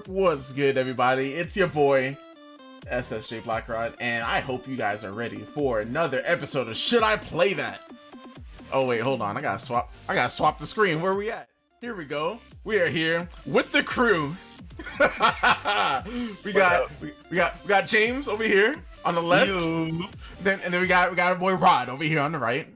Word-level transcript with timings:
Herb. 0.00 0.08
What's 0.08 0.52
good, 0.52 0.76
everybody? 0.76 1.34
It's 1.34 1.56
your 1.56 1.68
boy, 1.68 2.16
SSJ 2.86 3.42
Blackrod, 3.42 3.94
and 4.00 4.24
I 4.24 4.40
hope 4.40 4.66
you 4.68 4.76
guys 4.76 5.04
are 5.04 5.12
ready 5.12 5.38
for 5.38 5.80
another 5.80 6.22
episode 6.24 6.68
of 6.68 6.76
Should 6.76 7.02
I 7.02 7.16
Play 7.16 7.54
That? 7.54 7.80
Oh 8.72 8.86
wait, 8.86 9.00
hold 9.00 9.20
on. 9.20 9.36
I 9.36 9.40
gotta 9.40 9.58
swap. 9.58 9.92
I 10.08 10.14
gotta 10.14 10.30
swap 10.30 10.58
the 10.58 10.66
screen. 10.66 11.00
Where 11.02 11.12
are 11.12 11.16
we 11.16 11.30
at? 11.30 11.48
Here 11.80 11.94
we 11.94 12.04
go. 12.04 12.38
We 12.64 12.80
are 12.80 12.88
here 12.88 13.28
with 13.46 13.72
the 13.72 13.82
crew. 13.82 14.36
we 16.44 16.52
got 16.52 16.90
we, 17.00 17.12
we 17.30 17.36
got 17.36 17.62
we 17.62 17.68
got 17.68 17.86
James 17.86 18.28
over 18.28 18.44
here 18.44 18.76
on 19.04 19.14
the 19.14 19.22
left. 19.22 19.50
Then 20.42 20.60
and 20.64 20.72
then 20.72 20.80
we 20.80 20.86
got 20.86 21.10
we 21.10 21.16
got 21.16 21.32
our 21.32 21.38
boy 21.38 21.54
Rod 21.54 21.88
over 21.88 22.04
here 22.04 22.20
on 22.20 22.32
the 22.32 22.38
right. 22.38 22.68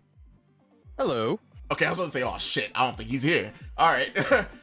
Hello. 0.98 1.38
Okay, 1.70 1.86
I 1.86 1.90
was 1.90 1.98
about 1.98 2.04
to 2.06 2.10
say, 2.10 2.22
oh 2.22 2.38
shit, 2.38 2.70
I 2.74 2.84
don't 2.84 2.96
think 2.96 3.08
he's 3.08 3.22
here. 3.22 3.52
All 3.78 3.90
right, 3.90 4.10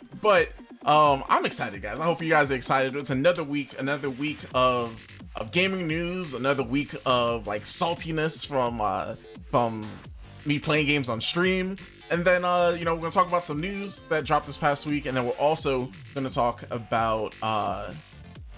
but 0.21 0.49
um, 0.85 1.23
I'm 1.29 1.45
excited, 1.45 1.81
guys. 1.81 1.99
I 1.99 2.05
hope 2.05 2.21
you 2.21 2.29
guys 2.29 2.51
are 2.51 2.55
excited. 2.55 2.95
It's 2.95 3.11
another 3.11 3.43
week, 3.43 3.79
another 3.79 4.09
week 4.09 4.39
of 4.55 5.05
of 5.35 5.51
gaming 5.51 5.87
news, 5.87 6.33
another 6.33 6.63
week 6.63 6.95
of 7.05 7.47
like 7.47 7.63
saltiness 7.63 8.45
from 8.45 8.81
uh 8.81 9.15
from 9.49 9.85
me 10.45 10.57
playing 10.59 10.87
games 10.87 11.07
on 11.07 11.21
stream. 11.21 11.77
And 12.09 12.25
then 12.25 12.43
uh, 12.43 12.75
you 12.77 12.83
know, 12.83 12.95
we're 12.95 13.01
gonna 13.01 13.11
talk 13.11 13.27
about 13.27 13.43
some 13.43 13.61
news 13.61 13.99
that 14.09 14.25
dropped 14.25 14.47
this 14.47 14.57
past 14.57 14.87
week, 14.87 15.05
and 15.05 15.15
then 15.15 15.25
we're 15.25 15.31
also 15.33 15.87
gonna 16.15 16.29
talk 16.29 16.63
about 16.71 17.35
uh 17.43 17.93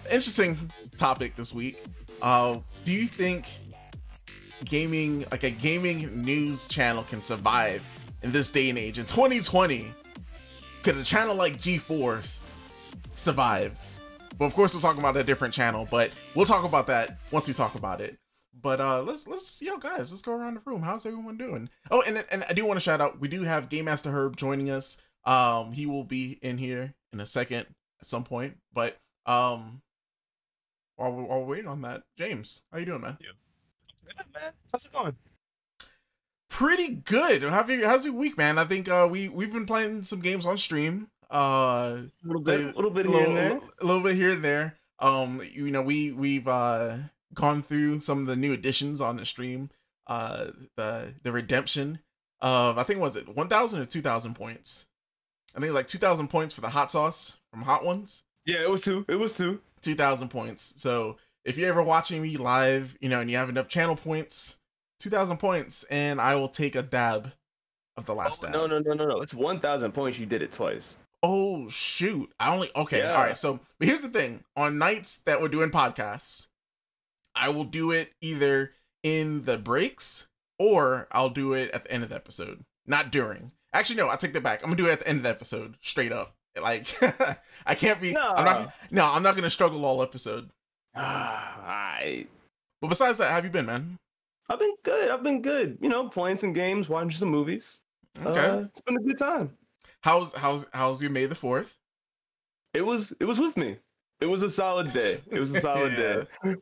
interesting 0.10 0.58
topic 0.98 1.36
this 1.36 1.54
week. 1.54 1.78
Uh 2.22 2.58
do 2.86 2.92
you 2.92 3.08
think 3.08 3.46
gaming 4.66 5.26
like 5.30 5.44
a 5.44 5.50
gaming 5.50 6.22
news 6.22 6.68
channel 6.70 7.04
can 7.04 7.22
survive 7.22 7.84
in 8.22 8.32
this 8.32 8.50
day 8.50 8.70
and 8.70 8.80
age 8.80 8.98
in 8.98 9.06
2020 9.06 9.92
could 10.84 10.98
a 10.98 11.04
channel 11.04 11.34
like 11.36 11.58
g4 11.58 12.42
survive 13.14 13.80
well 14.38 14.48
of 14.48 14.54
course 14.54 14.76
we're 14.76 14.82
talking 14.82 15.00
about 15.00 15.16
a 15.16 15.24
different 15.24 15.54
channel 15.54 15.88
but 15.90 16.12
we'll 16.36 16.46
talk 16.46 16.64
about 16.66 16.88
that 16.88 17.18
once 17.32 17.48
we 17.48 17.54
talk 17.54 17.76
about 17.76 18.02
it 18.02 18.18
but 18.62 18.82
uh 18.82 19.02
let's 19.02 19.28
let's 19.28 19.62
yo 19.62 19.78
guys 19.78 20.12
let's 20.12 20.22
go 20.22 20.34
around 20.34 20.56
the 20.56 20.62
room 20.66 20.82
how's 20.82 21.06
everyone 21.06 21.38
doing 21.38 21.70
oh 21.92 22.02
and 22.06 22.24
and 22.32 22.44
i 22.50 22.54
do 22.54 22.66
want 22.66 22.78
to 22.78 22.82
shout 22.84 23.02
out 23.02 23.20
we 23.20 23.28
do 23.28 23.44
have 23.44 23.70
game 23.70 23.86
master 23.86 24.12
herb 24.12 24.36
joining 24.36 24.70
us 24.70 25.02
um 25.26 25.72
he 25.72 25.86
will 25.86 26.04
be 26.04 26.38
in 26.42 26.58
here 26.58 26.94
in 27.14 27.20
a 27.20 27.26
second 27.26 27.66
at 28.02 28.08
some 28.08 28.24
point 28.24 28.58
but 28.74 28.98
um 29.26 29.82
while 30.98 31.12
we're, 31.12 31.24
while 31.24 31.40
we're 31.42 31.48
waiting 31.56 31.68
on 31.68 31.82
that 31.82 32.04
james 32.18 32.64
how 32.72 32.78
you 32.78 32.86
doing 32.86 33.02
man 33.02 33.18
Yeah. 33.22 33.30
Good, 34.06 34.26
man. 34.34 34.52
How's 34.72 34.86
it 34.86 34.92
going? 34.92 35.16
Pretty 36.54 36.90
good. 36.90 37.44
How's 37.44 37.68
your, 37.70 37.88
how's 37.88 38.06
your 38.06 38.14
week, 38.14 38.38
man? 38.38 38.58
I 38.58 38.64
think 38.64 38.88
uh, 38.88 39.08
we 39.10 39.28
we've 39.28 39.52
been 39.52 39.66
playing 39.66 40.04
some 40.04 40.22
games 40.22 40.46
on 40.46 40.58
stream. 40.58 41.10
Uh, 41.32 41.98
A 42.04 42.10
little 42.24 42.42
bit, 42.42 42.62
a 42.62 42.76
little 42.76 42.92
bit 42.92 43.08
a 43.08 43.10
here 43.10 43.26
and 43.28 43.36
there. 43.38 43.60
a 43.82 43.86
little 43.86 44.02
bit 44.04 44.16
here 44.16 44.32
and 44.32 44.44
there. 44.44 44.78
Um, 45.00 45.42
you 45.52 45.70
know, 45.72 45.82
we 45.82 46.12
we've 46.12 46.48
uh 46.48 46.98
gone 47.34 47.64
through 47.64 48.00
some 48.00 48.20
of 48.22 48.28
the 48.28 48.36
new 48.36 48.54
additions 48.54 49.02
on 49.02 49.18
the 49.18 49.26
stream. 49.26 49.70
Uh, 50.08 50.48
the 50.78 51.14
the 51.24 51.32
redemption 51.32 52.00
of 52.42 52.78
I 52.78 52.84
think 52.84 53.00
was 53.00 53.16
it 53.16 53.36
one 53.36 53.48
thousand 53.50 53.82
or 53.82 53.86
two 53.86 54.02
thousand 54.02 54.36
points. 54.36 54.86
I 55.56 55.60
think 55.60 55.74
like 55.74 55.88
two 55.88 55.98
thousand 55.98 56.28
points 56.30 56.54
for 56.54 56.62
the 56.62 56.70
hot 56.70 56.92
sauce 56.92 57.38
from 57.52 57.64
Hot 57.64 57.84
Ones. 57.84 58.24
Yeah, 58.46 58.62
it 58.62 58.70
was 58.70 58.82
two. 58.82 59.06
It 59.08 59.16
was 59.16 59.36
two. 59.36 59.62
2000 59.82 60.30
points. 60.30 60.74
So 60.78 61.18
if 61.44 61.58
you're 61.58 61.68
ever 61.68 61.84
watching 61.84 62.22
me 62.22 62.38
live, 62.38 62.98
you 63.02 63.10
know, 63.10 63.20
and 63.20 63.30
you 63.30 63.36
have 63.36 63.50
enough 63.50 63.68
channel 63.68 63.98
points, 63.98 64.56
2000 65.04 65.38
points, 65.38 65.84
and 65.86 66.20
I 66.20 66.36
will 66.36 66.48
take 66.50 66.76
a 66.76 66.82
dab 66.82 67.32
of 67.98 68.06
the 68.06 68.16
last 68.16 68.44
Oh, 68.44 68.48
dab. 68.48 68.54
no, 68.56 68.66
no, 68.68 68.80
no, 68.80 68.94
no, 68.94 69.08
no. 69.08 69.22
It's 69.22 69.34
one 69.34 69.60
thousand 69.60 69.92
points. 69.92 70.18
You 70.18 70.26
did 70.26 70.42
it 70.42 70.52
twice. 70.52 70.98
Oh 71.22 71.70
shoot! 71.70 72.32
I 72.40 72.54
only 72.54 72.70
okay. 72.76 73.00
Yeah. 73.00 73.14
All 73.14 73.22
right. 73.22 73.38
So, 73.38 73.60
but 73.80 73.88
here's 73.88 74.02
the 74.02 74.10
thing: 74.10 74.44
on 74.58 74.78
nights 74.78 75.18
that 75.20 75.42
we're 75.42 75.48
doing 75.48 75.70
podcasts, 75.70 76.48
I 77.36 77.50
will 77.50 77.64
do 77.64 77.92
it 77.92 78.12
either 78.22 78.72
in 79.04 79.44
the 79.44 79.58
breaks 79.58 80.28
or 80.60 81.08
I'll 81.12 81.30
do 81.30 81.54
it 81.54 81.72
at 81.72 81.86
the 81.86 81.92
end 81.92 82.04
of 82.04 82.10
the 82.10 82.16
episode, 82.16 82.64
not 82.86 83.12
during. 83.12 83.52
Actually, 83.74 83.98
no. 83.98 84.10
I 84.10 84.16
take 84.18 84.34
that 84.34 84.44
back. 84.44 84.62
I'm 84.64 84.70
gonna 84.70 84.78
do 84.78 84.88
it 84.88 84.92
at 84.94 85.00
the 85.00 85.08
end 85.08 85.18
of 85.20 85.24
the 85.24 85.30
episode, 85.30 85.76
straight 85.82 86.12
up. 86.12 86.36
Like 86.62 86.88
I 87.66 87.76
can't 87.76 88.02
be. 88.02 88.16
I'm 88.18 88.46
not. 88.46 88.74
No, 88.92 89.06
I'm 89.06 89.24
not 89.24 89.36
gonna 89.36 89.50
struggle 89.50 89.86
all 89.86 90.02
episode. 90.04 90.50
I. 90.96 92.28
But 92.82 92.90
besides 92.90 93.18
that, 93.20 93.30
how 93.30 93.36
have 93.36 93.46
you 93.46 93.50
been, 93.52 93.66
man? 93.66 93.98
I've 94.54 94.60
been 94.60 94.76
good. 94.84 95.10
I've 95.12 95.24
been 95.24 95.42
good. 95.42 95.78
You 95.82 95.90
know, 95.90 96.08
playing 96.10 96.38
some 96.38 96.54
games, 96.54 96.88
watching 96.88 97.12
some 97.12 97.30
movies. 97.30 97.82
Okay. 98.24 98.40
Uh, 98.40 98.60
it's 98.66 98.82
been 98.82 98.98
a 98.98 99.02
good 99.02 99.18
time. 99.18 99.52
how's 100.02 100.34
how's 100.34 100.68
how's 100.74 101.02
your 101.02 101.12
May 101.12 101.26
the 101.26 101.36
Fourth? 101.36 101.78
It 102.74 102.82
was. 102.86 103.14
It 103.20 103.26
was 103.26 103.40
with 103.40 103.58
me. 103.58 103.78
It 104.22 104.28
was 104.28 104.44
a 104.44 104.50
solid 104.50 104.92
day. 104.94 105.16
It 105.32 105.40
was 105.40 105.54
a 105.56 105.60
solid 105.68 105.96
day. 105.96 106.56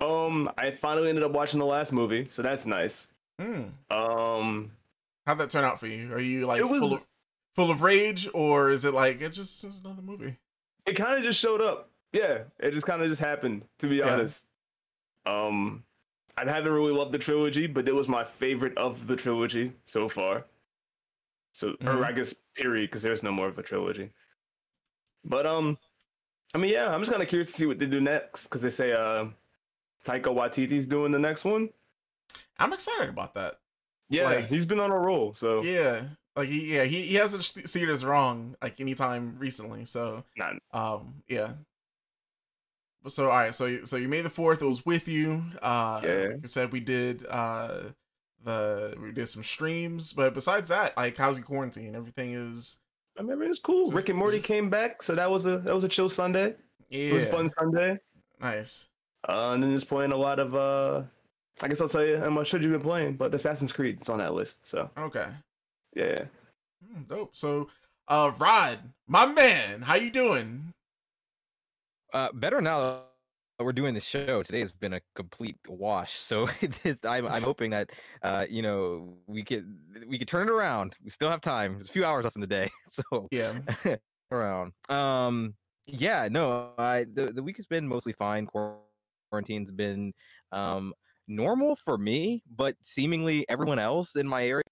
Um, 0.00 0.50
I 0.58 0.70
finally 0.70 1.08
ended 1.08 1.24
up 1.24 1.32
watching 1.32 1.58
the 1.58 1.66
last 1.66 1.92
movie, 1.92 2.26
so 2.28 2.42
that's 2.42 2.66
nice. 2.66 3.08
Hmm. 3.40 3.64
Um, 3.90 4.70
How'd 5.26 5.38
that 5.38 5.50
turn 5.50 5.64
out 5.64 5.80
for 5.80 5.86
you? 5.86 6.12
Are 6.12 6.20
you 6.20 6.46
like 6.46 6.62
was- 6.62 6.78
full 6.78 6.92
of 6.94 7.02
full 7.54 7.70
of 7.70 7.82
rage, 7.82 8.28
or 8.34 8.70
is 8.70 8.84
it 8.84 8.94
like 8.94 9.20
it 9.20 9.30
just 9.30 9.64
it's 9.64 9.80
another 9.80 10.02
movie? 10.02 10.36
it 10.86 10.94
kind 10.94 11.16
of 11.18 11.24
just 11.24 11.40
showed 11.40 11.60
up. 11.60 11.90
Yeah, 12.12 12.42
it 12.60 12.72
just 12.72 12.86
kind 12.86 13.02
of 13.02 13.08
just 13.08 13.20
happened. 13.20 13.62
To 13.80 13.88
be 13.88 13.96
Yeah. 13.96 14.12
honest, 14.14 14.44
um, 15.26 15.82
I 16.40 16.50
haven't 16.50 16.72
really 16.72 16.92
loved 16.92 17.12
the 17.12 17.18
trilogy, 17.18 17.66
but 17.66 17.88
it 17.88 17.94
was 17.94 18.08
my 18.08 18.22
favorite 18.24 18.76
of 18.78 19.06
the 19.06 19.16
trilogy 19.16 19.72
so 19.84 20.08
far. 20.08 20.44
So, 21.52 21.72
Mhm. 21.72 21.94
or 21.94 22.04
I 22.04 22.12
guess 22.12 22.34
period, 22.54 22.90
because 22.90 23.02
there's 23.02 23.22
no 23.22 23.32
more 23.32 23.48
of 23.48 23.58
a 23.58 23.62
trilogy. 23.62 24.10
But 25.24 25.46
um, 25.46 25.76
I 26.54 26.58
mean, 26.58 26.72
yeah, 26.72 26.92
I'm 26.92 27.00
just 27.00 27.10
kind 27.10 27.22
of 27.22 27.28
curious 27.28 27.50
to 27.52 27.58
see 27.58 27.66
what 27.66 27.78
they 27.78 27.86
do 27.86 28.00
next, 28.00 28.44
because 28.44 28.62
they 28.62 28.70
say 28.70 28.92
uh, 28.92 29.26
Taika 30.04 30.24
Waititi's 30.34 30.86
doing 30.86 31.10
the 31.12 31.18
next 31.18 31.44
one. 31.44 31.70
I'm 32.58 32.72
excited 32.72 33.08
about 33.08 33.34
that. 33.34 33.58
Yeah, 34.08 34.24
Like- 34.24 34.46
he's 34.46 34.64
been 34.64 34.80
on 34.80 34.90
a 34.90 34.98
roll. 34.98 35.34
So 35.34 35.62
Yeah, 35.62 36.04
like 36.36 36.48
he 36.48 36.74
yeah 36.74 36.84
he, 36.84 37.02
he 37.02 37.14
hasn't 37.16 37.44
seen 37.44 37.90
us 37.90 38.04
wrong 38.04 38.56
like 38.62 38.80
anytime 38.80 39.38
recently. 39.38 39.84
So 39.84 40.24
Not- 40.36 40.62
um 40.72 41.22
yeah. 41.28 41.54
So 43.06 43.30
all 43.30 43.36
right, 43.36 43.54
so 43.54 43.66
you- 43.66 43.86
so 43.86 43.96
you 43.96 44.08
made 44.08 44.22
the 44.22 44.30
fourth. 44.30 44.60
It 44.60 44.66
was 44.66 44.84
with 44.84 45.08
you. 45.08 45.42
Uh, 45.62 46.00
Yeah. 46.04 46.10
like 46.32 46.42
you 46.42 46.48
said 46.48 46.72
we 46.72 46.80
did 46.80 47.24
uh 47.28 47.90
the 48.44 48.96
we 49.00 49.12
did 49.12 49.26
some 49.28 49.42
streams, 49.42 50.12
but 50.12 50.34
besides 50.34 50.68
that, 50.68 50.96
like 50.96 51.16
how's 51.16 51.38
your 51.38 51.46
quarantine? 51.46 51.94
Everything 51.94 52.34
is 52.34 52.78
I 53.16 53.22
remember 53.22 53.44
it's 53.44 53.58
cool. 53.58 53.90
Rick 53.90 54.08
and 54.10 54.18
Morty 54.18 54.40
came 54.40 54.68
back, 54.70 55.02
so 55.02 55.14
that 55.14 55.30
was 55.30 55.46
a 55.46 55.58
that 55.58 55.74
was 55.74 55.84
a 55.84 55.88
chill 55.88 56.08
Sunday. 56.08 56.54
Yeah. 56.88 56.98
It 57.10 57.12
was 57.14 57.22
a 57.24 57.26
fun 57.26 57.50
Sunday. 57.58 57.98
nice. 58.40 58.88
Uh, 59.28 59.50
and 59.52 59.62
then 59.62 59.74
just 59.74 59.88
playing 59.88 60.12
a 60.12 60.16
lot 60.16 60.38
of 60.38 60.54
uh, 60.54 61.02
I 61.62 61.68
guess 61.68 61.80
I'll 61.80 61.88
tell 61.88 62.04
you 62.04 62.18
how 62.18 62.30
much 62.30 62.48
should 62.48 62.62
you 62.62 62.70
been 62.70 62.80
playing, 62.80 63.16
but 63.16 63.34
Assassin's 63.34 63.72
Creed 63.72 63.98
is 64.00 64.08
on 64.08 64.18
that 64.18 64.34
list. 64.34 64.66
So 64.68 64.90
Okay, 64.96 65.26
yeah, 65.96 66.24
Hmm, 66.86 67.02
dope. 67.08 67.36
So 67.36 67.68
uh, 68.06 68.32
Rod, 68.38 68.78
my 69.08 69.26
man, 69.26 69.82
how 69.82 69.96
you 69.96 70.10
doing? 70.10 70.72
Uh, 72.12 72.32
better 72.32 72.60
now 72.60 72.80
that 73.58 73.64
we're 73.64 73.72
doing 73.72 73.94
the 73.94 74.00
show. 74.00 74.42
Today 74.42 74.60
has 74.60 74.72
been 74.72 74.94
a 74.94 75.00
complete 75.14 75.58
wash. 75.68 76.14
So 76.14 76.46
this, 76.82 77.04
I'm 77.04 77.26
I'm 77.26 77.42
hoping 77.42 77.70
that 77.70 77.92
uh 78.22 78.46
you 78.48 78.62
know 78.62 79.18
we 79.26 79.44
could 79.44 80.06
we 80.06 80.18
could 80.18 80.28
turn 80.28 80.48
it 80.48 80.52
around. 80.52 80.96
We 81.02 81.10
still 81.10 81.30
have 81.30 81.40
time. 81.40 81.74
There's 81.74 81.88
a 81.88 81.92
few 81.92 82.04
hours 82.04 82.24
left 82.24 82.36
in 82.36 82.40
the 82.40 82.46
day. 82.46 82.70
So 82.86 83.30
Yeah. 83.30 83.60
around. 84.32 84.72
Um 84.88 85.56
yeah, 85.86 86.28
no, 86.30 86.74
I 86.78 87.04
the, 87.04 87.32
the 87.32 87.42
week 87.42 87.56
has 87.56 87.66
been 87.66 87.88
mostly 87.88 88.12
fine. 88.12 88.46
Quarantine's 88.46 89.70
been 89.72 90.12
um 90.52 90.94
normal 91.26 91.76
for 91.76 91.98
me, 91.98 92.42
but 92.46 92.76
seemingly 92.82 93.48
everyone 93.48 93.78
else 93.78 94.16
in 94.16 94.26
my 94.28 94.44
area 94.46 94.62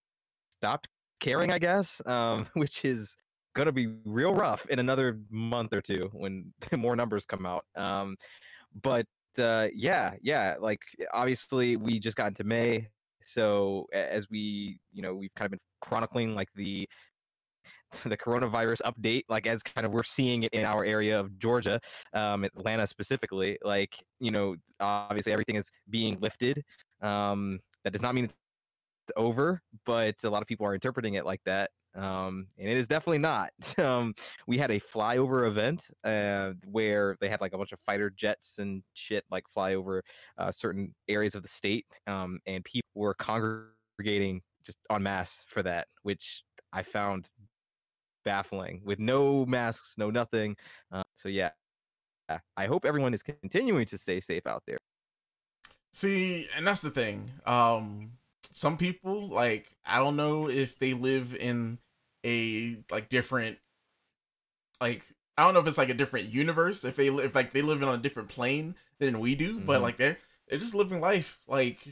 stopped 0.50 0.88
caring, 1.20 1.52
I 1.52 1.58
guess. 1.58 2.04
Um 2.06 2.48
which 2.54 2.84
is 2.84 3.16
gonna 3.56 3.72
be 3.72 3.89
real 4.05 4.34
rough 4.34 4.67
in 4.67 4.78
another 4.78 5.19
month 5.31 5.72
or 5.72 5.81
two 5.81 6.11
when 6.12 6.53
more 6.76 6.94
numbers 6.94 7.25
come 7.25 7.47
out. 7.47 7.64
Um 7.75 8.17
but 8.82 9.06
uh 9.38 9.69
yeah, 9.75 10.14
yeah, 10.23 10.56
like 10.61 10.81
obviously 11.12 11.76
we 11.76 11.99
just 11.99 12.17
got 12.17 12.29
into 12.29 12.44
May. 12.44 12.88
So 13.23 13.87
as 13.93 14.29
we, 14.31 14.79
you 14.93 15.03
know, 15.03 15.14
we've 15.14 15.35
kind 15.35 15.47
of 15.47 15.53
been 15.53 15.61
chronicling 15.81 16.35
like 16.35 16.49
the 16.55 16.88
the 18.05 18.17
coronavirus 18.17 18.82
update, 18.82 19.23
like 19.29 19.47
as 19.47 19.62
kind 19.62 19.87
of 19.87 19.93
we're 19.93 20.02
seeing 20.02 20.43
it 20.43 20.52
in 20.52 20.64
our 20.64 20.85
area 20.85 21.19
of 21.19 21.38
Georgia, 21.38 21.81
um, 22.12 22.44
Atlanta 22.44 22.87
specifically, 22.87 23.59
like, 23.64 23.97
you 24.20 24.31
know, 24.31 24.56
obviously 24.81 25.32
everything 25.32 25.56
is 25.56 25.70
being 25.88 26.19
lifted. 26.20 26.62
Um, 27.00 27.61
that 27.85 27.93
does 27.93 28.02
not 28.02 28.14
mean 28.14 28.25
it's 28.25 28.35
over, 29.17 29.62
but 29.85 30.17
a 30.25 30.31
lot 30.31 30.43
of 30.43 30.49
people 30.49 30.67
are 30.67 30.75
interpreting 30.75 31.14
it 31.14 31.25
like 31.25 31.41
that. 31.47 31.70
Um, 31.96 32.48
and 32.58 32.69
it 32.69 32.76
is 32.76 32.87
definitely 32.87 33.19
not. 33.19 33.50
Um, 33.87 34.14
we 34.46 34.58
had 34.58 34.70
a 34.70 34.81
flyover 34.81 35.46
event 35.46 35.90
uh, 36.02 36.52
where 36.64 37.16
they 37.20 37.28
had 37.28 37.40
like 37.40 37.52
a 37.52 37.58
bunch 37.58 37.72
of 37.72 37.78
fighter 37.81 38.10
jets 38.10 38.58
and 38.58 38.82
shit 38.94 39.25
like 39.31 39.48
fly 39.48 39.75
over 39.75 40.02
uh, 40.38 40.50
certain 40.50 40.94
areas 41.08 41.34
of 41.34 41.43
the 41.43 41.48
state, 41.48 41.87
um, 42.06 42.40
and 42.46 42.64
people 42.64 42.88
were 42.94 43.14
congregating 43.14 44.43
just 44.64 44.78
en 44.90 45.02
masse 45.02 45.44
for 45.46 45.62
that, 45.62 45.87
which 46.02 46.43
I 46.72 46.82
found 46.82 47.28
baffling 48.25 48.82
with 48.84 48.99
no 48.99 49.46
masks, 49.46 49.94
no 49.96 50.10
nothing. 50.10 50.56
Uh, 50.90 51.04
so 51.14 51.28
yeah, 51.28 51.50
I 52.56 52.66
hope 52.66 52.84
everyone 52.84 53.14
is 53.14 53.22
continuing 53.22 53.87
to 53.87 53.99
stay 53.99 54.20
safe 54.20 54.46
out 54.46 54.62
there. 54.66 54.78
See, 55.92 56.49
and 56.56 56.66
that's 56.66 56.82
the 56.82 56.90
thing. 56.90 57.31
Um, 57.46 58.12
some 58.52 58.76
people 58.76 59.28
like 59.28 59.76
I 59.84 59.99
don't 59.99 60.16
know 60.16 60.49
if 60.49 60.78
they 60.78 60.92
live 60.94 61.34
in 61.34 61.78
a 62.26 62.76
like 62.90 63.08
different, 63.08 63.58
like 64.81 65.02
I 65.38 65.44
don't 65.44 65.55
know 65.55 65.61
if 65.61 65.67
it's 65.67 65.78
like 65.78 65.88
a 65.90 65.94
different 65.94 66.31
universe. 66.32 66.84
If 66.84 66.96
they 66.96 67.08
if 67.08 67.34
like 67.34 67.52
they 67.52 67.62
live 67.62 67.82
on 67.82 67.94
a 67.94 67.99
different 68.02 68.28
plane 68.28 68.75
than 68.99 69.20
we 69.20 69.34
do, 69.34 69.61
but 69.61 69.78
Mhm. 69.78 69.82
like 69.82 69.96
they're 69.96 70.19
they're 70.49 70.58
just 70.58 70.75
living 70.75 71.00
life. 71.00 71.38
Like, 71.46 71.87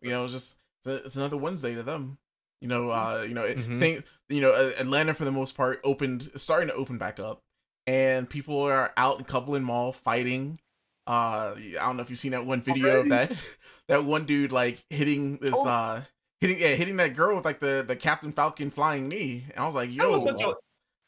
you 0.00 0.10
know, 0.10 0.24
it's 0.24 0.32
just 0.32 0.58
it's, 0.84 1.06
it's 1.06 1.16
another 1.16 1.36
Wednesday 1.36 1.74
to 1.74 1.82
them. 1.82 2.18
You 2.60 2.68
know, 2.68 2.90
uh, 2.90 3.24
you 3.26 3.34
know, 3.34 3.46
Mhm. 3.46 3.80
thing, 3.80 4.04
you 4.28 4.40
know, 4.40 4.52
Atlanta 4.78 5.14
for 5.14 5.24
the 5.24 5.30
most 5.30 5.56
part 5.56 5.80
opened, 5.84 6.30
starting 6.34 6.68
to 6.68 6.74
open 6.74 6.98
back 6.98 7.20
up, 7.20 7.42
and 7.86 8.28
people 8.28 8.60
are 8.62 8.92
out 8.96 9.18
in 9.18 9.24
Coupling 9.24 9.62
Mall 9.62 9.92
fighting. 9.92 10.58
Uh, 11.06 11.54
I 11.56 11.72
don't 11.76 11.96
know 11.96 12.02
if 12.02 12.10
you've 12.10 12.18
seen 12.18 12.32
that 12.32 12.44
one 12.44 12.60
video 12.60 12.96
Already? 12.96 13.10
of 13.12 13.28
that 13.28 13.32
that 13.88 14.04
one 14.04 14.26
dude 14.26 14.52
like 14.52 14.84
hitting 14.90 15.38
this 15.38 15.54
Oh. 15.56 15.68
uh 15.68 16.02
hitting 16.40 16.58
yeah 16.58 16.68
hitting 16.74 16.96
that 16.96 17.14
girl 17.16 17.36
with 17.36 17.44
like 17.44 17.60
the 17.60 17.84
the 17.86 17.96
Captain 17.96 18.32
Falcon 18.32 18.70
flying 18.70 19.08
knee, 19.08 19.44
and 19.50 19.58
I 19.62 19.66
was 19.66 19.74
like, 19.74 19.92
yo, 19.92 20.18
was 20.20 20.40
a- 20.40 20.54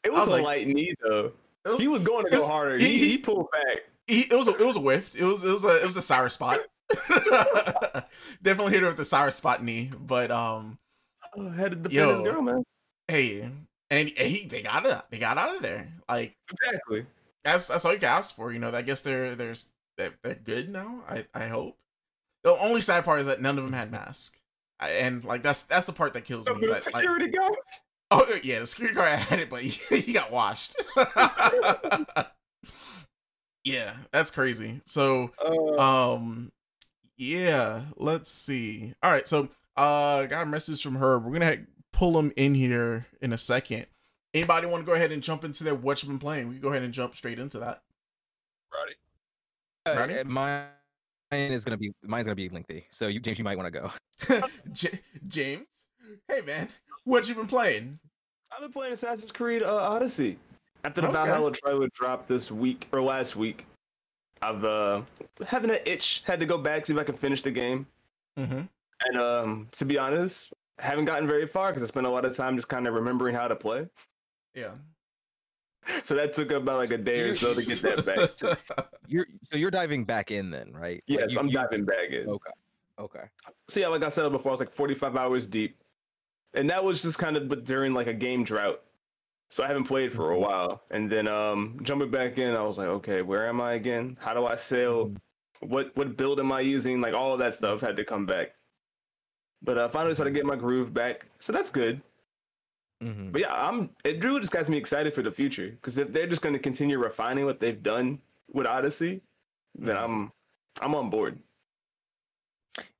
it 0.03 0.11
was, 0.11 0.19
was 0.21 0.27
a 0.27 0.31
like- 0.31 0.43
light 0.43 0.67
knee 0.67 0.93
though. 1.01 1.31
was, 1.65 1.79
He 1.79 1.87
was 1.87 2.03
going 2.03 2.25
to 2.25 2.31
go 2.31 2.45
harder. 2.47 2.77
he- 2.79 2.97
He, 2.97 3.09
he- 3.11 3.17
pulled 3.17 3.47
back. 3.51 3.83
he, 4.07 4.21
it 4.21 4.33
was 4.33 4.47
a, 4.47 4.55
it 4.55 4.65
was 4.65 4.75
a 4.75 4.79
whiff. 4.81 5.15
It 5.15 5.23
was 5.23 5.43
it 5.43 5.49
was 5.51 5.63
a 5.63 5.81
it 5.81 5.85
was 5.85 5.95
a 5.97 6.01
sour 6.01 6.29
spot. 6.29 6.59
Definitely 8.41 8.73
hit 8.73 8.81
her 8.81 8.87
with 8.89 8.97
the 8.97 9.05
sour 9.05 9.31
spot 9.31 9.63
knee, 9.63 9.91
but 9.99 10.31
um, 10.31 10.77
Oh, 11.35 11.49
had 11.49 11.71
to 11.71 11.77
defend 11.77 11.93
Yo. 11.93 12.13
his 12.15 12.21
girl, 12.33 12.41
man. 12.41 12.63
hey, 13.07 13.39
and, 13.41 13.65
and 13.89 14.09
he 14.09 14.45
they 14.47 14.63
got 14.63 14.85
it. 14.85 15.01
They 15.11 15.17
got 15.19 15.37
out 15.37 15.55
of 15.55 15.61
there. 15.61 15.87
Like 16.09 16.35
Exactly. 16.51 17.05
that's 17.43 17.69
that's 17.69 17.85
all 17.85 17.93
you 17.93 17.99
can 17.99 18.09
ask 18.09 18.35
for. 18.35 18.51
You 18.51 18.59
know, 18.59 18.69
I 18.71 18.81
guess 18.81 19.01
they're 19.01 19.33
they're 19.35 19.53
they're, 19.97 20.13
they're 20.23 20.35
good 20.35 20.69
now. 20.69 21.03
I 21.07 21.25
I 21.33 21.45
hope. 21.47 21.77
The 22.43 22.51
only 22.57 22.81
sad 22.81 23.05
part 23.05 23.19
is 23.21 23.27
that 23.27 23.39
none 23.41 23.57
of 23.57 23.63
them 23.63 23.73
had 23.73 23.91
masks, 23.91 24.35
and 24.81 25.23
like 25.23 25.43
that's 25.43 25.63
that's 25.63 25.85
the 25.85 25.93
part 25.93 26.13
that 26.13 26.23
kills 26.25 26.47
me. 26.47 26.53
Is 26.55 26.61
The 26.61 26.67
that, 26.67 26.93
like, 26.93 27.03
security 27.03 27.27
guard. 27.27 27.55
oh 28.11 28.39
yeah, 28.43 28.59
the 28.59 28.67
security 28.67 28.95
guard 28.95 29.09
had 29.19 29.39
it, 29.39 29.49
but 29.49 29.61
he, 29.63 29.95
he 29.95 30.13
got 30.13 30.31
washed. 30.31 30.75
yeah, 33.63 33.93
that's 34.11 34.31
crazy. 34.31 34.81
So 34.85 35.31
Uh, 35.43 35.79
um 36.11 36.51
yeah 37.17 37.81
let's 37.97 38.31
see 38.31 38.95
all 39.03 39.11
right 39.11 39.27
so 39.27 39.47
uh 39.77 40.25
got 40.25 40.41
a 40.41 40.45
message 40.47 40.81
from 40.81 40.95
her 40.95 41.19
we're 41.19 41.31
gonna 41.33 41.45
ha- 41.55 41.61
pull 41.93 42.13
them 42.13 42.31
in 42.35 42.55
here 42.55 43.05
in 43.21 43.31
a 43.31 43.37
second 43.37 43.85
anybody 44.33 44.65
want 44.65 44.81
to 44.81 44.85
go 44.87 44.93
ahead 44.95 45.11
and 45.11 45.21
jump 45.21 45.43
into 45.43 45.63
their 45.63 45.75
what 45.75 46.01
you've 46.01 46.09
been 46.09 46.17
playing 46.17 46.47
we 46.47 46.55
can 46.55 46.61
go 46.63 46.69
ahead 46.69 46.81
and 46.81 46.95
jump 46.95 47.15
straight 47.15 47.37
into 47.37 47.59
that 47.59 47.83
Roddy. 48.73 48.95
Uh, 49.85 49.99
Ready? 50.01 50.19
uh, 50.19 50.23
mine 51.31 51.51
is 51.51 51.63
gonna 51.63 51.77
be 51.77 51.91
mine's 52.03 52.27
gonna 52.27 52.35
be 52.35 52.49
lengthy, 52.49 52.85
so 52.89 53.07
you 53.07 53.19
James, 53.19 53.37
you 53.37 53.43
might 53.43 53.57
want 53.57 53.73
to 53.73 53.79
go. 53.79 53.91
J- 54.71 54.99
james 55.27 55.67
hey 56.27 56.41
man 56.41 56.67
what 57.05 57.27
you 57.27 57.35
been 57.35 57.47
playing 57.47 57.99
I've 58.51 58.59
been 58.61 58.71
playing 58.73 58.93
Assassin's 58.93 59.31
Creed 59.31 59.63
uh, 59.63 59.73
Odyssey. 59.73 60.37
After 60.83 60.99
the 60.99 61.07
Okay. 61.07 61.13
Valhalla 61.15 61.51
trailer 61.53 61.87
dropped 61.93 62.27
this 62.27 62.51
week 62.51 62.85
or 62.91 63.01
last 63.01 63.35
week, 63.37 63.65
I've 64.41 64.65
uh 64.65 65.03
having 65.47 65.69
an 65.69 65.79
itch. 65.85 66.21
Had 66.25 66.39
to 66.41 66.45
go 66.45 66.57
back 66.57 66.85
see 66.85 66.93
if 66.93 66.99
I 66.99 67.03
can 67.05 67.15
finish 67.15 67.43
the 67.43 67.51
game. 67.51 67.87
mm-hmm 68.37 68.61
And 69.05 69.17
um, 69.17 69.69
to 69.77 69.85
be 69.85 69.97
honest, 69.97 70.51
haven't 70.79 71.05
gotten 71.05 71.27
very 71.27 71.47
far 71.47 71.69
because 71.71 71.81
I 71.81 71.85
spent 71.85 72.05
a 72.07 72.09
lot 72.09 72.25
of 72.25 72.35
time 72.35 72.57
just 72.57 72.67
kind 72.67 72.87
of 72.87 72.93
remembering 72.93 73.33
how 73.35 73.47
to 73.47 73.55
play. 73.55 73.87
yeah 74.53 74.71
So 76.03 76.15
that 76.15 76.33
took 76.33 76.51
about 76.51 76.77
like 76.77 76.91
a 76.91 76.97
day 76.97 77.21
or 77.21 77.33
so 77.33 77.53
to 77.53 77.65
get 77.65 78.05
that 78.05 78.05
back. 78.05 78.87
You're 79.07 79.27
so 79.51 79.57
you're 79.57 79.71
diving 79.71 80.05
back 80.05 80.31
in 80.31 80.49
then, 80.49 80.71
right? 80.71 81.03
Like, 81.07 81.19
Yes, 81.19 81.31
you- 81.31 81.39
I'm 81.39 81.47
you- 81.47 81.53
diving 81.53 81.85
back 81.85 82.11
in. 82.11 82.29
Okay. 82.29 82.51
Okay. 82.99 83.23
So 83.67 83.79
yeah, 83.79 83.87
like 83.87 84.03
I 84.03 84.09
said 84.09 84.31
before, 84.31 84.51
I 84.51 84.53
was 84.53 84.59
like 84.59 84.71
45 84.71 85.15
hours 85.15 85.47
deep, 85.47 85.81
and 86.53 86.69
that 86.69 86.83
was 86.83 87.01
just 87.01 87.17
kind 87.17 87.35
of 87.35 87.49
but 87.49 87.65
during 87.65 87.93
like 87.93 88.07
a 88.07 88.13
game 88.13 88.43
drought. 88.43 88.81
So 89.49 89.63
I 89.63 89.67
haven't 89.67 89.83
played 89.83 90.13
for 90.13 90.31
a 90.31 90.35
mm-hmm. 90.35 90.43
while, 90.43 90.83
and 90.91 91.09
then 91.09 91.27
um, 91.27 91.79
jumping 91.81 92.11
back 92.11 92.37
in, 92.37 92.55
I 92.55 92.61
was 92.61 92.77
like, 92.77 92.87
okay, 92.87 93.21
where 93.21 93.47
am 93.47 93.59
I 93.59 93.73
again? 93.73 94.17
How 94.21 94.33
do 94.33 94.45
I 94.45 94.55
sail? 94.55 95.07
Mm-hmm. 95.07 95.67
What 95.67 95.95
what 95.95 96.15
build 96.15 96.39
am 96.39 96.51
I 96.51 96.61
using? 96.61 97.01
Like 97.01 97.13
all 97.13 97.33
of 97.33 97.39
that 97.39 97.55
stuff 97.55 97.81
had 97.81 97.95
to 97.97 98.05
come 98.05 98.25
back. 98.25 98.53
But 99.61 99.77
I 99.77 99.87
finally 99.87 100.13
started 100.13 100.31
mm-hmm. 100.31 100.35
getting 100.35 100.49
my 100.49 100.55
groove 100.55 100.93
back, 100.93 101.25
so 101.39 101.51
that's 101.51 101.69
good. 101.69 102.01
Hmm 103.01 103.31
But 103.31 103.41
yeah, 103.41 103.53
I'm 103.53 103.95
it 104.03 104.23
really 104.23 104.39
just 104.41 104.51
got 104.53 104.67
me 104.69 104.77
excited 104.77 105.13
for 105.13 105.21
the 105.23 105.31
future 105.31 105.71
because 105.71 105.97
if 105.97 106.11
they're 106.13 106.27
just 106.27 106.41
going 106.41 106.53
to 106.53 106.59
continue 106.59 106.97
refining 106.99 107.45
what 107.45 107.59
they've 107.59 107.81
done 107.81 108.21
with 108.53 108.67
Odyssey, 108.67 109.21
then 109.75 109.97
I'm 109.97 110.31
I'm 110.81 110.95
on 110.95 111.09
board. 111.09 111.39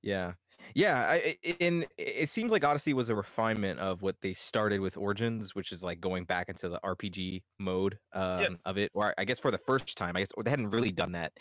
Yeah. 0.01 0.33
Yeah, 0.73 1.07
I, 1.09 1.37
I- 1.45 1.57
and 1.59 1.85
it 1.97 2.29
seems 2.29 2.51
like 2.51 2.63
Odyssey 2.63 2.93
was 2.93 3.09
a 3.09 3.15
refinement 3.15 3.79
of 3.79 4.01
what 4.01 4.21
they 4.21 4.33
started 4.33 4.79
with 4.79 4.95
Origins, 4.95 5.53
which 5.53 5.71
is 5.71 5.83
like 5.83 5.99
going 5.99 6.23
back 6.23 6.49
into 6.49 6.69
the 6.69 6.79
RPG 6.83 7.43
mode 7.59 7.99
um, 8.13 8.59
of 8.65 8.77
it. 8.77 8.91
Or 8.93 9.13
I 9.17 9.25
guess 9.25 9.39
for 9.39 9.51
the 9.51 9.57
first 9.57 9.97
time, 9.97 10.15
I 10.15 10.19
guess 10.21 10.31
they 10.43 10.49
hadn't 10.49 10.69
really 10.69 10.91
done 10.91 11.11
that 11.13 11.33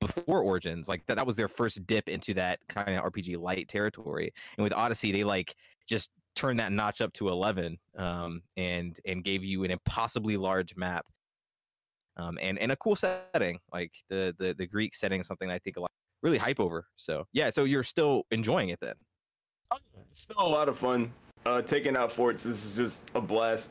before 0.00 0.40
Origins. 0.40 0.88
Like 0.88 1.04
that, 1.06 1.16
that 1.16 1.26
was 1.26 1.36
their 1.36 1.48
first 1.48 1.86
dip 1.86 2.08
into 2.08 2.32
that 2.34 2.60
kind 2.68 2.96
of 2.96 3.12
RPG 3.12 3.38
light 3.38 3.68
territory. 3.68 4.32
And 4.56 4.64
with 4.64 4.72
Odyssey, 4.72 5.12
they 5.12 5.24
like 5.24 5.54
just 5.86 6.10
turned 6.38 6.60
that 6.60 6.72
notch 6.72 7.00
up 7.00 7.12
to 7.14 7.28
eleven, 7.28 7.78
um, 7.96 8.42
and 8.56 8.98
and 9.04 9.24
gave 9.24 9.42
you 9.44 9.64
an 9.64 9.70
impossibly 9.70 10.36
large 10.36 10.76
map, 10.76 11.04
um, 12.16 12.38
and 12.40 12.58
and 12.58 12.70
a 12.72 12.76
cool 12.76 12.94
setting. 12.94 13.58
Like 13.72 13.92
the 14.08 14.34
the 14.38 14.54
the 14.54 14.66
Greek 14.66 14.94
setting 14.94 15.20
is 15.20 15.26
something 15.26 15.50
I 15.50 15.58
think 15.58 15.76
a 15.76 15.80
lot 15.80 15.90
really 16.22 16.38
hype 16.38 16.60
over. 16.60 16.86
So 16.96 17.26
yeah, 17.32 17.50
so 17.50 17.64
you're 17.64 17.82
still 17.82 18.24
enjoying 18.30 18.70
it 18.70 18.78
then. 18.80 18.94
It's 20.08 20.20
still 20.20 20.40
a 20.40 20.48
lot 20.48 20.68
of 20.68 20.78
fun. 20.78 21.12
Uh, 21.44 21.62
taking 21.62 21.96
out 21.96 22.10
forts 22.12 22.46
is 22.46 22.74
just 22.76 23.04
a 23.14 23.20
blast, 23.20 23.70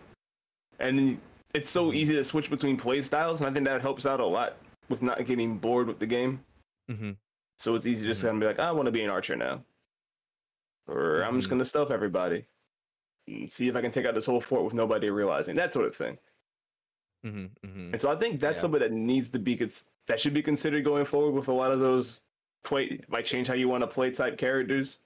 and 0.79 1.19
it's 1.53 1.69
so 1.69 1.93
easy 1.93 2.15
to 2.15 2.23
switch 2.23 2.49
between 2.49 2.77
play 2.77 3.01
styles, 3.01 3.41
and 3.41 3.49
I 3.49 3.53
think 3.53 3.65
that 3.65 3.81
helps 3.81 4.05
out 4.05 4.19
a 4.19 4.25
lot 4.25 4.57
with 4.89 5.01
not 5.01 5.25
getting 5.25 5.57
bored 5.57 5.87
with 5.87 5.99
the 5.99 6.05
game. 6.05 6.43
Mm-hmm. 6.89 7.11
So 7.57 7.75
it's 7.75 7.85
easy 7.85 8.03
to 8.03 8.11
just 8.11 8.21
Mhm. 8.21 8.25
kind 8.27 8.35
of 8.35 8.39
be 8.41 8.45
like, 8.47 8.59
I 8.59 8.71
want 8.71 8.85
to 8.85 8.91
be 8.91 9.03
an 9.03 9.09
archer 9.09 9.35
now, 9.35 9.63
or 10.87 11.21
I'm 11.23 11.35
just 11.35 11.47
Mhm. 11.47 11.51
gonna 11.51 11.65
stuff 11.65 11.91
everybody, 11.91 12.45
see 13.49 13.67
if 13.67 13.75
I 13.75 13.81
can 13.81 13.91
take 13.91 14.05
out 14.05 14.13
this 14.13 14.25
whole 14.25 14.41
fort 14.41 14.63
with 14.63 14.73
nobody 14.73 15.09
realizing 15.09 15.55
that 15.55 15.73
sort 15.73 15.85
of 15.85 15.95
thing. 15.95 16.17
Mm-hmm. 17.25 17.67
Mm-hmm. 17.67 17.91
And 17.93 18.01
so 18.01 18.11
I 18.11 18.15
think 18.15 18.39
that's 18.39 18.57
Yeah. 18.57 18.61
something 18.61 18.79
that 18.79 18.91
needs 18.91 19.29
to 19.31 19.39
be 19.39 19.55
cons- 19.57 19.89
that 20.07 20.19
should 20.19 20.33
be 20.33 20.41
considered 20.43 20.83
going 20.85 21.05
forward 21.05 21.33
with 21.35 21.47
a 21.47 21.53
lot 21.53 21.71
of 21.71 21.79
those 21.79 22.21
play 22.63 22.99
like 23.09 23.25
change 23.25 23.47
how 23.47 23.53
you 23.53 23.67
want 23.67 23.81
to 23.81 23.87
play 23.87 24.11
type 24.11 24.37
characters. 24.37 24.99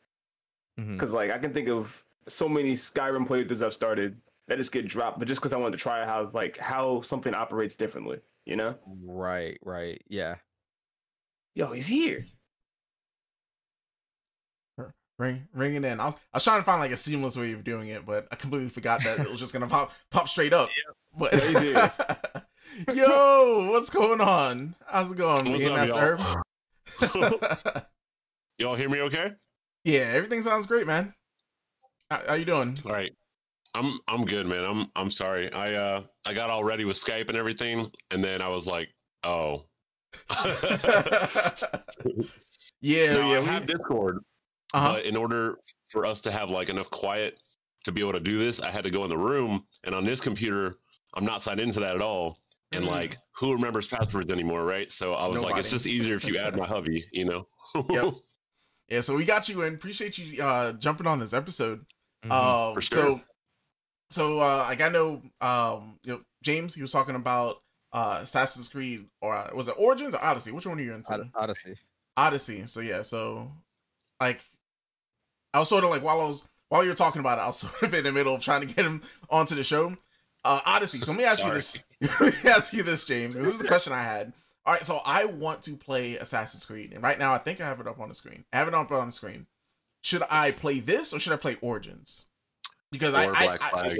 mm-hmm. 0.80 0.94
Because 0.94 1.14
like 1.14 1.32
I 1.32 1.38
can 1.38 1.54
think 1.54 1.70
of 1.70 2.04
so 2.28 2.48
many 2.48 2.74
Skyrim 2.74 3.28
playthroughs 3.28 3.62
I've 3.66 3.74
started 3.74 4.20
that 4.48 4.58
just 4.58 4.72
get 4.72 4.88
dropped, 4.88 5.18
but 5.20 5.28
just 5.28 5.40
because 5.42 5.54
I 5.54 5.58
wanted 5.58 5.78
to 5.78 5.82
try 5.82 6.06
how 6.06 6.30
like 6.34 6.58
how 6.58 7.02
something 7.02 7.34
operates 7.34 7.76
differently, 7.76 8.20
you 8.46 8.56
know? 8.56 8.76
Right, 9.04 9.58
right, 9.64 10.02
yeah. 10.08 10.36
Yo, 11.56 11.72
he's 11.72 11.88
here. 11.88 12.26
Ring, 15.22 15.48
ringing 15.54 15.84
in. 15.84 16.00
I 16.00 16.06
was, 16.06 16.16
I 16.34 16.38
was 16.38 16.44
trying 16.44 16.60
to 16.62 16.66
find 16.66 16.80
like 16.80 16.90
a 16.92 16.98
seamless 16.98 17.38
way 17.38 17.52
of 17.54 17.64
doing 17.64 17.90
it, 17.90 18.08
but 18.08 18.28
I 18.32 18.36
completely 18.36 18.70
forgot 18.70 19.04
that 19.04 19.20
it 19.20 19.30
was 19.30 19.40
just 19.40 19.54
gonna 19.54 19.68
pop, 19.68 19.92
pop 20.10 20.28
straight 20.28 20.52
up. 20.52 20.68
But 21.16 21.34
yo, 22.94 23.70
what's 23.72 23.92
going 23.92 24.20
on? 24.20 24.74
How's 24.88 25.12
it 25.12 25.18
going, 25.18 25.52
What's 25.52 25.64
Game 25.64 25.74
up, 25.74 25.80
Master 25.80 26.18
y'all? 26.18 26.44
Herb? 27.04 27.86
Y'all 28.58 28.76
hear 28.76 28.90
me 28.90 29.02
okay? 29.02 29.32
yeah, 29.84 30.02
everything 30.14 30.42
sounds 30.42 30.66
great, 30.66 30.88
man. 30.88 31.14
How, 32.10 32.22
how 32.30 32.34
you 32.34 32.46
doing? 32.46 32.80
All 32.86 32.92
right. 32.92 33.12
I'm 33.74 34.00
I'm 34.08 34.26
good, 34.26 34.48
man. 34.48 34.64
I'm 34.66 34.88
I'm 34.96 35.12
sorry. 35.12 35.52
I 35.54 35.74
uh 35.76 36.02
I 36.26 36.34
got 36.34 36.50
all 36.50 36.64
ready 36.64 36.84
with 36.84 36.98
Skype 36.98 37.30
and 37.30 37.38
everything, 37.38 37.90
and 38.10 38.24
then 38.24 38.42
I 38.42 38.48
was 38.50 38.66
like, 38.68 38.90
oh. 39.24 39.66
yeah, 42.82 43.14
No, 43.14 43.32
yeah. 43.32 43.38
I 43.38 43.40
we- 43.40 43.46
have 43.46 43.66
Discord, 43.68 44.20
uh-huh. 44.74 44.94
but 44.94 45.06
in 45.06 45.16
order 45.16 45.58
for 45.90 46.06
us 46.06 46.22
to 46.22 46.32
have 46.32 46.50
like 46.50 46.70
enough 46.70 46.90
quiet 46.90 47.38
to 47.86 47.92
be 47.92 48.02
able 48.02 48.14
to 48.14 48.20
do 48.20 48.38
this, 48.40 48.60
I 48.60 48.72
had 48.72 48.84
to 48.84 48.92
go 48.92 49.04
in 49.04 49.10
the 49.10 49.18
room, 49.18 49.66
and 49.84 49.96
on 49.96 50.04
this 50.04 50.22
computer, 50.22 50.78
I'm 51.16 51.26
not 51.26 51.42
signed 51.42 51.60
into 51.60 51.80
that 51.80 51.96
at 51.96 52.02
all. 52.02 52.38
And 52.74 52.86
Mm. 52.86 52.88
like, 52.88 53.18
who 53.38 53.52
remembers 53.52 53.88
passwords 53.88 54.32
anymore, 54.32 54.64
right? 54.64 54.90
So 54.92 55.14
I 55.14 55.28
was 55.28 55.42
like, 55.42 55.58
it's 55.58 55.70
just 55.72 55.86
easier 55.88 56.16
if 56.16 56.26
you 56.26 56.38
add 56.38 56.56
my 56.56 56.66
hubby, 56.66 57.06
you 57.12 57.26
know. 57.26 57.48
Yep. 57.90 58.14
Yeah, 58.90 59.00
so 59.00 59.16
we 59.16 59.24
got 59.24 59.48
you 59.48 59.62
and 59.62 59.74
appreciate 59.76 60.18
you 60.18 60.44
uh 60.44 60.74
jumping 60.74 61.08
on 61.08 61.18
this 61.18 61.32
episode. 61.34 61.86
Mhm. 62.26 62.32
Um, 62.32 62.74
For 62.76 62.82
so, 62.82 62.96
sure. 62.96 63.22
so 64.10 64.40
uh, 64.40 64.66
like 64.68 64.82
I 64.82 64.90
know, 64.90 65.22
um, 65.40 65.98
you 66.04 66.14
know, 66.14 66.22
James, 66.44 66.76
he 66.76 66.82
was 66.82 66.92
talking 66.92 67.16
about 67.16 67.62
uh 67.94 68.20
Assassin's 68.22 68.68
Creed, 68.68 69.08
or 69.22 69.34
uh, 69.34 69.50
was 69.56 69.70
it 69.70 69.76
Origins 69.78 70.14
or 70.14 70.22
Odyssey? 70.22 70.52
Which 70.52 70.66
one 70.66 70.78
are 70.78 70.82
you 70.82 70.94
into? 70.94 71.30
Odyssey. 71.36 71.76
Odyssey. 72.18 72.66
So 72.68 72.82
yeah, 72.82 73.02
so 73.02 73.50
like 74.20 74.44
I 75.54 75.60
was 75.60 75.70
sort 75.70 75.84
of 75.84 75.90
like 75.90 76.04
while 76.04 76.22
I 76.22 76.26
was 76.26 76.48
while 76.70 76.84
you 76.84 76.90
were 76.90 76.96
talking 76.96 77.20
about 77.20 77.38
it, 77.38 77.42
I 77.42 77.48
was 77.48 77.58
sort 77.60 77.82
of 77.84 77.94
in 77.94 78.04
the 78.04 78.12
middle 78.12 78.34
of 78.36 78.44
trying 78.44 78.62
to 78.62 78.68
get 78.68 78.86
him 78.86 79.02
onto 79.30 79.56
the 79.56 79.64
show. 79.64 79.96
Uh, 80.44 80.60
Odyssey. 80.66 81.00
So 81.02 81.12
let 81.12 81.18
me 81.20 81.24
ask 81.26 81.46
you 81.46 81.52
this. 81.54 81.78
let 82.22 82.44
me 82.44 82.50
ask 82.50 82.74
you 82.74 82.82
this, 82.84 83.06
James. 83.06 83.36
This 83.36 83.48
is 83.50 83.60
the 83.60 83.68
question 83.68 83.94
I 83.94 84.02
had. 84.04 84.34
All 84.66 84.74
right, 84.74 84.86
so 84.86 85.00
I 85.06 85.26
want 85.26 85.62
to 85.64 85.76
play 85.76 86.18
Assassin's 86.18 86.66
Creed, 86.66 86.94
and 86.94 87.02
right 87.04 87.18
now 87.18 87.34
I 87.34 87.40
think 87.40 87.62
I 87.62 87.66
have 87.66 87.80
it 87.80 87.88
up 87.88 88.00
on 88.00 88.10
the 88.10 88.16
screen. 88.16 88.44
I 88.54 88.58
have 88.58 88.68
it 88.68 88.74
up 88.76 88.92
on 88.92 89.08
the 89.08 89.12
screen. 89.12 89.48
Should 90.04 90.24
I 90.30 90.52
play 90.52 90.80
this 90.80 91.14
or 91.14 91.20
should 91.20 91.34
I 91.34 91.36
play 91.38 91.58
Origins? 91.62 92.26
Because 92.92 93.14
I, 93.14 93.28
Or 93.28 93.36
I, 93.36 93.46
Black 93.46 93.64
I- 93.64 93.70
Flag. 93.70 93.98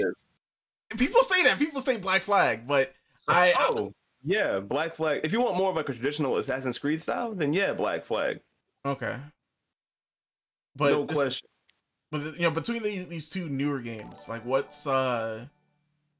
people 0.98 1.22
say 1.22 1.42
that 1.44 1.58
people 1.58 1.80
say 1.80 1.96
Black 1.96 2.22
Flag, 2.22 2.66
but 2.66 2.92
I 3.28 3.54
oh 3.56 3.92
yeah, 4.24 4.58
Black 4.60 4.94
Flag. 4.96 5.20
If 5.24 5.32
you 5.32 5.40
want 5.40 5.56
more 5.56 5.70
of 5.70 5.76
like 5.76 5.88
a 5.88 5.92
traditional 5.92 6.36
Assassin's 6.38 6.78
Creed 6.78 7.00
style, 7.00 7.32
then 7.34 7.52
yeah, 7.52 7.72
Black 7.72 8.04
Flag. 8.04 8.40
okay. 8.84 9.16
But 10.76 10.90
no 10.92 11.04
this- 11.06 11.16
question. 11.16 11.48
But 12.10 12.34
you 12.36 12.42
know, 12.42 12.50
between 12.50 12.82
the, 12.82 13.04
these 13.04 13.30
two 13.30 13.48
newer 13.48 13.80
games, 13.80 14.28
like 14.28 14.44
what's 14.44 14.86
uh 14.86 15.46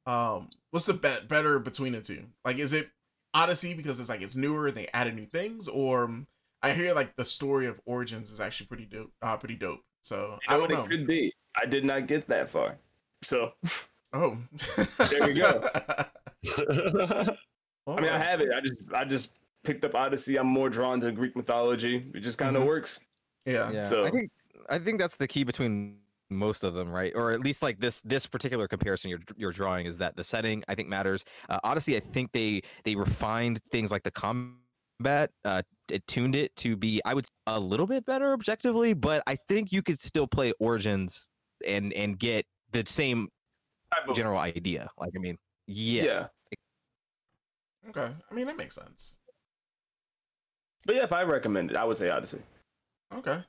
um 0.07 0.49
what's 0.71 0.87
the 0.87 0.95
bet 0.95 1.29
better 1.29 1.59
between 1.59 1.93
the 1.93 2.01
two? 2.01 2.25
Like 2.45 2.59
is 2.59 2.73
it 2.73 2.89
Odyssey 3.35 3.75
because 3.75 4.01
it's 4.01 4.09
like 4.09 4.23
it's 4.23 4.35
newer, 4.37 4.69
and 4.69 4.77
they 4.77 4.89
added 4.95 5.15
new 5.15 5.27
things, 5.27 5.69
or 5.69 6.05
um, 6.05 6.27
I 6.63 6.73
hear 6.73 6.95
like 6.95 7.15
the 7.17 7.25
story 7.27 7.67
of 7.67 7.79
Origins 7.85 8.31
is 8.31 8.41
actually 8.41 8.67
pretty 8.69 8.87
dope 8.87 9.11
uh 9.21 9.37
pretty 9.37 9.55
dope. 9.57 9.81
So 10.03 10.39
You 10.49 10.49
I 10.49 10.53
know 10.59 10.61
don't 10.61 10.61
what 10.61 10.79
know. 10.79 10.85
it 10.87 10.91
could 10.91 11.07
be. 11.07 11.33
I 11.61 11.67
did 11.67 11.85
not 11.85 12.07
get 12.07 12.27
that 12.29 12.49
far. 12.49 12.77
So 13.23 13.53
Oh. 14.15 14.39
There 15.11 15.31
you 15.31 15.43
go. 15.43 15.63
Well, 17.85 17.99
I 17.99 18.01
mean, 18.01 18.11
I 18.11 18.19
that's- 18.19 18.27
have 18.27 18.41
it. 18.41 18.49
I 18.55 18.61
just 18.61 18.75
I 18.95 19.05
just 19.05 19.31
picked 19.65 19.85
up 19.85 19.95
Odyssey. 19.97 20.39
I'm 20.39 20.47
more 20.47 20.71
drawn 20.71 21.01
to 21.01 21.11
Greek 21.11 21.35
mythology. 21.35 22.07
It 22.15 22.21
just 22.21 22.39
kind 22.39 22.57
of 22.57 22.63
Mhm. 22.63 22.67
works. 22.67 23.01
Yeah. 23.45 23.71
Yeah, 23.73 23.83
So- 23.83 24.05
I 24.05 24.11
think 24.11 24.31
I 24.69 24.79
think 24.79 24.99
that's 24.99 25.17
the 25.17 25.29
key 25.29 25.45
between 25.45 25.99
most 26.31 26.65
of 26.65 26.75
them, 26.75 26.91
right? 26.91 27.13
Or 27.15 27.31
at 27.33 27.41
least 27.41 27.63
like 27.63 27.79
this 27.79 28.01
this 28.03 28.27
particular 28.27 28.67
comparison 28.67 29.11
you're 29.11 29.21
you're 29.37 29.53
drawing 29.53 29.87
is 29.87 29.99
that 29.99 30.17
the 30.17 30.25
setting 30.25 30.65
I 30.69 30.75
think 30.75 30.89
matters. 30.89 31.25
Uh, 31.49 31.61
Odyssey, 31.65 31.97
I 31.97 32.01
think 32.01 32.33
they 32.33 32.63
they 32.85 32.95
refined 32.95 33.61
things 33.71 33.93
like 33.93 34.03
the 34.03 34.11
combat, 34.11 35.31
uh, 35.45 35.63
it 35.91 36.07
tuned 36.07 36.35
it 36.35 36.55
to 36.57 36.77
be 36.77 37.01
I 37.05 37.15
would 37.15 37.27
a 37.47 37.61
little 37.61 37.87
bit 37.87 38.05
better 38.05 38.33
objectively, 38.33 38.95
but 38.95 39.23
I 39.27 39.37
think 39.37 39.73
you 39.73 39.83
could 39.83 40.01
still 40.01 40.27
play 40.27 40.53
Origins 40.59 41.29
and 41.67 41.93
and 41.93 42.19
get 42.19 42.47
the 42.73 42.83
same 42.87 43.29
general 44.15 44.39
idea. 44.39 44.89
Like 44.99 45.13
I 45.17 45.19
mean, 45.19 45.37
yeah, 45.67 46.03
yeah. 46.03 46.27
Okay. 47.91 48.15
I 48.31 48.35
mean 48.35 48.47
that 48.47 48.57
makes 48.57 48.75
sense. 48.75 49.19
But 50.85 50.97
yeah, 50.97 51.05
if 51.05 51.13
I 51.13 51.23
recommend 51.23 51.71
it, 51.71 51.77
I 51.77 51.85
would 51.85 51.97
say 51.97 52.09
Odyssey. 52.09 52.43
Okay. 53.15 53.43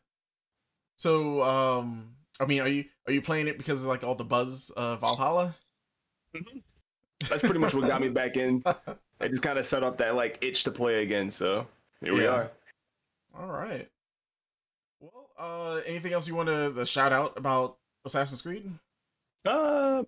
So 0.96 1.42
um 1.44 2.16
I 2.40 2.46
mean 2.46 2.62
are 2.62 2.68
you 2.68 2.86
are 3.08 3.14
you 3.14 3.22
playing 3.22 3.48
it 3.48 3.58
because 3.58 3.82
of 3.82 3.88
like 3.88 4.04
all 4.04 4.16
the 4.16 4.24
buzz 4.24 4.70
of 4.78 5.00
Valhalla? 5.02 5.56
That's 7.30 7.42
pretty 7.42 7.60
much 7.60 7.74
what 7.74 7.88
got 7.88 8.02
me 8.02 8.10
back 8.10 8.38
in. 8.38 8.64
I 8.66 9.28
just 9.28 9.44
kind 9.44 9.58
of 9.60 9.66
set 9.66 9.84
off 9.84 9.98
that 9.98 10.16
like 10.16 10.40
itch 10.42 10.64
to 10.66 10.72
play 10.72 11.04
again. 11.04 11.30
So 11.32 11.68
here 12.02 12.14
we 12.14 12.26
are. 12.26 12.52
All 13.38 13.48
right. 13.48 13.90
Well, 15.00 15.30
uh, 15.38 15.82
anything 15.86 16.14
else 16.14 16.28
you 16.28 16.36
want 16.36 16.50
to, 16.50 16.74
to 16.74 16.86
shout 16.86 17.14
out 17.14 17.38
about 17.38 17.78
Assassin's 18.06 18.42
Creed? 18.42 18.70
Uh, 19.46 20.04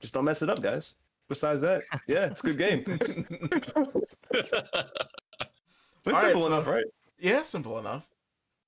just 0.00 0.14
don't 0.14 0.24
mess 0.24 0.42
it 0.42 0.50
up, 0.50 0.60
guys. 0.62 0.94
Besides 1.28 1.60
that, 1.62 1.82
yeah, 2.06 2.26
it's 2.26 2.42
a 2.44 2.52
good 2.52 2.58
game. 2.58 2.84
It's 6.06 6.16
All 6.16 6.22
right, 6.22 6.30
simple 6.32 6.40
so- 6.40 6.46
enough, 6.48 6.66
right? 6.66 6.84
yeah, 7.18 7.42
simple 7.42 7.78
enough. 7.78 8.08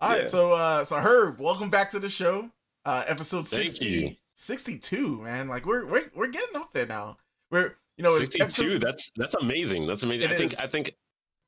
All 0.01 0.11
right, 0.11 0.21
Yeah. 0.23 0.27
so 0.27 0.53
uh, 0.53 0.85
so 0.85 0.97
Herb, 0.97 1.41
welcome 1.41 1.69
back 1.71 1.91
to 1.91 1.99
the 1.99 2.09
show. 2.09 2.51
Uh, 2.85 3.05
episode 3.07 3.47
Thank 3.47 3.69
60, 3.69 4.19
62, 4.35 5.21
man. 5.23 5.49
Like 5.49 5.67
we're 5.67 5.85
we're 5.87 6.11
we're 6.15 6.29
getting 6.29 6.57
up 6.57 6.73
there 6.73 6.87
now. 6.87 7.19
We're 7.51 7.75
you 7.97 8.05
know, 8.05 8.19
62. 8.19 8.43
episodes- 8.43 8.81
That's 8.81 9.11
that's 9.17 9.35
amazing. 9.35 9.87
That's 9.87 10.03
amazing. 10.03 10.31
It 10.31 10.35
I 10.35 10.37
think 10.39 10.53
is. 10.55 10.59
I 10.61 10.67
think 10.67 10.95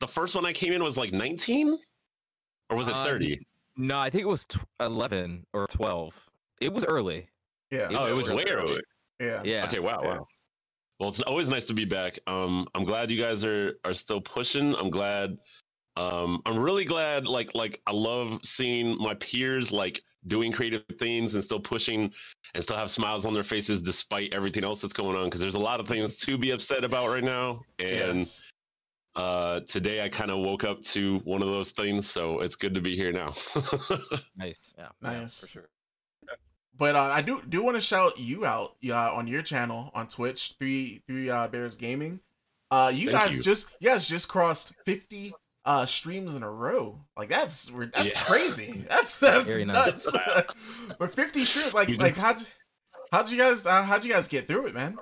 the 0.00 0.08
first 0.08 0.34
one 0.34 0.44
I 0.44 0.52
came 0.52 0.72
in 0.72 0.82
was 0.82 0.96
like 0.98 1.12
19, 1.12 1.78
or 2.68 2.76
was 2.76 2.88
it 2.88 2.94
Uh, 2.94 3.04
30? 3.04 3.38
No, 3.78 3.98
I 3.98 4.10
think 4.10 4.24
it 4.24 4.28
was 4.28 4.44
tw- 4.44 4.58
eleven 4.80 5.46
or 5.54 5.66
twelve. 5.68 6.28
It 6.60 6.72
was 6.72 6.84
early. 6.84 7.28
yeah, 7.70 7.88
oh, 7.92 8.04
it 8.06 8.12
was 8.12 8.30
way 8.30 8.44
early. 8.48 8.72
early. 8.72 8.82
yeah, 9.18 9.42
Yeah. 9.44 9.64
Okay. 9.66 9.78
Wow. 9.80 10.00
Yeah. 10.02 10.08
Wow. 10.18 10.26
Well, 11.00 11.08
it's 11.08 11.20
always 11.22 11.48
nice 11.48 11.64
to 11.66 11.74
be 11.74 11.86
back. 11.86 12.18
Um, 12.26 12.68
I'm 12.74 12.84
glad 12.84 13.10
you 13.10 13.18
guys 13.18 13.44
are 13.46 13.78
are 13.84 13.94
still 13.94 14.20
pushing. 14.20 14.74
I'm 14.76 14.90
glad. 14.90 15.38
Um, 15.96 16.40
I'm 16.46 16.58
really 16.58 16.84
glad. 16.84 17.26
Like 17.26 17.54
like 17.54 17.80
I 17.86 17.92
love 17.92 18.40
seeing 18.44 18.96
my 18.98 19.14
peers 19.14 19.70
like 19.72 20.02
doing 20.28 20.52
creative 20.52 20.84
things 20.98 21.34
and 21.34 21.42
still 21.42 21.60
pushing 21.60 22.12
and 22.54 22.62
still 22.62 22.76
have 22.76 22.90
smiles 22.90 23.24
on 23.24 23.34
their 23.34 23.42
faces 23.42 23.82
despite 23.82 24.32
everything 24.34 24.64
else 24.64 24.80
that's 24.80 24.92
going 24.94 25.16
on. 25.16 25.24
Because 25.24 25.40
there's 25.40 25.56
a 25.56 25.58
lot 25.60 25.80
of 25.80 25.88
things 25.88 26.16
to 26.18 26.38
be 26.38 26.50
upset 26.50 26.84
about 26.84 27.08
right 27.08 27.24
now. 27.24 27.60
And 27.78 28.18
Yes. 28.20 28.42
uh, 29.16 29.60
today 29.68 30.02
I 30.02 30.08
kind 30.08 30.30
of 30.30 30.38
woke 30.38 30.64
up 30.64 30.82
to 30.84 31.18
one 31.24 31.42
of 31.42 31.48
those 31.48 31.72
things, 31.72 32.08
so 32.10 32.40
it's 32.40 32.56
good 32.56 32.74
to 32.74 32.80
be 32.80 32.96
here 32.96 33.12
now. 33.12 33.34
Nice. 34.36 34.74
Yeah. 34.78 34.88
yeah, 35.02 35.12
Nice. 35.20 35.40
for 35.40 35.46
sure. 35.46 35.68
But 36.78 36.96
uh, 36.96 37.02
I 37.02 37.20
do 37.20 37.42
do 37.46 37.62
want 37.62 37.76
to 37.76 37.80
shout 37.82 38.18
you 38.18 38.46
out 38.46 38.76
uh, 38.88 39.14
on 39.14 39.26
your 39.26 39.42
channel 39.42 39.90
on 39.94 40.08
Twitch, 40.08 40.54
three 40.58 41.02
three 41.06 41.28
uh, 41.28 41.46
Bears 41.48 41.76
Gaming. 41.76 42.18
Uh, 42.70 42.90
you 42.92 43.10
Thank 43.10 43.18
guys 43.24 43.36
you. 43.36 43.42
just 43.42 43.76
you 43.80 43.90
guys 43.90 44.08
just 44.08 44.26
crossed 44.28 44.72
fifty 44.86 45.34
uh 45.64 45.86
streams 45.86 46.34
in 46.34 46.42
a 46.42 46.50
row. 46.50 46.98
Like 47.16 47.28
that's 47.28 47.68
that's 47.94 48.12
Yeah. 48.12 48.20
crazy. 48.22 48.84
That's 48.90 49.20
that's 49.20 49.46
Very 49.48 49.64
nice. 49.64 50.12
nuts. 50.12 50.16
but 50.98 51.14
fifty 51.14 51.44
streams, 51.44 51.74
like 51.74 51.88
like 52.00 52.16
how'd 52.16 52.44
how'd 53.12 53.30
you 53.30 53.38
guys 53.38 53.64
uh, 53.66 53.82
how'd 53.84 54.04
you 54.04 54.12
guys 54.12 54.28
get 54.28 54.46
through 54.48 54.66
it, 54.66 54.74
man? 54.74 54.96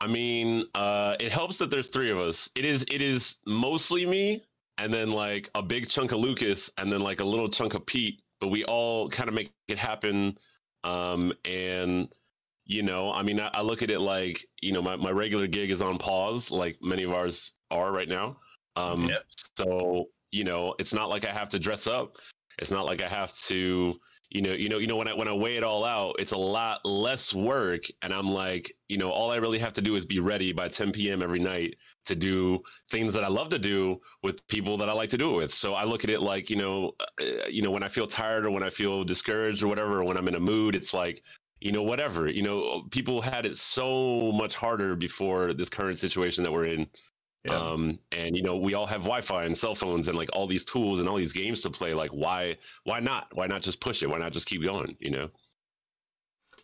I 0.00 0.06
mean, 0.06 0.66
uh, 0.74 1.16
it 1.18 1.32
helps 1.32 1.56
that 1.58 1.70
there's 1.70 1.88
three 1.88 2.10
of 2.10 2.18
us. 2.18 2.50
It 2.54 2.64
is 2.64 2.84
it 2.90 3.00
is 3.00 3.38
mostly 3.46 4.04
me, 4.04 4.44
and 4.78 4.92
then 4.92 5.10
like 5.10 5.48
a 5.54 5.62
big 5.62 5.88
chunk 5.88 6.12
of 6.12 6.18
Lucas, 6.18 6.70
and 6.78 6.92
then 6.92 7.00
like 7.00 7.20
a 7.20 7.24
little 7.24 7.48
chunk 7.48 7.74
of 7.74 7.86
Pete. 7.86 8.20
But 8.40 8.48
we 8.48 8.64
all 8.64 9.08
kind 9.08 9.28
of 9.28 9.34
make 9.34 9.50
it 9.68 9.78
happen. 9.78 10.36
Um, 10.82 11.32
and 11.46 12.08
you 12.66 12.82
know, 12.82 13.12
I 13.12 13.22
mean, 13.22 13.40
I, 13.40 13.50
I 13.54 13.62
look 13.62 13.82
at 13.82 13.88
it 13.88 14.00
like 14.00 14.44
you 14.60 14.72
know, 14.72 14.82
my, 14.82 14.96
my 14.96 15.10
regular 15.10 15.46
gig 15.46 15.70
is 15.70 15.80
on 15.80 15.96
pause, 15.96 16.50
like 16.50 16.76
many 16.82 17.04
of 17.04 17.12
ours 17.12 17.52
are 17.70 17.90
right 17.90 18.08
now. 18.08 18.36
Um, 18.76 19.08
Yep. 19.08 19.24
so 19.56 20.06
you 20.30 20.44
know, 20.44 20.74
it's 20.78 20.92
not 20.92 21.08
like 21.08 21.24
I 21.24 21.32
have 21.32 21.48
to 21.50 21.58
dress 21.58 21.86
up. 21.86 22.16
It's 22.58 22.70
not 22.70 22.86
like 22.86 23.02
I 23.02 23.08
have 23.08 23.32
to 23.34 23.94
you 24.34 24.42
know 24.42 24.52
you 24.52 24.68
know 24.68 24.78
you 24.78 24.86
know 24.86 24.96
when 24.96 25.08
i 25.08 25.14
when 25.14 25.28
i 25.28 25.32
weigh 25.32 25.56
it 25.56 25.64
all 25.64 25.84
out 25.84 26.16
it's 26.18 26.32
a 26.32 26.36
lot 26.36 26.84
less 26.84 27.32
work 27.32 27.84
and 28.02 28.12
i'm 28.12 28.28
like 28.28 28.70
you 28.88 28.98
know 28.98 29.10
all 29.10 29.30
i 29.30 29.36
really 29.36 29.58
have 29.58 29.72
to 29.72 29.80
do 29.80 29.96
is 29.96 30.04
be 30.04 30.18
ready 30.18 30.52
by 30.52 30.66
10 30.68 30.92
p.m 30.92 31.22
every 31.22 31.38
night 31.38 31.76
to 32.04 32.16
do 32.16 32.60
things 32.90 33.14
that 33.14 33.24
i 33.24 33.28
love 33.28 33.48
to 33.48 33.58
do 33.58 33.98
with 34.22 34.46
people 34.48 34.76
that 34.76 34.88
i 34.88 34.92
like 34.92 35.08
to 35.08 35.16
do 35.16 35.34
it 35.34 35.36
with 35.36 35.52
so 35.54 35.74
i 35.74 35.84
look 35.84 36.04
at 36.04 36.10
it 36.10 36.20
like 36.20 36.50
you 36.50 36.56
know 36.56 36.92
uh, 37.20 37.46
you 37.48 37.62
know 37.62 37.70
when 37.70 37.82
i 37.82 37.88
feel 37.88 38.06
tired 38.06 38.44
or 38.44 38.50
when 38.50 38.64
i 38.64 38.70
feel 38.70 39.04
discouraged 39.04 39.62
or 39.62 39.68
whatever 39.68 40.00
or 40.00 40.04
when 40.04 40.16
i'm 40.16 40.28
in 40.28 40.34
a 40.34 40.40
mood 40.40 40.74
it's 40.74 40.92
like 40.92 41.22
you 41.60 41.70
know 41.70 41.82
whatever 41.82 42.28
you 42.28 42.42
know 42.42 42.82
people 42.90 43.22
had 43.22 43.46
it 43.46 43.56
so 43.56 44.32
much 44.32 44.54
harder 44.54 44.96
before 44.96 45.54
this 45.54 45.68
current 45.68 45.98
situation 45.98 46.42
that 46.42 46.52
we're 46.52 46.66
in 46.66 46.86
Yeah. 47.44 47.56
um 47.56 47.98
and 48.12 48.34
you 48.34 48.42
know 48.42 48.56
we 48.56 48.72
all 48.72 48.86
have 48.86 49.02
wi-fi 49.02 49.44
and 49.44 49.56
cell 49.56 49.74
phones 49.74 50.08
and 50.08 50.16
like 50.16 50.30
all 50.32 50.46
these 50.46 50.64
tools 50.64 50.98
and 50.98 51.08
all 51.08 51.16
these 51.16 51.32
games 51.32 51.60
to 51.62 51.70
play 51.70 51.92
like 51.92 52.10
why 52.10 52.56
why 52.84 53.00
not 53.00 53.28
why 53.34 53.46
not 53.46 53.60
just 53.60 53.80
push 53.80 54.02
it 54.02 54.08
why 54.08 54.18
not 54.18 54.32
just 54.32 54.46
keep 54.46 54.62
going 54.62 54.96
you 54.98 55.10
know 55.10 55.28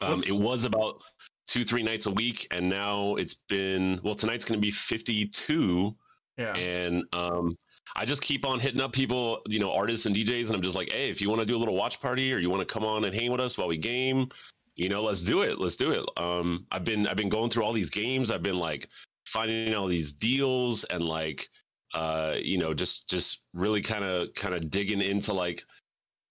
um 0.01 0.21
it 0.27 0.33
was 0.35 0.65
about 0.65 1.03
two 1.47 1.65
three 1.65 1.83
nights 1.83 2.07
a 2.07 2.11
week 2.11 2.47
and 2.51 2.67
now 2.67 3.15
it's 3.17 3.35
been 3.35 4.01
well 4.03 4.15
tonight's 4.15 4.47
going 4.47 4.59
to 4.59 4.63
be 4.63 4.71
52 4.71 5.95
yeah. 6.39 6.55
and 6.55 7.05
um 7.13 7.57
I 7.97 8.05
just 8.05 8.23
keep 8.23 8.47
on 8.47 8.61
hitting 8.61 8.81
up 8.81 8.93
people, 8.93 9.41
you 9.47 9.59
know, 9.59 9.73
artists 9.73 10.07
and 10.07 10.15
DJs, 10.15 10.47
and 10.47 10.55
I'm 10.55 10.63
just 10.63 10.77
like, 10.77 10.93
hey, 10.93 11.11
if 11.11 11.21
you 11.21 11.29
want 11.29 11.41
to 11.41 11.47
do 11.47 11.57
a 11.57 11.59
little 11.59 11.75
watch 11.75 12.01
party 12.01 12.33
or 12.33 12.39
you 12.39 12.49
want 12.49 12.67
to 12.67 12.73
come 12.73 12.85
on 12.85 13.05
and 13.05 13.15
hang 13.15 13.33
with 13.33 13.41
us 13.41 13.59
while 13.59 13.67
we 13.67 13.77
game, 13.77 14.29
you 14.77 14.89
know, 14.89 15.03
let's 15.03 15.23
do 15.23 15.43
it. 15.43 15.59
Let's 15.59 15.77
do 15.77 15.91
it. 15.91 16.05
Um, 16.17 16.67
I've 16.71 16.85
been 16.85 17.07
I've 17.07 17.17
been 17.17 17.29
going 17.29 17.51
through 17.51 17.65
all 17.65 17.73
these 17.73 17.91
games. 17.91 18.31
I've 18.31 18.43
been 18.43 18.59
like 18.59 18.89
finding 19.27 19.75
all 19.75 19.87
these 19.89 20.13
deals 20.13 20.85
and 20.85 21.05
like 21.05 21.49
uh, 21.95 22.37
you 22.41 22.57
know, 22.59 22.73
just 22.73 23.09
just 23.09 23.43
really 23.53 23.81
kind 23.81 24.05
of 24.05 24.33
kind 24.35 24.55
of 24.55 24.71
digging 24.71 25.01
into 25.01 25.33
like 25.33 25.65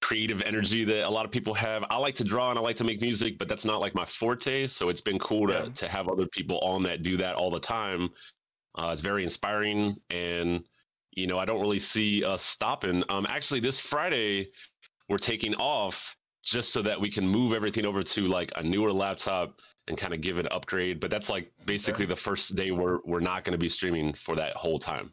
creative 0.02 0.42
energy 0.44 0.86
that 0.86 1.06
a 1.06 1.10
lot 1.10 1.26
of 1.26 1.32
people 1.32 1.54
have. 1.54 1.84
I 1.90 1.98
like 1.98 2.16
to 2.16 2.24
draw 2.24 2.50
and 2.50 2.58
I 2.58 2.62
like 2.62 2.78
to 2.78 2.86
make 2.86 3.02
music, 3.02 3.38
but 3.38 3.50
that's 3.50 3.66
not 3.66 3.82
like 3.82 3.94
my 3.94 4.06
forte. 4.06 4.68
So 4.68 4.88
it's 4.88 5.02
been 5.02 5.20
cool 5.20 5.48
to 5.48 5.54
Yeah. 5.54 5.70
to 5.76 5.88
have 5.90 6.08
other 6.08 6.28
people 6.28 6.60
on 6.60 6.84
that 6.84 7.04
do 7.04 7.18
that 7.18 7.36
all 7.36 7.52
the 7.52 7.60
time. 7.60 8.10
Uh, 8.76 8.92
it's 8.94 9.02
very 9.02 9.24
inspiring, 9.24 9.98
and 10.10 10.64
you 11.12 11.28
know 11.28 11.38
I 11.38 11.46
don't 11.46 11.60
really 11.60 11.80
see 11.80 12.24
us 12.24 12.44
stopping. 12.44 13.04
Um, 13.10 13.26
actually, 13.30 13.60
this 13.60 13.78
Friday 13.78 14.52
we're 15.10 15.18
taking 15.18 15.56
off 15.56 16.16
just 16.46 16.72
so 16.72 16.82
that 16.84 17.00
we 17.00 17.12
can 17.12 17.28
move 17.28 17.52
everything 17.52 17.86
over 17.86 18.02
to 18.04 18.28
like 18.28 18.52
a 18.56 18.64
newer 18.64 18.94
laptop 18.94 19.60
and 19.90 19.98
kind 19.98 20.14
of 20.14 20.22
give 20.22 20.38
it 20.38 20.46
an 20.46 20.52
upgrade. 20.52 21.00
But 21.00 21.12
that's 21.12 21.30
like 21.30 21.52
basically 21.66 22.06
the 22.06 22.16
first 22.16 22.56
day 22.56 22.72
we're 22.72 23.00
we're 23.04 23.20
not 23.20 23.44
going 23.44 23.54
to 23.54 23.58
be 23.58 23.70
streaming 23.70 24.14
for 24.14 24.36
that 24.36 24.56
whole 24.56 24.80
time. 24.80 25.12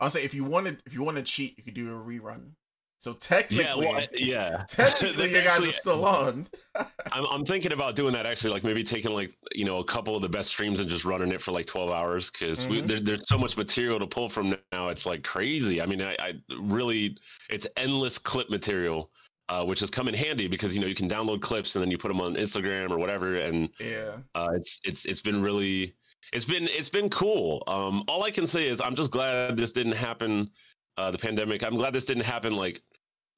I'll 0.00 0.10
say 0.10 0.24
if 0.24 0.34
you 0.34 0.44
wanted 0.44 0.82
if 0.86 0.94
you 0.94 1.02
want 1.02 1.16
to 1.18 1.22
cheat, 1.22 1.56
you 1.56 1.62
could 1.64 1.74
do 1.74 1.88
a 1.90 1.98
rerun. 1.98 2.50
So 2.98 3.12
technically, 3.12 3.64
yeah, 3.64 3.74
well, 3.76 4.06
yeah. 4.14 4.64
technically, 4.68 5.28
you 5.28 5.42
guys 5.42 5.66
are 5.66 5.70
still 5.70 6.06
on. 6.06 6.46
I'm, 7.12 7.26
I'm 7.30 7.44
thinking 7.44 7.72
about 7.72 7.96
doing 7.96 8.14
that 8.14 8.24
actually, 8.24 8.54
like 8.54 8.64
maybe 8.64 8.82
taking 8.82 9.12
like 9.12 9.36
you 9.52 9.66
know 9.66 9.78
a 9.78 9.84
couple 9.84 10.16
of 10.16 10.22
the 10.22 10.28
best 10.28 10.48
streams 10.48 10.80
and 10.80 10.88
just 10.88 11.04
running 11.04 11.30
it 11.30 11.42
for 11.42 11.52
like 11.52 11.66
12 11.66 11.90
hours 11.90 12.30
because 12.30 12.64
Mhm. 12.64 12.86
there, 12.86 13.00
there's 13.00 13.28
so 13.28 13.36
much 13.36 13.58
material 13.58 13.98
to 13.98 14.06
pull 14.06 14.30
from 14.30 14.56
now. 14.72 14.88
It's 14.88 15.04
like 15.04 15.22
crazy. 15.22 15.82
I 15.82 15.86
mean, 15.86 16.00
I, 16.00 16.16
I 16.18 16.32
really, 16.58 17.18
it's 17.50 17.66
endless 17.76 18.16
clip 18.16 18.48
material, 18.48 19.10
uh, 19.48 19.64
which 19.64 19.80
has 19.80 19.90
come 19.90 20.08
in 20.08 20.14
handy 20.14 20.48
because 20.48 20.74
you 20.74 20.80
know 20.80 20.86
you 20.86 20.94
can 20.94 21.08
download 21.08 21.40
clips 21.42 21.76
and 21.76 21.82
then 21.82 21.90
you 21.90 21.98
put 21.98 22.08
them 22.08 22.20
on 22.20 22.34
Instagram 22.34 22.90
or 22.90 22.98
whatever, 22.98 23.36
and 23.36 23.68
Yeah. 23.80 24.16
uh, 24.34 24.50
it's 24.54 24.80
it's 24.84 25.04
it's 25.06 25.20
been 25.20 25.42
really 25.42 25.94
it's 26.32 26.44
been 26.44 26.68
it's 26.68 26.88
been 26.88 27.10
cool. 27.10 27.62
Um, 27.66 28.02
all 28.08 28.24
I 28.24 28.30
can 28.30 28.46
say 28.46 28.66
is 28.68 28.80
I'm 28.80 28.94
just 28.96 29.10
glad 29.10 29.56
this 29.56 29.72
didn't 29.72 29.92
happen. 29.96 30.50
Uh, 30.96 31.10
the 31.10 31.18
pandemic. 31.18 31.62
I'm 31.64 31.76
glad 31.76 31.92
this 31.92 32.04
didn't 32.04 32.22
happen. 32.24 32.52
Like, 32.54 32.80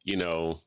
you 0.05 0.17
know, 0.17 0.61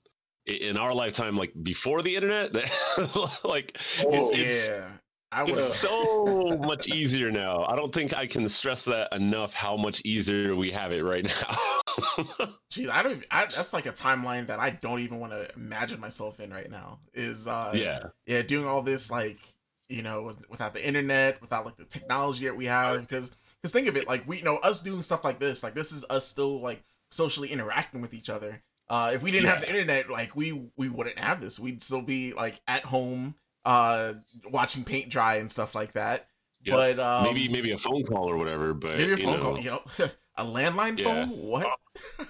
in 0.47 0.75
our 0.75 0.93
lifetime, 0.93 1.37
like 1.37 1.53
before 1.63 2.01
the 2.01 2.15
internet. 2.15 2.53
like, 3.43 3.77
Oh, 4.05 4.31
it's, 4.31 4.39
it's, 4.39 4.69
yeah. 4.69 4.87
I 5.31 5.43
would 5.43 5.53
it's 5.53 5.75
so 5.75 6.57
much 6.63 6.87
easier 6.87 7.29
now. 7.29 7.63
I 7.65 7.75
don't 7.75 7.93
think 7.93 8.15
I 8.17 8.25
can 8.25 8.49
stress 8.49 8.83
that 8.85 9.13
enough. 9.13 9.53
How 9.53 9.77
much 9.77 10.01
easier 10.03 10.55
we 10.55 10.71
have 10.71 10.91
it 10.91 11.03
right 11.03 11.23
now. 11.47 11.57
Geez, 12.69 12.89
I 12.89 13.03
don't. 13.03 13.11
Even, 13.13 13.25
I, 13.31 13.45
that's 13.45 13.73
like 13.73 13.85
a 13.85 13.91
timeline 13.91 14.47
that 14.47 14.59
I 14.59 14.71
don't 14.71 14.99
even 14.99 15.19
want 15.19 15.33
to 15.33 15.47
imagine 15.55 15.99
myself 15.99 16.39
in 16.39 16.51
right 16.51 16.69
now. 16.69 16.99
Is 17.13 17.47
uh, 17.47 17.71
yeah, 17.73 18.07
yeah, 18.25 18.41
doing 18.41 18.65
all 18.65 18.81
this 18.81 19.11
like 19.11 19.39
you 19.87 20.01
know 20.01 20.31
without 20.49 20.73
the 20.73 20.85
internet, 20.85 21.41
without 21.41 21.65
like 21.65 21.77
the 21.77 21.85
technology 21.85 22.45
that 22.45 22.55
we 22.55 22.65
have. 22.65 23.01
Because 23.01 23.31
because 23.61 23.73
think 23.73 23.87
of 23.87 23.97
it, 23.97 24.07
like 24.07 24.27
we 24.27 24.37
you 24.37 24.43
know 24.43 24.57
us 24.57 24.81
doing 24.81 25.01
stuff 25.01 25.23
like 25.23 25.39
this, 25.39 25.63
like 25.63 25.73
this 25.73 25.91
is 25.91 26.05
us 26.09 26.25
still 26.25 26.61
like 26.61 26.83
socially 27.11 27.49
interacting 27.49 28.01
with 28.01 28.13
each 28.13 28.29
other. 28.29 28.61
Uh, 28.89 29.11
if 29.13 29.21
we 29.21 29.29
didn't 29.29 29.49
have 29.49 29.61
the 29.61 29.69
internet, 29.69 30.09
like 30.09 30.35
we 30.35 30.69
we 30.75 30.89
wouldn't 30.89 31.19
have 31.19 31.41
this. 31.41 31.59
We'd 31.59 31.81
still 31.81 32.01
be 32.01 32.33
like 32.33 32.59
at 32.67 32.83
home, 32.83 33.35
uh, 33.65 34.13
watching 34.49 34.83
paint 34.83 35.09
dry 35.09 35.35
and 35.35 35.51
stuff 35.51 35.75
like 35.75 35.93
that. 35.93 36.27
Yeah. 36.63 36.73
But 36.73 36.99
um, 36.99 37.23
maybe 37.25 37.47
maybe 37.47 37.71
a 37.71 37.77
phone 37.77 38.03
call 38.03 38.29
or 38.29 38.37
whatever. 38.37 38.73
But 38.73 38.97
maybe 38.97 39.13
a 39.13 39.17
phone 39.17 39.39
know, 39.39 39.43
call. 39.43 39.59
Yo, 39.59 39.79
a 40.39 40.43
landline 40.43 40.97
Yeah. 40.97 41.03
phone? 41.03 41.29
What? 41.29 41.67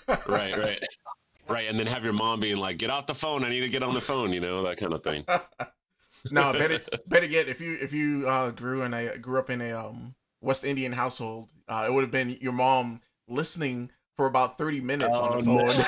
right, 0.28 0.56
right, 0.56 0.80
right, 1.50 1.68
and 1.68 1.80
then 1.80 1.88
have 1.88 2.04
your 2.04 2.14
mom 2.14 2.40
being 2.40 2.58
like, 2.58 2.78
"Get 2.78 2.92
off 2.92 3.08
the 3.08 3.16
phone! 3.16 3.44
I 3.44 3.50
need 3.50 3.62
to 3.62 3.70
get 3.70 3.84
on 3.84 3.94
the 3.94 4.02
phone," 4.02 4.34
you 4.34 4.40
know, 4.40 4.64
that 4.64 4.78
kind 4.78 4.94
of 4.94 5.04
thing. 5.04 5.26
no, 6.32 6.54
better 6.54 6.82
better 7.08 7.26
yet, 7.26 7.48
if 7.48 7.62
you 7.62 7.78
if 7.80 7.94
you 7.94 8.28
uh, 8.28 8.52
grew 8.52 8.82
in 8.84 8.94
a 8.94 9.18
grew 9.18 9.40
up 9.40 9.50
in 9.50 9.62
a 9.62 9.72
um 9.74 10.16
West 10.42 10.64
Indian 10.64 10.94
household, 10.94 11.50
uh, 11.68 11.86
it 11.88 11.94
would 11.94 12.04
have 12.04 12.12
been 12.12 12.38
your 12.42 12.54
mom 12.54 13.02
listening 13.28 13.92
for 14.16 14.26
about 14.26 14.58
thirty 14.58 14.82
minutes 14.82 15.20
on 15.20 15.32
the 15.32 15.38
Oh, 15.38 15.44
phone, 15.44 15.80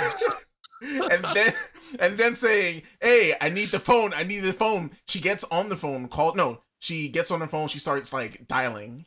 and 0.81 1.23
then 1.33 1.53
and 1.99 2.17
then 2.17 2.35
saying, 2.35 2.83
"Hey, 3.01 3.33
I 3.41 3.49
need 3.49 3.71
the 3.71 3.79
phone. 3.79 4.13
I 4.15 4.23
need 4.23 4.39
the 4.39 4.53
phone." 4.53 4.91
She 5.07 5.19
gets 5.19 5.43
on 5.45 5.69
the 5.69 5.77
phone, 5.77 6.07
called. 6.07 6.35
No, 6.37 6.61
she 6.79 7.09
gets 7.09 7.31
on 7.31 7.39
the 7.39 7.47
phone. 7.47 7.67
She 7.67 7.79
starts 7.79 8.13
like 8.13 8.47
dialing, 8.47 9.05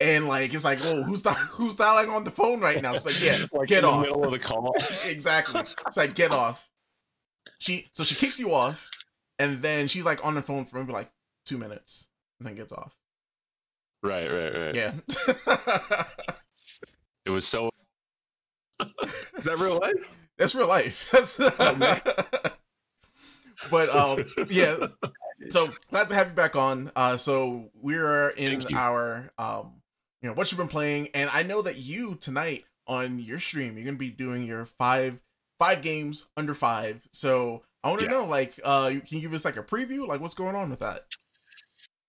and 0.00 0.26
like 0.28 0.54
it's 0.54 0.64
like, 0.64 0.80
"Whoa, 0.80 1.02
who's 1.02 1.22
di- 1.22 1.32
who's 1.34 1.76
dialing 1.76 2.10
on 2.10 2.24
the 2.24 2.30
phone 2.30 2.60
right 2.60 2.80
now?" 2.80 2.94
It's 2.94 3.06
like, 3.06 3.20
"Yeah, 3.20 3.46
like 3.52 3.68
get 3.68 3.80
in 3.80 3.84
off." 3.84 4.04
the 4.04 4.10
middle 4.10 4.24
of 4.24 4.32
the 4.32 4.38
call. 4.38 4.74
exactly. 5.04 5.62
It's 5.86 5.96
like 5.96 6.14
get 6.14 6.30
off. 6.30 6.68
She 7.58 7.88
so 7.92 8.04
she 8.04 8.14
kicks 8.14 8.38
you 8.38 8.54
off, 8.54 8.88
and 9.38 9.58
then 9.58 9.88
she's 9.88 10.04
like 10.04 10.24
on 10.24 10.34
the 10.34 10.42
phone 10.42 10.64
for 10.66 10.78
maybe 10.78 10.92
like 10.92 11.10
two 11.44 11.58
minutes, 11.58 12.08
and 12.38 12.46
then 12.46 12.54
gets 12.54 12.72
off. 12.72 12.94
right, 14.02 14.28
right, 14.30 14.56
right. 14.56 14.74
Yeah, 14.74 14.92
It 17.26 17.30
was 17.30 17.46
so. 17.46 17.70
Is 18.80 19.44
that 19.44 19.58
real 19.58 19.78
life? 19.80 20.14
that's 20.38 20.54
real 20.54 20.68
life. 20.68 21.10
That's 21.10 21.38
man. 21.78 22.00
but 23.70 23.88
um 23.94 24.24
yeah. 24.48 24.86
So 25.48 25.70
glad 25.90 26.08
to 26.08 26.14
have 26.14 26.28
you 26.28 26.34
back 26.34 26.56
on. 26.56 26.90
Uh, 26.94 27.16
so 27.16 27.70
we're 27.80 28.30
in 28.30 28.64
our 28.74 29.30
um, 29.38 29.72
you 30.22 30.28
know 30.28 30.34
what 30.34 30.50
you've 30.50 30.58
been 30.58 30.68
playing, 30.68 31.08
and 31.14 31.30
I 31.32 31.42
know 31.42 31.62
that 31.62 31.76
you 31.76 32.16
tonight 32.16 32.64
on 32.86 33.18
your 33.18 33.38
stream 33.38 33.76
you're 33.76 33.84
gonna 33.84 33.96
be 33.98 34.10
doing 34.10 34.42
your 34.44 34.64
five 34.64 35.20
five 35.58 35.82
games 35.82 36.28
under 36.36 36.54
five. 36.54 37.06
So 37.12 37.62
I 37.84 37.90
want 37.90 38.00
to 38.00 38.06
Yeah. 38.06 38.12
know 38.12 38.24
like 38.24 38.58
uh, 38.64 38.88
can 38.90 39.02
you 39.10 39.20
give 39.20 39.34
us 39.34 39.44
like 39.44 39.56
a 39.56 39.62
preview? 39.62 40.06
Like 40.06 40.20
what's 40.20 40.34
going 40.34 40.56
on 40.56 40.70
with 40.70 40.80
that? 40.80 41.06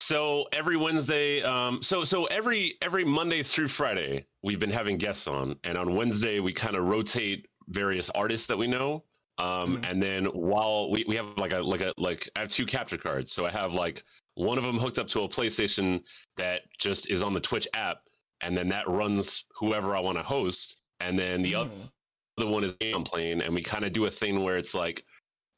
So 0.01 0.47
every 0.53 0.77
Wednesday, 0.77 1.41
um, 1.43 1.83
so 1.83 2.03
so 2.03 2.25
every 2.25 2.77
every 2.81 3.03
Monday 3.03 3.43
through 3.43 3.67
Friday, 3.67 4.25
we've 4.43 4.59
been 4.59 4.69
having 4.71 4.97
guests 4.97 5.27
on, 5.27 5.55
and 5.63 5.77
on 5.77 5.93
Wednesday 5.95 6.39
we 6.39 6.53
kind 6.53 6.75
of 6.75 6.85
rotate 6.85 7.47
various 7.67 8.09
artists 8.11 8.47
that 8.47 8.57
we 8.57 8.65
know. 8.67 9.03
Um, 9.37 9.77
Mhm. 9.77 9.89
and 9.89 10.01
then 10.01 10.25
while 10.25 10.89
we, 10.89 11.05
we 11.07 11.15
have 11.15 11.37
like 11.37 11.51
a 11.53 11.59
like 11.59 11.81
a 11.81 11.93
like 11.97 12.29
I 12.35 12.39
have 12.41 12.49
two 12.49 12.65
capture 12.65 12.97
cards, 12.97 13.31
so 13.33 13.45
I 13.45 13.51
have 13.51 13.73
like 13.73 14.03
one 14.35 14.57
of 14.57 14.63
them 14.63 14.79
hooked 14.79 14.99
up 14.99 15.07
to 15.09 15.21
a 15.23 15.29
PlayStation 15.29 16.01
that 16.37 16.61
just 16.77 17.09
is 17.09 17.21
on 17.21 17.33
the 17.33 17.39
Twitch 17.41 17.67
app, 17.73 17.97
and 18.41 18.55
then 18.57 18.69
that 18.69 18.87
runs 18.87 19.45
whoever 19.57 19.95
I 19.95 19.99
want 19.99 20.17
to 20.17 20.23
host, 20.23 20.77
and 20.99 21.17
then 21.17 21.41
the 21.41 21.55
other 21.55 21.69
Mm. 21.69 21.89
other 22.37 22.47
one 22.49 22.63
is 22.63 22.73
game 22.73 22.95
I'm 22.95 23.03
playing, 23.03 23.41
and 23.41 23.53
we 23.53 23.61
kind 23.61 23.83
of 23.85 23.91
do 23.93 24.05
a 24.05 24.11
thing 24.11 24.43
where 24.43 24.55
it's 24.55 24.73
like, 24.73 25.03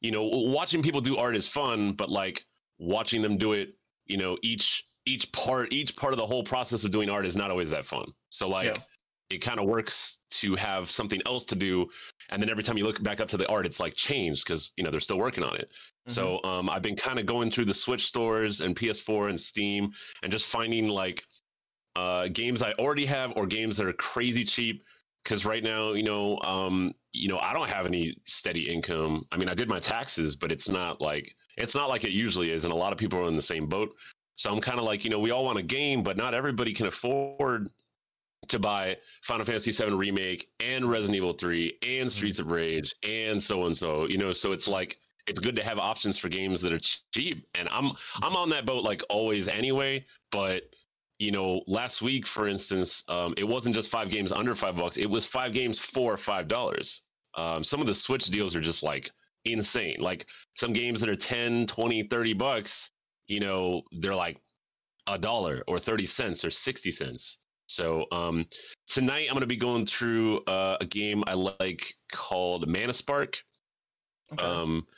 you 0.00 0.10
know, 0.10 0.24
watching 0.24 0.82
people 0.82 1.00
do 1.00 1.16
art 1.16 1.36
is 1.36 1.46
fun, 1.46 1.92
but 1.92 2.08
like 2.10 2.44
watching 2.78 3.22
them 3.22 3.36
do 3.38 3.52
it, 3.52 3.76
you 4.06 4.16
know, 4.16 4.36
each 4.42 4.84
each 5.06 5.30
part 5.32 5.72
each 5.72 5.96
part 5.96 6.12
of 6.12 6.18
the 6.18 6.26
whole 6.26 6.42
process 6.44 6.84
of 6.84 6.90
doing 6.90 7.08
art 7.08 7.26
is 7.26 7.36
not 7.36 7.50
always 7.50 7.70
that 7.70 7.86
fun. 7.86 8.12
So 8.30 8.48
like 8.48 8.66
Yeah. 8.66 8.82
it 9.30 9.38
kind 9.38 9.58
of 9.60 9.66
works 9.66 10.18
to 10.30 10.54
have 10.56 10.90
something 10.90 11.22
else 11.24 11.44
to 11.46 11.54
do, 11.54 11.88
and 12.30 12.42
then 12.42 12.50
every 12.50 12.62
time 12.64 12.76
you 12.76 12.84
look 12.84 13.02
back 13.02 13.20
up 13.20 13.28
to 13.28 13.36
the 13.36 13.46
art, 13.48 13.64
it's 13.64 13.78
like 13.80 13.94
changed 13.94 14.44
because 14.44 14.72
you 14.76 14.82
know 14.84 14.90
they're 14.90 15.00
still 15.00 15.18
working 15.18 15.44
on 15.44 15.56
it. 15.56 15.70
So 16.08 16.42
um, 16.42 16.68
I've 16.68 16.82
been 16.82 16.96
kind 16.96 17.20
of 17.20 17.26
going 17.26 17.50
through 17.50 17.66
the 17.66 17.74
Switch 17.74 18.06
stores 18.06 18.60
and 18.60 18.74
PS4 18.76 19.30
and 19.30 19.40
Steam 19.40 19.92
and 20.24 20.32
just 20.32 20.46
finding 20.46 20.88
like 20.88 21.22
uh, 21.96 22.28
games 22.28 22.62
I 22.62 22.72
already 22.72 23.06
have 23.06 23.32
or 23.36 23.46
games 23.46 23.76
that 23.76 23.86
are 23.86 23.92
crazy 23.92 24.44
cheap. 24.44 24.84
Because 25.22 25.44
right 25.44 25.62
now, 25.62 25.92
you 25.92 26.02
know, 26.02 26.38
um, 26.40 26.92
you 27.12 27.28
know, 27.28 27.38
I 27.38 27.52
don't 27.52 27.68
have 27.68 27.86
any 27.86 28.16
steady 28.24 28.68
income. 28.68 29.24
I 29.30 29.36
mean, 29.36 29.48
I 29.48 29.54
did 29.54 29.68
my 29.68 29.78
taxes, 29.78 30.34
but 30.34 30.50
it's 30.50 30.68
not 30.68 31.00
like 31.00 31.36
it's 31.56 31.76
not 31.76 31.88
like 31.88 32.02
it 32.02 32.10
usually 32.10 32.50
is, 32.50 32.64
and 32.64 32.72
a 32.72 32.76
lot 32.76 32.92
of 32.92 32.98
people 32.98 33.20
are 33.20 33.28
in 33.28 33.36
the 33.36 33.42
same 33.42 33.68
boat. 33.68 33.94
So 34.36 34.52
I'm 34.52 34.60
kind 34.60 34.78
of 34.78 34.84
like, 34.84 35.04
you 35.04 35.10
know, 35.10 35.20
we 35.20 35.30
all 35.30 35.44
want 35.44 35.58
a 35.58 35.62
game, 35.62 36.02
but 36.02 36.16
not 36.16 36.34
everybody 36.34 36.72
can 36.72 36.86
afford 36.86 37.70
to 38.48 38.58
buy 38.58 38.96
Final 39.22 39.46
Fantasy 39.46 39.70
VII 39.70 39.92
remake 39.92 40.48
and 40.58 40.90
Resident 40.90 41.16
Evil 41.16 41.34
3 41.34 41.78
and 41.82 42.10
Streets 42.10 42.38
of 42.38 42.50
Rage 42.50 42.94
and 43.04 43.40
so 43.40 43.66
and 43.66 43.76
so. 43.76 44.06
You 44.08 44.18
know, 44.18 44.32
so 44.32 44.52
it's 44.52 44.66
like 44.66 44.98
it's 45.26 45.38
good 45.38 45.54
to 45.56 45.62
have 45.62 45.78
options 45.78 46.18
for 46.18 46.28
games 46.28 46.60
that 46.62 46.72
are 46.72 46.80
cheap. 47.14 47.46
And 47.54 47.68
I'm 47.70 47.92
I'm 48.22 48.34
on 48.34 48.48
that 48.50 48.66
boat 48.66 48.82
like 48.82 49.02
always 49.08 49.48
anyway. 49.48 50.04
But 50.30 50.64
you 51.22 51.30
know, 51.30 51.62
last 51.68 52.02
week, 52.02 52.26
for 52.26 52.48
instance, 52.48 53.04
um, 53.06 53.32
it 53.36 53.44
wasn't 53.44 53.76
just 53.76 53.90
five 53.90 54.08
games 54.08 54.32
under 54.32 54.56
five 54.56 54.74
bucks. 54.74 54.96
It 54.96 55.08
was 55.08 55.24
five 55.24 55.52
games 55.52 55.78
for 55.78 56.16
five 56.16 56.48
dollars. 56.48 57.02
Um, 57.36 57.62
some 57.62 57.80
of 57.80 57.86
the 57.86 57.94
Switch 57.94 58.24
deals 58.26 58.56
are 58.56 58.60
just 58.60 58.82
like 58.82 59.08
insane. 59.44 59.98
Like 60.00 60.26
some 60.54 60.72
games 60.72 61.00
that 61.00 61.08
are 61.08 61.14
10, 61.14 61.68
20, 61.68 62.02
30 62.08 62.32
bucks, 62.32 62.90
you 63.28 63.38
know, 63.38 63.82
they're 63.92 64.16
like 64.16 64.36
a 65.06 65.16
dollar 65.16 65.62
or 65.68 65.78
30 65.78 66.06
cents 66.06 66.44
or 66.44 66.50
60 66.50 66.90
cents. 66.90 67.38
So 67.66 68.04
um, 68.10 68.44
tonight 68.88 69.28
I'm 69.28 69.34
going 69.34 69.42
to 69.42 69.46
be 69.46 69.56
going 69.56 69.86
through 69.86 70.40
uh, 70.46 70.76
a 70.80 70.84
game 70.84 71.22
I 71.28 71.34
like 71.34 71.94
called 72.10 72.66
Mana 72.66 72.92
Spark. 72.92 73.40
Okay. 74.32 74.44
Um, 74.44 74.88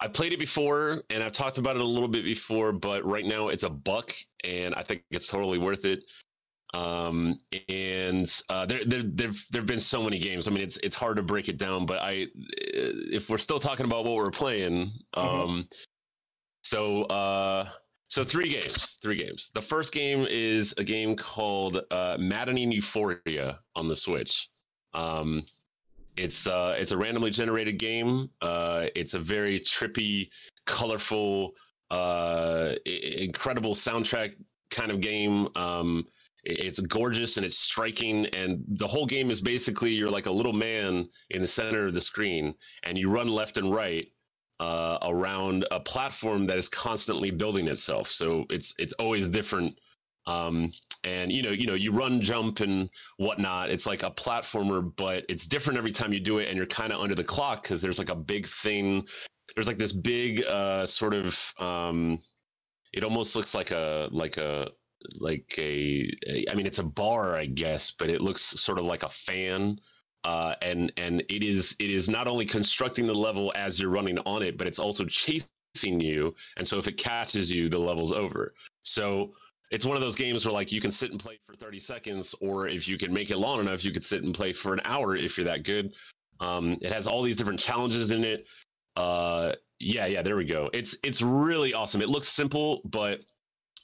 I 0.00 0.08
played 0.08 0.32
it 0.32 0.38
before 0.38 1.02
and 1.10 1.22
I've 1.22 1.32
talked 1.32 1.58
about 1.58 1.76
it 1.76 1.82
a 1.82 1.86
little 1.86 2.08
bit 2.08 2.24
before, 2.24 2.72
but 2.72 3.04
right 3.04 3.24
now 3.24 3.48
it's 3.48 3.64
a 3.64 3.70
buck 3.70 4.14
and 4.44 4.74
I 4.74 4.82
think 4.82 5.02
it's 5.10 5.28
totally 5.28 5.58
worth 5.58 5.84
it. 5.84 6.04
Um, 6.74 7.38
and 7.68 8.42
uh, 8.50 8.66
there, 8.66 8.80
there, 8.86 9.02
there've, 9.04 9.46
there've 9.50 9.66
been 9.66 9.80
so 9.80 10.02
many 10.02 10.18
games. 10.18 10.46
I 10.46 10.50
mean, 10.50 10.62
it's, 10.62 10.76
it's 10.78 10.96
hard 10.96 11.16
to 11.16 11.22
break 11.22 11.48
it 11.48 11.56
down, 11.56 11.86
but 11.86 11.98
I, 12.00 12.26
if 12.34 13.30
we're 13.30 13.38
still 13.38 13.60
talking 13.60 13.86
about 13.86 14.04
what 14.04 14.16
we're 14.16 14.30
playing, 14.30 14.92
um, 15.14 15.68
so, 16.62 17.04
uh, 17.04 17.68
so 18.08 18.24
three 18.24 18.48
games, 18.48 18.98
three 19.02 19.16
games. 19.16 19.50
The 19.54 19.62
first 19.62 19.92
game 19.92 20.26
is 20.28 20.74
a 20.78 20.84
game 20.84 21.16
called 21.16 21.80
uh, 21.90 22.16
Maddening 22.18 22.72
Euphoria 22.72 23.60
on 23.74 23.88
the 23.88 23.96
Switch. 23.96 24.48
Um, 24.94 25.46
it's 26.16 26.46
uh, 26.46 26.74
it's 26.78 26.92
a 26.92 26.96
randomly 26.96 27.30
generated 27.30 27.78
game. 27.78 28.30
Uh, 28.42 28.86
it's 28.94 29.14
a 29.14 29.18
very 29.18 29.60
trippy, 29.60 30.28
colorful, 30.66 31.52
uh, 31.90 32.72
incredible 32.84 33.74
soundtrack 33.74 34.34
kind 34.70 34.90
of 34.90 35.00
game. 35.00 35.48
Um, 35.56 36.06
it's 36.44 36.78
gorgeous 36.78 37.36
and 37.36 37.44
it's 37.44 37.58
striking, 37.58 38.26
and 38.26 38.64
the 38.68 38.86
whole 38.86 39.06
game 39.06 39.30
is 39.30 39.40
basically 39.40 39.90
you're 39.90 40.10
like 40.10 40.26
a 40.26 40.30
little 40.30 40.52
man 40.52 41.08
in 41.30 41.40
the 41.40 41.46
center 41.46 41.86
of 41.86 41.94
the 41.94 42.00
screen, 42.00 42.54
and 42.84 42.96
you 42.96 43.10
run 43.10 43.28
left 43.28 43.58
and 43.58 43.74
right 43.74 44.06
uh, 44.60 44.98
around 45.02 45.66
a 45.70 45.80
platform 45.80 46.46
that 46.46 46.56
is 46.56 46.68
constantly 46.68 47.30
building 47.30 47.68
itself. 47.68 48.10
So 48.10 48.46
it's 48.48 48.74
it's 48.78 48.92
always 48.94 49.28
different 49.28 49.78
Um, 50.26 50.72
and 51.04 51.30
you 51.30 51.42
know, 51.42 51.50
you 51.50 51.66
know, 51.66 51.74
you 51.74 51.92
run, 51.92 52.20
jump, 52.20 52.60
and 52.60 52.90
whatnot. 53.18 53.70
It's 53.70 53.86
like 53.86 54.02
a 54.02 54.10
platformer, 54.10 54.94
but 54.96 55.24
it's 55.28 55.46
different 55.46 55.78
every 55.78 55.92
time 55.92 56.12
you 56.12 56.20
do 56.20 56.38
it, 56.38 56.48
and 56.48 56.56
you're 56.56 56.66
kind 56.66 56.92
of 56.92 57.00
under 57.00 57.14
the 57.14 57.24
clock 57.24 57.62
because 57.62 57.80
there's 57.80 57.98
like 57.98 58.10
a 58.10 58.16
big 58.16 58.46
thing. 58.46 59.06
There's 59.54 59.68
like 59.68 59.78
this 59.78 59.92
big 59.92 60.44
uh, 60.44 60.86
sort 60.86 61.14
of. 61.14 61.38
Um, 61.58 62.18
it 62.92 63.04
almost 63.04 63.36
looks 63.36 63.54
like 63.54 63.70
a 63.70 64.08
like 64.10 64.36
a 64.38 64.68
like 65.20 65.54
a, 65.58 66.10
I 66.50 66.54
mean, 66.54 66.66
it's 66.66 66.78
a 66.78 66.84
bar, 66.84 67.36
I 67.36 67.46
guess, 67.46 67.92
but 67.92 68.10
it 68.10 68.20
looks 68.20 68.42
sort 68.42 68.78
of 68.78 68.84
like 68.84 69.02
a 69.02 69.08
fan. 69.08 69.78
Uh, 70.24 70.54
and 70.62 70.92
and 70.96 71.22
it 71.28 71.44
is 71.44 71.76
it 71.78 71.90
is 71.90 72.08
not 72.08 72.26
only 72.26 72.44
constructing 72.44 73.06
the 73.06 73.14
level 73.14 73.52
as 73.54 73.78
you're 73.78 73.90
running 73.90 74.18
on 74.20 74.42
it, 74.42 74.58
but 74.58 74.66
it's 74.66 74.80
also 74.80 75.04
chasing 75.04 75.46
you. 76.00 76.34
And 76.56 76.66
so 76.66 76.78
if 76.78 76.88
it 76.88 76.96
catches 76.96 77.50
you, 77.50 77.68
the 77.68 77.78
level's 77.78 78.12
over. 78.12 78.54
So 78.82 79.34
it's 79.70 79.84
one 79.84 79.96
of 79.96 80.02
those 80.02 80.14
games 80.14 80.44
where 80.44 80.52
like 80.52 80.70
you 80.72 80.80
can 80.80 80.90
sit 80.90 81.10
and 81.10 81.20
play 81.20 81.38
for 81.46 81.56
30 81.56 81.80
seconds, 81.80 82.34
or 82.40 82.68
if 82.68 82.86
you 82.86 82.96
can 82.98 83.12
make 83.12 83.30
it 83.30 83.38
long 83.38 83.60
enough, 83.60 83.84
you 83.84 83.92
could 83.92 84.04
sit 84.04 84.22
and 84.22 84.34
play 84.34 84.52
for 84.52 84.72
an 84.72 84.80
hour 84.84 85.16
if 85.16 85.36
you're 85.36 85.46
that 85.46 85.64
good. 85.64 85.92
Um, 86.40 86.78
it 86.80 86.92
has 86.92 87.06
all 87.06 87.22
these 87.22 87.36
different 87.36 87.58
challenges 87.60 88.10
in 88.10 88.24
it. 88.24 88.46
Uh, 88.94 89.52
yeah, 89.78 90.06
yeah, 90.06 90.22
there 90.22 90.36
we 90.36 90.44
go. 90.44 90.70
It's 90.72 90.96
it's 91.02 91.20
really 91.20 91.74
awesome. 91.74 92.00
It 92.00 92.08
looks 92.08 92.28
simple, 92.28 92.80
but 92.84 93.20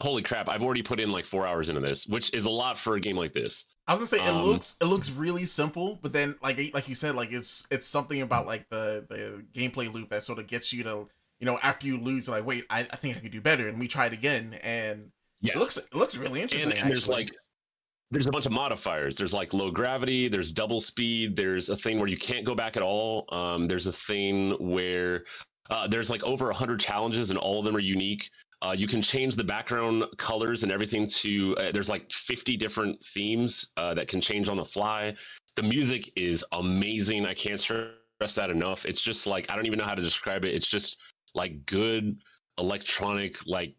holy 0.01 0.23
crap, 0.23 0.49
I've 0.49 0.62
already 0.62 0.83
put 0.83 1.01
in 1.01 1.12
like 1.12 1.27
four 1.27 1.47
hours 1.47 1.68
into 1.68 1.81
this, 1.81 2.07
which 2.07 2.33
is 2.35 2.45
a 2.45 2.51
lot 2.51 2.79
for 2.79 2.97
a 2.97 3.01
game 3.01 3.16
like 3.16 3.33
this. 3.33 3.64
I 3.87 3.92
was 3.92 4.01
gonna 4.01 4.23
say 4.23 4.27
it 4.27 4.35
Um, 4.35 4.45
looks 4.45 4.77
it 4.81 4.87
looks 4.87 5.11
really 5.11 5.45
simple, 5.45 5.99
but 6.03 6.12
then 6.12 6.37
like 6.42 6.59
like 6.75 6.88
you 6.88 6.95
said, 6.95 7.14
like 7.14 7.33
it's 7.33 7.66
it's 7.71 7.87
something 7.87 8.21
about 8.23 8.47
like 8.47 8.68
the 8.71 9.07
the 9.09 9.45
gameplay 9.53 9.92
loop 9.92 10.09
that 10.11 10.23
sort 10.23 10.38
of 10.38 10.47
gets 10.47 10.73
you 10.73 10.83
to 10.85 11.09
you 11.40 11.47
know 11.47 11.59
after 11.62 11.87
you 11.87 11.99
lose, 11.99 12.29
like 12.29 12.47
wait, 12.47 12.64
I, 12.71 12.81
I 12.81 12.97
think 12.97 13.16
I 13.16 13.21
could 13.21 13.33
do 13.33 13.40
better, 13.40 13.68
and 13.68 13.79
we 13.79 13.88
try 13.88 14.07
it 14.07 14.12
again, 14.12 14.55
and 14.62 15.11
Yeah, 15.43 15.55
it 15.55 15.59
looks 15.59 15.77
it 15.77 15.95
looks 15.95 16.17
really 16.17 16.41
interesting. 16.41 16.73
and, 16.73 16.81
and 16.81 16.91
there's 16.91 17.09
like 17.09 17.31
there's 18.11 18.27
a 18.27 18.31
bunch 18.31 18.47
of 18.47 18.53
modifiers. 18.53 19.17
There's 19.17 19.35
like 19.35 19.53
low 19.53 19.71
gravity 19.71 20.29
there's 20.29 20.51
double 20.53 20.81
speed 20.81 21.37
there's 21.37 21.69
a 21.69 21.77
thing 21.77 21.99
where 21.99 22.09
you 22.09 22.17
can't 22.17 22.45
go 22.45 22.55
back 22.55 22.77
at 22.77 22.83
all. 22.83 23.27
Um, 23.33 23.67
there's 23.67 23.87
a 23.87 23.93
thing 23.93 24.53
where 24.61 25.25
uh, 25.71 25.89
there's 25.89 26.11
like 26.11 26.23
over 26.23 26.47
100 26.47 26.79
challenges 26.79 27.31
and 27.31 27.39
all 27.39 27.59
of 27.59 27.65
them 27.65 27.77
are 27.77 27.81
unique. 27.81 28.31
Uh, 28.65 28.73
you 28.73 28.87
can 28.87 29.03
change 29.03 29.35
the 29.35 29.43
background 29.43 30.05
colors 30.19 30.63
and 30.63 30.71
everything 30.71 31.09
to 31.09 31.57
uh, 31.57 31.73
there's 31.73 31.89
like 31.89 32.11
50 32.13 32.57
different 32.57 33.03
themes 33.13 33.69
uh, 33.77 33.93
that 33.95 34.07
can 34.07 34.21
change 34.21 34.49
on 34.49 34.57
the 34.57 34.65
fly. 34.65 35.15
The 35.57 35.65
music 35.65 36.11
is 36.15 36.45
amazing. 36.53 37.27
I 37.27 37.35
can't 37.35 37.59
stress 37.59 37.89
that 38.37 38.51
enough. 38.51 38.87
It's 38.87 39.01
just 39.01 39.27
like 39.27 39.51
i 39.51 39.57
don't 39.57 39.67
even 39.67 39.79
know 39.79 39.85
how 39.85 39.97
to 39.97 40.03
describe 40.03 40.45
it. 40.45 40.55
It's 40.55 40.69
just 40.69 40.99
like 41.35 41.67
good 41.67 42.17
electronic 42.59 43.45
like 43.47 43.75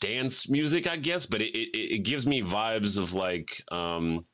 dance 0.00 0.48
music, 0.48 0.86
I 0.86 0.96
guess, 0.96 1.26
but 1.26 1.40
it, 1.40 1.54
it, 1.56 1.94
it 1.96 1.98
gives 2.04 2.26
me 2.26 2.42
vibes 2.42 2.98
of 2.98 3.12
like 3.12 3.62
um 3.70 4.24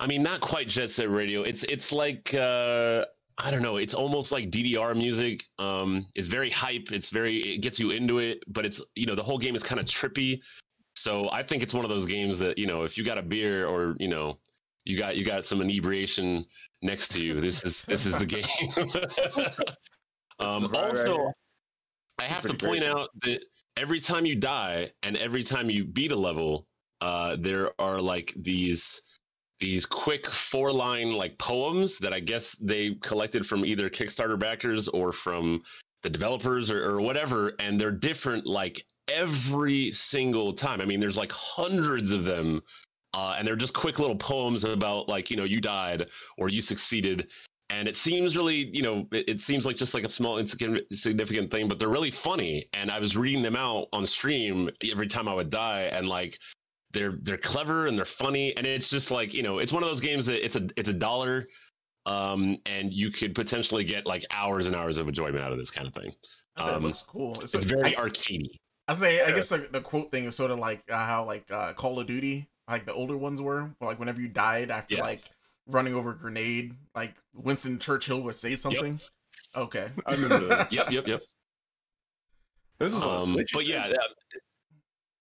I 0.00 0.06
mean 0.06 0.22
not 0.22 0.40
quite 0.40 0.68
jet 0.68 0.90
set 0.90 1.10
radio. 1.10 1.42
It's 1.42 1.64
it's 1.64 1.92
like 1.92 2.34
uh 2.34 3.04
I 3.38 3.50
don't 3.50 3.62
know, 3.62 3.76
it's 3.76 3.94
almost 3.94 4.32
like 4.32 4.50
DDR 4.50 4.96
music. 4.96 5.44
Um 5.58 6.06
it's 6.14 6.28
very 6.28 6.50
hype, 6.50 6.92
it's 6.92 7.08
very 7.08 7.38
it 7.54 7.58
gets 7.58 7.78
you 7.78 7.90
into 7.90 8.18
it, 8.18 8.42
but 8.48 8.64
it's 8.64 8.80
you 8.94 9.06
know, 9.06 9.14
the 9.14 9.22
whole 9.22 9.38
game 9.38 9.56
is 9.56 9.62
kind 9.62 9.80
of 9.80 9.86
trippy. 9.86 10.40
So 10.94 11.28
I 11.30 11.42
think 11.42 11.62
it's 11.62 11.74
one 11.74 11.84
of 11.84 11.90
those 11.90 12.06
games 12.06 12.38
that, 12.38 12.56
you 12.56 12.66
know, 12.66 12.84
if 12.84 12.96
you 12.96 13.04
got 13.04 13.18
a 13.18 13.22
beer 13.22 13.66
or, 13.66 13.94
you 13.98 14.08
know, 14.08 14.38
you 14.84 14.96
got 14.96 15.16
you 15.16 15.24
got 15.24 15.44
some 15.44 15.60
inebriation 15.60 16.46
next 16.82 17.08
to 17.08 17.20
you, 17.20 17.40
this 17.40 17.64
is 17.64 17.82
this 17.82 18.06
is 18.06 18.16
the 18.16 18.26
game. 18.26 18.44
um 20.40 20.68
Right, 20.68 20.84
also 20.84 21.18
right. 21.18 21.34
I 22.18 22.24
have 22.24 22.42
to 22.42 22.54
point 22.54 22.80
great. 22.80 22.84
out 22.84 23.10
that 23.22 23.40
every 23.76 24.00
time 24.00 24.26
you 24.26 24.34
die 24.34 24.90
and 25.02 25.16
every 25.16 25.44
time 25.44 25.70
you 25.70 25.84
beat 25.84 26.12
a 26.12 26.16
level, 26.16 26.66
uh, 27.00 27.36
there 27.38 27.70
are 27.80 28.00
like 28.00 28.34
these 28.42 29.02
these 29.58 29.86
quick 29.86 30.28
four 30.30 30.70
line 30.70 31.12
like 31.12 31.38
poems 31.38 31.98
that 31.98 32.12
I 32.12 32.20
guess 32.20 32.56
they 32.60 32.94
collected 33.02 33.46
from 33.46 33.64
either 33.64 33.88
Kickstarter 33.88 34.38
backers 34.38 34.86
or 34.88 35.12
from 35.12 35.62
the 36.02 36.10
developers 36.10 36.70
or, 36.70 36.84
or 36.84 37.00
whatever, 37.00 37.54
and 37.58 37.80
they're 37.80 37.90
different 37.90 38.46
like 38.46 38.84
every 39.08 39.90
single 39.92 40.52
time. 40.52 40.80
I 40.80 40.84
mean, 40.84 41.00
there's 41.00 41.16
like 41.16 41.32
hundreds 41.32 42.12
of 42.12 42.24
them. 42.24 42.62
Uh, 43.14 43.34
and 43.38 43.48
they're 43.48 43.56
just 43.56 43.72
quick 43.72 43.98
little 43.98 44.16
poems 44.16 44.64
about 44.64 45.08
like 45.08 45.30
you 45.30 45.38
know 45.38 45.44
you 45.44 45.58
died 45.58 46.06
or 46.36 46.50
you 46.50 46.60
succeeded 46.60 47.28
and 47.70 47.88
it 47.88 47.96
seems 47.96 48.36
really 48.36 48.70
you 48.72 48.82
know 48.82 49.06
it, 49.12 49.28
it 49.28 49.40
seems 49.40 49.66
like 49.66 49.76
just 49.76 49.94
like 49.94 50.04
a 50.04 50.10
small 50.10 50.38
insignificant 50.38 51.50
thing 51.50 51.68
but 51.68 51.78
they're 51.78 51.88
really 51.88 52.10
funny. 52.10 52.68
And 52.74 52.90
i 52.90 52.98
was 53.00 53.16
reading 53.16 53.42
them 53.42 53.56
out 53.56 53.88
on 53.92 54.06
stream 54.06 54.70
every 54.90 55.08
time 55.08 55.28
i 55.28 55.34
would 55.34 55.50
die 55.50 55.90
and 55.92 56.08
like 56.08 56.38
they're 56.92 57.18
they're 57.22 57.36
clever 57.36 57.86
and 57.86 57.98
they're 57.98 58.04
funny. 58.04 58.56
And 58.56 58.66
it's 58.66 58.88
just 58.88 59.10
like 59.10 59.34
you 59.34 59.42
know 59.42 59.58
it's 59.58 59.72
one 59.72 59.82
of 59.82 59.88
those 59.88 60.00
games 60.00 60.24
that 60.26 60.44
it's 60.44 60.56
a 60.56 60.68
it's 60.76 60.88
a 60.88 60.94
dollar 60.94 61.46
um 62.06 62.56
and 62.64 62.92
you 62.92 63.10
could 63.10 63.34
potentially 63.34 63.84
get 63.84 64.06
like 64.06 64.24
hours 64.30 64.66
and 64.66 64.74
hours 64.74 64.96
of 64.96 65.08
enjoyment 65.08 65.42
out 65.42 65.52
of 65.52 65.58
this 65.58 65.70
kind 65.70 65.86
of 65.86 65.94
thing. 65.94 66.12
Um, 66.56 66.76
it 66.76 66.82
looks 66.82 67.02
cool. 67.02 67.38
It's, 67.42 67.54
it's 67.54 67.66
very 67.66 67.92
arcadey. 67.92 68.48
I 68.88 68.94
say 68.94 69.20
I 69.20 69.32
guess 69.32 69.48
the, 69.48 69.58
the 69.58 69.80
quote 69.80 70.10
thing 70.10 70.24
is 70.24 70.34
sort 70.36 70.50
of 70.50 70.58
like 70.58 70.82
uh, 70.90 70.96
how 71.06 71.24
like 71.24 71.50
uh, 71.50 71.72
Call 71.74 71.98
of 71.98 72.06
Duty, 72.06 72.48
like 72.68 72.86
the 72.86 72.94
older 72.94 73.16
ones 73.16 73.42
were, 73.42 73.74
like 73.80 73.98
whenever 73.98 74.20
you 74.20 74.28
died 74.28 74.70
after 74.70 74.94
Yeah. 74.94 75.02
like 75.02 75.30
running 75.66 75.94
over 75.94 76.10
a 76.10 76.16
grenade, 76.16 76.74
like 76.94 77.14
Winston 77.34 77.78
Churchill 77.78 78.22
would 78.22 78.34
say 78.34 78.54
something. 78.54 79.00
Okay. 79.54 79.86
I 80.04 80.14
remember 80.14 80.46
that. 80.48 80.72
yep 80.72 80.90
yep 80.90 81.06
yep 81.06 81.20
This 82.78 82.92
is 82.92 83.02
on 83.02 83.22
um, 83.22 83.32
Switch, 83.32 83.50
but 83.54 83.66
yeah, 83.66 83.88
that- 83.88 84.00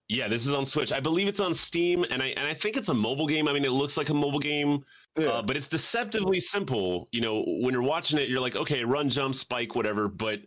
yeah, 0.07 0.27
this 0.27 0.45
is 0.45 0.53
on 0.53 0.65
Switch. 0.65 0.91
I 0.91 0.99
believe 0.99 1.27
it's 1.27 1.39
on 1.39 1.53
Steam, 1.53 2.05
and 2.11 2.21
I 2.21 2.27
and 2.27 2.45
I 2.45 2.53
think 2.53 2.77
it's 2.77 2.89
a 2.89 2.93
mobile 2.93 3.25
game. 3.25 3.47
I 3.47 3.53
mean, 3.53 3.65
it 3.65 3.71
looks 3.71 3.97
like 3.97 4.09
a 4.09 4.13
mobile 4.13 4.39
game, 4.39 4.83
yeah. 5.17 5.27
uh, 5.27 5.41
but 5.41 5.57
it's 5.57 5.67
deceptively 5.67 6.39
simple. 6.39 7.07
You 7.11 7.21
know, 7.21 7.43
when 7.61 7.73
you're 7.73 7.81
watching 7.81 8.19
it, 8.19 8.29
you're 8.29 8.41
like, 8.41 8.55
okay, 8.55 8.83
run, 8.83 9.09
jump, 9.09 9.33
spike, 9.33 9.73
whatever. 9.73 10.07
But 10.07 10.41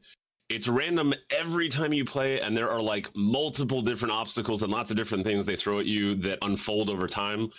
it's 0.49 0.69
random 0.69 1.13
every 1.31 1.69
time 1.69 1.93
you 1.93 2.05
play, 2.05 2.41
and 2.41 2.57
there 2.57 2.71
are 2.71 2.81
like 2.81 3.09
multiple 3.17 3.83
different 3.83 4.13
obstacles 4.13 4.63
and 4.63 4.71
lots 4.71 4.93
of 4.93 4.97
different 4.97 5.25
things 5.25 5.45
they 5.45 5.57
throw 5.57 5.81
at 5.81 5.87
you 5.87 6.15
that 6.17 6.39
unfold 6.43 6.89
over 6.89 7.09
time. 7.09 7.51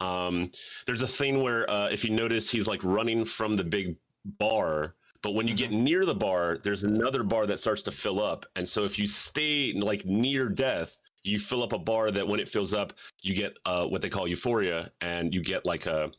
Um, 0.00 0.50
there's 0.86 1.02
a 1.02 1.08
thing 1.08 1.42
where 1.42 1.68
uh, 1.70 1.88
if 1.88 2.04
you 2.04 2.10
notice, 2.10 2.50
he's 2.50 2.66
like 2.66 2.82
running 2.82 3.24
from 3.24 3.56
the 3.56 3.64
big 3.64 3.96
bar, 4.38 4.94
but 5.22 5.34
when 5.34 5.48
you 5.48 5.54
get 5.54 5.70
near 5.70 6.04
the 6.04 6.14
bar, 6.14 6.58
there's 6.62 6.84
another 6.84 7.22
bar 7.22 7.46
that 7.46 7.58
starts 7.58 7.82
to 7.82 7.92
fill 7.92 8.22
up, 8.22 8.44
and 8.56 8.68
so 8.68 8.84
if 8.84 8.98
you 8.98 9.06
stay 9.06 9.72
like 9.76 10.04
near 10.04 10.48
death, 10.48 10.98
you 11.22 11.38
fill 11.38 11.62
up 11.62 11.72
a 11.72 11.78
bar 11.78 12.10
that 12.10 12.26
when 12.26 12.40
it 12.40 12.48
fills 12.48 12.74
up, 12.74 12.92
you 13.22 13.34
get 13.34 13.56
uh, 13.64 13.86
what 13.86 14.02
they 14.02 14.10
call 14.10 14.28
euphoria, 14.28 14.90
and 15.00 15.32
you 15.34 15.42
get 15.42 15.64
like 15.64 15.86
a 15.86 16.10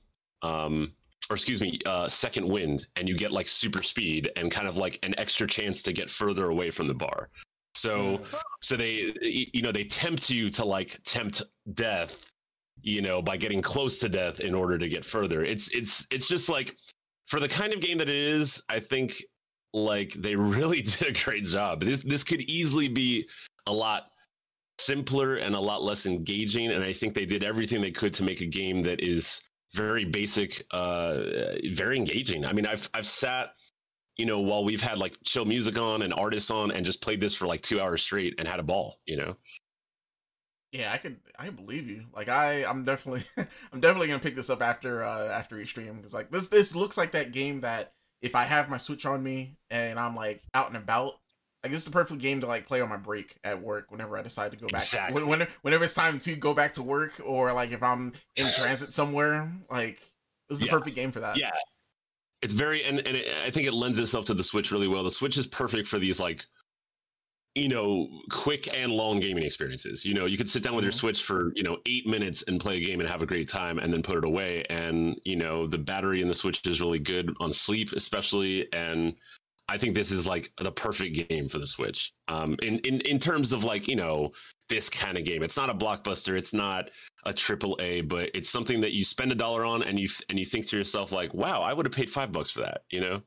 um, 0.41 0.93
or 1.29 1.35
excuse 1.35 1.61
me, 1.61 1.79
uh, 1.85 2.07
second 2.07 2.47
wind, 2.47 2.87
and 2.95 3.09
you 3.09 3.15
get 3.15 3.31
like 3.31 3.47
super 3.47 3.81
speed 3.81 4.31
and 4.35 4.51
kind 4.51 4.67
of 4.67 4.77
like 4.77 4.99
an 5.03 5.15
extra 5.17 5.47
chance 5.47 5.81
to 5.83 5.91
get 5.91 6.09
further 6.09 6.49
away 6.49 6.69
from 6.69 6.87
the 6.87 6.93
bar. 6.93 7.29
So, 7.73 8.21
so 8.61 8.77
they, 8.77 9.13
you 9.21 9.61
know, 9.61 9.71
they 9.71 9.83
tempt 9.83 10.29
you 10.29 10.49
to 10.51 10.63
like 10.63 10.99
tempt 11.03 11.41
death, 11.73 12.15
you 12.81 13.01
know, 13.01 13.21
by 13.21 13.37
getting 13.37 13.61
close 13.61 13.99
to 13.99 14.09
death 14.09 14.39
in 14.39 14.53
order 14.53 14.77
to 14.77 14.87
get 14.87 15.03
further. 15.03 15.43
It's, 15.43 15.69
it's, 15.69 16.05
it's 16.11 16.27
just 16.27 16.49
like 16.49 16.75
for 17.27 17.39
the 17.39 17.47
kind 17.47 17.73
of 17.73 17.81
game 17.81 17.97
that 17.97 18.09
it 18.09 18.15
is. 18.15 18.61
I 18.69 18.79
think 18.79 19.21
like 19.73 20.13
they 20.13 20.35
really 20.35 20.81
did 20.81 21.07
a 21.07 21.23
great 21.23 21.45
job. 21.45 21.81
This, 21.81 22.03
this 22.03 22.23
could 22.23 22.41
easily 22.41 22.87
be 22.87 23.27
a 23.67 23.73
lot 23.73 24.03
simpler 24.79 25.37
and 25.37 25.55
a 25.55 25.59
lot 25.59 25.83
less 25.83 26.05
engaging, 26.05 26.71
and 26.71 26.83
I 26.83 26.93
think 26.93 27.13
they 27.13 27.25
did 27.25 27.43
everything 27.43 27.81
they 27.81 27.91
could 27.91 28.13
to 28.15 28.23
make 28.23 28.41
a 28.41 28.45
game 28.45 28.81
that 28.83 29.01
is 29.01 29.41
very 29.73 30.05
basic, 30.05 30.65
uh, 30.71 31.23
very 31.73 31.97
engaging. 31.97 32.45
I 32.45 32.53
mean, 32.53 32.65
I've 32.65 32.89
I've 32.93 33.07
sat, 33.07 33.49
you 34.17 34.25
know, 34.25 34.39
while 34.39 34.63
we've 34.63 34.81
had 34.81 34.97
like 34.97 35.17
chill 35.23 35.45
music 35.45 35.77
on 35.77 36.01
and 36.03 36.13
artists 36.13 36.51
on, 36.51 36.71
and 36.71 36.85
just 36.85 37.01
played 37.01 37.21
this 37.21 37.35
for 37.35 37.45
like 37.47 37.61
two 37.61 37.81
hours 37.81 38.01
straight 38.01 38.35
and 38.37 38.47
had 38.47 38.59
a 38.59 38.63
ball. 38.63 38.99
You 39.05 39.17
know, 39.17 39.35
Yeah, 40.75 40.91
I 40.91 40.97
could 40.97 41.17
I 41.39 41.45
can 41.45 41.55
believe 41.55 41.87
you. 41.87 42.05
Like 42.13 42.27
I 42.29 42.65
I'm 42.65 42.83
definitely 42.83 43.23
I'm 43.73 43.79
definitely 43.79 44.07
gonna 44.07 44.19
pick 44.19 44.35
this 44.35 44.49
up 44.49 44.61
after 44.61 45.03
uh 45.03 45.29
after 45.29 45.59
each 45.59 45.69
stream 45.69 45.95
because 45.95 46.13
like 46.13 46.31
this 46.31 46.49
this 46.49 46.75
looks 46.75 46.97
like 46.97 47.11
that 47.11 47.31
game 47.31 47.61
that 47.61 47.93
if 48.21 48.35
I 48.35 48.43
have 48.43 48.69
my 48.69 48.77
Switch 48.77 49.05
on 49.05 49.23
me 49.23 49.55
and 49.69 49.99
I'm 49.99 50.15
like 50.15 50.41
out 50.53 50.67
and 50.67 50.77
about, 50.77 51.13
like 51.63 51.71
this 51.71 51.81
is 51.81 51.85
the 51.85 51.91
perfect 51.91 52.21
game 52.21 52.39
to 52.41 52.47
like 52.47 52.67
play 52.67 52.81
on 52.81 52.89
my 52.89 52.97
break 52.97 53.35
at 53.43 53.61
work 53.61 53.91
whenever 53.91 54.17
I 54.17 54.21
decide 54.21 54.51
to 54.51 54.57
go 54.57 54.67
back. 54.67 54.81
Exactly. 54.81 55.23
When, 55.23 55.39
when 55.39 55.47
whenever 55.61 55.83
it's 55.83 55.93
time 55.93 56.19
to 56.19 56.35
go 56.35 56.53
back 56.53 56.73
to 56.73 56.83
work 56.83 57.21
or 57.23 57.53
like 57.53 57.71
if 57.71 57.81
I'm 57.83 58.13
in 58.35 58.51
transit 58.51 58.93
somewhere, 58.93 59.51
like 59.71 59.99
this 60.49 60.57
is 60.57 60.59
the 60.59 60.65
Yeah. 60.65 60.71
perfect 60.71 60.95
game 60.95 61.11
for 61.11 61.19
that. 61.21 61.37
yeah, 61.37 61.51
it's 62.41 62.53
very 62.53 62.83
and 62.83 62.99
and 62.99 63.15
it, 63.17 63.27
I 63.45 63.49
think 63.51 63.67
it 63.67 63.73
lends 63.73 63.97
itself 63.99 64.25
to 64.25 64.33
the 64.33 64.43
Switch 64.43 64.71
really 64.71 64.87
well. 64.87 65.03
The 65.03 65.11
Switch 65.11 65.37
is 65.37 65.47
perfect 65.47 65.87
for 65.87 65.99
these 65.99 66.19
like. 66.19 66.43
You 67.55 67.69
know, 67.69 68.09
quick 68.29 68.67
and 68.77 68.91
long 68.91 69.21
gaming 69.21 69.43
experiences. 69.43 70.05
You 70.05 70.13
know, 70.13 70.25
you 70.25 70.37
could 70.37 70.49
sit 70.49 70.61
down 70.61 70.75
with 70.75 70.83
your 70.83 70.91
Mhm. 70.91 70.97
Switch 70.97 71.23
for, 71.23 71.53
you 71.55 71.63
know, 71.63 71.77
eight 71.85 72.05
minutes 72.05 72.43
and 72.47 72.59
play 72.59 72.77
a 72.77 72.81
game 72.81 72.99
and 72.99 73.09
have 73.09 73.21
a 73.21 73.25
great 73.25 73.47
time 73.47 73.79
and 73.79 73.93
then 73.93 74.03
put 74.03 74.17
it 74.17 74.25
away. 74.25 74.65
And, 74.69 75.19
you 75.23 75.37
know, 75.37 75.65
the 75.65 75.77
battery 75.77 76.21
in 76.21 76.27
the 76.27 76.35
Switch 76.35 76.61
is 76.65 76.81
really 76.81 76.99
good 76.99 77.33
on 77.39 77.53
sleep, 77.53 77.93
especially. 77.93 78.71
And 78.73 79.15
I 79.67 79.77
think 79.77 79.95
this 79.95 80.11
is 80.11 80.27
like 80.27 80.51
the 80.59 80.71
perfect 80.71 81.29
game 81.29 81.49
for 81.49 81.57
the 81.57 81.65
Switch. 81.65 82.13
Um, 82.27 82.55
in, 82.61 82.79
in 82.79 83.01
in 83.01 83.19
terms 83.19 83.51
of 83.51 83.63
like 83.63 83.87
you 83.87 83.95
know 83.95 84.31
this 84.69 84.89
kind 84.89 85.17
of 85.17 85.25
game. 85.25 85.41
It's 85.41 85.57
not 85.57 85.69
a 85.69 85.73
blockbuster. 85.73 86.37
It's 86.37 86.53
not 86.53 86.89
a 87.25 87.33
triple 87.33 87.77
A, 87.79 88.01
but 88.01 88.29
it's 88.33 88.49
something 88.49 88.81
that 88.81 88.93
you 88.93 89.03
spend 89.03 89.31
a 89.31 89.35
dollar 89.35 89.65
on 89.65 89.81
and 89.83 89.99
you 89.99 90.07
and 90.29 90.37
you 90.37 90.45
think 90.45 90.67
to 90.67 90.77
yourself 90.77 91.11
like, 91.11 91.33
wow, 91.33 91.61
I 91.61 91.73
would 91.73 91.85
have 91.85 91.93
paid 91.93 92.11
five 92.11 92.31
bucks 92.31 92.51
for 92.51 92.61
that. 92.61 92.81
You 92.91 92.99
know? 93.01 93.21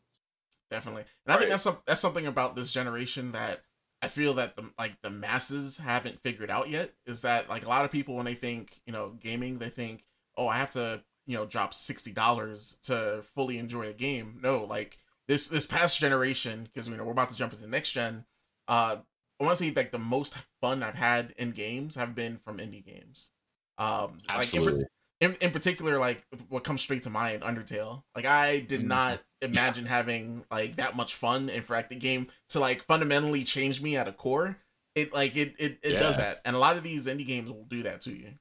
Definitely, 0.70 1.04
and 1.26 1.34
I 1.34 1.38
think 1.38 1.50
that's 1.50 1.62
some, 1.62 1.78
that's 1.86 2.00
something 2.00 2.26
about 2.26 2.54
this 2.54 2.72
generation 2.72 3.32
that 3.32 3.62
I 4.00 4.08
feel 4.08 4.34
that 4.34 4.56
the 4.56 4.70
like 4.78 5.00
the 5.02 5.10
masses 5.10 5.78
haven't 5.78 6.22
figured 6.22 6.50
out 6.50 6.68
yet. 6.68 6.92
Is 7.06 7.22
that 7.22 7.48
like 7.48 7.64
a 7.64 7.68
lot 7.68 7.84
of 7.84 7.90
people 7.90 8.14
when 8.14 8.24
they 8.24 8.34
think 8.34 8.80
you 8.86 8.92
know 8.92 9.14
gaming, 9.20 9.58
they 9.58 9.70
think, 9.70 10.04
oh, 10.36 10.48
I 10.48 10.58
have 10.58 10.72
to 10.72 11.02
you 11.26 11.36
know 11.36 11.46
drop 11.46 11.74
sixty 11.74 12.12
dollars 12.12 12.78
to 12.84 13.22
fully 13.34 13.58
enjoy 13.58 13.88
a 13.88 13.92
game. 13.92 14.38
No, 14.42 14.64
like 14.64 14.98
this 15.26 15.48
this 15.48 15.66
past 15.66 15.98
generation, 15.98 16.64
because 16.64 16.88
you 16.88 16.96
know 16.96 17.04
we're 17.04 17.12
about 17.12 17.30
to 17.30 17.36
jump 17.36 17.52
into 17.52 17.66
next 17.66 17.92
gen. 17.92 18.24
Uh, 18.68 18.96
I 19.40 19.44
want 19.44 19.56
to 19.58 19.64
say 19.64 19.72
like 19.72 19.92
the 19.92 19.98
most 19.98 20.36
fun 20.60 20.82
I've 20.82 20.94
had 20.94 21.34
in 21.36 21.50
games 21.52 21.94
have 21.94 22.14
been 22.14 22.38
from 22.38 22.58
indie 22.58 22.84
games. 22.84 23.30
Um, 23.78 24.18
Absolutely. 24.28 24.72
like 24.72 24.80
in, 24.80 24.86
in, 25.20 25.34
in 25.40 25.50
particular, 25.50 25.98
like 25.98 26.24
what 26.48 26.64
comes 26.64 26.80
straight 26.80 27.02
to 27.04 27.10
mind, 27.10 27.42
Undertale. 27.42 28.02
Like 28.14 28.26
I 28.26 28.60
did 28.60 28.82
Mhm. 28.82 28.86
not 28.86 29.20
imagine 29.42 29.86
having 29.86 30.44
like 30.50 30.76
that 30.76 30.96
much 30.96 31.14
fun, 31.14 31.50
and 31.50 31.64
for 31.64 31.74
like 31.74 31.88
the 31.88 31.96
game 31.96 32.28
to 32.50 32.60
like 32.60 32.84
fundamentally 32.84 33.44
change 33.44 33.80
me 33.82 33.96
at 33.96 34.08
a 34.08 34.12
core. 34.12 34.58
It 34.94 35.12
like 35.12 35.36
it 35.36 35.54
it, 35.58 35.78
it 35.82 35.92
does 35.92 36.16
that, 36.16 36.40
and 36.44 36.54
a 36.56 36.58
lot 36.58 36.76
of 36.76 36.82
these 36.82 37.06
indie 37.06 37.26
games 37.26 37.50
will 37.50 37.64
do 37.64 37.82
that 37.84 38.00
to 38.02 38.10
you. 38.10 38.32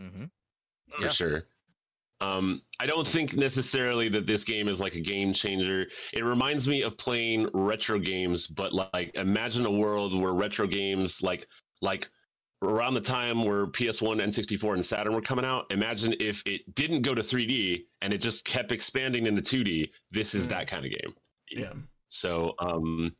Mm-hmm. 0.00 0.24
for 0.98 1.02
Yeah. 1.04 1.08
sure. 1.08 1.42
Um, 2.20 2.62
I 2.80 2.86
don't 2.86 3.06
think 3.06 3.34
necessarily 3.34 4.08
that 4.08 4.26
this 4.26 4.42
game 4.42 4.68
is 4.68 4.80
like 4.80 4.94
a 4.94 5.00
game 5.00 5.34
changer. 5.34 5.86
It 6.14 6.24
reminds 6.24 6.66
me 6.66 6.82
of 6.82 6.96
playing 6.96 7.48
retro 7.52 7.98
games, 7.98 8.46
but 8.46 8.72
like 8.72 9.10
imagine 9.14 9.66
a 9.66 9.70
world 9.70 10.18
where 10.18 10.32
retro 10.32 10.66
games 10.66 11.22
like 11.22 11.46
like 11.82 12.08
around 12.66 12.94
the 12.94 13.00
time 13.00 13.44
where 13.44 13.66
PS1, 13.66 14.20
N64, 14.20 14.74
and 14.74 14.84
Saturn 14.84 15.14
were 15.14 15.20
coming 15.22 15.44
out. 15.44 15.66
Imagine 15.72 16.14
if 16.20 16.42
it 16.46 16.74
didn't 16.74 17.02
go 17.02 17.14
to 17.14 17.22
3D 17.22 17.86
and 18.02 18.12
it 18.12 18.18
just 18.18 18.44
kept 18.44 18.72
expanding 18.72 19.26
into 19.26 19.40
2D. 19.42 19.90
This 20.10 20.34
is 20.34 20.46
Mm. 20.46 20.50
that 20.50 20.66
kind 20.68 20.84
of 20.84 20.90
game. 20.92 21.14
Yeah, 21.50 21.72
So, 22.08 22.54
um, 22.58 23.14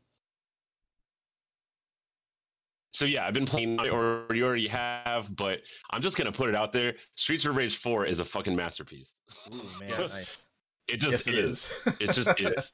so 2.91 3.05
yeah, 3.05 3.25
I've 3.27 3.33
been 3.33 3.45
playing, 3.45 3.79
or 3.79 4.25
you 4.33 4.45
already 4.45 4.67
have, 4.67 5.35
but 5.35 5.61
I'm 5.91 6.01
just 6.01 6.17
gonna 6.17 6.31
put 6.31 6.49
it 6.49 6.55
out 6.55 6.71
there. 6.73 6.95
Streets 7.15 7.45
of 7.45 7.55
Rage 7.55 7.77
4 7.77 8.05
is 8.05 8.19
a 8.19 8.25
fucking 8.25 8.55
masterpiece. 8.55 9.13
Ooh, 9.53 9.55
man, 9.79 9.89
yes, 9.89 9.99
nice. 10.13 10.47
It 10.87 10.97
just 10.97 11.11
yes, 11.11 11.27
it 11.27 11.35
is. 11.35 11.51
is. 11.85 11.93
It's 11.99 12.15
just 12.15 12.29
is. 12.39 12.73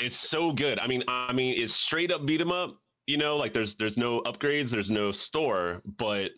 It's 0.00 0.16
so 0.16 0.52
good. 0.52 0.78
I 0.80 0.86
mean, 0.86 1.02
I 1.08 1.32
mean, 1.32 1.60
it's 1.60 1.74
straight 1.74 2.10
up 2.12 2.24
beat 2.26 2.40
'em 2.40 2.52
up. 2.52 2.76
You 3.08 3.16
know, 3.18 3.36
like 3.36 3.54
there's 3.54 3.76
there's 3.76 3.96
no 3.96 4.22
upgrades, 4.22 4.70
there's 4.70 4.90
no 4.90 5.12
store, 5.12 5.82
but 5.84 6.32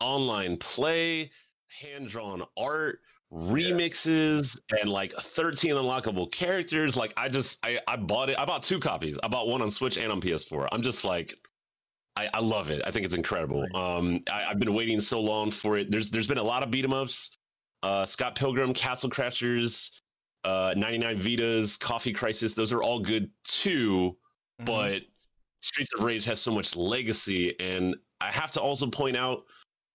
online 0.00 0.56
play, 0.58 1.30
hand 1.68 2.08
drawn 2.08 2.42
art, 2.56 3.00
remixes, 3.32 4.58
and 4.80 4.88
like 4.88 5.12
13 5.12 5.74
unlockable 5.74 6.32
characters. 6.32 6.96
Like 6.96 7.12
I 7.18 7.28
just 7.28 7.58
I 7.66 7.80
I 7.88 7.96
bought 7.96 8.30
it. 8.30 8.38
I 8.40 8.46
bought 8.46 8.62
two 8.64 8.80
copies. 8.80 9.18
I 9.24 9.28
bought 9.28 9.48
one 9.48 9.62
on 9.62 9.70
Switch 9.70 9.98
and 9.98 10.12
on 10.12 10.20
PS4. 10.22 10.68
I'm 10.72 10.82
just 10.82 11.04
like. 11.04 11.34
I, 12.16 12.28
I 12.34 12.40
love 12.40 12.70
it. 12.70 12.82
I 12.84 12.90
think 12.90 13.06
it's 13.06 13.14
incredible. 13.14 13.64
Um, 13.74 14.20
I, 14.30 14.46
I've 14.46 14.58
been 14.58 14.74
waiting 14.74 15.00
so 15.00 15.20
long 15.20 15.50
for 15.50 15.78
it. 15.78 15.90
There's 15.90 16.10
there's 16.10 16.28
been 16.28 16.38
a 16.38 16.42
lot 16.42 16.62
of 16.64 16.70
beat 16.70 16.84
'em 16.84 16.92
ups. 16.92 17.30
Uh, 17.82 18.04
Scott 18.06 18.34
Pilgrim, 18.36 18.74
Castle 18.74 19.10
Crashers, 19.10 19.90
uh 20.44 20.74
99 20.76 21.18
Vidas 21.18 21.76
coffee 21.78 22.12
crisis 22.14 22.54
those 22.54 22.72
are 22.72 22.82
all 22.82 23.00
good 23.00 23.30
too 23.44 24.18
Mhm. 24.60 24.66
but 24.66 25.02
streets 25.60 25.90
of 25.96 26.02
rage 26.04 26.24
has 26.24 26.40
so 26.40 26.50
much 26.52 26.76
legacy 26.76 27.54
and 27.60 27.94
i 28.20 28.30
have 28.30 28.50
to 28.50 28.60
also 28.60 28.86
point 28.86 29.16
out 29.16 29.44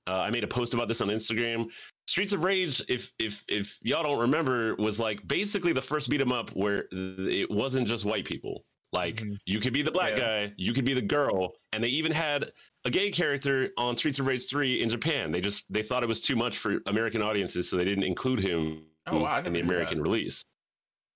uh, 0.08 0.20
i 0.20 0.30
made 0.30 0.44
a 0.44 0.48
post 0.48 0.74
about 0.74 0.88
this 0.88 1.02
on 1.02 1.08
instagram 1.10 1.66
streets 2.08 2.34
of 2.34 2.44
rage 2.44 2.82
if 2.88 3.12
if 3.20 3.44
if 3.48 3.78
y'all 3.82 4.04
don't 4.04 4.20
remember 4.20 4.76
was 4.76 5.00
like 5.00 5.26
basically 5.28 5.74
the 5.74 5.82
first 5.82 6.10
beat 6.10 6.22
'em 6.22 6.32
up 6.32 6.50
where 6.52 6.88
it 6.92 7.50
wasn't 7.50 7.88
just 7.88 8.06
white 8.06 8.26
people 8.26 8.64
like 8.94 9.16
Mhm. 9.18 9.38
you 9.46 9.60
could 9.60 9.74
be 9.74 9.82
the 9.82 9.92
black 9.92 10.12
Yeah. 10.12 10.20
guy 10.48 10.54
you 10.58 10.72
could 10.74 10.86
be 10.86 10.94
the 10.94 11.02
girl 11.02 11.56
and 11.74 11.84
they 11.84 11.88
even 11.90 12.12
had 12.12 12.52
a 12.86 12.90
gay 12.92 13.10
character 13.10 13.72
on 13.78 13.98
streets 13.98 14.20
of 14.20 14.28
rage 14.28 14.48
3 14.48 14.82
in 14.84 14.90
japan 14.90 15.32
they 15.32 15.42
just 15.42 15.66
they 15.72 15.82
thought 15.82 16.04
it 16.04 16.08
was 16.10 16.22
too 16.22 16.36
much 16.36 16.58
for 16.60 16.80
american 16.86 17.22
audiences 17.24 17.68
so 17.70 17.76
they 17.76 17.86
didn't 17.86 18.04
include 18.06 18.40
him 18.40 18.86
Oh, 19.08 19.20
wow, 19.20 19.38
in 19.40 19.46
the 19.46 19.50
knew 19.50 19.58
that. 19.58 19.64
american 19.66 20.02
release 20.02 20.44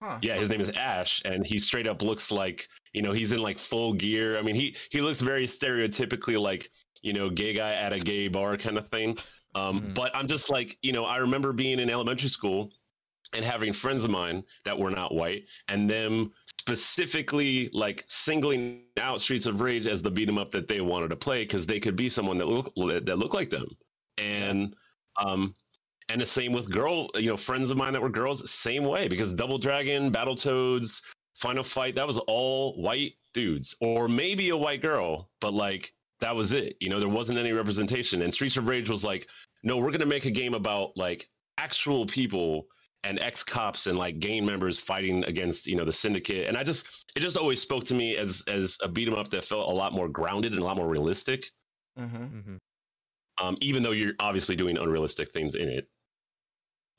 Huh. 0.01 0.17
yeah, 0.21 0.35
his 0.37 0.49
name 0.49 0.61
is 0.61 0.69
Ash, 0.69 1.21
and 1.25 1.45
he 1.45 1.59
straight 1.59 1.87
up 1.87 2.01
looks 2.01 2.31
like 2.31 2.67
you 2.93 3.01
know 3.01 3.11
he's 3.11 3.31
in 3.33 3.39
like 3.41 3.59
full 3.59 3.93
gear. 3.93 4.37
I 4.37 4.41
mean, 4.41 4.55
he 4.55 4.75
he 4.91 5.01
looks 5.01 5.19
very 5.21 5.45
stereotypically 5.45 6.39
like 6.39 6.69
you 7.01 7.13
know 7.13 7.29
gay 7.29 7.53
guy 7.53 7.73
at 7.73 7.93
a 7.93 7.99
gay 7.99 8.27
bar 8.29 8.57
kind 8.57 8.77
of 8.77 8.87
thing. 8.89 9.17
Um, 9.55 9.81
Mhm. 9.81 9.93
But 9.95 10.15
I'm 10.15 10.27
just 10.27 10.49
like 10.49 10.77
you 10.81 10.93
know 10.93 11.05
I 11.05 11.17
remember 11.17 11.51
being 11.53 11.79
in 11.79 11.89
elementary 11.89 12.29
school 12.29 12.71
and 13.33 13.43
having 13.45 13.73
friends 13.73 14.05
of 14.05 14.11
mine 14.11 14.43
that 14.65 14.77
were 14.77 14.89
not 14.91 15.13
white, 15.13 15.43
and 15.67 15.89
them 15.89 16.31
specifically 16.59 17.69
like 17.73 18.05
singling 18.07 18.83
out 18.99 19.19
Streets 19.21 19.45
of 19.47 19.59
Rage 19.61 19.85
as 19.85 20.01
the 20.01 20.09
beat 20.11 20.29
'em 20.29 20.37
up 20.37 20.51
that 20.51 20.67
they 20.67 20.81
wanted 20.81 21.09
to 21.09 21.15
play 21.17 21.43
because 21.43 21.65
they 21.65 21.79
could 21.79 21.95
be 21.97 22.07
someone 22.09 22.37
that 22.37 22.47
look 22.47 22.71
that 23.05 23.17
looked 23.19 23.33
like 23.35 23.49
them, 23.49 23.67
and 24.17 24.75
um 25.21 25.55
and 26.09 26.19
the 26.19 26.25
same 26.25 26.51
with 26.51 26.69
girl 26.69 27.09
you 27.15 27.27
know 27.29 27.37
friends 27.37 27.71
of 27.71 27.77
mine 27.77 27.93
that 27.93 28.01
were 28.01 28.09
girls 28.09 28.49
same 28.51 28.83
way 28.83 29.07
because 29.07 29.33
double 29.33 29.57
dragon 29.57 30.11
battletoads 30.11 31.01
final 31.35 31.63
fight 31.63 31.95
that 31.95 32.05
was 32.07 32.17
all 32.19 32.81
white 32.81 33.13
dudes 33.33 33.75
or 33.81 34.07
maybe 34.07 34.49
a 34.49 34.57
white 34.57 34.81
girl 34.81 35.29
but 35.41 35.53
like 35.53 35.93
that 36.19 36.35
was 36.35 36.51
it 36.51 36.75
you 36.79 36.89
know 36.89 36.99
there 36.99 37.09
wasn't 37.09 37.37
any 37.37 37.51
representation 37.51 38.23
and 38.23 38.33
streets 38.33 38.57
of 38.57 38.67
rage 38.67 38.89
was 38.89 39.03
like 39.05 39.27
no 39.63 39.77
we're 39.77 39.91
going 39.91 39.99
to 39.99 40.05
make 40.05 40.25
a 40.25 40.31
game 40.31 40.53
about 40.53 40.91
like 40.97 41.29
actual 41.57 42.05
people 42.05 42.65
and 43.05 43.19
ex-cops 43.21 43.87
and 43.87 43.97
like 43.97 44.19
gang 44.19 44.45
members 44.45 44.79
fighting 44.79 45.23
against 45.25 45.67
you 45.67 45.75
know 45.75 45.85
the 45.85 45.93
syndicate 45.93 46.47
and 46.47 46.57
i 46.57 46.63
just 46.63 47.05
it 47.15 47.21
just 47.21 47.37
always 47.37 47.61
spoke 47.61 47.83
to 47.85 47.93
me 47.95 48.17
as 48.17 48.43
as 48.47 48.77
a 48.81 48.87
beat 48.87 49.07
'em 49.07 49.13
up 49.15 49.29
that 49.29 49.43
felt 49.43 49.69
a 49.69 49.73
lot 49.73 49.93
more 49.93 50.09
grounded 50.09 50.51
and 50.53 50.61
a 50.61 50.65
lot 50.65 50.75
more 50.77 50.89
realistic 50.89 51.51
hmm 51.97 52.05
Mm-hmm. 52.05 52.55
um, 53.45 53.57
even 53.61 53.83
though 53.83 53.91
you're 53.91 54.13
obviously 54.19 54.55
doing 54.55 54.77
unrealistic 54.77 55.31
things 55.31 55.55
in 55.55 55.69
it. 55.69 55.87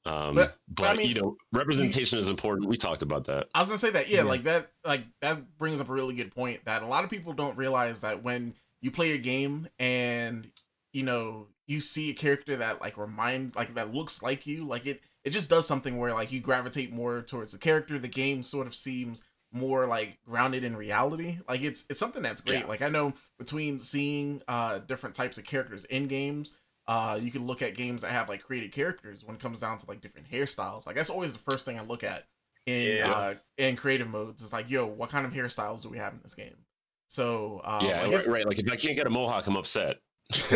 Um, 0.06 0.34
But- 0.34 0.56
but, 0.68 0.82
but 0.82 0.86
I 0.86 0.94
mean, 0.94 1.08
you 1.08 1.20
know, 1.20 1.36
representation 1.52 2.18
is 2.18 2.28
important. 2.28 2.68
We 2.68 2.76
talked 2.76 3.02
about 3.02 3.24
that. 3.26 3.48
I 3.54 3.60
was 3.60 3.68
gonna 3.68 3.78
say 3.78 3.90
that, 3.90 4.08
yeah, 4.08 4.18
Yeah. 4.18 4.22
like 4.24 4.44
that, 4.44 4.70
like 4.84 5.04
that 5.20 5.58
brings 5.58 5.80
up 5.80 5.88
a 5.88 5.92
really 5.92 6.14
good 6.14 6.34
point 6.34 6.64
that 6.64 6.82
a 6.82 6.86
lot 6.86 7.04
of 7.04 7.10
people 7.10 7.32
don't 7.34 7.56
realize 7.56 8.00
that 8.00 8.22
when 8.22 8.54
you 8.80 8.90
play 8.90 9.12
a 9.12 9.18
game 9.18 9.68
and 9.78 10.50
you 10.92 11.02
know 11.02 11.48
you 11.66 11.80
see 11.80 12.10
a 12.10 12.14
character 12.14 12.56
that 12.56 12.80
like 12.80 12.96
reminds, 12.96 13.54
like 13.54 13.74
that 13.74 13.94
looks 13.94 14.22
like 14.22 14.46
you, 14.46 14.64
like 14.64 14.86
it, 14.86 15.02
it 15.22 15.30
just 15.30 15.50
does 15.50 15.66
something 15.68 15.98
where 15.98 16.14
like 16.14 16.32
you 16.32 16.40
gravitate 16.40 16.90
more 16.92 17.20
towards 17.22 17.52
the 17.52 17.58
character. 17.58 17.98
The 17.98 18.08
game 18.08 18.42
sort 18.42 18.66
of 18.66 18.74
seems 18.74 19.22
more 19.52 19.86
like 19.86 20.18
grounded 20.24 20.64
in 20.64 20.76
reality. 20.76 21.38
Like 21.48 21.60
it's 21.62 21.84
it's 21.90 22.00
something 22.00 22.22
that's 22.22 22.40
great. 22.40 22.60
Yeah. 22.60 22.66
Like 22.66 22.80
I 22.82 22.88
know 22.88 23.12
between 23.38 23.78
seeing 23.78 24.42
uh 24.48 24.78
different 24.78 25.14
types 25.14 25.36
of 25.38 25.44
characters 25.44 25.84
in 25.84 26.06
games. 26.08 26.56
Uh, 26.90 27.16
you 27.22 27.30
can 27.30 27.46
look 27.46 27.62
at 27.62 27.74
games 27.76 28.02
that 28.02 28.10
have 28.10 28.28
like 28.28 28.42
created 28.42 28.72
characters 28.72 29.22
when 29.24 29.36
it 29.36 29.40
comes 29.40 29.60
down 29.60 29.78
to 29.78 29.86
like 29.86 30.00
different 30.00 30.28
hairstyles. 30.28 30.86
Like 30.86 30.96
that's 30.96 31.10
always 31.10 31.32
the 31.32 31.38
first 31.38 31.64
thing 31.64 31.78
I 31.78 31.82
look 31.82 32.02
at 32.02 32.24
in 32.66 32.96
Yeah. 32.98 33.10
uh 33.12 33.34
in 33.56 33.74
creative 33.76 34.06
modes 34.08 34.42
it's 34.42 34.52
like 34.52 34.68
yo 34.68 34.84
what 34.86 35.08
kind 35.08 35.24
of 35.24 35.32
hairstyles 35.32 35.80
do 35.82 35.88
we 35.88 35.96
have 35.96 36.12
in 36.12 36.20
this 36.22 36.34
game 36.34 36.56
so 37.08 37.62
uh 37.64 37.80
yeah, 37.82 38.02
like, 38.02 38.12
right, 38.18 38.26
right. 38.26 38.46
Like 38.46 38.58
if 38.58 38.70
I 38.70 38.76
can't 38.76 38.96
get 38.96 39.06
a 39.06 39.10
mohawk, 39.10 39.46
I'm 39.46 39.56
upset. 39.56 39.96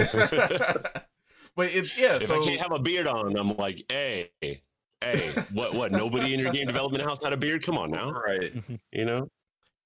but 1.56 1.74
it's 1.74 1.98
yeah 1.98 2.16
if 2.16 2.24
so 2.24 2.40
I 2.40 2.44
can't 2.44 2.60
have 2.60 2.72
a 2.72 2.78
beard 2.78 3.06
on, 3.06 3.36
I'm 3.36 3.56
like, 3.56 3.84
hey, 3.88 4.30
hey, 4.40 5.32
what, 5.52 5.74
what? 5.74 5.92
Nobody 5.92 6.34
in 6.34 6.40
your 6.40 6.52
game 6.52 6.66
development 6.72 7.02
house 7.04 7.18
had 7.22 7.32
a 7.32 7.36
beard? 7.36 7.64
Come 7.64 7.78
on 7.78 7.90
now, 7.90 8.10
Right. 8.10 8.52
you 8.92 9.04
know? 9.04 9.28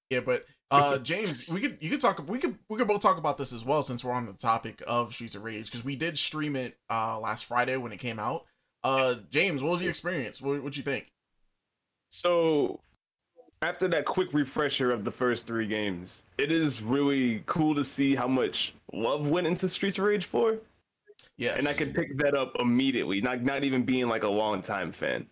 Yeah 0.09 0.19
but 0.19 0.45
uh 0.71 0.97
james 0.99 1.47
we 1.47 1.59
could 1.61 1.77
you 1.81 1.89
could 1.89 2.01
talk 2.01 2.23
we 2.27 2.37
could 2.39 2.57
we 2.69 2.77
could 2.77 2.87
both 2.87 3.01
talk 3.01 3.17
about 3.17 3.37
this 3.37 3.53
as 3.53 3.65
well 3.65 3.83
since 3.83 4.03
we're 4.03 4.11
on 4.11 4.25
the 4.25 4.33
topic 4.33 4.81
of 4.87 5.13
streets 5.13 5.35
of 5.35 5.43
rage 5.43 5.65
because 5.65 5.83
we 5.83 5.95
did 5.95 6.17
stream 6.17 6.55
it 6.55 6.77
uh 6.89 7.19
last 7.19 7.45
friday 7.45 7.77
when 7.77 7.91
it 7.91 7.97
came 7.97 8.19
out 8.19 8.45
uh 8.83 9.15
james 9.31 9.61
what 9.63 9.71
was 9.71 9.81
your 9.81 9.89
experience 9.89 10.41
what 10.41 10.57
what'd 10.61 10.77
you 10.77 10.83
think 10.83 11.11
So 12.11 12.79
after 13.61 13.87
that 13.89 14.05
quick 14.05 14.33
refresher 14.33 14.91
of 14.91 15.03
the 15.03 15.11
first 15.11 15.45
three 15.45 15.67
games, 15.67 16.23
it 16.37 16.51
is 16.51 16.81
really 16.81 17.43
cool 17.45 17.75
to 17.75 17.83
see 17.83 18.15
how 18.15 18.27
much 18.27 18.73
love 18.93 19.27
went 19.27 19.47
into 19.47 19.67
Streets 19.69 19.97
of 19.97 20.05
Rage 20.05 20.25
4. 20.25 20.59
yes 21.37 21.57
And 21.57 21.67
I 21.67 21.73
could 21.73 21.93
pick 21.93 22.17
that 22.19 22.35
up 22.35 22.55
immediately, 22.59 23.21
not 23.21 23.41
not 23.43 23.63
even 23.63 23.83
being 23.85 24.07
like 24.07 24.23
a 24.23 24.29
long 24.29 24.61
time 24.61 24.91
fan. 24.91 25.27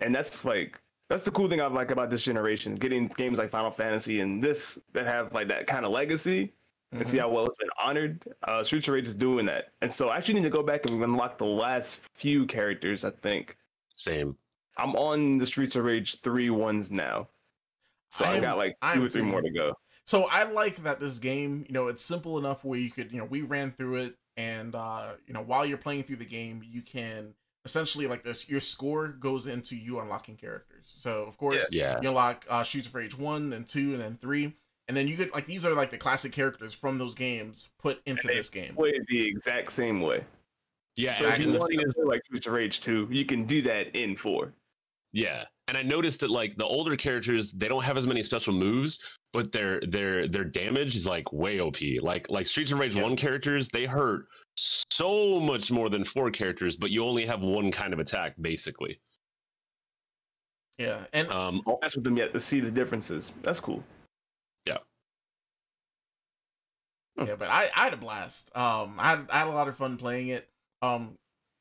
And 0.00 0.14
that's 0.14 0.44
like 0.44 0.80
that's 1.12 1.22
the 1.24 1.30
cool 1.30 1.46
thing 1.48 1.60
I 1.60 1.66
like 1.66 1.90
about 1.90 2.08
this 2.10 2.22
generation, 2.22 2.74
getting 2.74 3.06
games 3.08 3.38
like 3.38 3.50
Final 3.50 3.70
Fantasy 3.70 4.20
and 4.20 4.42
this 4.42 4.78
that 4.94 5.04
have 5.06 5.32
like 5.34 5.46
that 5.48 5.66
kind 5.66 5.84
of 5.84 5.92
legacy 5.92 6.54
and 6.92 7.06
see 7.06 7.18
Mhm. 7.18 7.20
how 7.20 7.28
well 7.28 7.44
it's 7.46 7.58
been 7.58 7.68
honored. 7.82 8.22
Uh, 8.44 8.64
Streets 8.64 8.88
of 8.88 8.94
Rage 8.94 9.06
is 9.08 9.14
doing 9.14 9.44
that, 9.46 9.72
and 9.82 9.92
so 9.92 10.08
I 10.08 10.16
actually 10.16 10.34
need 10.34 10.44
to 10.44 10.50
go 10.50 10.62
back 10.62 10.86
and 10.86 11.02
unlock 11.02 11.36
the 11.38 11.44
last 11.44 11.96
few 12.14 12.46
characters. 12.46 13.04
I 13.04 13.10
think 13.10 13.56
Same. 13.94 14.36
I'm 14.78 14.96
on 14.96 15.36
the 15.38 15.46
Streets 15.46 15.76
of 15.76 15.84
Rage 15.84 16.20
three 16.20 16.48
ones 16.48 16.90
now, 16.90 17.28
so 18.10 18.24
I, 18.24 18.36
I 18.36 18.40
got 18.40 18.56
like 18.56 18.76
I 18.80 18.94
two 18.94 19.00
am 19.00 19.06
or 19.06 19.10
three 19.10 19.20
too. 19.20 19.26
more 19.26 19.42
to 19.42 19.50
go. 19.50 19.74
so 20.06 20.26
I 20.30 20.44
like 20.44 20.76
that 20.84 20.98
this 20.98 21.18
game, 21.18 21.64
you 21.68 21.74
know, 21.74 21.88
it's 21.88 22.02
simple 22.02 22.38
enough 22.38 22.64
where 22.64 22.78
you 22.78 22.90
could, 22.90 23.12
you 23.12 23.18
know, 23.18 23.24
we 23.26 23.42
ran 23.42 23.70
through 23.70 23.96
it, 23.96 24.16
and 24.38 24.74
uh, 24.74 25.12
you 25.26 25.34
know, 25.34 25.42
while 25.42 25.66
you're 25.66 25.76
playing 25.78 26.04
through 26.04 26.16
the 26.16 26.24
game, 26.24 26.62
you 26.64 26.80
can 26.82 27.34
essentially 27.64 28.06
like 28.06 28.22
this. 28.22 28.48
Your 28.48 28.60
score 28.60 29.08
goes 29.08 29.46
into 29.46 29.76
you 29.76 30.00
unlocking 30.00 30.36
characters. 30.36 30.82
So 30.84 31.24
of 31.24 31.36
course, 31.38 31.68
Yeah. 31.72 32.00
you 32.02 32.08
unlock 32.08 32.44
uh, 32.48 32.64
Streets 32.64 32.86
of 32.86 32.94
Rage 32.94 33.16
one 33.16 33.52
and 33.52 33.66
two 33.66 33.92
and 33.92 34.00
then 34.02 34.16
three, 34.20 34.54
and 34.88 34.96
then 34.96 35.08
you 35.08 35.16
get 35.16 35.32
like 35.34 35.46
these 35.46 35.64
are 35.64 35.74
like 35.74 35.90
the 35.90 35.98
classic 35.98 36.32
characters 36.32 36.72
from 36.74 36.98
those 36.98 37.14
games 37.14 37.70
put 37.80 38.00
into 38.06 38.26
they 38.28 38.34
this 38.34 38.50
game. 38.50 38.74
Play 38.74 38.98
the 39.08 39.28
exact 39.28 39.72
same 39.72 40.00
way. 40.00 40.24
Yeah. 40.96 41.14
So 41.14 41.26
and 41.28 41.42
if 41.42 41.48
you 41.50 41.58
want 41.58 41.72
to 41.72 41.78
do 41.96 42.08
like 42.08 42.24
Streets 42.26 42.46
of 42.46 42.52
Rage 42.52 42.80
2, 42.80 43.08
you 43.10 43.24
can 43.24 43.44
do 43.44 43.62
that 43.62 43.94
in 43.96 44.16
4. 44.16 44.52
Yeah, 45.14 45.44
and 45.68 45.76
I 45.76 45.82
noticed 45.82 46.20
that 46.20 46.30
like 46.30 46.56
the 46.56 46.64
older 46.64 46.96
characters, 46.96 47.52
they 47.52 47.68
don't 47.68 47.82
have 47.84 47.98
as 47.98 48.06
many 48.06 48.22
special 48.22 48.54
moves, 48.54 48.98
but 49.34 49.52
their 49.52 49.80
their 49.88 50.26
their 50.26 50.44
damage 50.44 50.96
is 50.96 51.06
like 51.06 51.30
way 51.34 51.60
OP. 51.60 51.76
Like 52.00 52.30
like 52.30 52.46
Streets 52.46 52.72
of 52.72 52.78
Rage 52.78 52.94
Yeah. 52.94 53.02
one 53.02 53.14
characters, 53.16 53.68
they 53.68 53.84
hurt 53.84 54.26
so 54.56 55.40
much 55.40 55.70
more 55.70 55.88
than 55.90 56.04
four 56.04 56.30
characters, 56.30 56.76
but 56.76 56.90
you 56.90 57.04
only 57.04 57.26
have 57.26 57.40
one 57.42 57.70
kind 57.72 57.92
of 57.92 57.98
attack 57.98 58.34
basically. 58.40 59.00
Yeah, 60.78 61.06
and 61.12 61.28
Um, 61.30 61.62
I'll 61.66 61.78
mess 61.82 61.94
with 61.96 62.04
them 62.04 62.16
yet 62.16 62.32
to 62.32 62.40
see 62.40 62.60
the 62.60 62.70
differences. 62.70 63.32
That's 63.42 63.60
cool. 63.60 63.82
Yeah, 64.66 64.78
Yeah, 67.24 67.36
but 67.36 67.48
I, 67.48 67.68
I 67.76 67.84
had 67.84 67.94
a 67.94 67.96
blast. 67.98 68.50
Um, 68.56 68.96
I 68.98 69.10
had, 69.10 69.26
I 69.30 69.38
had 69.40 69.46
a 69.46 69.50
lot 69.50 69.68
of 69.68 69.76
fun 69.76 69.96
playing 69.96 70.28
it. 70.28 70.48
Um, 70.80 71.18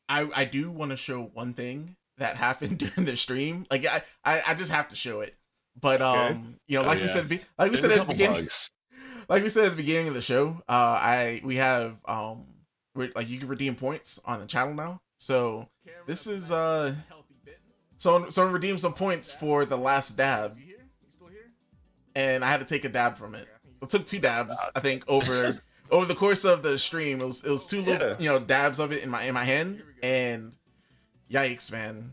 I 0.09 0.27
I 0.35 0.45
do 0.45 0.71
want 0.71 0.91
to 0.91 0.97
show 0.97 1.23
one 1.33 1.53
thing 1.53 1.95
that 2.17 2.37
happened 2.37 2.79
during 2.79 3.05
the 3.05 3.15
stream. 3.17 3.65
Like 3.69 3.85
I, 3.85 4.01
I, 4.23 4.41
I 4.49 4.53
just 4.55 4.71
have 4.71 4.87
to 4.89 4.95
show 4.95 5.21
it. 5.21 5.35
But 5.79 6.01
um, 6.01 6.43
Okay. 6.43 6.57
you 6.67 6.77
know, 6.79 6.83
Oh, 6.83 6.87
like 6.87 7.01
we 7.01 7.07
yeah. 7.07 7.13
said, 7.13 7.27
be- 7.29 7.41
like 7.57 7.71
we 7.71 7.77
there's 7.77 7.81
said 7.81 7.91
at 7.91 8.01
the 8.01 8.07
beginning, 8.07 8.37
bugs. 8.37 8.71
like 9.29 9.43
we 9.43 9.49
said 9.49 9.65
at 9.65 9.71
the 9.71 9.77
beginning 9.77 10.07
of 10.09 10.13
the 10.15 10.21
show, 10.21 10.61
uh, 10.69 10.71
I 11.01 11.41
we 11.43 11.57
have 11.57 11.97
um, 12.05 12.45
re- 12.47 12.60
like 12.95 13.29
you 13.29 13.39
can 13.39 13.47
redeem 13.47 13.75
points 13.75 14.19
on 14.25 14.39
the 14.39 14.45
channel 14.45 14.73
now. 14.73 15.01
So 15.17 15.67
this 16.07 16.27
is 16.27 16.51
uh, 16.51 16.95
so 17.97 18.29
someone 18.29 18.53
redeemed 18.53 18.79
some 18.81 18.93
points 18.93 19.31
for 19.31 19.65
the 19.65 19.77
last 19.77 20.17
dab, 20.17 20.57
and 22.15 22.43
I 22.43 22.49
had 22.51 22.59
to 22.59 22.65
take 22.65 22.85
a 22.85 22.89
dab 22.89 23.17
from 23.17 23.35
it. 23.35 23.47
It 23.81 23.89
took 23.89 24.05
two 24.05 24.19
dabs, 24.19 24.57
I 24.75 24.79
think, 24.79 25.03
over 25.07 25.61
over 25.91 26.05
the 26.05 26.15
course 26.15 26.45
of 26.45 26.63
the 26.63 26.77
stream. 26.77 27.21
It 27.21 27.25
was 27.25 27.43
it 27.45 27.49
was 27.51 27.67
two 27.67 27.81
little 27.81 28.09
Yeah. 28.09 28.15
you 28.19 28.29
know 28.29 28.39
dabs 28.39 28.79
of 28.79 28.91
it 28.91 29.03
in 29.03 29.09
my 29.09 29.23
in 29.23 29.33
my 29.33 29.45
hand, 29.45 29.83
and 30.03 30.55
yikes, 31.29 31.71
man, 31.71 32.11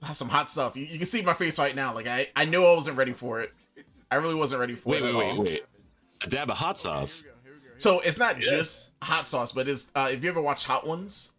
that's 0.00 0.18
some 0.18 0.28
hot 0.28 0.50
stuff. 0.50 0.76
You, 0.76 0.84
you 0.84 0.98
can 0.98 1.06
see 1.06 1.22
my 1.22 1.34
face 1.34 1.58
right 1.58 1.74
now. 1.74 1.94
Like 1.94 2.06
I 2.06 2.28
I 2.36 2.44
knew 2.44 2.64
I 2.64 2.74
wasn't 2.74 2.96
ready 2.96 3.12
for 3.12 3.40
it. 3.40 3.50
I 4.10 4.16
really 4.16 4.34
wasn't 4.34 4.60
ready 4.60 4.74
for 4.74 4.90
Wait, 4.90 5.02
it. 5.02 5.14
wait, 5.14 5.30
at 5.30 5.36
wait, 5.38 5.48
wait. 5.48 5.64
A 6.22 6.26
dab 6.28 6.50
of 6.50 6.56
hot 6.56 6.78
sauce. 6.78 7.24
So 7.82 8.00
it's 8.00 8.18
not 8.18 8.36
Yeah. 8.42 8.50
just 8.50 8.92
hot 9.02 9.26
sauce, 9.26 9.52
but 9.52 9.68
it's 9.68 9.90
uh, 9.94 10.08
if 10.12 10.22
you 10.22 10.30
ever 10.30 10.40
watch 10.40 10.64
Hot 10.66 10.86
Ones, 10.86 11.32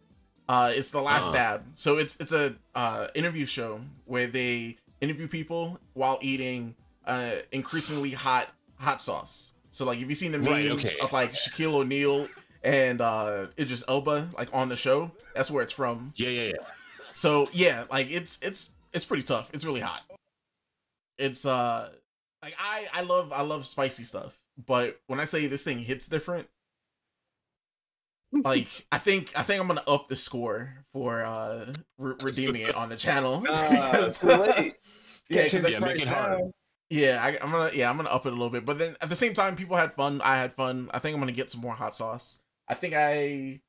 uh, 0.48 0.72
it's 0.74 0.90
the 0.90 1.00
last 1.00 1.26
Uh-uh. 1.28 1.32
dab. 1.32 1.64
So 1.74 1.96
it's 1.98 2.16
it's 2.20 2.32
a 2.32 2.54
uh, 2.74 3.08
interview 3.14 3.46
show 3.46 3.80
where 4.04 4.26
they 4.26 4.76
interview 5.00 5.26
people 5.28 5.80
while 5.94 6.18
eating 6.22 6.74
uh, 7.06 7.36
increasingly 7.52 8.10
hot 8.12 8.48
hot 8.76 9.00
sauce. 9.00 9.54
So 9.70 9.84
like, 9.84 9.98
if 10.00 10.08
you've 10.08 10.18
seen 10.18 10.32
the 10.32 10.38
memes 10.38 10.50
Right, 10.50 10.70
okay. 10.70 10.98
of 11.00 11.12
like 11.12 11.32
Shaquille 11.32 11.74
O'Neal 11.74 12.28
and 12.62 13.00
uh, 13.00 13.46
Idris 13.58 13.82
Elba 13.88 14.28
like 14.38 14.48
on 14.54 14.68
the 14.68 14.76
show, 14.76 15.10
that's 15.34 15.50
where 15.50 15.62
it's 15.62 15.72
from. 15.72 16.12
Yeah, 16.16 16.28
yeah, 16.28 16.42
yeah. 16.48 16.64
So 17.12 17.48
yeah, 17.52 17.84
like 17.90 18.10
it's 18.10 18.38
it's 18.42 18.72
it's 18.92 19.04
pretty 19.04 19.22
tough. 19.22 19.50
It's 19.54 19.64
really 19.64 19.80
hot. 19.80 20.02
It's 21.18 21.46
uh 21.46 21.90
like 22.42 22.54
I 22.58 22.86
I 22.92 23.00
love 23.02 23.32
I 23.32 23.42
love 23.42 23.64
spicy 23.66 24.04
stuff, 24.04 24.38
but 24.56 25.00
when 25.06 25.20
I 25.20 25.24
say 25.24 25.46
this 25.46 25.64
thing 25.64 25.78
hits 25.78 26.08
different, 26.08 26.48
like 28.32 28.68
I 28.90 28.98
think 28.98 29.30
I 29.36 29.42
think 29.42 29.60
I'm 29.60 29.68
gonna 29.68 29.82
up 29.86 30.08
the 30.08 30.16
score 30.16 30.84
for 30.92 31.24
uh 31.24 31.72
re- 31.98 32.14
redeeming 32.22 32.62
it 32.62 32.74
on 32.74 32.88
the 32.88 32.96
channel 32.96 33.38
because 33.40 34.18
too 34.18 34.26
late. 34.26 34.74
yeah, 35.28 35.42
Can't 35.42 35.52
'cause 35.52 35.62
change 35.62 35.64
I- 35.66 35.68
Yeah, 35.68 35.78
make 35.78 35.98
it 36.00 36.08
hard. 36.08 36.52
yeah, 36.90 37.22
I, 37.22 37.38
I'm 37.42 37.50
gonna 37.52 37.70
yeah 37.74 37.88
I'm 37.88 37.96
gonna 37.96 38.08
up 38.10 38.26
it 38.26 38.30
a 38.30 38.32
little 38.36 38.50
bit, 38.50 38.64
but 38.64 38.78
then 38.78 38.96
at 39.00 39.08
the 39.08 39.16
same 39.16 39.34
time, 39.34 39.54
people 39.56 39.76
had 39.76 39.92
fun. 39.94 40.20
I 40.22 40.36
had 40.38 40.52
fun. 40.52 40.90
I 40.92 40.98
think 40.98 41.14
I'm 41.14 41.20
gonna 41.20 41.32
get 41.32 41.50
some 41.50 41.60
more 41.60 41.74
hot 41.74 41.94
sauce. 41.94 42.40
I 42.68 42.74
think 42.74 42.94
I 42.94 43.60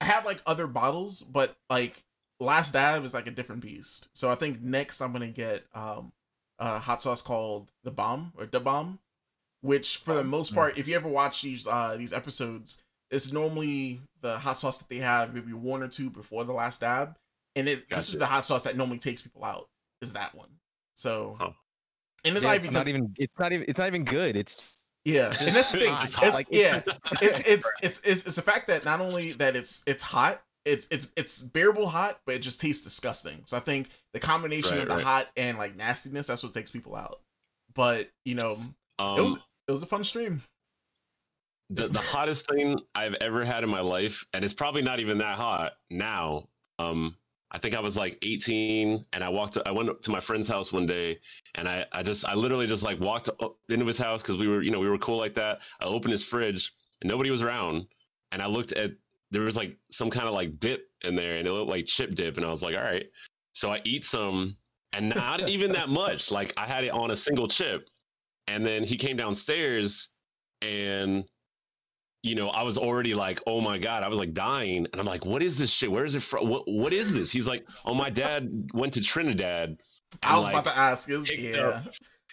I 0.00 0.04
have 0.04 0.24
like 0.24 0.42
other 0.46 0.66
bottles, 0.66 1.22
but 1.22 1.56
like 1.70 2.04
last 2.40 2.72
dab 2.72 3.04
is 3.04 3.14
like 3.14 3.26
a 3.26 3.30
different 3.30 3.62
beast. 3.62 4.08
So 4.14 4.30
I 4.30 4.34
think 4.34 4.60
next 4.60 5.00
I'm 5.00 5.12
gonna 5.12 5.28
get 5.28 5.64
um 5.74 6.12
a 6.58 6.78
hot 6.78 7.00
sauce 7.00 7.22
called 7.22 7.70
the 7.84 7.90
bomb 7.90 8.32
or 8.36 8.44
the 8.46 8.60
bomb, 8.60 8.98
which 9.62 9.98
for 9.98 10.14
the 10.14 10.24
most 10.24 10.54
part, 10.54 10.78
if 10.78 10.88
you 10.88 10.96
ever 10.96 11.08
watch 11.08 11.42
these 11.42 11.66
uh 11.66 11.96
these 11.96 12.12
episodes, 12.12 12.82
it's 13.10 13.32
normally 13.32 14.00
the 14.22 14.38
hot 14.38 14.56
sauce 14.58 14.78
that 14.78 14.88
they 14.88 14.98
have 14.98 15.34
maybe 15.34 15.52
one 15.52 15.82
or 15.82 15.88
two 15.88 16.10
before 16.10 16.44
the 16.44 16.52
last 16.52 16.80
dab, 16.80 17.16
and 17.56 17.68
it 17.68 17.92
this 17.94 18.08
is 18.08 18.18
the 18.18 18.26
hot 18.26 18.44
sauce 18.44 18.62
that 18.64 18.76
normally 18.76 18.98
takes 18.98 19.22
people 19.22 19.44
out. 19.44 19.68
Is 20.02 20.12
that 20.14 20.34
one? 20.34 20.50
So. 20.94 21.36
Huh. 21.38 21.50
And 22.24 22.36
it's 22.36 22.44
Yeah, 22.44 22.48
not 22.48 22.56
it's 22.56 22.66
even 22.66 22.74
not 22.74 22.88
even 22.88 23.14
it's 23.18 23.38
not 23.38 23.52
even 23.52 23.64
it's 23.68 23.78
not 23.78 23.88
even 23.88 24.04
good. 24.06 24.36
It's 24.36 24.78
yeah, 25.04 25.34
and 25.46 25.56
that's 25.56 25.70
the 25.72 25.78
thing. 25.78 25.98
It's, 26.02 26.20
Like, 26.20 26.48
yeah, 26.50 26.82
it's, 27.20 27.38
it's 27.46 27.72
it's 27.82 28.00
it's 28.04 28.26
it's 28.26 28.36
the 28.36 28.42
fact 28.42 28.68
that 28.68 28.84
not 28.84 29.00
only 29.00 29.32
that 29.34 29.56
it's 29.56 29.82
it's 29.86 30.02
hot, 30.02 30.42
it's 30.64 30.86
it's 30.90 31.10
it's 31.16 31.42
bearable 31.42 31.88
hot, 31.88 32.20
but 32.26 32.34
it 32.34 32.40
just 32.40 32.60
tastes 32.60 32.84
disgusting. 32.84 33.42
So 33.46 33.56
I 33.56 33.60
think 33.60 33.88
the 34.12 34.20
combination 34.20 34.78
Right, 34.78 34.82
of 34.82 34.88
the 34.88 34.94
right. 34.94 35.04
hot 35.04 35.28
and 35.36 35.56
like 35.56 35.74
nastiness 35.76 36.26
that's 36.26 36.42
what 36.42 36.52
takes 36.52 36.70
people 36.70 36.94
out. 36.94 37.20
But 37.74 38.10
you 38.24 38.34
know, 38.34 38.58
Um, 38.98 39.16
it 39.16 39.22
was 39.22 39.38
it 39.70 39.72
was 39.72 39.82
a 39.82 39.86
fun 39.86 40.04
stream. 40.04 40.42
the, 41.70 41.88
the 41.88 42.00
hottest 42.00 42.48
thing 42.48 42.78
I've 42.94 43.14
ever 43.20 43.44
had 43.44 43.62
in 43.64 43.70
my 43.70 43.80
life, 43.80 44.24
and 44.34 44.44
it's 44.44 44.54
probably 44.54 44.82
not 44.82 45.00
even 45.00 45.18
that 45.18 45.36
hot 45.38 45.72
now. 45.90 46.48
Um, 46.78 47.16
I 47.52 47.58
think 47.58 47.74
I 47.74 47.80
was 47.80 47.96
like 47.96 48.18
18, 48.22 49.04
and 49.12 49.24
I 49.24 49.28
walked. 49.28 49.58
I 49.66 49.70
went 49.72 49.88
up 49.88 50.02
to 50.02 50.10
my 50.10 50.20
friend's 50.20 50.48
house 50.48 50.72
one 50.72 50.86
day, 50.86 51.18
and 51.56 51.68
I, 51.68 51.84
I 51.92 52.02
just, 52.02 52.24
I 52.24 52.34
literally 52.34 52.66
just 52.66 52.82
like 52.82 53.00
walked 53.00 53.28
up 53.28 53.56
into 53.68 53.86
his 53.86 53.98
house 53.98 54.22
because 54.22 54.36
we 54.36 54.48
were, 54.48 54.62
you 54.62 54.70
know, 54.70 54.80
we 54.80 54.88
were 54.88 54.98
cool 54.98 55.18
like 55.18 55.34
that. 55.34 55.60
I 55.80 55.86
opened 55.86 56.12
his 56.12 56.24
fridge, 56.24 56.72
and 57.00 57.10
nobody 57.10 57.30
was 57.30 57.42
around, 57.42 57.86
and 58.32 58.42
I 58.42 58.46
looked 58.46 58.72
at 58.72 58.92
there 59.32 59.42
was 59.42 59.56
like 59.56 59.76
some 59.90 60.10
kind 60.10 60.26
of 60.26 60.34
like 60.34 60.58
dip 60.60 60.88
in 61.02 61.14
there, 61.16 61.36
and 61.36 61.46
it 61.46 61.52
looked 61.52 61.70
like 61.70 61.86
chip 61.86 62.14
dip, 62.14 62.36
and 62.36 62.46
I 62.46 62.50
was 62.50 62.62
like, 62.62 62.76
all 62.76 62.82
right. 62.82 63.06
So 63.52 63.72
I 63.72 63.80
eat 63.84 64.04
some, 64.04 64.56
and 64.92 65.08
not 65.10 65.48
even 65.48 65.72
that 65.72 65.88
much. 65.88 66.30
Like 66.30 66.52
I 66.56 66.66
had 66.66 66.84
it 66.84 66.90
on 66.90 67.10
a 67.10 67.16
single 67.16 67.48
chip, 67.48 67.89
and 68.50 68.66
then 68.66 68.82
he 68.82 68.96
came 68.96 69.16
downstairs, 69.16 70.08
and 70.60 71.24
you 72.22 72.34
know, 72.34 72.48
I 72.48 72.62
was 72.62 72.76
already 72.76 73.14
like, 73.14 73.40
oh 73.46 73.60
my 73.60 73.78
god, 73.78 74.02
I 74.02 74.08
was 74.08 74.18
like 74.18 74.34
dying, 74.34 74.86
and 74.92 75.00
I'm 75.00 75.06
like, 75.06 75.24
what 75.24 75.42
is 75.42 75.56
this 75.56 75.70
shit? 75.70 75.90
Where 75.90 76.04
is 76.04 76.14
it 76.14 76.22
from? 76.22 76.48
What 76.48 76.64
what 76.66 76.92
is 76.92 77.12
this? 77.12 77.30
He's 77.30 77.48
like, 77.48 77.66
oh, 77.86 77.94
my 77.94 78.10
dad 78.10 78.70
went 78.74 78.92
to 78.94 79.00
Trinidad. 79.02 79.76
I 80.22 80.36
was 80.36 80.46
like, 80.46 80.54
about 80.54 80.66
to 80.66 80.78
ask. 80.78 81.08
Is 81.08 81.32
yeah, 81.38 81.56
up- 81.60 81.84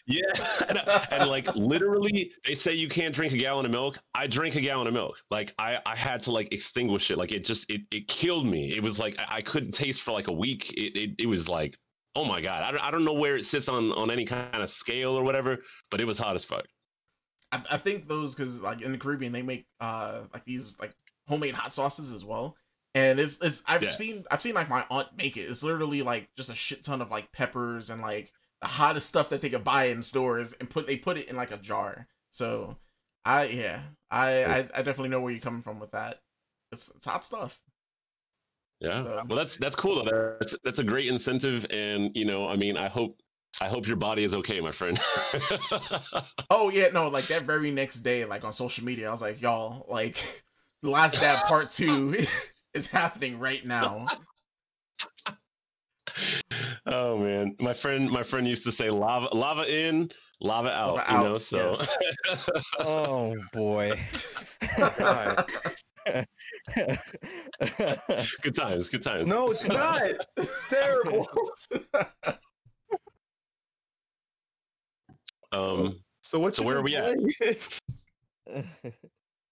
Yeah, 0.08 0.22
and, 0.70 0.82
and 1.12 1.30
like 1.30 1.54
literally, 1.56 2.32
they 2.46 2.56
say 2.56 2.74
you 2.74 2.90
can't 2.90 3.14
drink 3.14 3.34
a 3.34 3.38
gallon 3.38 3.66
of 3.66 3.72
milk. 3.72 4.00
I 4.16 4.26
drink 4.28 4.56
a 4.56 4.62
gallon 4.62 4.88
of 4.88 4.94
milk. 4.94 5.18
Like 5.30 5.54
I, 5.60 5.80
I 5.86 5.96
had 5.96 6.22
to 6.24 6.32
like 6.32 6.52
extinguish 6.52 7.12
it. 7.12 7.18
Like 7.18 7.32
it 7.32 7.46
just, 7.46 7.70
it, 7.70 7.82
it 7.92 8.08
killed 8.08 8.46
me. 8.46 8.76
It 8.76 8.82
was 8.82 9.00
like 9.00 9.20
I, 9.20 9.38
I 9.38 9.42
couldn't 9.42 9.72
taste 9.72 10.02
for 10.02 10.12
like 10.12 10.28
a 10.28 10.34
week. 10.34 10.74
It, 10.74 10.98
it, 10.98 11.16
it 11.20 11.28
was 11.28 11.48
like, 11.48 11.78
oh 12.18 12.26
my 12.26 12.42
god. 12.42 12.64
I 12.64 12.72
don't, 12.72 12.82
I 12.82 12.92
don't 12.92 13.06
know 13.06 13.14
where 13.14 13.38
it 13.38 13.46
sits 13.46 13.70
on 13.70 13.92
on 13.94 14.12
any 14.12 14.26
kind 14.26 14.56
of 14.64 14.70
scale 14.70 15.16
or 15.18 15.24
whatever, 15.24 15.60
but 15.92 16.02
it 16.02 16.06
was 16.06 16.18
hot 16.20 16.36
as 16.36 16.44
fuck. 16.46 16.66
I, 17.52 17.62
I 17.72 17.78
think 17.78 18.08
those 18.08 18.36
because 18.36 18.62
like 18.62 18.82
in 18.82 18.92
the 18.92 18.98
Caribbean 18.98 19.32
they 19.32 19.42
make 19.42 19.68
uh 19.80 20.24
like 20.34 20.46
these 20.46 20.80
like 20.80 20.94
homemade 21.28 21.56
hot 21.56 21.74
sauces 21.74 22.12
as 22.12 22.26
well. 22.26 22.56
And 22.96 23.20
it's, 23.20 23.38
it's 23.42 23.64
I've 23.68 23.84
Yeah. 23.84 23.92
seen 23.92 24.26
I've 24.32 24.42
seen 24.42 24.56
like 24.56 24.70
my 24.70 24.86
aunt 24.90 25.10
make 25.16 25.38
it. 25.38 25.42
It's 25.42 25.64
literally 25.64 26.02
like 26.02 26.30
just 26.36 26.50
a 26.50 26.56
shit 26.56 26.84
ton 26.84 27.02
of 27.02 27.12
like 27.12 27.32
peppers 27.32 27.90
and 27.90 28.02
like 28.02 28.32
the 28.62 28.68
hottest 28.68 29.08
stuff 29.08 29.30
that 29.30 29.42
they 29.42 29.50
could 29.50 29.64
buy 29.64 29.86
in 29.86 30.02
stores 30.02 30.54
and 30.54 30.70
put 30.70 30.88
they 30.88 30.98
put 30.98 31.18
it 31.18 31.30
in 31.30 31.36
like 31.36 31.52
a 31.52 31.58
jar. 31.58 32.08
So 32.32 32.78
I 33.26 33.46
yeah 33.46 33.82
I 34.12 34.44
I, 34.46 34.58
I 34.60 34.82
definitely 34.82 35.10
know 35.10 35.22
where 35.22 35.32
you're 35.32 35.42
coming 35.42 35.62
from 35.62 35.80
with 35.80 35.92
that. 35.92 36.22
It's 36.72 36.90
it's 36.96 37.06
hot 37.06 37.24
stuff. 37.24 37.62
Yeah. 38.80 39.04
So- 39.04 39.24
Well, 39.28 39.38
that's 39.38 39.58
that's 39.58 39.76
cool 39.76 40.04
though. 40.04 40.36
That's 40.40 40.56
that's 40.64 40.80
a 40.80 40.84
great 40.84 41.08
incentive, 41.08 41.66
and 41.70 42.12
you 42.16 42.26
know, 42.26 42.48
I 42.48 42.56
mean, 42.56 42.78
I 42.78 42.88
hope 42.88 43.20
I 43.60 43.68
hope 43.70 43.88
your 43.88 43.96
body 43.98 44.24
is 44.24 44.34
okay, 44.36 44.60
my 44.60 44.72
friend. 44.72 45.00
Oh 46.50 46.70
yeah 46.70 46.88
no 46.94 47.10
like 47.10 47.28
that 47.28 47.44
very 47.44 47.72
next 47.72 48.00
day 48.00 48.24
like 48.26 48.44
on 48.46 48.54
social 48.54 48.86
media 48.86 49.08
I 49.10 49.12
was 49.12 49.22
like 49.22 49.42
y'all 49.42 49.86
like 49.90 50.16
the 50.82 50.90
last 50.90 51.20
dab 51.20 51.46
part 51.46 51.70
two 51.70 52.16
is 52.74 52.88
happening 52.88 53.38
right 53.40 53.66
now. 53.66 54.08
oh 56.86 57.18
man, 57.18 57.56
my 57.60 57.74
friend, 57.74 58.10
my 58.10 58.24
friend 58.24 58.48
used 58.48 58.64
to 58.64 58.72
say 58.72 58.90
lava, 58.90 59.28
lava 59.36 59.72
in, 59.72 60.10
lava 60.40 60.70
out. 60.70 60.96
Lava 60.96 61.12
you 61.12 61.18
out, 61.18 61.24
know, 61.26 61.38
so 61.38 61.76
oh 62.80 63.36
boy. 63.54 63.92
God. 66.14 66.28
good 68.42 68.56
times, 68.56 68.90
good 68.90 69.04
times. 69.04 69.28
No, 69.28 69.52
it's 69.52 69.66
not. 69.66 70.02
Terrible. 70.70 71.28
Um, 75.52 76.00
So 76.22 76.38
So 76.38 76.40
what? 76.40 76.56
So 76.56 76.64
where 76.64 76.78
are 76.78 76.84
been 76.84 77.26
we 77.26 77.34
at? 78.56 78.64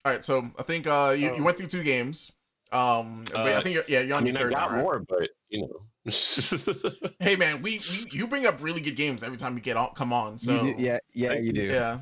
All 0.06 0.12
right, 0.12 0.24
so 0.24 0.50
I 0.60 0.64
think 0.64 0.86
uh, 0.88 1.16
you, 1.18 1.36
you 1.36 1.44
went 1.44 1.58
through 1.58 1.68
two 1.68 1.84
games. 1.84 2.32
Um, 2.72 3.24
but 3.32 3.38
I 3.48 3.54
Uh, 3.56 3.62
think 3.62 3.74
you're, 3.76 3.84
yeah, 3.88 4.02
you're 4.02 4.16
I 4.16 4.18
on 4.18 4.24
mean, 4.24 4.34
your 4.36 4.42
I 4.42 4.44
third 4.44 4.54
got 4.54 4.70
now, 4.72 4.76
right? 4.76 4.84
more, 4.84 5.00
but 5.00 5.30
you 5.50 5.62
know. 5.62 5.82
Hey 7.20 7.36
man, 7.36 7.62
we, 7.64 7.80
we 7.90 8.08
you 8.12 8.28
bring 8.28 8.46
up 8.46 8.62
really 8.62 8.82
good 8.82 8.96
games 8.96 9.24
every 9.24 9.38
time 9.38 9.56
you 9.56 9.62
get 9.62 9.78
on 9.78 9.94
come 9.96 10.14
on. 10.14 10.38
So 10.38 10.52
You 10.64 10.76
do- 10.76 10.82
yeah, 10.84 11.00
yeah, 11.14 11.30
Thank 11.30 11.46
you 11.46 11.54
do. 11.54 11.64
yeah. 11.64 12.00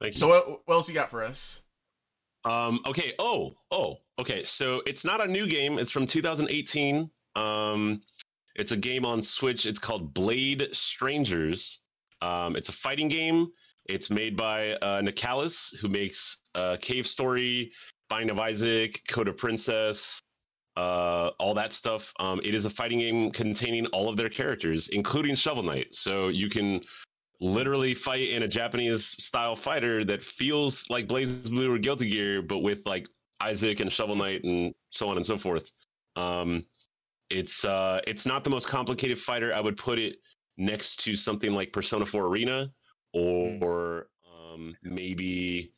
Thank 0.00 0.14
you. 0.14 0.18
So 0.20 0.28
what, 0.28 0.66
what 0.66 0.74
else 0.74 0.88
you 0.88 0.94
got 0.94 1.10
for 1.10 1.24
us? 1.24 1.62
Um, 2.44 2.80
okay. 2.86 3.12
Oh, 3.18 3.54
oh, 3.70 3.96
okay. 4.18 4.44
So 4.44 4.82
it's 4.86 5.04
not 5.04 5.20
a 5.20 5.26
new 5.26 5.46
game. 5.46 5.78
It's 5.78 5.90
from 5.90 6.06
2018. 6.06 7.10
Um, 7.36 8.02
it's 8.56 8.72
a 8.72 8.76
game 8.76 9.04
on 9.04 9.22
Switch. 9.22 9.66
It's 9.66 9.78
called 9.78 10.12
Blade 10.14 10.68
Strangers. 10.72 11.80
Um, 12.22 12.56
it's 12.56 12.68
a 12.68 12.72
fighting 12.72 13.08
game. 13.08 13.48
It's 13.86 14.10
made 14.10 14.36
by 14.36 14.72
uh, 14.74 15.00
Nicalis, 15.00 15.74
who 15.80 15.88
makes 15.88 16.36
uh, 16.54 16.76
Cave 16.80 17.06
Story, 17.06 17.72
Binding 18.08 18.30
of 18.30 18.38
Isaac, 18.38 19.02
Code 19.08 19.28
of 19.28 19.36
Princess, 19.36 20.20
uh, 20.76 21.30
all 21.38 21.54
that 21.54 21.72
stuff. 21.72 22.12
Um, 22.20 22.40
it 22.44 22.54
is 22.54 22.64
a 22.64 22.70
fighting 22.70 22.98
game 22.98 23.30
containing 23.30 23.86
all 23.86 24.08
of 24.08 24.16
their 24.16 24.28
characters, 24.28 24.88
including 24.88 25.34
Shovel 25.34 25.62
Knight. 25.62 25.94
So 25.94 26.28
you 26.28 26.48
can 26.48 26.80
literally 27.40 27.94
fight 27.94 28.30
in 28.30 28.42
a 28.42 28.48
Japanese 28.48 29.16
style 29.18 29.56
fighter 29.56 30.04
that 30.04 30.22
feels 30.22 30.84
like 30.90 31.08
BlazBlue 31.08 31.74
or 31.74 31.78
Guilty 31.78 32.08
Gear, 32.10 32.42
but 32.42 32.58
with 32.58 32.82
like 32.86 33.06
Isaac 33.40 33.80
and 33.80 33.90
Shovel 33.90 34.16
Knight 34.16 34.44
and 34.44 34.74
so 34.90 35.08
on 35.08 35.16
and 35.16 35.24
so 35.24 35.38
forth. 35.38 35.70
Um, 36.16 36.64
it's 37.30 37.64
uh, 37.64 38.00
it's 38.06 38.26
not 38.26 38.44
the 38.44 38.50
most 38.50 38.68
complicated 38.68 39.18
fighter. 39.18 39.54
I 39.54 39.60
would 39.60 39.76
put 39.76 39.98
it 39.98 40.16
next 40.58 40.96
to 41.00 41.16
something 41.16 41.52
like 41.52 41.72
Persona 41.72 42.04
4 42.04 42.26
Arena 42.26 42.70
or 43.14 44.08
um, 44.28 44.74
maybe 44.82 45.72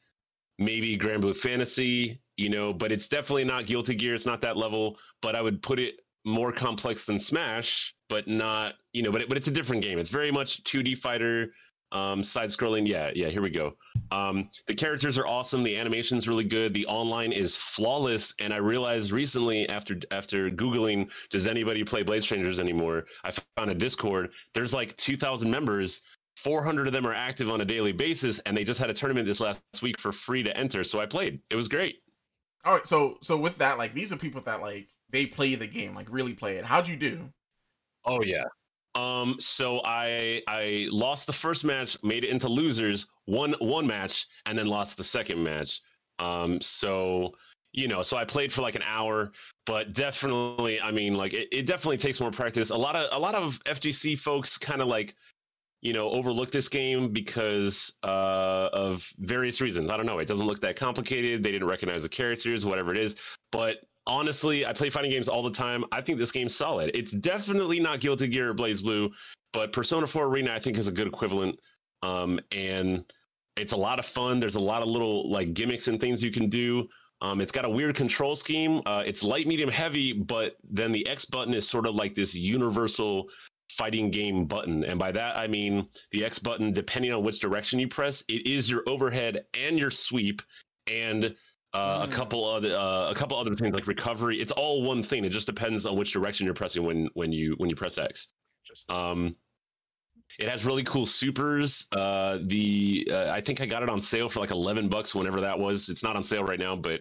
maybe 0.58 0.98
Granblue 0.98 1.36
Fantasy. 1.36 2.20
You 2.38 2.48
know, 2.48 2.72
but 2.72 2.90
it's 2.90 3.08
definitely 3.08 3.44
not 3.44 3.66
Guilty 3.66 3.94
Gear. 3.94 4.14
It's 4.14 4.26
not 4.26 4.40
that 4.40 4.56
level. 4.56 4.98
But 5.20 5.36
I 5.36 5.42
would 5.42 5.62
put 5.62 5.78
it 5.78 6.00
more 6.24 6.52
complex 6.52 7.04
than 7.04 7.18
Smash, 7.18 7.94
but 8.08 8.28
not 8.28 8.74
you 8.92 9.02
know, 9.02 9.10
but 9.10 9.22
it, 9.22 9.28
but 9.28 9.36
it's 9.36 9.48
a 9.48 9.52
different 9.52 9.82
game. 9.82 9.98
It's 9.98 10.10
very 10.10 10.30
much 10.30 10.62
2D 10.64 10.98
fighter, 10.98 11.52
um, 11.92 12.22
side 12.22 12.48
scrolling. 12.48 12.86
Yeah, 12.86 13.10
yeah. 13.14 13.28
Here 13.28 13.42
we 13.42 13.50
go. 13.50 13.76
Um, 14.10 14.50
the 14.66 14.74
characters 14.74 15.18
are 15.18 15.26
awesome. 15.26 15.62
The 15.62 15.76
animation's 15.76 16.26
really 16.26 16.44
good. 16.44 16.74
The 16.74 16.86
online 16.86 17.32
is 17.32 17.54
flawless. 17.54 18.34
And 18.38 18.52
I 18.52 18.56
realized 18.56 19.12
recently, 19.12 19.68
after 19.68 19.96
after 20.10 20.50
googling, 20.50 21.10
does 21.30 21.46
anybody 21.46 21.84
play 21.84 22.02
Blade 22.02 22.22
Strangers 22.22 22.60
anymore? 22.60 23.04
I 23.24 23.32
found 23.56 23.70
a 23.70 23.74
Discord. 23.74 24.30
There's 24.54 24.74
like 24.74 24.96
2,000 24.96 25.50
members. 25.50 26.02
400 26.36 26.86
of 26.86 26.92
them 26.94 27.06
are 27.06 27.12
active 27.12 27.50
on 27.50 27.60
a 27.60 27.64
daily 27.64 27.92
basis, 27.92 28.38
and 28.40 28.56
they 28.56 28.64
just 28.64 28.80
had 28.80 28.88
a 28.88 28.94
tournament 28.94 29.26
this 29.26 29.38
last 29.38 29.60
week 29.82 30.00
for 30.00 30.12
free 30.12 30.42
to 30.42 30.56
enter. 30.56 30.82
So 30.82 30.98
I 30.98 31.06
played. 31.06 31.40
It 31.50 31.56
was 31.56 31.68
great. 31.68 32.02
All 32.64 32.74
right, 32.74 32.86
so 32.86 33.18
so 33.20 33.36
with 33.36 33.58
that, 33.58 33.76
like 33.76 33.92
these 33.92 34.12
are 34.12 34.16
people 34.16 34.40
that 34.42 34.60
like 34.60 34.88
they 35.12 35.26
play 35.26 35.54
the 35.54 35.66
game, 35.66 35.94
like 35.94 36.08
really 36.10 36.34
play 36.34 36.56
it. 36.56 36.64
How'd 36.64 36.88
you 36.88 36.96
do? 36.96 37.28
Oh 38.04 38.22
yeah. 38.22 38.44
Um. 38.94 39.36
So 39.38 39.80
I 39.84 40.42
I 40.48 40.88
lost 40.90 41.26
the 41.26 41.32
first 41.32 41.64
match, 41.64 41.96
made 42.02 42.24
it 42.24 42.30
into 42.30 42.48
losers, 42.48 43.06
won 43.26 43.54
one 43.60 43.86
match, 43.86 44.26
and 44.46 44.58
then 44.58 44.66
lost 44.66 44.96
the 44.96 45.04
second 45.04 45.42
match. 45.42 45.80
Um. 46.18 46.60
So 46.60 47.32
you 47.72 47.88
know, 47.88 48.02
so 48.02 48.16
I 48.16 48.24
played 48.24 48.52
for 48.52 48.60
like 48.60 48.74
an 48.74 48.82
hour, 48.86 49.32
but 49.64 49.94
definitely, 49.94 50.80
I 50.80 50.90
mean, 50.90 51.14
like 51.14 51.32
it, 51.32 51.48
it 51.50 51.66
definitely 51.66 51.96
takes 51.96 52.20
more 52.20 52.30
practice. 52.30 52.70
A 52.70 52.76
lot 52.76 52.96
of 52.96 53.08
a 53.12 53.18
lot 53.18 53.34
of 53.34 53.58
FGC 53.64 54.18
folks 54.18 54.58
kind 54.58 54.82
of 54.82 54.88
like 54.88 55.14
you 55.80 55.92
know 55.92 56.10
overlook 56.10 56.50
this 56.50 56.68
game 56.68 57.12
because 57.12 57.92
uh, 58.04 58.68
of 58.72 59.10
various 59.18 59.60
reasons. 59.60 59.90
I 59.90 59.96
don't 59.96 60.06
know. 60.06 60.18
It 60.18 60.28
doesn't 60.28 60.46
look 60.46 60.60
that 60.60 60.76
complicated. 60.76 61.42
They 61.42 61.52
didn't 61.52 61.68
recognize 61.68 62.02
the 62.02 62.08
characters, 62.08 62.66
whatever 62.66 62.92
it 62.92 62.98
is. 62.98 63.16
But 63.50 63.78
honestly, 64.06 64.66
I 64.66 64.72
play 64.72 64.90
fighting 64.90 65.10
games 65.10 65.28
all 65.28 65.42
the 65.42 65.50
time. 65.50 65.84
I 65.92 66.00
think 66.00 66.18
this 66.18 66.32
game's 66.32 66.54
solid. 66.54 66.90
It's 66.94 67.12
definitely 67.12 67.80
not 67.80 68.00
Guilty 68.00 68.28
Gear 68.28 68.50
or 68.50 68.54
BlazBlue, 68.54 69.10
but 69.52 69.72
Persona 69.72 70.06
4 70.06 70.26
Arena 70.26 70.52
I 70.52 70.58
think 70.58 70.78
is 70.78 70.88
a 70.88 70.92
good 70.92 71.06
equivalent. 71.06 71.58
Um, 72.02 72.40
and 72.50 73.04
it's 73.56 73.72
a 73.72 73.76
lot 73.76 73.98
of 73.98 74.06
fun. 74.06 74.40
There's 74.40 74.56
a 74.56 74.60
lot 74.60 74.82
of 74.82 74.88
little 74.88 75.30
like 75.30 75.54
gimmicks 75.54 75.88
and 75.88 76.00
things 76.00 76.22
you 76.22 76.30
can 76.30 76.48
do. 76.48 76.88
Um, 77.20 77.40
it's 77.40 77.52
got 77.52 77.64
a 77.64 77.70
weird 77.70 77.94
control 77.94 78.34
scheme. 78.34 78.82
Uh, 78.84 79.04
it's 79.06 79.22
light, 79.22 79.46
medium, 79.46 79.70
heavy, 79.70 80.12
but 80.12 80.56
then 80.68 80.90
the 80.90 81.06
X 81.06 81.24
button 81.24 81.54
is 81.54 81.68
sort 81.68 81.86
of 81.86 81.94
like 81.94 82.16
this 82.16 82.34
universal 82.34 83.28
fighting 83.70 84.10
game 84.10 84.44
button. 84.44 84.84
And 84.84 84.98
by 84.98 85.12
that, 85.12 85.38
I 85.38 85.46
mean 85.46 85.88
the 86.10 86.24
X 86.24 86.40
button, 86.40 86.72
depending 86.72 87.12
on 87.12 87.22
which 87.22 87.38
direction 87.38 87.78
you 87.78 87.86
press, 87.86 88.24
it 88.28 88.46
is 88.46 88.68
your 88.68 88.82
overhead 88.88 89.44
and 89.54 89.78
your 89.78 89.90
sweep 89.90 90.42
and 90.88 91.34
uh, 91.74 92.06
Mm. 92.06 92.12
a 92.12 92.16
couple 92.16 92.44
other 92.44 92.74
uh, 92.76 93.10
a 93.10 93.14
couple 93.14 93.36
other 93.38 93.54
things 93.54 93.74
like 93.74 93.86
recovery. 93.86 94.40
It's 94.40 94.52
all 94.52 94.82
one 94.82 95.02
thing. 95.02 95.24
It 95.24 95.30
just 95.30 95.46
depends 95.46 95.86
on 95.86 95.96
which 95.96 96.12
direction 96.12 96.44
you're 96.44 96.54
pressing 96.54 96.84
when 96.84 97.08
when 97.14 97.32
you 97.32 97.54
when 97.58 97.70
you 97.70 97.76
press 97.76 97.98
X. 97.98 98.28
Just 98.66 98.90
Um, 98.90 99.34
it 100.38 100.48
has 100.48 100.64
really 100.64 100.84
cool 100.84 101.04
supers. 101.06 101.86
Uh, 101.92 102.38
the 102.46 103.06
uh, 103.10 103.30
I 103.30 103.40
think 103.40 103.60
I 103.60 103.66
got 103.66 103.82
it 103.82 103.90
on 103.90 104.00
sale 104.00 104.28
for 104.28 104.40
like 104.40 104.50
eleven 104.50 104.88
bucks 104.88 105.14
whenever 105.14 105.40
that 105.40 105.58
was. 105.58 105.88
It's 105.88 106.02
not 106.02 106.16
on 106.16 106.24
sale 106.24 106.44
right 106.44 106.58
now, 106.60 106.74
but 106.76 107.00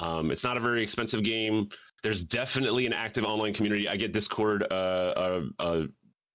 um, 0.00 0.30
it's 0.30 0.44
not 0.44 0.56
a 0.56 0.60
very 0.60 0.82
expensive 0.82 1.22
game. 1.24 1.68
There's 2.04 2.22
definitely 2.22 2.86
an 2.86 2.92
active 2.92 3.24
online 3.24 3.52
community. 3.52 3.88
I 3.88 3.96
get 3.96 4.12
Discord 4.12 4.64
uh, 4.70 4.74
uh, 4.74 5.42
uh, 5.58 5.82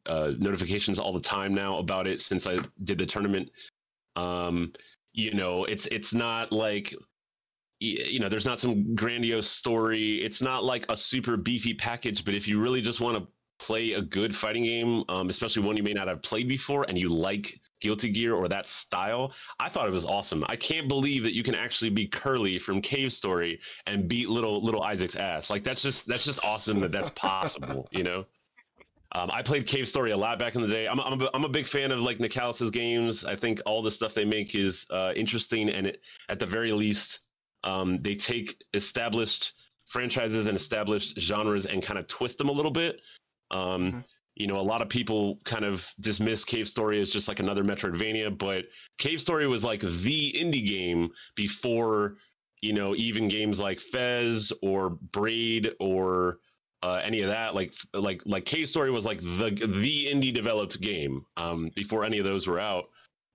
uh, 0.05 0.33
notifications 0.37 0.99
all 0.99 1.13
the 1.13 1.21
time 1.21 1.53
now 1.53 1.77
about 1.77 2.07
it 2.07 2.19
since 2.19 2.45
I 2.45 2.59
did 2.83 2.97
the 2.97 3.05
tournament. 3.05 3.49
Um, 4.17 4.73
you 5.13 5.33
know, 5.33 5.63
it's 5.65 5.85
it's 5.87 6.13
not 6.13 6.51
like 6.51 6.93
y- 6.93 6.97
you 7.83 8.19
know, 8.19 8.29
there's 8.29 8.45
not 8.45 8.59
some 8.59 8.95
grandiose 8.95 9.49
story. 9.49 10.23
It's 10.23 10.41
not 10.41 10.63
like 10.63 10.85
a 10.89 10.97
super 10.97 11.37
beefy 11.37 11.73
package, 11.73 12.23
but 12.23 12.33
if 12.33 12.47
you 12.47 12.59
really 12.59 12.81
just 12.81 13.01
want 13.01 13.17
to 13.17 13.27
play 13.59 13.93
a 13.93 14.01
good 14.01 14.35
fighting 14.35 14.63
game, 14.63 15.03
um, 15.09 15.29
especially 15.29 15.63
one 15.63 15.77
you 15.77 15.83
may 15.83 15.93
not 15.93 16.07
have 16.07 16.21
played 16.21 16.47
before, 16.47 16.85
and 16.87 16.97
you 16.97 17.09
like 17.09 17.59
Guilty 17.81 18.09
Gear 18.09 18.33
or 18.35 18.47
that 18.47 18.67
style, 18.67 19.33
I 19.59 19.69
thought 19.69 19.87
it 19.87 19.91
was 19.91 20.05
awesome. 20.05 20.43
I 20.47 20.55
can't 20.55 20.87
believe 20.87 21.23
that 21.23 21.33
you 21.33 21.43
can 21.43 21.55
actually 21.55 21.89
be 21.89 22.07
Curly 22.07 22.57
from 22.57 22.81
Cave 22.81 23.11
Story 23.11 23.59
and 23.85 24.07
beat 24.07 24.29
little 24.29 24.63
little 24.63 24.83
Isaac's 24.83 25.15
ass. 25.15 25.49
Like 25.49 25.63
that's 25.63 25.81
just 25.81 26.07
that's 26.07 26.25
just 26.25 26.43
awesome 26.45 26.79
that 26.81 26.91
that's 26.91 27.11
possible. 27.11 27.87
You 27.91 28.03
know. 28.03 28.25
Um, 29.15 29.29
I 29.31 29.43
played 29.43 29.67
Cave 29.67 29.87
Story 29.87 30.09
a 30.09 30.17
lot 30.17 30.39
back 30.39 30.55
in 30.55 30.61
the 30.63 30.67
day. 30.67 30.87
I'm, 30.87 30.99
I'm, 30.99 31.21
a, 31.21 31.29
I'm 31.35 31.45
a 31.45 31.49
big 31.49 31.67
fan 31.67 31.91
of 31.91 31.99
like 31.99 32.17
Nicalis' 32.17 32.71
games. 32.71 33.23
I 33.23 33.35
think 33.35 33.61
all 33.63 33.83
the 33.83 33.91
stuff 33.91 34.15
they 34.15 34.25
make 34.25 34.55
is 34.55 34.87
uh, 34.89 35.13
interesting, 35.15 35.69
and 35.69 35.85
it, 35.85 36.01
at 36.29 36.39
the 36.39 36.47
very 36.47 36.71
least, 36.71 37.19
um, 37.63 37.99
they 38.01 38.15
take 38.15 38.63
established 38.73 39.53
franchises 39.87 40.47
and 40.47 40.55
established 40.57 41.19
genres 41.19 41.65
and 41.65 41.83
kind 41.83 41.99
of 41.99 42.07
twist 42.07 42.37
them 42.37 42.49
a 42.49 42.51
little 42.51 42.71
bit. 42.71 43.01
Um, 43.51 43.91
Mhm. 43.91 44.03
You 44.35 44.47
know, 44.47 44.59
a 44.59 44.61
lot 44.61 44.81
of 44.81 44.89
people 44.89 45.39
kind 45.43 45.63
of 45.63 45.87
dismiss 45.99 46.43
Cave 46.43 46.67
Story 46.67 46.99
as 46.99 47.11
just 47.13 47.27
like 47.27 47.39
another 47.39 47.63
Metroidvania, 47.63 48.35
but 48.35 48.65
Cave 48.97 49.21
Story 49.21 49.47
was 49.47 49.63
like 49.63 49.81
the 49.81 50.31
indie 50.33 50.65
game 50.65 51.11
before, 51.35 52.17
you 52.61 52.73
know, 52.73 52.95
even 52.95 53.27
games 53.27 53.59
like 53.59 53.79
Fez 53.79 54.51
or 54.63 54.97
Braid 55.11 55.75
or 55.79 56.39
uh, 56.81 56.99
any 57.03 57.21
of 57.21 57.29
that. 57.29 57.53
Like, 57.53 57.75
like, 57.93 58.23
like 58.25 58.45
Cave 58.45 58.67
Story 58.67 58.89
was 58.89 59.05
like 59.05 59.21
the 59.21 59.51
the 59.83 60.07
indie 60.07 60.33
developed 60.33 60.81
game 60.81 61.23
um, 61.37 61.69
before 61.75 62.03
any 62.03 62.17
of 62.17 62.25
those 62.25 62.47
were 62.47 62.59
out. 62.59 62.85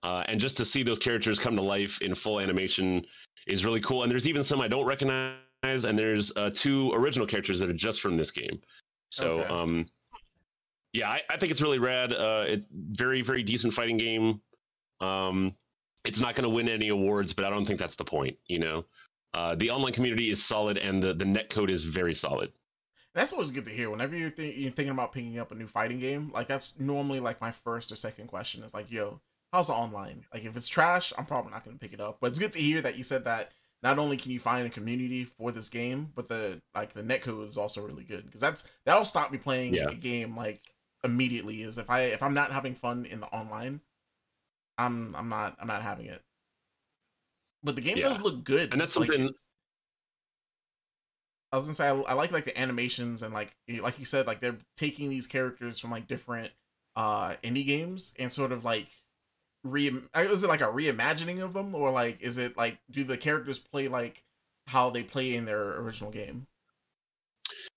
Uh, 0.03 0.24
and 0.26 0.41
just 0.41 0.57
to 0.57 0.64
see 0.64 0.83
those 0.83 0.99
characters 0.99 1.39
come 1.39 1.55
to 1.55 1.62
life 1.62 2.01
in 2.03 2.12
full 2.14 2.41
animation 2.41 3.05
is 3.49 3.64
really 3.64 3.80
cool. 3.80 4.03
And 4.03 4.12
there's 4.12 4.28
even 4.28 4.42
some 4.42 4.61
I 4.61 4.68
don't 4.68 4.86
recognize, 4.86 5.34
and 5.64 5.99
there's 5.99 6.32
uh, 6.36 6.51
two 6.53 6.92
original 6.92 7.26
characters 7.26 7.59
that 7.61 7.68
are 7.68 7.74
just 7.74 8.01
from 8.01 8.16
this 8.16 8.30
game. 8.30 8.61
So, 9.11 9.40
Okay. 9.40 9.49
um, 9.49 9.86
yeah, 10.92 11.11
I, 11.11 11.22
I 11.30 11.36
think 11.36 11.51
it's 11.51 11.61
really 11.61 11.78
rad. 11.78 12.12
Uh, 12.12 12.44
it's 12.46 12.66
very, 12.72 13.22
very 13.22 13.42
decent 13.42 13.74
fighting 13.74 13.99
game. 13.99 14.40
Um, 15.01 15.55
it's 16.05 16.20
not 16.20 16.34
going 16.34 16.44
to 16.44 16.49
win 16.49 16.68
any 16.68 16.88
awards, 16.88 17.32
but 17.32 17.44
I 17.44 17.51
don't 17.51 17.66
think 17.66 17.78
that's 17.78 17.96
the 17.96 18.05
point. 18.05 18.36
You 18.46 18.61
know, 18.61 18.84
uh, 19.34 19.55
the 19.55 19.70
online 19.70 19.92
community 19.92 20.30
is 20.30 20.44
solid, 20.44 20.78
and 20.78 21.03
the 21.03 21.12
the 21.14 21.24
net 21.24 21.51
code 21.51 21.70
is 21.70 21.84
very 21.84 22.14
solid. 22.14 22.53
That's 23.14 23.32
always 23.32 23.51
good 23.51 23.64
to 23.64 23.70
hear. 23.70 23.90
Whenever 23.90 24.14
you're, 24.14 24.30
th- 24.30 24.57
you're 24.57 24.70
thinking 24.70 24.92
about 24.92 25.12
picking 25.12 25.38
up 25.38 25.51
a 25.51 25.55
new 25.55 25.66
fighting 25.66 25.99
game, 25.99 26.30
like 26.32 26.46
that's 26.46 26.78
normally 26.78 27.18
like 27.20 27.40
my 27.40 27.51
first 27.51 27.90
or 27.90 27.96
second 27.96 28.28
question 28.28 28.62
is 28.62 28.74
like, 28.74 28.92
yo, 28.92 29.20
how's 29.53 29.68
the 29.68 29.72
online? 29.74 30.24
Like 30.32 30.44
if 30.44 30.57
it's 30.57 30.68
trash, 30.68 31.12
I'm 31.18 31.26
probably 31.26 31.53
not 31.53 31.64
gonna 31.64 31.78
pick 31.78 31.92
it 31.92 32.01
up. 32.01 32.18
But 32.20 32.28
it's 32.28 32.38
good 32.38 32.53
to 32.55 32.59
hear 32.61 32.80
that 32.82 32.96
you 32.99 33.05
said 33.05 33.24
that 33.24 33.53
not 33.82 33.99
only 33.99 34.16
can 34.16 34.32
you 34.32 34.40
find 34.40 34.66
a 34.66 34.70
community 34.70 35.24
for 35.24 35.53
this 35.53 35.68
game, 35.68 36.12
but 36.14 36.28
the 36.28 36.61
like 36.74 36.92
the 36.92 37.03
netcode 37.03 37.46
is 37.46 37.57
also 37.59 37.80
really 37.82 38.05
good 38.05 38.24
because 38.26 38.40
that's 38.40 38.64
that'll 38.84 39.05
stop 39.05 39.30
me 39.30 39.38
playing 39.38 39.74
Yeah. 39.74 39.88
a 39.88 39.94
game 39.94 40.36
like 40.36 40.62
immediately. 41.05 41.62
Is 41.62 41.78
if 41.78 41.88
I 41.90 42.03
if 42.03 42.22
I'm 42.22 42.34
not 42.34 42.53
having 42.53 42.74
fun 42.74 43.07
in 43.07 43.20
the 43.20 43.26
online, 43.28 43.80
I'm 44.76 45.14
I'm 45.16 45.28
not 45.28 45.57
I'm 45.61 45.68
not 45.68 45.82
having 45.82 46.07
it. 46.07 46.22
But 47.62 47.74
the 47.74 47.82
game 47.82 47.99
Yeah. 47.99 48.09
does 48.09 48.20
look 48.22 48.44
good, 48.44 48.72
And 48.72 48.80
that's 48.80 48.96
Like, 48.96 49.09
something. 49.09 49.34
I 51.53 51.57
was 51.57 51.64
gonna 51.66 51.74
say 51.74 51.88
I, 51.88 51.94
I 51.94 52.12
like 52.12 52.30
like 52.30 52.44
the 52.44 52.59
animations 52.61 53.22
and 53.22 53.32
like 53.32 53.57
like 53.80 53.99
you 53.99 54.05
said 54.05 54.26
like 54.26 54.40
they're 54.40 54.59
taking 54.76 55.09
these 55.09 55.26
characters 55.26 55.78
from 55.78 55.90
like 55.90 56.07
different 56.07 56.53
uh 56.94 57.36
indie 57.42 57.66
games 57.66 58.14
and 58.18 58.30
sort 58.30 58.53
of 58.53 58.64
like 58.64 58.88
re 59.64 59.90
is 60.16 60.44
it 60.44 60.48
like 60.48 60.61
a 60.61 60.68
reimagining 60.68 61.42
of 61.42 61.52
them 61.52 61.74
or 61.74 61.90
like 61.90 62.20
is 62.20 62.38
it 62.38 62.56
like 62.56 62.78
do 62.90 63.04
the 63.04 63.16
characters 63.16 63.59
play 63.59 63.88
like 63.88 64.24
how 64.66 64.90
they 64.90 65.02
play 65.02 65.34
in 65.34 65.44
their 65.44 65.80
original 65.80 66.11
game? 66.11 66.46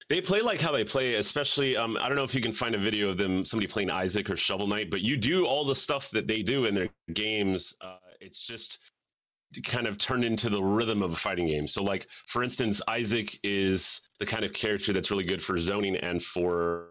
They 0.10 0.20
play 0.20 0.42
like 0.42 0.60
how 0.60 0.74
they 0.74 0.84
play, 0.84 1.16
especially. 1.16 1.78
Um, 1.78 1.98
I 2.02 2.10
don't 2.10 2.18
know 2.18 2.26
if 2.26 2.36
you 2.36 2.42
can 2.42 2.52
find 2.52 2.76
a 2.76 2.78
video 2.78 3.08
of 3.08 3.18
them, 3.18 3.46
somebody 3.46 3.68
playing 3.68 3.90
Isaac 3.90 4.30
or 4.30 4.36
Shovel 4.36 4.68
Knight, 4.68 4.92
but 4.92 5.00
you 5.00 5.16
do 5.16 5.46
all 5.46 5.64
the 5.64 5.74
stuff 5.74 6.12
that 6.12 6.28
they 6.28 6.42
do 6.42 6.66
in 6.66 6.76
their 6.76 6.90
games. 7.14 7.74
Uh, 7.80 7.96
it's 8.20 8.46
just 8.46 8.80
kind 9.64 9.88
of 9.88 9.98
turned 9.98 10.26
into 10.26 10.50
the 10.50 10.62
rhythm 10.62 11.02
of 11.02 11.14
a 11.14 11.16
fighting 11.16 11.48
game. 11.48 11.66
So, 11.66 11.82
like 11.82 12.08
for 12.28 12.44
instance, 12.44 12.82
Isaac 12.90 13.40
is 13.44 14.02
the 14.20 14.26
kind 14.26 14.44
of 14.44 14.52
character 14.52 14.92
that's 14.92 15.12
really 15.12 15.24
good 15.24 15.42
for 15.42 15.58
zoning 15.58 15.96
and 15.98 16.22
for 16.22 16.90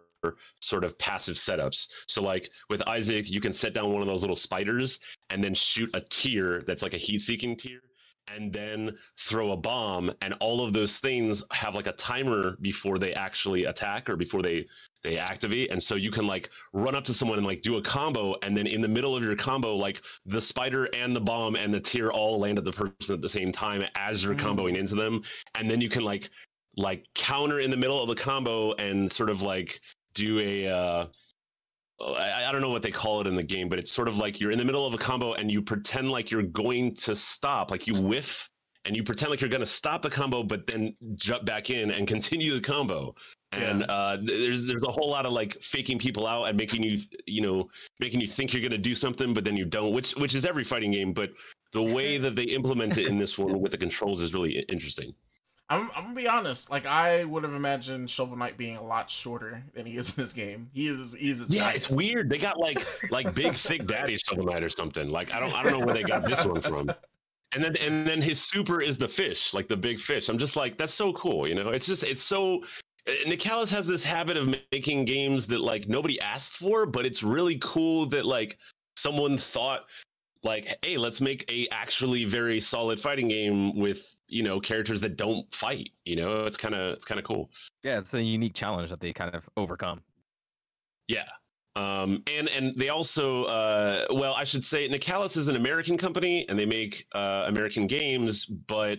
sort 0.61 0.85
of 0.85 0.99
passive 0.99 1.37
setups. 1.37 1.89
So 2.07 2.23
like 2.23 2.51
with 2.69 2.87
Isaac, 2.89 3.31
you 3.31 3.41
can 3.41 3.53
set 3.53 3.75
down 3.75 3.93
one 3.93 4.03
of 4.03 4.09
those 4.09 4.23
little 4.23 4.37
spiders 4.37 4.99
and 5.31 5.43
then 5.43 5.55
shoot 5.55 5.91
a 5.95 6.01
tear 6.01 6.61
that's 6.63 6.83
like 6.83 6.95
a 6.95 6.99
heat 6.99 7.21
seeking 7.21 7.57
tear 7.57 7.81
and 8.35 8.53
then 8.53 8.97
throw 9.19 9.53
a 9.53 9.57
bomb 9.57 10.13
and 10.21 10.35
all 10.41 10.65
of 10.65 10.73
those 10.73 10.99
things 10.99 11.43
have 11.53 11.75
like 11.75 11.87
a 11.87 11.93
timer 11.93 12.57
before 12.61 12.99
they 12.99 13.13
actually 13.15 13.65
attack 13.65 14.09
or 14.09 14.17
before 14.17 14.43
they 14.43 14.67
they 15.03 15.17
activate 15.17 15.71
and 15.71 15.83
so 15.83 15.95
you 15.95 16.11
can 16.11 16.27
like 16.27 16.51
run 16.73 16.95
up 16.95 17.05
to 17.05 17.15
someone 17.15 17.39
and 17.39 17.47
like 17.47 17.63
do 17.63 17.77
a 17.79 17.83
combo 17.83 18.37
and 18.43 18.57
then 18.57 18.67
in 18.67 18.81
the 18.81 18.89
middle 18.89 19.17
of 19.17 19.23
your 19.23 19.35
combo 19.35 19.75
like 19.75 20.03
the 20.27 20.41
spider 20.41 20.85
and 20.95 21.17
the 21.17 21.21
bomb 21.21 21.57
and 21.57 21.73
the 21.73 21.81
tear 21.81 22.13
all 22.13 22.39
land 22.39 22.59
at 22.59 22.65
the 22.65 22.73
person 22.73 23.15
at 23.15 23.23
the 23.23 23.29
same 23.29 23.51
time 23.51 23.83
as 23.97 24.23
you're 24.23 24.35
mm. 24.35 24.41
comboing 24.41 24.77
into 24.77 24.95
them 24.95 25.23
and 25.55 25.71
then 25.71 25.81
you 25.81 25.89
can 25.89 26.03
like 26.03 26.31
like 26.77 27.05
counter 27.15 27.61
in 27.61 27.71
the 27.71 27.77
middle 27.77 28.01
of 28.01 28.09
the 28.09 28.15
combo 28.15 28.73
and 28.75 29.11
sort 29.11 29.31
of 29.31 29.43
like 29.43 29.81
do 30.15 30.39
a 30.41 30.69
uh 30.69 31.07
I, 32.01 32.45
I, 32.49 32.53
don't 32.53 32.63
know 32.63 32.71
what 32.71 32.81
they 32.81 32.91
call 32.91 33.21
it 33.21 33.27
in 33.27 33.35
the 33.35 33.43
game, 33.43 33.69
but 33.69 33.79
it's 33.79 33.93
sort 33.93 34.09
of 34.09 34.17
like 34.17 34.41
you're 34.41 34.53
in 34.53 34.59
the 34.59 34.65
middle 34.65 34.87
of 34.87 34.95
a 34.95 34.99
combo 34.99 35.35
and 35.35 35.53
you 35.53 35.61
pretend 35.61 36.11
like 36.11 36.31
you're 36.31 36.43
going 36.43 36.95
to 36.95 37.15
stop, 37.15 37.71
like 37.71 37.87
you 37.87 38.01
whiff 38.01 38.49
and 38.85 38.97
you 38.97 39.03
pretend 39.03 39.31
like 39.31 39.41
you're 39.41 39.51
going 39.51 39.61
to 39.61 39.67
stop 39.67 40.03
the 40.03 40.11
combo, 40.11 40.43
but 40.43 40.67
then 40.67 40.95
jump 41.15 41.45
back 41.45 41.71
in 41.71 41.91
and 41.91 42.09
continue 42.09 42.55
the 42.55 42.61
combo. 42.61 43.15
And 43.53 43.81
yeah. 43.81 43.87
uh, 43.87 44.17
there's 44.23 44.65
there's 44.67 44.83
a 44.83 44.91
whole 44.91 45.11
lot 45.11 45.27
of 45.27 45.33
like 45.33 45.61
faking 45.61 45.99
people 45.99 46.27
out 46.27 46.45
and 46.45 46.57
making 46.57 46.85
you 46.85 47.01
you 47.27 47.43
know 47.43 47.69
making 47.99 48.21
you 48.21 48.29
think 48.29 48.53
you're 48.53 48.63
going 48.63 48.71
to 48.71 48.79
do 48.79 48.95
something, 48.95 49.35
but 49.35 49.45
then 49.45 49.57
you 49.57 49.65
don't, 49.65 49.93
which 49.93 50.13
which 50.13 50.35
is 50.35 50.47
every 50.47 50.65
fighting 50.65 50.93
game. 50.93 51.13
But 51.13 51.31
the 51.73 51.83
way 51.97 52.17
that 52.19 52.37
they 52.37 52.45
implement 52.45 52.97
it 52.97 53.07
in 53.09 53.19
this 53.19 53.37
one 53.37 53.61
with 53.61 53.73
the 53.73 53.79
controls 53.79 54.23
is 54.23 54.33
really 54.33 54.65
interesting. 54.69 55.13
I'm, 55.71 55.89
I'm 55.95 56.03
gonna 56.03 56.15
be 56.15 56.27
honest. 56.27 56.69
Like 56.69 56.85
I 56.85 57.25
would 57.25 57.45
have 57.45 57.55
imagined 57.55 58.11
Shovel 58.11 58.37
Knight 58.37 58.57
being 58.57 58.77
a 58.77 58.83
lot 58.83 59.09
shorter 59.09 59.63
than 59.73 59.87
he 59.87 59.97
is 59.97 60.11
in 60.11 60.23
this 60.23 60.33
game. 60.33 60.69
He 60.75 60.89
is 60.89 61.15
he's 61.15 61.49
a 61.49 61.51
yeah. 61.51 61.61
Giant. 61.61 61.77
It's 61.77 61.91
weird. 61.91 62.29
They 62.29 62.39
got 62.39 62.59
like 62.59 62.85
like 63.11 63.33
big 63.35 63.55
thick 63.55 63.87
daddy 63.87 64.19
Shovel 64.19 64.45
Knight 64.45 64.65
or 64.65 64.71
something. 64.71 65.09
Like 65.09 65.33
I 65.33 65.39
don't 65.39 65.55
I 65.55 65.63
don't 65.63 65.79
know 65.79 65.87
where 65.87 65.95
they 65.95 66.03
got 66.03 66.25
this 66.25 66.45
one 66.45 66.61
from. 66.61 66.91
And 67.53 67.65
then 67.65 67.77
and 67.77 68.07
then 68.07 68.21
his 68.21 68.43
super 68.43 68.81
is 68.81 68.99
the 68.99 69.09
fish, 69.09 69.55
like 69.55 69.69
the 69.69 69.77
big 69.77 70.01
fish. 70.01 70.29
I'm 70.29 70.39
just 70.39 70.57
like 70.57 70.77
that's 70.77 70.95
so 70.95 71.13
cool. 71.13 71.49
You 71.49 71.55
know, 71.55 71.71
it's 71.71 71.87
just 71.87 72.05
it's 72.05 72.23
so. 72.23 72.65
Eh, 73.07 73.25
Nicalis 73.27 73.71
has 73.71 73.87
this 73.87 74.05
habit 74.05 74.37
of 74.37 74.55
making 74.73 75.05
games 75.05 75.47
that 75.47 75.61
like 75.61 75.89
nobody 75.89 76.21
asked 76.21 76.57
for, 76.57 76.85
but 76.85 77.07
it's 77.07 77.23
really 77.23 77.59
cool 77.61 78.07
that 78.07 78.27
like 78.27 78.59
someone 78.97 79.39
thought 79.39 79.87
like 80.43 80.79
hey 80.83 80.97
let's 80.97 81.21
make 81.21 81.45
a 81.51 81.69
actually 81.71 82.25
very 82.25 82.61
solid 82.61 82.99
fighting 82.99 83.29
game 83.29 83.77
with 83.77 84.15
you 84.29 84.43
know 84.43 84.59
characters 84.61 85.01
that 85.01 85.17
don't 85.17 85.53
fight 85.55 85.91
you 86.05 86.17
know? 86.17 86.45
It's 86.45 86.57
kind 86.57 86.75
of 86.75 86.95
it's 86.95 87.05
kind 87.05 87.19
of 87.19 87.25
cool. 87.25 87.51
Yeah 87.83 87.99
it's 87.99 88.15
a 88.15 88.23
unique 88.23 88.55
challenge 88.55 88.91
that 88.91 89.01
they 89.01 89.13
kind 89.13 89.35
of 89.35 89.49
overcome. 89.57 90.01
Yeah. 91.09 91.29
Um 91.77 92.23
and 92.27 92.49
and 92.49 92.75
they 92.77 92.89
also 92.89 93.45
uh 93.45 94.07
well 94.11 94.35
i 94.35 94.45
should 94.45 94.65
say 94.65 94.89
nicalis 94.89 95.37
is 95.37 95.49
an 95.49 95.57
american 95.57 95.97
company 95.97 96.47
and 96.49 96.59
they 96.59 96.67
make 96.67 97.07
uh 97.15 97.45
american 97.47 97.87
games 97.87 98.45
but 98.45 98.99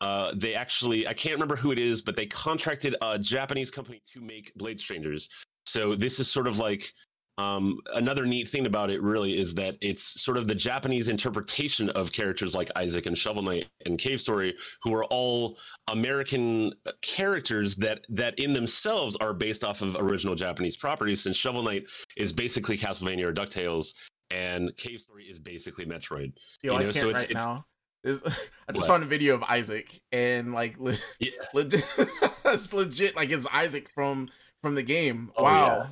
uh 0.00 0.32
they 0.36 0.54
actually 0.54 1.08
i 1.08 1.12
can't 1.12 1.32
remember 1.32 1.56
who 1.56 1.72
it 1.72 1.80
is 1.80 2.02
but 2.02 2.14
they 2.14 2.26
contracted 2.26 2.94
a 3.02 3.18
japanese 3.18 3.70
company 3.70 4.02
to 4.12 4.20
make 4.20 4.52
blade 4.56 4.78
strangers. 4.78 5.28
So 5.64 5.96
this 5.96 6.20
is 6.20 6.30
sort 6.30 6.46
of 6.46 6.58
like 6.58 6.92
um, 7.38 7.80
another 7.94 8.24
neat 8.24 8.48
thing 8.48 8.66
about 8.66 8.90
it 8.90 9.02
really 9.02 9.38
is 9.38 9.54
that 9.54 9.76
it's 9.82 10.22
sort 10.22 10.38
of 10.38 10.48
the 10.48 10.54
Japanese 10.54 11.08
interpretation 11.08 11.90
of 11.90 12.10
characters 12.10 12.54
like 12.54 12.70
Isaac 12.76 13.06
and 13.06 13.16
Shovel 13.16 13.42
Knight 13.42 13.66
and 13.84 13.98
Cave 13.98 14.20
Story, 14.20 14.54
who 14.82 14.94
are 14.94 15.04
all 15.06 15.58
American 15.88 16.72
characters 17.02 17.76
that 17.76 18.06
that 18.08 18.38
in 18.38 18.54
themselves 18.54 19.16
are 19.16 19.34
based 19.34 19.64
off 19.64 19.82
of 19.82 19.96
original 19.96 20.34
Japanese 20.34 20.76
properties. 20.76 21.22
Since 21.22 21.36
Shovel 21.36 21.62
Knight 21.62 21.84
is 22.16 22.32
basically 22.32 22.78
Castlevania 22.78 23.24
or 23.24 23.34
Ducktales, 23.34 23.92
and 24.30 24.74
Cave 24.76 25.00
Story 25.00 25.24
is 25.24 25.38
basically 25.38 25.84
Metroid. 25.84 26.32
Yo, 26.62 26.72
you 26.72 26.78
know? 26.78 26.78
I 26.78 26.82
can't 26.84 26.94
so 26.94 27.12
right 27.12 27.30
it, 27.30 27.34
now. 27.34 27.66
This, 28.02 28.22
I 28.68 28.72
just 28.72 28.82
what? 28.82 28.86
found 28.86 29.02
a 29.02 29.06
video 29.06 29.34
of 29.34 29.42
Isaac, 29.42 30.00
and 30.10 30.54
like, 30.54 30.78
le- 30.78 30.96
yeah. 31.18 31.30
legit, 31.54 31.84
it's 32.46 32.72
legit. 32.72 33.14
Like 33.14 33.30
it's 33.30 33.46
Isaac 33.52 33.90
from 33.94 34.28
from 34.62 34.74
the 34.74 34.82
game. 34.82 35.32
Oh, 35.36 35.42
wow. 35.42 35.76
Yeah. 35.76 35.86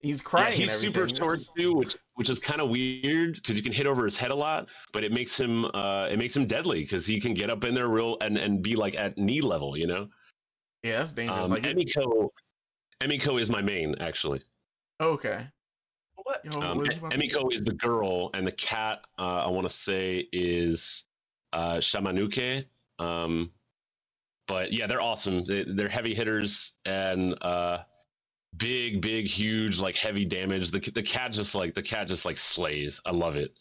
He's 0.00 0.22
crying. 0.22 0.52
Yeah, 0.52 0.66
he's 0.66 0.72
super 0.72 1.08
short 1.08 1.36
is... 1.36 1.50
too, 1.56 1.74
which 1.74 1.96
which 2.14 2.30
is 2.30 2.40
kind 2.40 2.60
of 2.60 2.70
weird 2.70 3.34
because 3.34 3.56
you 3.56 3.62
can 3.62 3.72
hit 3.72 3.86
over 3.86 4.04
his 4.04 4.16
head 4.16 4.30
a 4.30 4.34
lot, 4.34 4.68
but 4.92 5.04
it 5.04 5.12
makes 5.12 5.38
him 5.38 5.66
uh 5.74 6.08
it 6.10 6.18
makes 6.18 6.34
him 6.34 6.46
deadly 6.46 6.80
because 6.80 7.04
he 7.06 7.20
can 7.20 7.34
get 7.34 7.50
up 7.50 7.64
in 7.64 7.74
there 7.74 7.88
real 7.88 8.16
and 8.20 8.38
and 8.38 8.62
be 8.62 8.76
like 8.76 8.94
at 8.94 9.18
knee 9.18 9.42
level, 9.42 9.76
you 9.76 9.86
know. 9.86 10.08
Yeah, 10.82 10.98
that's 10.98 11.12
dangerous. 11.12 11.44
Um, 11.44 11.50
like 11.50 11.64
Emiko, 11.64 12.30
Emiko 13.02 13.38
is 13.38 13.50
my 13.50 13.60
main 13.60 13.94
actually. 14.00 14.42
Okay. 15.00 15.46
What? 16.16 16.44
Yo, 16.44 16.60
um, 16.62 16.80
Emiko 16.80 17.52
is 17.52 17.62
the 17.62 17.72
girl, 17.74 18.30
and 18.34 18.46
the 18.46 18.52
cat 18.52 19.00
uh, 19.18 19.44
I 19.44 19.48
want 19.48 19.68
to 19.68 19.74
say 19.74 20.28
is 20.32 21.04
uh, 21.52 21.76
Shamanuke. 21.76 22.64
Um, 22.98 23.50
but 24.46 24.72
yeah, 24.72 24.86
they're 24.86 25.00
awesome. 25.00 25.44
They, 25.44 25.64
are 25.82 25.88
heavy 25.88 26.14
hitters, 26.14 26.72
and 26.84 27.34
uh, 27.42 27.78
big, 28.56 29.00
big, 29.00 29.26
huge, 29.26 29.80
like 29.80 29.96
heavy 29.96 30.24
damage. 30.24 30.70
The 30.70 30.80
the 30.94 31.02
cat 31.02 31.32
just 31.32 31.54
like 31.54 31.74
the 31.74 31.82
cat 31.82 32.08
just 32.08 32.24
like 32.24 32.38
slays. 32.38 33.00
I 33.04 33.12
love 33.12 33.36
it. 33.36 33.52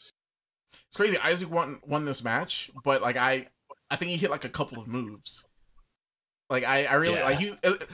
It's 0.88 0.98
crazy. 0.98 1.18
Isaac 1.20 1.52
won 1.52 1.80
won 1.86 2.06
this 2.06 2.24
match, 2.24 2.72
but 2.84 3.02
like 3.02 3.18
I 3.18 3.48
I 3.90 3.96
think 3.96 4.12
he 4.12 4.18
hit 4.18 4.32
like 4.32 4.46
a 4.46 4.50
couple 4.50 4.82
of 4.82 4.88
moves. 4.88 5.46
Like 6.50 6.64
I, 6.64 6.86
I 6.86 6.96
really 6.96 7.16
yeah. 7.16 7.24
like 7.24 7.38
he. 7.38 7.54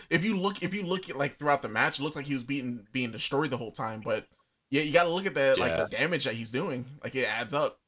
If 0.09 0.23
you 0.23 0.37
look, 0.37 0.63
if 0.63 0.73
you 0.73 0.83
look 0.83 1.09
at 1.09 1.17
like 1.17 1.37
throughout 1.37 1.61
the 1.61 1.69
match, 1.69 1.99
it 1.99 2.03
looks 2.03 2.15
like 2.15 2.25
he 2.25 2.33
was 2.33 2.43
being 2.43 2.87
being 2.93 3.11
destroyed 3.11 3.49
the 3.49 3.57
whole 3.57 3.71
time. 3.71 4.01
But 4.03 4.27
yeah, 4.71 4.81
you 4.81 4.93
got 4.93 5.03
to 5.03 5.09
look 5.09 5.25
at 5.25 5.33
the 5.33 5.55
yeah. 5.57 5.63
like 5.63 5.77
the 5.77 5.97
damage 5.97 6.23
that 6.23 6.35
he's 6.35 6.51
doing. 6.51 6.85
Like 7.03 7.15
it 7.15 7.27
adds 7.29 7.53
up. 7.53 7.79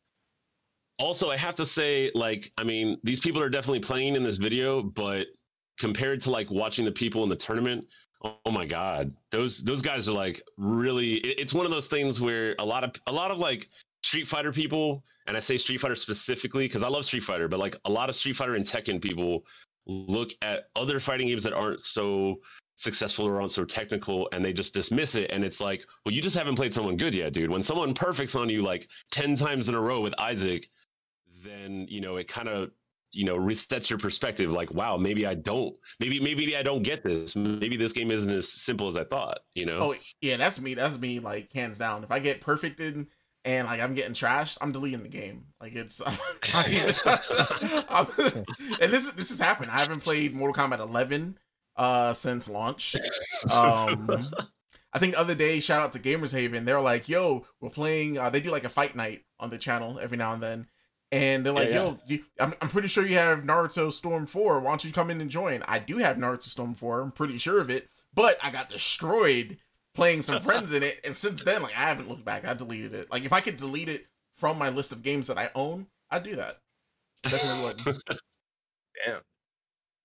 Also, 1.00 1.30
I 1.30 1.38
have 1.38 1.54
to 1.56 1.66
say, 1.66 2.10
like, 2.16 2.52
I 2.58 2.64
mean, 2.64 2.98
these 3.04 3.20
people 3.20 3.40
are 3.42 3.50
definitely 3.50 3.82
playing 3.82 4.16
in 4.16 4.24
this 4.24 4.38
video, 4.38 4.82
but 4.82 5.28
compared 5.78 6.20
to 6.22 6.32
like 6.32 6.50
watching 6.50 6.86
the 6.86 6.92
people 6.92 7.24
in 7.24 7.30
the 7.30 7.36
tournament, 7.36 7.86
Oh 8.24 8.52
my 8.52 8.66
god, 8.66 9.14
those 9.32 9.64
those 9.64 9.82
guys 9.82 10.10
are 10.10 10.14
like 10.14 10.42
really. 10.58 11.16
it's 11.16 11.54
one 11.54 11.66
of 11.66 11.72
those 11.72 11.88
things 11.88 12.20
where 12.20 12.56
a 12.60 12.66
lot 12.66 12.84
of 12.84 12.92
a 13.06 13.12
lot 13.12 13.30
of 13.30 13.38
like 13.38 13.70
Street 14.04 14.28
Fighter 14.28 14.52
people, 14.52 15.04
and 15.28 15.38
I 15.38 15.40
say 15.40 15.58
Street 15.58 15.80
Fighter 15.80 15.96
specifically 15.96 16.66
because 16.66 16.84
I 16.84 16.88
love 16.88 17.06
Street 17.06 17.24
Fighter, 17.24 17.48
but 17.48 17.60
like 17.60 17.76
a 17.86 17.92
lot 17.92 18.10
of 18.10 18.16
Street 18.16 18.36
Fighter 18.36 18.56
and 18.56 18.66
Tekken 18.66 19.02
people 19.02 19.44
look 19.86 20.32
at 20.42 20.70
other 20.76 21.00
fighting 21.00 21.28
games 21.28 21.44
that 21.44 21.54
aren't 21.54 21.82
so 21.82 22.40
successful 22.76 23.26
or 23.26 23.40
aren't 23.40 23.52
so 23.52 23.66
technical 23.66 24.30
and 24.34 24.46
they 24.46 24.54
just 24.54 24.74
dismiss 24.74 25.16
it 25.16 25.32
and 25.32 25.44
it's 25.44 25.60
like 25.60 25.84
well 26.06 26.14
you 26.14 26.22
just 26.22 26.36
haven't 26.36 26.56
played 26.56 26.72
someone 26.72 26.96
good 26.96 27.16
yet 27.16 27.34
dude 27.34 27.50
when 27.50 27.64
someone 27.64 27.92
perfects 27.92 28.36
on 28.36 28.50
you 28.50 28.62
like 28.62 28.88
10 29.12 29.36
times 29.36 29.68
in 29.68 29.74
a 29.74 29.82
row 29.82 30.00
with 30.00 30.14
isaac 30.20 30.70
then 31.44 31.88
you 31.90 32.00
know 32.00 32.18
it 32.18 32.28
kind 32.28 32.48
of 32.48 32.70
you 33.12 33.26
know 33.26 33.38
resets 33.38 33.90
your 33.90 34.00
perspective 34.00 34.52
like 34.52 34.72
wow 34.72 34.98
maybe 34.98 35.26
i 35.26 35.34
don't 35.34 35.76
maybe 36.00 36.20
maybe 36.20 36.56
i 36.56 36.62
don't 36.62 36.84
get 36.84 37.04
this. 37.04 37.36
Maybe 37.36 37.78
this 37.78 37.94
game 37.94 38.12
isn't 38.12 38.34
as 38.34 38.52
simple 38.52 38.88
as 38.88 38.96
i 38.96 39.04
thought 39.04 39.40
you 39.56 39.66
know? 39.66 39.80
Oh 39.80 39.96
yeah 40.22 40.38
that's 40.38 40.60
me 40.60 40.74
that's 40.74 40.98
me 40.98 41.20
like 41.20 41.52
hands 41.54 41.78
down. 41.78 42.04
If 42.04 42.12
i 42.12 42.20
get 42.20 42.42
perfected 42.42 43.08
and 43.46 43.68
like 43.68 43.80
i'm 43.80 43.94
getting 43.94 44.14
trashed 44.14 44.58
i'm 44.62 44.72
deleting 44.72 45.04
the 45.04 45.10
game. 45.10 45.46
Like 45.62 45.76
it's 45.76 46.02
I 46.54 46.68
mean, 48.18 48.46
and 48.82 48.92
this 48.92 49.06
is 49.06 49.14
this 49.14 49.30
has 49.30 49.40
happened. 49.40 49.72
I 49.72 49.80
haven't 49.80 50.02
played 50.02 50.34
mortal 50.34 50.64
kombat 50.64 50.80
11 50.80 51.38
uh 51.76 52.14
since 52.14 52.50
launch. 52.50 52.96
Um 53.52 54.30
I 54.94 55.00
think 55.00 55.14
the 55.14 55.20
other 55.20 55.36
day, 55.36 55.60
shout 55.60 55.82
out 55.82 55.92
to 55.94 56.00
Gamers 56.00 56.34
Haven. 56.34 56.66
They're 56.66 56.82
like, 56.82 57.08
"Yo, 57.08 57.46
we're 57.60 57.70
playing." 57.70 58.18
Uh, 58.18 58.30
they 58.30 58.40
do 58.40 58.50
like 58.50 58.64
a 58.64 58.70
fight 58.70 58.96
night 58.96 59.26
on 59.40 59.50
the 59.50 59.58
channel 59.58 60.00
every 60.02 60.18
now 60.18 60.34
and 60.34 60.42
then, 60.42 60.68
and 61.12 61.46
they're 61.46 61.54
like, 61.54 61.70
yeah, 61.70 61.76
"Yo, 61.76 62.00
You, 62.08 62.24
I'm, 62.40 62.54
I'm 62.62 62.70
pretty 62.70 62.88
sure 62.88 63.06
you 63.06 63.18
have 63.18 63.40
Naruto 63.40 63.92
Storm 63.92 64.26
4. 64.26 64.60
Why 64.60 64.72
don't 64.72 64.84
you 64.84 64.92
come 64.92 65.10
in 65.10 65.22
and 65.22 65.30
join?" 65.30 65.64
I 65.68 65.80
do 65.80 65.98
have 65.98 66.18
Naruto 66.18 66.44
Storm 66.44 66.76
4. 66.76 67.02
I'm 67.02 67.12
pretty 67.12 67.38
sure 67.38 67.60
of 67.60 67.70
it, 67.70 67.90
but 68.14 68.38
I 68.44 68.52
got 68.52 68.70
destroyed 68.70 69.58
playing 69.94 70.22
some 70.22 70.42
friends 70.42 70.74
in 70.74 70.84
it, 70.84 71.00
and 71.04 71.16
since 71.16 71.44
then, 71.44 71.62
like, 71.64 71.76
I 71.76 71.82
haven't 71.88 72.08
looked 72.08 72.26
back. 72.26 72.46
I 72.46 72.54
deleted 72.54 72.94
it. 72.94 73.10
Like, 73.10 73.24
if 73.26 73.34
I 73.34 73.42
could 73.42 73.58
delete 73.58 73.90
it 73.90 74.06
from 74.36 74.58
my 74.58 74.70
list 74.70 74.92
of 74.92 75.02
games 75.02 75.28
that 75.28 75.38
I 75.38 75.50
own, 75.56 75.88
I'd 76.12 76.24
do 76.24 76.36
that. 76.36 76.60
Definitely 77.24 77.64
would. 77.64 77.78
Damn, 79.06 79.22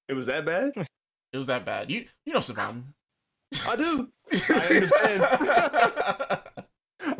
it 0.08 0.14
was 0.14 0.26
that 0.26 0.44
bad. 0.44 0.72
It 1.32 1.38
was 1.38 1.46
that 1.46 1.64
bad. 1.64 1.90
You 1.90 2.04
you 2.26 2.34
know 2.34 2.40
Savan. 2.40 2.92
I 3.66 3.74
do. 3.74 4.10
I 4.50 4.66
understand. 4.66 5.22
I 5.24 6.38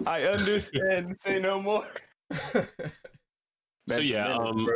I 0.07 0.23
understand. 0.25 1.17
Say 1.19 1.41
no 1.41 1.63
more. 1.63 1.87
So 3.97 4.01
yeah, 4.01 4.35
um, 4.35 4.69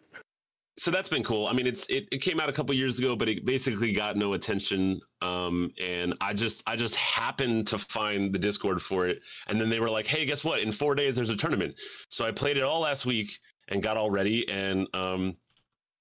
so 0.78 0.90
that's 0.90 1.08
been 1.08 1.22
cool. 1.22 1.46
I 1.46 1.52
mean, 1.52 1.66
it's 1.66 1.86
it, 1.86 2.06
it 2.10 2.18
came 2.18 2.40
out 2.40 2.48
a 2.48 2.52
couple 2.52 2.74
years 2.74 2.98
ago, 2.98 3.14
but 3.14 3.28
it 3.28 3.44
basically 3.44 3.92
got 3.92 4.16
no 4.16 4.32
attention. 4.32 5.00
Um, 5.20 5.70
and 5.80 6.14
I 6.20 6.32
just 6.32 6.62
I 6.66 6.76
just 6.76 6.94
happened 6.96 7.66
to 7.68 7.78
find 7.78 8.32
the 8.32 8.38
Discord 8.38 8.80
for 8.80 9.06
it, 9.06 9.20
and 9.48 9.60
then 9.60 9.68
they 9.68 9.80
were 9.80 9.90
like, 9.90 10.06
"Hey, 10.06 10.24
guess 10.24 10.44
what? 10.44 10.60
In 10.60 10.72
four 10.72 10.94
days, 10.94 11.14
there's 11.16 11.30
a 11.30 11.36
tournament." 11.36 11.74
So 12.08 12.26
I 12.26 12.30
played 12.30 12.56
it 12.56 12.62
all 12.62 12.80
last 12.80 13.06
week 13.06 13.38
and 13.68 13.82
got 13.82 13.96
all 13.96 14.10
ready. 14.10 14.48
And 14.48 14.86
um, 14.94 15.36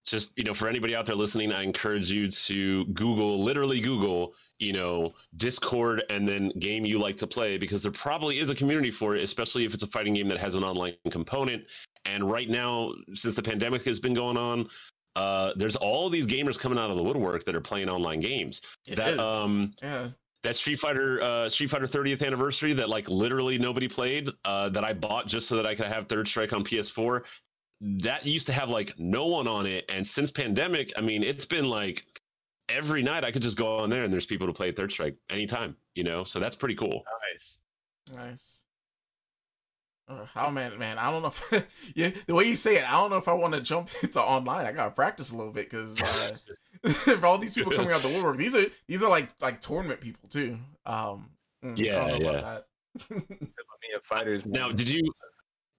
just 0.05 0.31
you 0.35 0.43
know, 0.43 0.53
for 0.53 0.67
anybody 0.67 0.95
out 0.95 1.05
there 1.05 1.15
listening, 1.15 1.51
I 1.51 1.63
encourage 1.63 2.11
you 2.11 2.27
to 2.27 2.85
Google, 2.87 3.43
literally 3.43 3.81
Google, 3.81 4.33
you 4.57 4.73
know, 4.73 5.13
Discord 5.37 6.03
and 6.09 6.27
then 6.27 6.51
game 6.59 6.85
you 6.85 6.97
like 6.97 7.17
to 7.17 7.27
play 7.27 7.57
because 7.57 7.83
there 7.83 7.91
probably 7.91 8.39
is 8.39 8.49
a 8.49 8.55
community 8.55 8.91
for 8.91 9.15
it, 9.15 9.23
especially 9.23 9.65
if 9.65 9.73
it's 9.73 9.83
a 9.83 9.87
fighting 9.87 10.13
game 10.13 10.27
that 10.29 10.39
has 10.39 10.55
an 10.55 10.63
online 10.63 10.95
component. 11.11 11.63
And 12.05 12.29
right 12.29 12.49
now, 12.49 12.93
since 13.13 13.35
the 13.35 13.43
pandemic 13.43 13.83
has 13.83 13.99
been 13.99 14.13
going 14.13 14.37
on, 14.37 14.67
uh, 15.15 15.51
there's 15.55 15.75
all 15.75 16.09
these 16.09 16.25
gamers 16.25 16.57
coming 16.57 16.79
out 16.79 16.89
of 16.89 16.97
the 16.97 17.03
woodwork 17.03 17.45
that 17.45 17.55
are 17.55 17.61
playing 17.61 17.89
online 17.89 18.19
games. 18.19 18.61
It 18.87 18.95
that 18.95 19.09
is. 19.09 19.19
um 19.19 19.73
yeah. 19.81 20.07
that 20.43 20.55
Street 20.55 20.79
Fighter 20.79 21.21
uh, 21.21 21.49
Street 21.49 21.69
Fighter 21.69 21.87
30th 21.87 22.25
anniversary 22.25 22.73
that 22.73 22.89
like 22.89 23.09
literally 23.09 23.57
nobody 23.57 23.87
played 23.87 24.29
uh, 24.45 24.69
that 24.69 24.83
I 24.83 24.93
bought 24.93 25.27
just 25.27 25.47
so 25.47 25.55
that 25.57 25.65
I 25.65 25.75
could 25.75 25.87
have 25.87 26.07
Third 26.07 26.27
Strike 26.27 26.53
on 26.53 26.63
PS4. 26.63 27.21
That 27.81 28.25
used 28.25 28.47
to 28.47 28.53
have 28.53 28.69
like 28.69 28.97
no 28.97 29.25
one 29.25 29.47
on 29.47 29.65
it, 29.65 29.85
and 29.89 30.05
since 30.05 30.31
pandemic, 30.31 30.93
I 30.95 31.01
mean, 31.01 31.23
it's 31.23 31.45
been 31.45 31.65
like 31.65 32.05
every 32.69 33.03
night 33.03 33.25
I 33.25 33.31
could 33.31 33.41
just 33.41 33.57
go 33.57 33.77
on 33.77 33.89
there 33.89 34.03
and 34.03 34.13
there's 34.13 34.25
people 34.25 34.47
to 34.47 34.53
play 34.53 34.71
Third 34.71 34.91
Strike 34.91 35.15
anytime, 35.29 35.75
you 35.95 36.03
know. 36.03 36.23
So 36.23 36.39
that's 36.39 36.55
pretty 36.55 36.75
cool. 36.75 37.03
Nice. 37.33 37.59
Nice. 38.13 38.60
Uh, 40.07 40.25
oh 40.35 40.51
man, 40.51 40.77
man, 40.77 40.97
I 40.97 41.09
don't 41.09 41.21
know. 41.21 41.29
If, 41.29 41.67
yeah, 41.95 42.11
the 42.27 42.35
way 42.35 42.45
you 42.45 42.55
say 42.55 42.77
it, 42.77 42.87
I 42.87 42.93
don't 42.93 43.09
know 43.09 43.17
if 43.17 43.27
I 43.27 43.33
want 43.33 43.53
to 43.53 43.61
jump 43.61 43.89
into 44.03 44.21
online. 44.21 44.65
I 44.65 44.71
gotta 44.71 44.91
practice 44.91 45.31
a 45.31 45.37
little 45.37 45.53
bit 45.53 45.69
because 45.69 46.01
uh, 46.01 46.37
for 46.89 47.25
all 47.25 47.37
these 47.37 47.53
people 47.53 47.71
coming 47.71 47.91
out 47.91 48.01
the 48.01 48.09
woodwork, 48.09 48.37
these 48.37 48.55
are 48.55 48.65
these 48.87 49.03
are 49.03 49.09
like 49.09 49.29
like 49.41 49.61
tournament 49.61 50.01
people 50.01 50.27
too. 50.27 50.57
Um, 50.85 51.31
mm, 51.63 51.73
I 51.73 51.81
Yeah, 51.81 52.09
don't 52.09 52.21
know 52.21 52.31
yeah. 52.31 52.39
about 52.39 52.43
that. 52.43 52.67
I 53.09 53.13
mean, 53.15 53.99
fighters. 54.03 54.43
Now, 54.45 54.71
did 54.71 54.89
you 54.89 55.13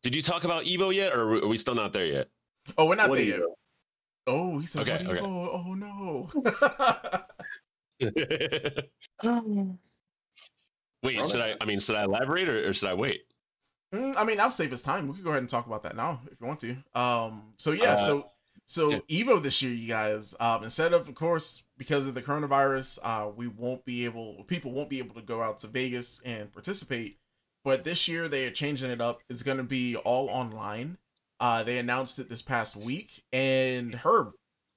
did 0.02 0.14
you 0.14 0.22
talk 0.22 0.44
about 0.44 0.64
Evo 0.64 0.94
yet, 0.94 1.12
or 1.12 1.34
are 1.34 1.48
we 1.48 1.58
still 1.58 1.74
not 1.74 1.92
there 1.92 2.06
yet? 2.06 2.28
oh, 2.78 2.86
we're 2.86 2.94
not 2.94 3.10
What 3.10 3.18
there 3.18 3.26
yet. 3.26 3.40
Oh, 4.26 4.58
he 4.58 4.66
said, 4.66 4.88
Okay, 4.88 5.04
"What 5.04 5.18
do 5.18 5.20
okay. 5.22 5.22
Oh 5.22 5.74
no." 5.74 6.30
Wait, 11.02 11.28
should 11.28 11.40
I? 11.40 11.56
I 11.60 11.64
mean, 11.64 11.80
should 11.80 11.96
I 11.96 12.04
elaborate 12.04 12.48
or, 12.48 12.68
or 12.68 12.72
should 12.72 12.88
I 12.88 12.94
wait? 12.94 13.22
Mm, 13.92 14.14
I 14.16 14.24
mean, 14.24 14.40
I'll 14.40 14.50
save 14.50 14.72
us 14.72 14.82
time. 14.82 15.08
We 15.08 15.14
could 15.14 15.24
go 15.24 15.30
ahead 15.30 15.42
and 15.42 15.48
talk 15.48 15.66
about 15.66 15.82
that 15.82 15.96
now 15.96 16.20
if 16.30 16.40
you 16.40 16.46
want 16.46 16.60
to. 16.60 16.76
Um, 16.94 17.52
so 17.56 17.72
yeah, 17.72 17.92
Uh, 17.92 17.96
so 17.96 18.30
so 18.64 18.90
yeah. 18.90 19.24
Evo 19.24 19.42
this 19.42 19.60
year, 19.60 19.72
you 19.72 19.88
guys, 19.88 20.34
um, 20.40 20.64
instead 20.64 20.92
of, 20.92 21.08
of 21.08 21.14
course, 21.14 21.64
because 21.76 22.06
of 22.06 22.14
the 22.14 22.22
coronavirus, 22.22 22.98
uh, 23.02 23.28
we 23.28 23.48
won't 23.48 23.84
be 23.84 24.04
able, 24.04 24.44
people 24.44 24.72
won't 24.72 24.88
be 24.88 24.98
able 24.98 25.14
to 25.16 25.20
go 25.22 25.42
out 25.42 25.58
to 25.58 25.66
Vegas 25.66 26.22
and 26.24 26.52
participate. 26.52 27.18
But 27.64 27.84
this 27.84 28.08
year 28.08 28.28
they 28.28 28.46
are 28.46 28.50
changing 28.50 28.90
it 28.90 29.00
up. 29.00 29.20
It's 29.28 29.42
going 29.42 29.58
to 29.58 29.62
be 29.64 29.96
all 29.96 30.28
online. 30.28 30.98
Uh, 31.38 31.62
they 31.62 31.78
announced 31.78 32.18
it 32.18 32.28
this 32.28 32.40
past 32.42 32.76
week. 32.76 33.24
And 33.32 33.96
Herb, 33.96 34.32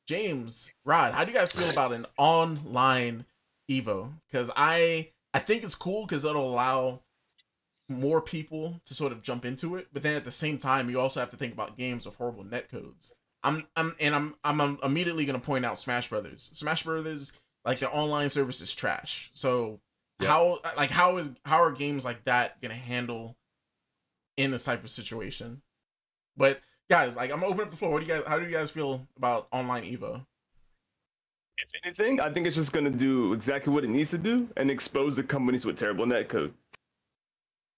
James, 0.08 0.72
Rod, 0.84 1.14
how 1.14 1.24
do 1.24 1.32
you 1.32 1.38
guys 1.38 1.52
feel 1.52 1.70
about 1.70 1.94
an 1.94 2.06
online 2.18 3.26
Evo? 3.72 4.14
Because 4.30 4.52
I 4.56 5.12
I 5.34 5.40
think 5.40 5.64
it's 5.64 5.76
cool 5.76 6.06
because 6.06 6.26
it'll 6.26 6.48
allow 6.48 7.02
more 7.88 8.22
people 8.22 8.82
to 8.86 8.94
sort 8.94 9.12
of 9.12 9.22
jump 9.22 9.46
into 9.46 9.76
it. 9.76 9.88
But 9.94 10.04
then 10.04 10.16
at 10.16 10.26
the 10.26 10.32
same 10.32 10.58
time, 10.58 10.90
you 10.90 11.00
also 11.00 11.20
have 11.20 11.30
to 11.32 11.38
think 11.38 11.54
about 11.54 11.78
games 11.78 12.06
with 12.06 12.16
horrible 12.16 12.44
net 12.44 12.70
codes. 12.70 13.14
I'm 13.44 13.68
I'm 13.76 13.96
and 14.00 14.16
I'm 14.16 14.36
I'm 14.44 14.80
immediately 14.84 15.26
gonna 15.26 15.40
point 15.40 15.66
out 15.66 15.78
Smash 15.78 16.10
Brothers. 16.10 16.50
Smash 16.54 16.84
Brothers, 16.84 17.34
like 17.64 17.80
the 17.80 17.90
online 17.92 18.30
service 18.30 18.60
is 18.62 18.74
trash. 18.74 19.30
So 19.34 19.80
Yeah. 20.20 20.30
how 20.30 20.60
like 20.78 20.90
how 20.90 21.18
is 21.18 21.32
how 21.46 21.62
are 21.62 21.72
games 21.72 22.04
like 22.06 22.24
that 22.26 22.60
gonna 22.62 22.74
handle 22.74 23.36
in 24.38 24.50
this 24.52 24.64
type 24.66 24.84
of 24.84 24.90
situation? 24.90 25.62
But 26.36 26.60
guys, 26.90 27.16
like 27.16 27.32
I'm 27.32 27.40
gonna 27.40 27.52
open 27.52 27.66
up 27.66 27.72
the 27.72 27.78
floor. 27.78 27.92
What 27.92 28.00
do 28.04 28.08
you 28.08 28.14
guys 28.14 28.24
how 28.26 28.40
do 28.40 28.46
you 28.46 28.52
guys 28.52 28.72
feel 28.72 29.08
about 29.16 29.48
online 29.52 29.84
Evo? 29.84 30.26
If 31.58 31.70
anything, 31.86 32.20
I 32.20 32.32
think 32.34 32.48
it's 32.48 32.56
just 32.56 32.74
gonna 32.74 32.90
do 32.90 33.32
exactly 33.34 33.72
what 33.72 33.84
it 33.84 33.90
needs 33.92 34.10
to 34.12 34.18
do 34.18 34.50
and 34.58 34.70
expose 34.72 35.16
the 35.16 35.24
companies 35.24 35.66
with 35.66 35.78
terrible 35.78 36.06
netcode. 36.06 36.52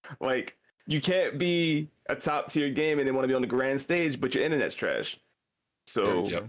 Like, 0.20 0.56
you 0.86 1.00
can't 1.00 1.38
be 1.38 1.88
a 2.08 2.16
top 2.16 2.50
tier 2.50 2.70
game 2.70 2.98
and 2.98 3.06
then 3.06 3.14
want 3.14 3.24
to 3.24 3.28
be 3.28 3.34
on 3.34 3.42
the 3.42 3.48
grand 3.48 3.80
stage, 3.80 4.20
but 4.20 4.34
your 4.34 4.44
internet's 4.44 4.74
trash. 4.74 5.18
So, 5.86 6.26
Yep. 6.28 6.48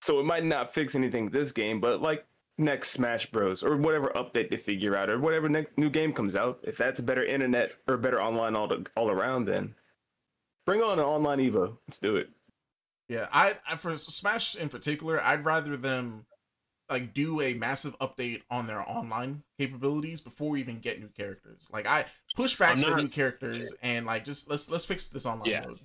so 0.00 0.20
it 0.20 0.24
might 0.24 0.44
not 0.44 0.72
fix 0.72 0.94
anything 0.94 1.28
this 1.28 1.52
game, 1.52 1.80
but 1.80 2.00
like 2.00 2.24
next 2.58 2.90
Smash 2.90 3.26
Bros. 3.26 3.62
or 3.64 3.76
whatever 3.76 4.08
update 4.14 4.50
they 4.50 4.56
figure 4.56 4.96
out, 4.96 5.10
or 5.10 5.18
whatever 5.18 5.48
next 5.48 5.76
new 5.76 5.90
game 5.90 6.12
comes 6.12 6.34
out, 6.36 6.60
if 6.62 6.76
that's 6.76 7.00
a 7.00 7.02
better 7.02 7.24
internet 7.24 7.72
or 7.88 7.96
better 7.96 8.20
online 8.22 8.54
all 8.54 8.68
the, 8.68 8.86
all 8.96 9.10
around, 9.10 9.46
then 9.46 9.74
bring 10.64 10.80
on 10.82 10.98
an 10.98 11.04
online 11.04 11.38
Evo. 11.38 11.76
Let's 11.88 11.98
do 11.98 12.16
it. 12.16 12.30
Yeah, 13.08 13.28
I, 13.32 13.56
I 13.68 13.76
for 13.76 13.96
Smash 13.96 14.54
in 14.54 14.68
particular, 14.68 15.20
I'd 15.20 15.44
rather 15.44 15.76
them 15.76 16.24
like 16.92 17.14
do 17.14 17.40
a 17.40 17.54
massive 17.54 17.98
update 17.98 18.42
on 18.50 18.66
their 18.66 18.88
online 18.88 19.42
capabilities 19.58 20.20
before 20.20 20.50
we 20.50 20.60
even 20.60 20.78
get 20.78 21.00
new 21.00 21.08
characters. 21.08 21.68
Like 21.72 21.86
I 21.86 22.04
push 22.36 22.56
back 22.56 22.72
I'm 22.76 22.82
the 22.82 22.94
new 22.96 23.08
characters 23.08 23.72
and 23.82 24.06
like 24.06 24.24
just 24.24 24.48
let's 24.50 24.70
let's 24.70 24.84
fix 24.84 25.08
this 25.08 25.26
online 25.26 25.50
Yeah. 25.50 25.64
mode. 25.66 25.80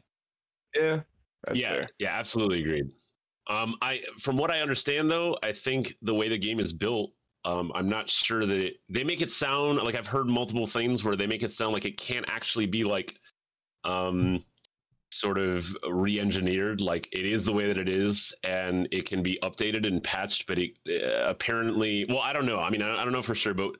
Yeah. 0.75 0.99
That's 1.45 1.59
yeah, 1.59 1.73
fair. 1.73 1.89
yeah, 1.99 2.09
absolutely 2.17 2.61
agreed. 2.61 2.89
Um, 3.49 3.75
I 3.81 4.01
from 4.19 4.35
what 4.37 4.51
I 4.51 4.59
understand 4.59 5.09
though, 5.09 5.37
I 5.41 5.53
think 5.53 5.95
the 6.01 6.13
way 6.13 6.27
the 6.27 6.37
game 6.37 6.59
is 6.59 6.73
built, 6.73 7.11
um, 7.45 7.71
I'm 7.73 7.87
not 7.87 8.09
sure 8.09 8.45
that 8.45 8.57
it, 8.57 8.75
they 8.89 9.03
make 9.03 9.21
it 9.21 9.31
sound 9.31 9.77
like 9.77 9.95
I've 9.95 10.07
heard 10.07 10.27
multiple 10.27 10.67
things 10.67 11.03
where 11.03 11.15
they 11.15 11.27
make 11.27 11.43
it 11.43 11.51
sound 11.51 11.71
like 11.73 11.85
it 11.85 11.97
can't 11.97 12.25
actually 12.29 12.65
be 12.65 12.83
like, 12.83 13.17
um, 13.85 14.43
sort 15.11 15.37
of 15.37 15.65
re-engineered. 15.89 16.81
Like 16.81 17.07
it 17.11 17.25
is 17.25 17.45
the 17.45 17.53
way 17.53 17.67
that 17.67 17.77
it 17.77 17.89
is, 17.89 18.33
and 18.43 18.87
it 18.91 19.05
can 19.05 19.23
be 19.23 19.39
updated 19.43 19.87
and 19.87 20.03
patched. 20.03 20.47
But 20.47 20.59
it 20.59 20.71
uh, 20.87 21.27
apparently, 21.27 22.05
well, 22.09 22.19
I 22.19 22.33
don't 22.33 22.45
know. 22.45 22.59
I 22.59 22.69
mean, 22.69 22.81
I, 22.81 23.01
I 23.01 23.03
don't 23.03 23.13
know 23.13 23.21
for 23.21 23.35
sure, 23.35 23.53
but 23.53 23.71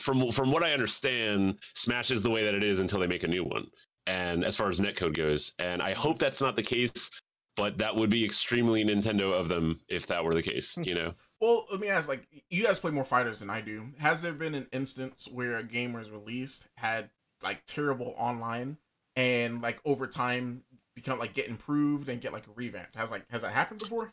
from 0.00 0.30
from 0.32 0.50
what 0.50 0.62
I 0.62 0.72
understand, 0.72 1.58
Smash 1.74 2.10
is 2.10 2.22
the 2.22 2.30
way 2.30 2.44
that 2.44 2.54
it 2.54 2.64
is 2.64 2.80
until 2.80 3.00
they 3.00 3.06
make 3.06 3.22
a 3.22 3.28
new 3.28 3.44
one 3.44 3.66
and 4.06 4.44
as 4.44 4.56
far 4.56 4.68
as 4.68 4.80
netcode 4.80 5.16
goes. 5.16 5.52
And 5.58 5.82
I 5.82 5.92
hope 5.92 6.18
that's 6.18 6.40
not 6.40 6.56
the 6.56 6.62
case, 6.62 7.10
but 7.56 7.78
that 7.78 7.94
would 7.94 8.10
be 8.10 8.24
extremely 8.24 8.84
Nintendo 8.84 9.32
of 9.32 9.48
them 9.48 9.80
if 9.88 10.06
that 10.08 10.24
were 10.24 10.34
the 10.34 10.42
case, 10.42 10.76
you 10.82 10.94
know? 10.94 11.14
Well, 11.40 11.66
let 11.70 11.80
me 11.80 11.88
ask 11.88 12.08
like 12.08 12.26
you 12.50 12.64
guys 12.64 12.78
play 12.78 12.90
more 12.90 13.04
fighters 13.04 13.40
than 13.40 13.50
I 13.50 13.60
do. 13.60 13.88
Has 13.98 14.22
there 14.22 14.32
been 14.32 14.54
an 14.54 14.66
instance 14.72 15.28
where 15.30 15.56
a 15.56 15.62
game 15.62 15.92
was 15.92 16.10
released 16.10 16.68
had 16.76 17.10
like 17.42 17.64
terrible 17.66 18.14
online 18.16 18.78
and 19.16 19.62
like 19.62 19.80
over 19.84 20.06
time 20.06 20.62
become 20.94 21.18
like 21.18 21.34
get 21.34 21.48
improved 21.48 22.08
and 22.08 22.20
get 22.20 22.32
like 22.32 22.44
revamped? 22.54 22.96
Has 22.96 23.10
like 23.10 23.24
has 23.30 23.42
that 23.42 23.52
happened 23.52 23.80
before? 23.80 24.12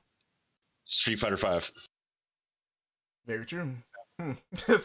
Street 0.85 1.19
Fighter 1.19 1.37
5. 1.37 1.71
Very 3.25 3.45
true. 3.45 3.75
Hmm. 4.19 4.31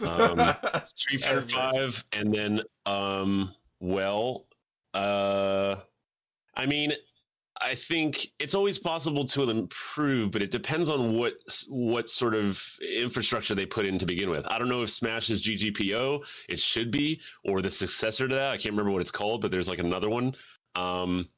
Um, 0.07 0.41
Street 0.95 1.23
Fighter 1.23 1.43
5 1.43 2.05
and 2.13 2.35
then 2.35 2.63
um 2.87 3.55
well 3.81 4.47
uh 4.95 5.77
I 6.55 6.67
mean 6.67 6.93
I 7.61 7.75
think 7.75 8.29
it's 8.39 8.55
always 8.55 8.79
possible 8.79 9.25
to 9.27 9.51
improve, 9.51 10.31
but 10.31 10.43
it 10.43 10.51
depends 10.51 10.91
on 10.91 11.17
what 11.17 11.35
what 11.69 12.11
sort 12.11 12.35
of 12.35 12.63
infrastructure 12.97 13.55
they 13.55 13.67
put 13.67 13.87
in 13.87 13.99
to 13.99 14.07
begin 14.07 14.31
with. 14.31 14.47
I 14.47 14.59
don't 14.59 14.69
know 14.69 14.83
if 14.83 14.91
Smash 14.91 15.31
is 15.31 15.43
GGPO, 15.43 16.23
it 16.49 16.61
should 16.61 16.91
be, 16.91 17.21
or 17.45 17.63
the 17.63 17.71
successor 17.71 18.29
to 18.29 18.35
that. 18.35 18.53
I 18.53 18.57
can't 18.57 18.73
remember 18.73 18.91
what 18.91 19.01
it's 19.01 19.11
called, 19.11 19.43
but 19.43 19.51
there's 19.51 19.69
like 19.69 19.79
another 19.79 20.09
one. 20.09 20.35
Um, 20.75 21.29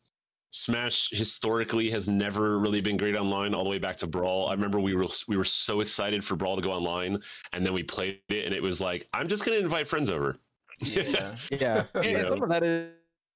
Smash 0.50 1.10
historically 1.10 1.90
has 1.90 2.08
never 2.08 2.58
really 2.58 2.80
been 2.80 2.96
great 2.96 3.16
online, 3.16 3.54
all 3.54 3.64
the 3.64 3.70
way 3.70 3.78
back 3.78 3.96
to 3.98 4.06
Brawl. 4.06 4.48
I 4.48 4.52
remember 4.52 4.80
we 4.80 4.94
were 4.94 5.06
we 5.28 5.36
were 5.36 5.44
so 5.44 5.80
excited 5.80 6.24
for 6.24 6.36
Brawl 6.36 6.56
to 6.56 6.62
go 6.62 6.72
online, 6.72 7.20
and 7.52 7.64
then 7.64 7.74
we 7.74 7.82
played 7.82 8.20
it, 8.28 8.46
and 8.46 8.54
it 8.54 8.62
was 8.62 8.80
like, 8.80 9.06
I'm 9.12 9.28
just 9.28 9.44
gonna 9.44 9.58
invite 9.58 9.86
friends 9.86 10.10
over. 10.10 10.36
yeah. 10.80 11.36
Yeah, 11.50 11.84
and, 11.94 12.06
and 12.06 12.28
some 12.28 12.42
of 12.42 12.48
that 12.48 12.62
is, 12.62 12.90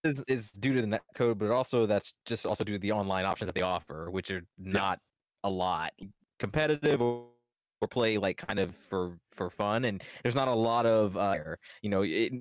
is 0.04 0.24
is 0.28 0.50
due 0.50 0.74
to 0.74 0.80
the 0.80 0.86
net 0.86 1.02
code, 1.14 1.38
but 1.38 1.50
also 1.50 1.86
that's 1.86 2.14
just 2.26 2.46
also 2.46 2.64
due 2.64 2.74
to 2.74 2.78
the 2.78 2.92
online 2.92 3.24
options 3.24 3.48
that 3.48 3.54
they 3.54 3.62
offer, 3.62 4.10
which 4.10 4.30
are 4.30 4.42
not 4.58 5.00
a 5.44 5.50
lot 5.50 5.92
competitive 6.38 7.00
or, 7.00 7.30
or 7.80 7.88
play 7.88 8.18
like 8.18 8.38
kind 8.38 8.58
of 8.58 8.74
for 8.74 9.18
for 9.30 9.50
fun. 9.50 9.84
And 9.84 10.02
there's 10.22 10.34
not 10.34 10.48
a 10.48 10.54
lot 10.54 10.86
of 10.86 11.16
uh, 11.16 11.56
you 11.82 11.90
know, 11.90 12.02
it, 12.02 12.32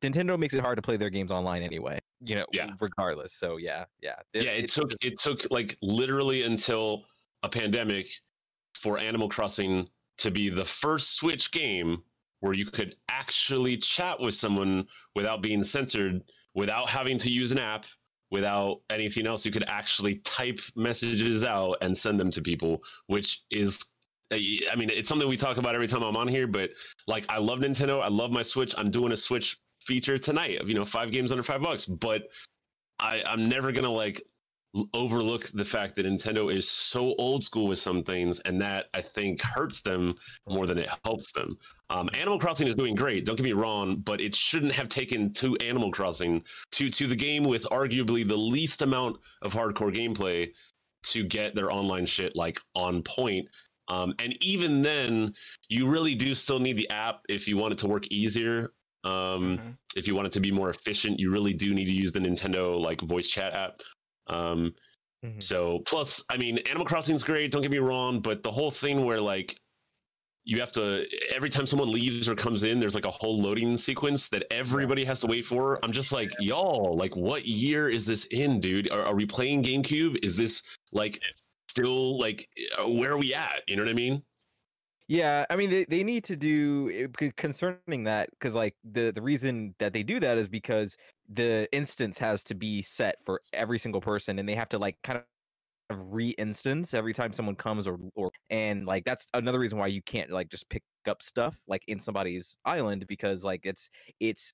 Nintendo 0.00 0.38
makes 0.38 0.54
it 0.54 0.60
hard 0.60 0.76
to 0.76 0.82
play 0.82 0.96
their 0.96 1.10
games 1.10 1.30
online 1.30 1.62
anyway. 1.62 1.98
You 2.20 2.36
know, 2.36 2.46
Yeah. 2.52 2.74
regardless. 2.80 3.34
So 3.34 3.56
yeah, 3.56 3.86
yeah, 4.00 4.16
yeah, 4.32 4.42
it 4.50 4.70
took 4.70 4.90
it 5.02 5.18
took 5.18 5.50
like 5.50 5.76
literally 5.82 6.42
until 6.42 7.06
a 7.42 7.48
pandemic 7.48 8.06
for 8.74 8.98
Animal 8.98 9.28
Crossing 9.28 9.88
to 10.18 10.30
be 10.30 10.48
the 10.48 10.64
first 10.64 11.16
Switch 11.16 11.50
game 11.50 12.02
where 12.40 12.54
you 12.54 12.66
could 12.66 12.96
actually 13.08 13.76
chat 13.76 14.20
with 14.20 14.34
someone 14.34 14.86
without 15.14 15.42
being 15.42 15.64
censored, 15.64 16.22
without 16.56 16.88
having 16.88 17.18
to 17.18 17.30
use 17.30 17.52
an 17.52 17.58
app, 17.60 17.84
without 18.32 18.80
anything 18.90 19.26
else. 19.26 19.46
You 19.46 19.52
could 19.52 19.68
actually 19.68 20.16
type 20.24 20.58
messages 20.74 21.44
out 21.44 21.76
and 21.82 21.96
send 21.96 22.18
them 22.18 22.30
to 22.32 22.42
people, 22.42 22.82
which 23.06 23.42
is 23.52 23.84
uh, 24.32 24.36
I 24.72 24.74
mean, 24.76 24.90
it's 24.90 25.08
something 25.08 25.28
we 25.28 25.36
talk 25.36 25.58
about 25.58 25.76
every 25.76 25.86
time 25.86 26.02
I'm 26.02 26.16
on 26.16 26.26
here, 26.26 26.48
but 26.48 26.70
like 27.06 27.24
I 27.28 27.38
love 27.38 27.60
Nintendo. 27.60 28.02
I 28.02 28.08
love 28.08 28.32
my 28.32 28.42
Switch. 28.42 28.74
I'm 28.76 28.90
doing 28.90 29.12
a 29.12 29.16
Switch 29.16 29.56
feature 29.82 30.18
tonight 30.18 30.60
of, 30.60 30.68
you 30.68 30.74
know, 30.74 30.84
five 30.84 31.12
games 31.12 31.30
under 31.30 31.44
five 31.44 31.62
bucks, 31.62 31.84
but 31.84 32.22
I, 32.98 33.22
I'm 33.24 33.48
never 33.48 33.70
gonna 33.70 33.92
like 33.92 34.22
overlook 34.92 35.48
the 35.54 35.64
fact 35.64 35.96
that 35.96 36.06
Nintendo 36.06 36.54
is 36.54 36.68
so 36.68 37.14
old 37.18 37.42
school 37.42 37.68
with 37.68 37.78
some 37.78 38.02
things, 38.02 38.40
and 38.40 38.60
that 38.60 38.86
I 38.94 39.02
think 39.02 39.40
hurts 39.40 39.80
them 39.80 40.14
more 40.48 40.66
than 40.66 40.78
it 40.78 40.88
helps 41.04 41.32
them. 41.32 41.56
Um, 41.90 42.08
Animal 42.14 42.38
Crossing 42.38 42.68
is 42.68 42.74
doing 42.74 42.94
great. 42.94 43.24
Don't 43.24 43.36
get 43.36 43.44
me 43.44 43.52
wrong, 43.52 43.96
but 43.98 44.20
it 44.20 44.34
shouldn't 44.34 44.72
have 44.72 44.88
taken 44.88 45.32
to 45.34 45.56
Animal 45.56 45.90
Crossing 45.92 46.42
to 46.72 46.90
to 46.90 47.06
the 47.06 47.16
game 47.16 47.44
with 47.44 47.64
arguably 47.64 48.26
the 48.26 48.36
least 48.36 48.82
amount 48.82 49.16
of 49.42 49.52
hardcore 49.52 49.94
gameplay 49.94 50.50
to 51.04 51.24
get 51.24 51.54
their 51.54 51.70
online 51.70 52.04
shit 52.04 52.34
like 52.34 52.58
on 52.74 53.02
point 53.02 53.46
um, 53.88 54.14
and 54.18 54.36
even 54.42 54.82
then, 54.82 55.34
you 55.68 55.88
really 55.88 56.14
do 56.14 56.34
still 56.34 56.58
need 56.58 56.76
the 56.76 56.88
app 56.90 57.20
if 57.28 57.46
you 57.46 57.56
want 57.56 57.72
it 57.72 57.78
to 57.78 57.86
work 57.86 58.06
easier. 58.08 58.72
Um, 59.04 59.12
mm-hmm. 59.58 59.70
If 59.94 60.08
you 60.08 60.14
want 60.14 60.26
it 60.26 60.32
to 60.32 60.40
be 60.40 60.50
more 60.50 60.70
efficient, 60.70 61.20
you 61.20 61.30
really 61.30 61.52
do 61.52 61.72
need 61.72 61.84
to 61.84 61.92
use 61.92 62.12
the 62.12 62.18
Nintendo 62.18 62.80
like 62.80 63.00
voice 63.02 63.28
chat 63.28 63.54
app. 63.54 63.80
Um, 64.28 64.74
mm-hmm. 65.24 65.40
So, 65.40 65.80
plus, 65.86 66.24
I 66.30 66.36
mean, 66.36 66.58
Animal 66.68 66.86
Crossing 66.86 67.14
is 67.14 67.22
great. 67.22 67.52
Don't 67.52 67.62
get 67.62 67.70
me 67.70 67.78
wrong, 67.78 68.20
but 68.20 68.42
the 68.42 68.50
whole 68.50 68.70
thing 68.70 69.04
where 69.04 69.20
like 69.20 69.58
you 70.44 70.60
have 70.60 70.70
to 70.72 71.04
every 71.34 71.50
time 71.50 71.66
someone 71.66 71.90
leaves 71.90 72.28
or 72.28 72.36
comes 72.36 72.62
in, 72.62 72.78
there's 72.78 72.94
like 72.94 73.04
a 73.04 73.10
whole 73.10 73.40
loading 73.40 73.76
sequence 73.76 74.28
that 74.28 74.44
everybody 74.52 75.04
has 75.04 75.20
to 75.20 75.26
wait 75.26 75.44
for. 75.44 75.78
I'm 75.84 75.92
just 75.92 76.12
like, 76.12 76.32
y'all, 76.38 76.96
like, 76.96 77.14
what 77.16 77.46
year 77.46 77.88
is 77.88 78.06
this 78.06 78.26
in, 78.26 78.60
dude? 78.60 78.90
Are, 78.90 79.02
are 79.02 79.14
we 79.14 79.26
playing 79.26 79.64
GameCube? 79.64 80.24
Is 80.24 80.36
this 80.36 80.62
like 80.92 81.20
still 81.68 82.18
like 82.18 82.48
uh, 82.78 82.88
where 82.88 83.12
are 83.12 83.18
we 83.18 83.34
at? 83.34 83.62
You 83.66 83.76
know 83.76 83.82
what 83.82 83.90
I 83.90 83.94
mean? 83.94 84.22
Yeah, 85.08 85.44
I 85.50 85.56
mean 85.56 85.70
they, 85.70 85.84
they 85.84 86.02
need 86.02 86.24
to 86.24 86.36
do 86.36 87.10
eh, 87.20 87.30
concerning 87.36 88.04
that 88.04 88.30
because 88.30 88.54
like 88.54 88.74
the 88.84 89.12
the 89.12 89.22
reason 89.22 89.74
that 89.78 89.92
they 89.92 90.02
do 90.02 90.18
that 90.20 90.38
is 90.38 90.48
because 90.48 90.96
the 91.28 91.68
instance 91.72 92.18
has 92.18 92.44
to 92.44 92.54
be 92.54 92.82
set 92.82 93.16
for 93.24 93.40
every 93.52 93.78
single 93.78 94.00
person 94.00 94.38
and 94.38 94.48
they 94.48 94.54
have 94.54 94.68
to 94.68 94.78
like 94.78 94.96
kind 95.02 95.18
of 95.90 96.12
re-instance 96.12 96.94
every 96.94 97.12
time 97.12 97.32
someone 97.32 97.54
comes 97.54 97.86
or 97.86 97.98
or 98.14 98.30
and 98.50 98.86
like 98.86 99.04
that's 99.04 99.26
another 99.34 99.58
reason 99.58 99.78
why 99.78 99.86
you 99.86 100.02
can't 100.02 100.30
like 100.30 100.48
just 100.48 100.68
pick 100.68 100.82
up 101.08 101.22
stuff 101.22 101.58
like 101.68 101.82
in 101.86 101.98
somebody's 101.98 102.58
island 102.64 103.06
because 103.06 103.44
like 103.44 103.60
it's 103.64 103.88
it's 104.18 104.52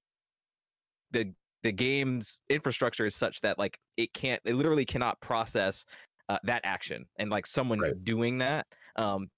the 1.11 1.33
the 1.63 1.73
game's 1.73 2.39
infrastructure 2.51 3.07
is 3.07 3.15
such 3.15 3.41
that 3.41 3.59
like 3.59 3.79
it 3.97 4.13
can't 4.13 4.41
it 4.45 4.55
literally 4.55 4.85
cannot 4.85 5.21
process 5.21 5.85
uh, 6.29 6.39
that 6.45 6.61
action 6.65 7.05
and 7.19 7.31
like 7.31 7.47
someone 7.47 7.79
right. 7.79 8.05
doing 8.05 8.39
that 8.39 8.67
um 8.97 9.29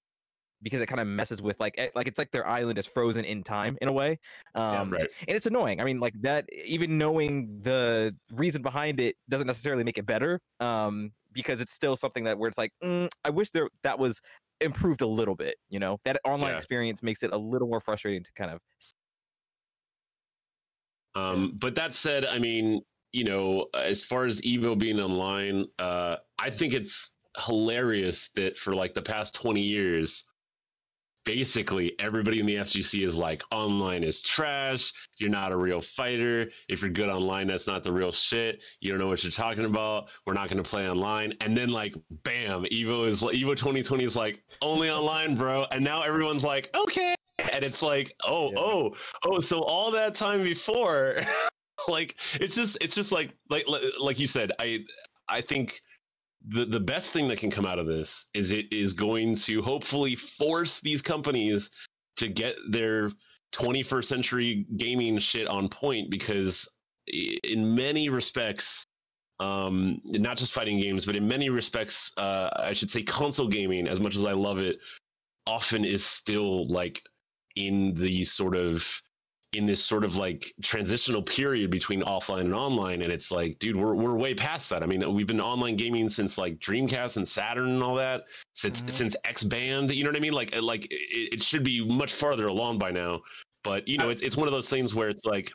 because 0.65 0.81
it 0.81 0.87
kind 0.87 0.99
of 0.99 1.07
messes 1.07 1.41
with 1.41 1.57
like 1.59 1.75
eh, 1.77 1.87
like 1.95 2.07
it's 2.07 2.17
like 2.17 2.31
their 2.31 2.45
island 2.45 2.77
is 2.77 2.85
frozen 2.85 3.23
in 3.23 3.43
time 3.43 3.77
in 3.81 3.87
a 3.87 3.93
way 3.93 4.19
um 4.55 4.91
yeah, 4.91 4.99
right. 4.99 5.09
and 5.27 5.37
it's 5.37 5.45
annoying 5.45 5.79
i 5.79 5.83
mean 5.83 5.99
like 5.99 6.13
that 6.21 6.45
even 6.65 6.97
knowing 6.97 7.57
the 7.61 8.13
reason 8.33 8.61
behind 8.61 8.99
it 8.99 9.15
doesn't 9.29 9.47
necessarily 9.47 9.83
make 9.83 9.97
it 9.97 10.05
better 10.05 10.41
um 10.59 11.11
because 11.31 11.61
it's 11.61 11.71
still 11.71 11.95
something 11.95 12.23
that 12.23 12.37
where 12.37 12.49
it's 12.49 12.57
like 12.57 12.71
mm, 12.83 13.07
i 13.23 13.29
wish 13.29 13.51
there 13.51 13.69
that 13.83 13.97
was 13.97 14.19
improved 14.59 15.01
a 15.01 15.07
little 15.07 15.35
bit 15.35 15.55
you 15.69 15.79
know 15.79 15.97
that 16.03 16.19
online 16.25 16.51
yeah. 16.51 16.57
experience 16.57 17.03
makes 17.03 17.23
it 17.23 17.31
a 17.31 17.37
little 17.37 17.67
more 17.67 17.79
frustrating 17.79 18.23
to 18.23 18.31
kind 18.35 18.51
of 18.51 18.59
um 21.15 21.53
but 21.55 21.75
that 21.75 21.93
said 21.93 22.25
i 22.25 22.39
mean 22.39 22.81
you 23.15 23.23
know, 23.23 23.67
as 23.73 24.03
far 24.03 24.25
as 24.25 24.41
Evo 24.41 24.77
being 24.77 24.99
online, 24.99 25.65
uh, 25.79 26.17
I 26.37 26.49
think 26.49 26.73
it's 26.73 27.11
hilarious 27.45 28.29
that 28.35 28.57
for 28.57 28.75
like 28.75 28.93
the 28.93 29.01
past 29.01 29.33
20 29.35 29.61
years, 29.61 30.25
basically 31.25 31.93
everybody 31.99 32.39
in 32.39 32.45
the 32.45 32.55
FGC 32.55 33.05
is 33.05 33.15
like, 33.15 33.43
online 33.51 34.03
is 34.03 34.21
trash. 34.21 34.93
You're 35.17 35.29
not 35.29 35.51
a 35.51 35.57
real 35.57 35.81
fighter. 35.81 36.49
If 36.69 36.81
you're 36.81 36.91
good 36.91 37.09
online, 37.09 37.47
that's 37.47 37.67
not 37.67 37.83
the 37.83 37.91
real 37.91 38.11
shit. 38.11 38.61
You 38.79 38.91
don't 38.91 38.99
know 38.99 39.07
what 39.07 39.23
you're 39.23 39.31
talking 39.31 39.65
about. 39.65 40.07
We're 40.25 40.33
not 40.33 40.49
going 40.49 40.63
to 40.63 40.69
play 40.69 40.89
online. 40.89 41.33
And 41.41 41.57
then 41.57 41.69
like, 41.69 41.95
bam, 42.23 42.63
Evo 42.65 43.07
is 43.07 43.21
Evo 43.21 43.55
2020 43.55 44.03
is 44.03 44.15
like 44.15 44.43
only 44.61 44.89
online, 44.89 45.35
bro. 45.35 45.65
And 45.71 45.83
now 45.83 46.01
everyone's 46.01 46.43
like, 46.43 46.69
okay. 46.75 47.15
And 47.39 47.65
it's 47.65 47.81
like, 47.81 48.15
oh, 48.23 48.51
yeah. 48.51 48.59
oh, 48.59 48.95
oh. 49.25 49.39
So 49.39 49.61
all 49.61 49.91
that 49.91 50.15
time 50.15 50.43
before, 50.43 51.21
like 51.87 52.15
it's 52.39 52.55
just 52.55 52.77
it's 52.81 52.95
just 52.95 53.11
like 53.11 53.31
like 53.49 53.65
like 53.99 54.19
you 54.19 54.27
said 54.27 54.51
i 54.59 54.83
i 55.29 55.41
think 55.41 55.81
the 56.49 56.65
the 56.65 56.79
best 56.79 57.11
thing 57.11 57.27
that 57.27 57.37
can 57.37 57.49
come 57.49 57.65
out 57.65 57.79
of 57.79 57.87
this 57.87 58.27
is 58.33 58.51
it 58.51 58.71
is 58.71 58.93
going 58.93 59.35
to 59.35 59.61
hopefully 59.61 60.15
force 60.15 60.79
these 60.79 61.01
companies 61.01 61.69
to 62.17 62.27
get 62.27 62.55
their 62.69 63.11
21st 63.53 64.05
century 64.05 64.65
gaming 64.77 65.17
shit 65.17 65.47
on 65.47 65.69
point 65.69 66.09
because 66.11 66.67
in 67.07 67.73
many 67.73 68.09
respects 68.09 68.85
um 69.39 69.99
not 70.05 70.37
just 70.37 70.53
fighting 70.53 70.79
games 70.79 71.05
but 71.05 71.15
in 71.15 71.27
many 71.27 71.49
respects 71.49 72.11
uh 72.17 72.49
i 72.57 72.73
should 72.73 72.89
say 72.89 73.03
console 73.03 73.47
gaming 73.47 73.87
as 73.87 73.99
much 73.99 74.15
as 74.15 74.23
i 74.23 74.31
love 74.31 74.59
it 74.59 74.77
often 75.45 75.83
is 75.83 76.05
still 76.05 76.67
like 76.67 77.01
in 77.55 77.93
the 77.95 78.23
sort 78.23 78.55
of 78.55 78.85
in 79.57 79.65
this 79.65 79.83
sort 79.83 80.03
of 80.03 80.15
like 80.15 80.53
transitional 80.61 81.21
period 81.21 81.69
between 81.69 82.01
offline 82.01 82.41
and 82.41 82.53
online 82.53 83.01
and 83.01 83.11
it's 83.11 83.31
like 83.31 83.57
dude 83.59 83.75
we're, 83.75 83.95
we're 83.95 84.15
way 84.15 84.33
past 84.33 84.69
that. 84.69 84.83
I 84.83 84.85
mean 84.85 85.13
we've 85.13 85.27
been 85.27 85.41
online 85.41 85.75
gaming 85.75 86.09
since 86.09 86.37
like 86.37 86.59
dreamcast 86.59 87.17
and 87.17 87.27
saturn 87.27 87.69
and 87.69 87.83
all 87.83 87.95
that 87.95 88.23
since 88.53 88.79
mm-hmm. 88.79 88.89
since 88.89 89.15
XBAND 89.25 89.95
you 89.95 90.03
know 90.03 90.09
what 90.09 90.17
i 90.17 90.19
mean? 90.19 90.33
Like 90.33 90.55
like 90.61 90.85
it, 90.91 91.33
it, 91.33 91.41
should 91.41 91.63
be 91.63 91.85
much 91.85 92.13
farther 92.13 92.47
along 92.47 92.79
by 92.79 92.91
now 92.91 93.21
but 93.63 93.87
you 93.87 93.97
know 93.97 94.09
it's, 94.09 94.21
it's 94.21 94.37
one 94.37 94.47
of 94.47 94.53
those 94.53 94.69
things 94.69 94.93
where 94.95 95.09
it's 95.09 95.25
like 95.25 95.51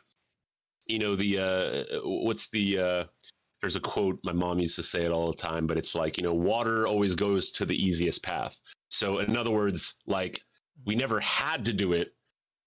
you 0.87 0.99
know 0.99 1.15
the 1.15 1.39
uh 1.39 1.99
what's 2.03 2.49
the 2.49 2.77
uh 2.77 3.03
there's 3.61 3.75
a 3.75 3.79
quote 3.79 4.19
my 4.23 4.33
mom 4.33 4.59
used 4.59 4.75
to 4.75 4.83
say 4.83 5.05
it 5.05 5.11
all 5.11 5.27
the 5.31 5.37
time 5.37 5.67
but 5.67 5.77
it's 5.77 5.95
like 5.95 6.17
you 6.17 6.23
know 6.23 6.33
water 6.33 6.87
always 6.87 7.15
goes 7.15 7.51
to 7.51 7.65
the 7.65 7.75
easiest 7.75 8.23
path. 8.23 8.59
So 8.89 9.19
in 9.19 9.37
other 9.37 9.51
words 9.51 9.95
like 10.07 10.41
we 10.85 10.95
never 10.95 11.19
had 11.19 11.63
to 11.65 11.73
do 11.73 11.93
it 11.93 12.13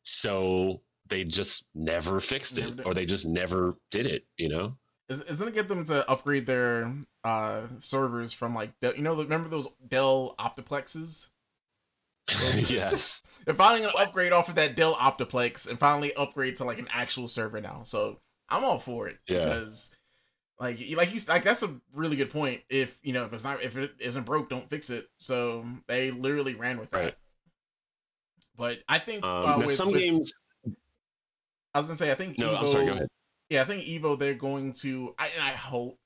so 0.05 0.81
they 1.15 1.23
just 1.23 1.65
never 1.77 2.19
fixed 2.19 2.59
it 2.59 2.81
or 2.85 2.93
they 2.93 3.07
just 3.07 3.25
never 3.25 3.77
did 3.93 4.07
it 4.07 4.27
you 4.37 4.49
know? 4.49 4.77
Is, 5.09 5.23
isn't 5.23 5.49
it 5.49 5.55
get 5.55 5.69
them 5.69 5.85
to 5.85 6.09
upgrade 6.11 6.47
their 6.47 6.93
uh 7.23 7.63
servers 7.79 8.33
from 8.33 8.55
like 8.55 8.73
you 8.83 9.03
know 9.03 9.15
remember 9.15 9.49
those 9.49 9.69
dell 9.87 10.35
optiplexes? 10.39 11.29
Those, 12.41 12.71
yes. 12.71 13.23
They're 13.45 13.55
finally 13.55 13.83
gonna 13.83 13.99
upgrade 13.99 14.33
off 14.33 14.49
of 14.49 14.55
that 14.55 14.77
dell 14.77 14.95
optiplex 14.95 15.69
and 15.69 15.79
finally 15.79 16.15
upgrade 16.15 16.57
to 16.57 16.65
like 16.65 16.79
an 16.79 16.89
actual 16.91 17.29
server 17.29 17.61
now 17.61 17.83
so 17.85 18.19
i'm 18.49 18.65
all 18.65 18.79
for 18.79 19.09
it 19.09 19.19
yeah. 19.29 19.45
because 19.45 19.95
like 20.59 20.79
like 20.97 21.13
you 21.13 21.21
like 21.29 21.43
that's 21.43 21.63
a 21.63 21.81
really 21.93 22.17
good 22.17 22.31
point. 22.31 22.63
If 22.71 22.99
you 23.03 23.13
know 23.13 23.25
if 23.25 23.33
it's 23.33 23.45
not 23.45 23.63
if 23.63 23.77
it 23.77 23.93
isn't 23.99 24.25
broke 24.25 24.49
don't 24.49 24.69
fix 24.71 24.91
it 24.91 25.09
so 25.19 25.65
they 25.87 26.11
literally 26.11 26.55
ran 26.55 26.79
with 26.79 26.91
that. 26.91 26.99
Right. 26.99 27.15
but 28.57 28.79
i 28.89 28.99
think 28.99 29.25
um, 29.25 29.45
uh, 29.45 29.59
with, 29.59 29.73
some 29.73 29.91
with, 29.91 30.01
games 30.01 30.33
I 31.75 31.79
was 31.79 31.87
gonna 31.87 31.97
say 31.97 32.11
I 32.11 32.15
think 32.15 32.39
no. 32.39 32.55
Evo, 32.55 32.61
I'm 32.61 32.69
sorry. 32.69 32.87
Go 32.87 32.93
ahead. 32.93 33.09
Yeah, 33.51 33.63
I 33.63 33.65
think 33.65 33.85
Evo 33.85 34.19
they're 34.19 34.35
going 34.35 34.73
to. 34.75 35.15
I 35.19 35.29
and 35.29 35.43
I 35.43 35.51
hope 35.51 35.99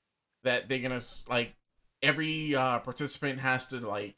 that 0.43 0.67
they're 0.67 0.79
gonna 0.79 1.01
like 1.29 1.55
every 2.01 2.55
uh 2.55 2.79
participant 2.79 3.39
has 3.39 3.67
to 3.67 3.79
like 3.79 4.15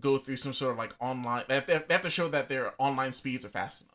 go 0.00 0.16
through 0.16 0.36
some 0.36 0.52
sort 0.52 0.72
of 0.72 0.78
like 0.78 0.94
online. 1.00 1.44
They 1.48 1.56
have, 1.56 1.66
to, 1.66 1.84
they 1.86 1.94
have 1.94 2.02
to 2.02 2.10
show 2.10 2.28
that 2.28 2.48
their 2.48 2.72
online 2.78 3.12
speeds 3.12 3.44
are 3.44 3.48
fast 3.48 3.82
enough. 3.82 3.94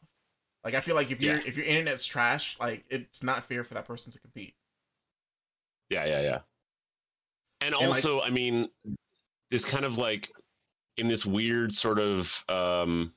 Like 0.64 0.76
I 0.76 0.82
feel 0.82 0.96
like 0.96 1.12
if 1.12 1.22
your 1.22 1.38
yeah. 1.38 1.44
if 1.46 1.58
your 1.58 1.66
internet's 1.66 2.06
trash, 2.06 2.58
like 2.60 2.86
it's 2.90 3.24
not 3.24 3.44
fair 3.44 3.64
for 3.64 3.74
that 3.74 3.86
person 3.86 4.12
to 4.14 4.20
compete. 4.20 4.56
Yeah, 5.90 6.06
yeah, 6.06 6.22
yeah. 6.22 6.40
And, 7.62 7.74
and 7.74 7.88
also, 7.88 8.18
like, 8.18 8.28
I 8.28 8.30
mean, 8.34 8.70
this 9.52 9.66
kind 9.66 9.86
of 9.86 9.98
like 9.98 10.30
in 10.98 11.08
this 11.08 11.26
weird 11.26 11.74
sort 11.74 12.00
of 12.00 12.44
um 12.50 13.14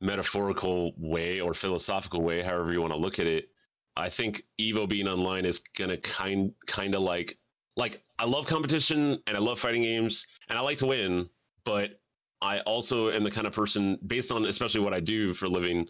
metaphorical 0.00 0.92
way 0.96 1.40
or 1.40 1.54
philosophical 1.54 2.22
way, 2.22 2.42
however 2.42 2.72
you 2.72 2.80
want 2.80 2.92
to 2.92 2.98
look 2.98 3.18
at 3.18 3.26
it, 3.26 3.48
I 3.96 4.08
think 4.08 4.44
Evo 4.60 4.88
being 4.88 5.08
online 5.08 5.44
is 5.44 5.60
gonna 5.76 5.96
kind 5.98 6.52
kind 6.66 6.94
of 6.94 7.02
like 7.02 7.36
like 7.76 8.02
I 8.18 8.24
love 8.24 8.46
competition 8.46 9.20
and 9.26 9.36
I 9.36 9.40
love 9.40 9.58
fighting 9.58 9.82
games 9.82 10.26
and 10.48 10.58
I 10.58 10.62
like 10.62 10.78
to 10.78 10.86
win, 10.86 11.28
but 11.64 12.00
I 12.40 12.60
also 12.60 13.10
am 13.10 13.24
the 13.24 13.30
kind 13.30 13.46
of 13.46 13.52
person 13.52 13.98
based 14.06 14.30
on 14.30 14.44
especially 14.46 14.80
what 14.80 14.94
I 14.94 15.00
do 15.00 15.34
for 15.34 15.46
a 15.46 15.48
living 15.48 15.86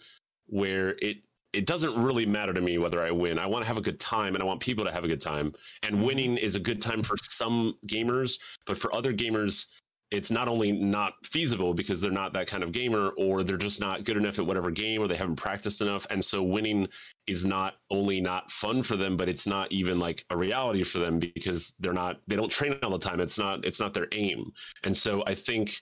where 0.47 0.97
it 1.01 1.19
it 1.53 1.67
doesn't 1.67 1.95
really 1.97 2.27
matter 2.27 2.53
to 2.53 2.61
me 2.61 2.79
whether 2.79 3.03
I 3.03 3.11
win. 3.11 3.39
I 3.39 3.47
want 3.47 3.63
to 3.63 3.67
have 3.67 3.79
a 3.79 3.83
good 3.83 3.99
time 3.99 4.35
and 4.35 4.43
I 4.43 4.47
want 4.47 4.61
people 4.61 4.85
to 4.85 4.93
have 4.93 5.05
a 5.05 5.09
good 5.09 5.21
time. 5.21 5.53
And 5.83 5.97
mm-hmm. 5.97 6.05
winning 6.05 6.37
is 6.37 6.57
a 6.57 6.61
good 6.61 6.81
time 6.81 7.03
for 7.03 7.17
some 7.23 7.75
gamers, 7.87 8.39
but 8.67 8.79
for 8.79 8.95
other 8.95 9.15
gamers, 9.15 9.67
it's 10.11 10.31
not 10.31 10.49
only 10.49 10.73
not 10.73 11.15
feasible 11.25 11.75
because 11.75 12.01
they're 12.01 12.11
not 12.11 12.33
that 12.33 12.47
kind 12.47 12.63
of 12.63 12.73
gamer 12.73 13.11
or 13.19 13.43
they're 13.43 13.57
just 13.59 13.81
not 13.81 14.05
good 14.05 14.17
enough 14.17 14.39
at 14.39 14.47
whatever 14.47 14.71
game 14.71 15.03
or 15.03 15.09
they 15.09 15.17
haven't 15.17 15.37
practiced 15.37 15.83
enough. 15.83 16.07
And 16.11 16.25
so 16.25 16.43
winning 16.43 16.89
is 17.27 17.45
not 17.45 17.75
only 17.91 18.21
not 18.21 18.51
fun 18.51 18.83
for 18.83 18.97
them 18.97 19.17
but 19.17 19.29
it's 19.29 19.47
not 19.47 19.71
even 19.71 19.99
like 19.99 20.25
a 20.31 20.37
reality 20.37 20.83
for 20.83 20.99
them 20.99 21.19
because 21.19 21.75
they're 21.79 21.93
not 21.93 22.21
they 22.27 22.37
don't 22.37 22.51
train 22.51 22.79
all 22.83 22.91
the 22.91 22.99
time. 22.99 23.21
It's 23.21 23.39
not 23.39 23.65
it's 23.65 23.81
not 23.81 23.93
their 23.93 24.09
aim. 24.13 24.51
And 24.85 24.97
so 24.97 25.23
i 25.27 25.35
think 25.35 25.77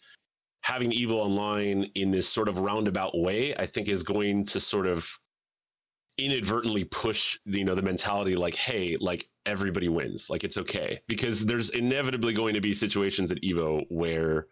having 0.63 0.91
Evo 0.91 1.13
online 1.13 1.91
in 1.95 2.11
this 2.11 2.29
sort 2.29 2.49
of 2.49 2.59
roundabout 2.59 3.17
way 3.17 3.55
i 3.57 3.67
think 3.67 3.89
is 3.89 4.03
going 4.03 4.45
to 4.45 4.59
sort 4.59 4.87
of 4.87 5.09
inadvertently 6.19 6.85
push 6.85 7.39
you 7.45 7.65
know 7.65 7.75
the 7.75 7.83
mentality 7.83 8.37
like 8.37 8.55
hey 8.55 8.97
like 9.01 9.29
everybody 9.45 9.89
wins 9.89 10.31
like 10.31 10.45
it's 10.45 10.57
okay. 10.57 11.01
Because 11.09 11.45
there's 11.45 11.71
inevitably 11.71 12.33
going 12.33 12.55
to 12.55 12.61
be 12.61 12.75
situations 12.75 13.31
at 13.31 13.41
evo 13.43 13.85
where 13.91 14.47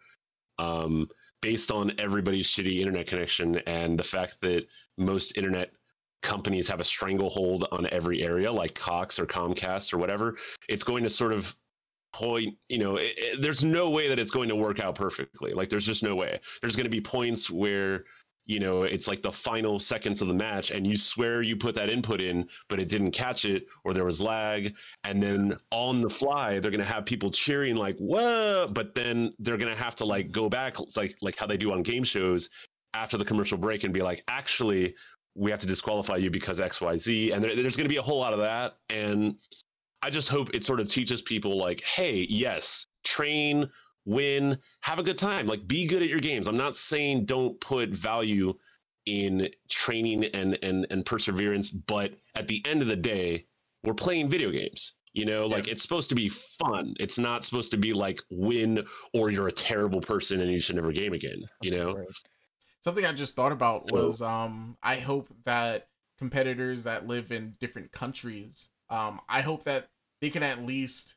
um 0.59 1.07
based 1.41 1.71
on 1.71 1.91
everybody's 1.99 2.47
shitty 2.47 2.79
internet 2.79 3.07
connection 3.07 3.57
and 3.67 3.99
the 3.99 4.03
fact 4.03 4.37
that 4.41 4.65
most 4.97 5.37
internet 5.37 5.71
companies 6.23 6.67
have 6.67 6.79
a 6.79 6.83
stranglehold 6.83 7.67
on 7.71 7.87
every 7.91 8.23
area 8.23 8.51
like 8.51 8.73
cox 8.73 9.19
or 9.19 9.25
comcast 9.25 9.93
or 9.93 9.97
whatever 9.97 10.37
it's 10.69 10.83
going 10.83 11.03
to 11.03 11.09
sort 11.09 11.33
of 11.33 11.55
point 12.15 12.55
you 12.69 12.77
know 12.77 12.95
it, 12.95 13.13
it, 13.17 13.41
there's 13.41 13.63
no 13.63 13.89
way 13.89 14.07
that 14.07 14.17
it's 14.17 14.31
going 14.31 14.47
to 14.47 14.55
work 14.55 14.79
out 14.79 14.95
perfectly. 14.95 15.51
Like 15.51 15.69
there's 15.69 15.85
just 15.85 16.01
no 16.01 16.15
way. 16.15 16.39
There's 16.61 16.75
going 16.75 16.85
to 16.85 16.89
be 16.89 17.01
points 17.01 17.49
where 17.49 18.05
you 18.45 18.59
know 18.59 18.83
it's 18.83 19.07
like 19.07 19.21
the 19.21 19.31
final 19.31 19.79
seconds 19.79 20.21
of 20.21 20.27
the 20.27 20.33
match 20.33 20.71
and 20.71 20.85
you 20.85 20.97
swear 20.97 21.41
you 21.41 21.55
put 21.55 21.75
that 21.75 21.91
input 21.91 22.21
in 22.21 22.47
but 22.69 22.79
it 22.79 22.87
didn't 22.87 23.11
catch 23.11 23.45
it 23.45 23.67
or 23.83 23.93
there 23.93 24.05
was 24.05 24.21
lag 24.21 24.73
and 25.03 25.21
then 25.21 25.57
on 25.71 26.01
the 26.01 26.09
fly 26.09 26.59
they're 26.59 26.71
to 26.79 26.85
have 26.85 27.05
people 27.05 27.29
cheering 27.29 27.75
like 27.75 27.97
whoa 27.97 28.67
but 28.71 28.93
then 28.95 29.33
they're 29.39 29.57
to 29.75 29.83
have 29.83 29.95
to 29.95 30.05
like 30.05 30.31
go 30.31 30.49
back 30.49 30.75
like 30.95 31.15
like 31.21 31.35
how 31.35 31.45
they 31.45 31.57
do 31.57 31.71
on 31.71 31.81
game 31.81 32.03
shows 32.03 32.49
after 32.93 33.17
the 33.17 33.25
commercial 33.25 33.57
break 33.57 33.83
and 33.83 33.93
be 33.93 34.01
like 34.01 34.23
actually 34.27 34.95
we 35.35 35.51
have 35.51 35.59
to 35.59 35.67
disqualify 35.67 36.15
you 36.15 36.29
because 36.29 36.59
xyz 36.59 37.33
and 37.33 37.43
there, 37.43 37.55
there's 37.55 37.75
to 37.85 37.89
be 37.89 37.97
a 37.97 38.01
whole 38.01 38.19
lot 38.19 38.33
of 38.33 38.39
that 38.39 38.77
and 38.89 39.35
i 40.03 40.09
just 40.09 40.29
hope 40.29 40.49
it 40.53 40.63
sort 40.63 40.79
of 40.79 40.87
teaches 40.87 41.21
people 41.21 41.57
like 41.57 41.81
hey 41.81 42.25
yes 42.29 42.87
train 43.03 43.69
win, 44.05 44.57
have 44.81 44.99
a 44.99 45.03
good 45.03 45.17
time. 45.17 45.47
Like 45.47 45.67
be 45.67 45.85
good 45.85 46.01
at 46.01 46.09
your 46.09 46.19
games. 46.19 46.47
I'm 46.47 46.57
not 46.57 46.75
saying 46.75 47.25
don't 47.25 47.59
put 47.59 47.89
value 47.89 48.53
in 49.05 49.49
training 49.69 50.25
and 50.25 50.57
and 50.63 50.87
and 50.89 51.05
perseverance, 51.05 51.69
but 51.69 52.13
at 52.35 52.47
the 52.47 52.65
end 52.65 52.81
of 52.81 52.87
the 52.87 52.95
day, 52.95 53.45
we're 53.83 53.93
playing 53.93 54.29
video 54.29 54.51
games. 54.51 54.93
You 55.13 55.25
know, 55.25 55.45
like 55.45 55.67
yeah. 55.67 55.73
it's 55.73 55.81
supposed 55.81 56.09
to 56.09 56.15
be 56.15 56.27
fun. 56.27 56.93
It's 56.99 57.17
not 57.17 57.45
supposed 57.45 57.71
to 57.71 57.77
be 57.77 57.93
like 57.93 58.21
win 58.29 58.85
or 59.13 59.31
you're 59.31 59.47
a 59.47 59.51
terrible 59.51 60.01
person 60.01 60.41
and 60.41 60.51
you 60.51 60.59
should 60.59 60.75
never 60.75 60.91
game 60.91 61.13
again. 61.13 61.41
You 61.61 61.71
know. 61.71 62.05
Something 62.81 63.05
I 63.05 63.13
just 63.13 63.35
thought 63.35 63.53
about 63.53 63.91
was 63.91 64.21
um 64.21 64.77
I 64.83 64.97
hope 64.97 65.29
that 65.45 65.87
competitors 66.17 66.83
that 66.83 67.07
live 67.07 67.31
in 67.31 67.55
different 67.59 67.91
countries, 67.91 68.69
um, 68.89 69.19
I 69.27 69.41
hope 69.41 69.63
that 69.63 69.89
they 70.21 70.29
can 70.29 70.43
at 70.43 70.63
least 70.63 71.15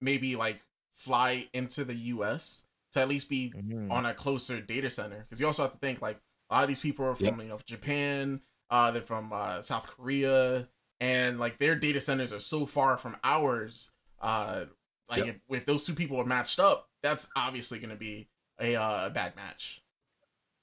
maybe 0.00 0.36
like 0.36 0.60
fly 0.98 1.46
into 1.54 1.84
the 1.84 1.94
US 1.94 2.66
to 2.92 3.00
at 3.00 3.08
least 3.08 3.30
be 3.30 3.52
mm-hmm. 3.56 3.90
on 3.90 4.04
a 4.04 4.12
closer 4.12 4.60
data 4.60 4.90
center. 4.90 5.18
Because 5.18 5.40
you 5.40 5.46
also 5.46 5.62
have 5.62 5.72
to 5.72 5.78
think 5.78 6.02
like 6.02 6.18
a 6.50 6.54
lot 6.54 6.62
of 6.64 6.68
these 6.68 6.80
people 6.80 7.06
are 7.06 7.14
from 7.14 7.26
yep. 7.26 7.38
you 7.38 7.48
know 7.48 7.58
Japan, 7.66 8.40
uh, 8.70 8.90
they're 8.90 9.02
from 9.02 9.32
uh, 9.32 9.62
South 9.62 9.86
Korea, 9.86 10.68
and 11.00 11.38
like 11.38 11.58
their 11.58 11.76
data 11.76 12.00
centers 12.00 12.32
are 12.32 12.40
so 12.40 12.66
far 12.66 12.98
from 12.98 13.16
ours. 13.24 13.92
Uh, 14.20 14.64
like 15.08 15.24
yep. 15.24 15.40
if, 15.48 15.58
if 15.58 15.66
those 15.66 15.86
two 15.86 15.94
people 15.94 16.18
are 16.18 16.24
matched 16.24 16.58
up, 16.58 16.88
that's 17.02 17.30
obviously 17.36 17.78
going 17.78 17.90
to 17.90 17.96
be 17.96 18.28
a 18.60 18.76
uh, 18.76 19.08
bad 19.10 19.36
match. 19.36 19.82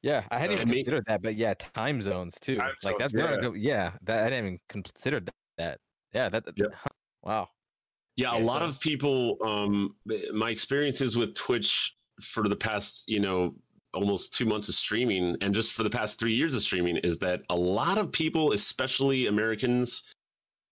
Yeah, 0.01 0.23
I 0.29 0.39
hadn't 0.39 0.57
so, 0.57 0.61
even 0.61 0.73
considered 0.73 1.05
that, 1.07 1.23
but 1.23 1.35
yeah, 1.35 1.55
time 1.55 1.99
zones 1.99 2.39
too. 2.39 2.57
Time 2.57 2.73
like 2.83 2.99
zones, 2.99 3.11
that's 3.11 3.13
yeah. 3.13 3.41
Go, 3.41 3.53
yeah, 3.53 3.91
that 4.03 4.25
I 4.25 4.29
didn't 4.29 4.45
even 4.45 4.59
consider 4.69 5.21
that. 5.57 5.79
Yeah, 6.13 6.29
that. 6.29 6.43
Yep. 6.55 6.67
Wow. 7.23 7.49
Yeah, 8.17 8.37
a 8.37 8.39
lot 8.39 8.59
so. 8.59 8.67
of 8.67 8.79
people. 8.79 9.37
Um, 9.45 9.95
my 10.33 10.49
experiences 10.49 11.17
with 11.17 11.33
Twitch 11.33 11.95
for 12.21 12.47
the 12.47 12.55
past, 12.55 13.03
you 13.07 13.19
know, 13.19 13.53
almost 13.93 14.33
two 14.33 14.45
months 14.45 14.69
of 14.69 14.75
streaming, 14.75 15.35
and 15.41 15.53
just 15.53 15.73
for 15.73 15.83
the 15.83 15.89
past 15.89 16.19
three 16.19 16.33
years 16.33 16.53
of 16.53 16.61
streaming, 16.61 16.97
is 16.97 17.17
that 17.19 17.41
a 17.49 17.55
lot 17.55 17.97
of 17.97 18.11
people, 18.11 18.53
especially 18.53 19.27
Americans, 19.27 20.03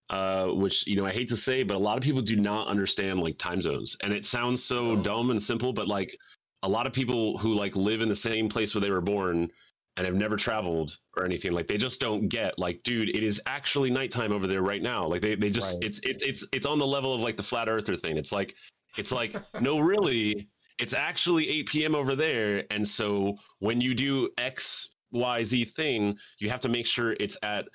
uh, 0.09 0.47
which 0.47 0.85
you 0.87 0.95
know 0.95 1.05
I 1.05 1.11
hate 1.11 1.29
to 1.29 1.37
say, 1.37 1.63
but 1.63 1.75
a 1.75 1.79
lot 1.79 1.97
of 1.97 2.03
people 2.03 2.21
do 2.21 2.35
not 2.35 2.67
understand 2.67 3.19
like 3.19 3.37
time 3.37 3.61
zones, 3.61 3.97
and 4.03 4.13
it 4.13 4.25
sounds 4.25 4.63
so 4.63 4.87
oh. 4.87 5.03
dumb 5.03 5.31
and 5.31 5.41
simple, 5.41 5.73
but 5.73 5.87
like 5.87 6.17
a 6.63 6.69
lot 6.69 6.87
of 6.87 6.93
people 6.93 7.37
who 7.37 7.53
like 7.53 7.75
live 7.75 8.01
in 8.01 8.09
the 8.09 8.15
same 8.15 8.47
place 8.47 8.73
where 8.73 8.81
they 8.81 8.89
were 8.89 9.01
born 9.01 9.49
and 9.97 10.05
have 10.05 10.15
never 10.15 10.35
traveled 10.35 10.97
or 11.17 11.25
anything 11.25 11.51
like 11.51 11.67
they 11.67 11.77
just 11.77 11.99
don't 11.99 12.27
get 12.27 12.57
like 12.57 12.81
dude 12.83 13.09
it 13.09 13.23
is 13.23 13.41
actually 13.45 13.89
nighttime 13.89 14.31
over 14.31 14.47
there 14.47 14.61
right 14.61 14.81
now. 14.81 15.05
Like 15.05 15.21
they, 15.21 15.35
they 15.35 15.49
just 15.49 15.75
right. 15.75 15.87
it's 15.87 15.99
it's 16.03 16.23
it's 16.23 16.45
it's 16.51 16.65
on 16.65 16.79
the 16.79 16.87
level 16.87 17.13
of 17.13 17.21
like 17.21 17.37
the 17.37 17.43
flat 17.43 17.69
earther 17.69 17.95
thing. 17.95 18.17
It's 18.17 18.31
like 18.31 18.55
it's 18.97 19.11
like 19.11 19.35
no 19.61 19.79
really 19.79 20.47
it's 20.79 20.93
actually 20.93 21.47
8 21.49 21.67
p.m 21.67 21.95
over 21.95 22.15
there. 22.15 22.63
And 22.71 22.87
so 22.87 23.37
when 23.59 23.81
you 23.81 23.93
do 23.93 24.29
x 24.37 24.89
y 25.11 25.43
z 25.43 25.63
thing 25.65 26.17
you 26.39 26.49
have 26.49 26.59
to 26.61 26.69
make 26.69 26.87
sure 26.87 27.15
it's 27.19 27.37
at 27.43 27.65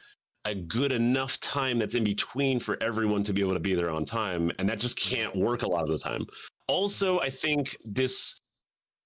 a 0.44 0.54
good 0.54 0.92
enough 0.92 1.38
time 1.40 1.78
that's 1.78 1.94
in 1.94 2.04
between 2.04 2.58
for 2.58 2.82
everyone 2.82 3.22
to 3.22 3.32
be 3.32 3.42
able 3.42 3.54
to 3.54 3.60
be 3.60 3.74
there 3.74 3.90
on 3.90 4.04
time. 4.04 4.50
And 4.58 4.68
that 4.68 4.78
just 4.78 4.98
can't 4.98 5.34
work 5.36 5.62
a 5.62 5.68
lot 5.68 5.82
of 5.82 5.90
the 5.90 5.98
time. 5.98 6.26
Also 6.66 7.20
i 7.20 7.30
think 7.30 7.76
this 7.84 8.40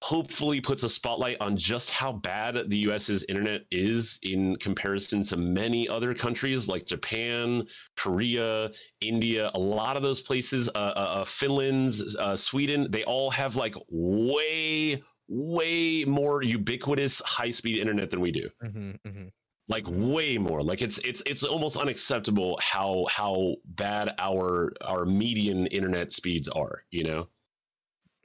hopefully 0.03 0.59
puts 0.59 0.83
a 0.83 0.89
spotlight 0.89 1.37
on 1.39 1.55
just 1.55 1.89
how 1.89 2.11
bad 2.11 2.57
the 2.67 2.77
US's 2.89 3.23
internet 3.29 3.61
is 3.71 4.19
in 4.23 4.57
comparison 4.57 5.23
to 5.23 5.37
many 5.37 5.87
other 5.87 6.13
countries 6.13 6.67
like 6.67 6.85
Japan, 6.85 7.65
Korea, 7.95 8.69
India. 8.99 9.49
A 9.53 9.59
lot 9.59 9.95
of 9.95 10.03
those 10.03 10.19
places, 10.19 10.67
uh, 10.67 10.71
uh, 10.77 11.21
uh 11.21 11.23
Finland, 11.23 12.01
uh, 12.19 12.35
Sweden, 12.35 12.87
they 12.89 13.05
all 13.05 13.31
have 13.31 13.55
like 13.55 13.75
way, 13.89 15.01
way 15.29 16.03
more 16.03 16.43
ubiquitous 16.43 17.21
high-speed 17.25 17.79
internet 17.79 18.11
than 18.11 18.19
we 18.19 18.31
do. 18.33 18.49
Mm-hmm, 18.61 19.07
mm-hmm. 19.07 19.27
Like 19.69 19.85
way 19.87 20.37
more. 20.37 20.61
Like 20.61 20.81
it's 20.81 20.97
it's 20.97 21.23
it's 21.25 21.43
almost 21.43 21.77
unacceptable 21.77 22.59
how 22.61 23.05
how 23.09 23.55
bad 23.63 24.15
our 24.19 24.73
our 24.81 25.05
median 25.05 25.67
internet 25.67 26.11
speeds 26.11 26.49
are. 26.49 26.83
You 26.91 27.05
know. 27.05 27.27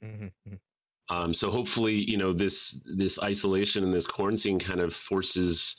Mm-hmm. 0.03 0.55
Mm-hmm. 1.11 1.25
Um, 1.25 1.35
so 1.35 1.51
hopefully, 1.51 1.95
you 2.11 2.17
know, 2.17 2.33
this 2.33 2.81
this 2.97 3.19
isolation 3.23 3.85
and 3.85 3.93
this 3.93 4.07
quarantine 4.07 4.59
kind 4.59 4.81
of 4.81 4.95
forces, 4.95 5.77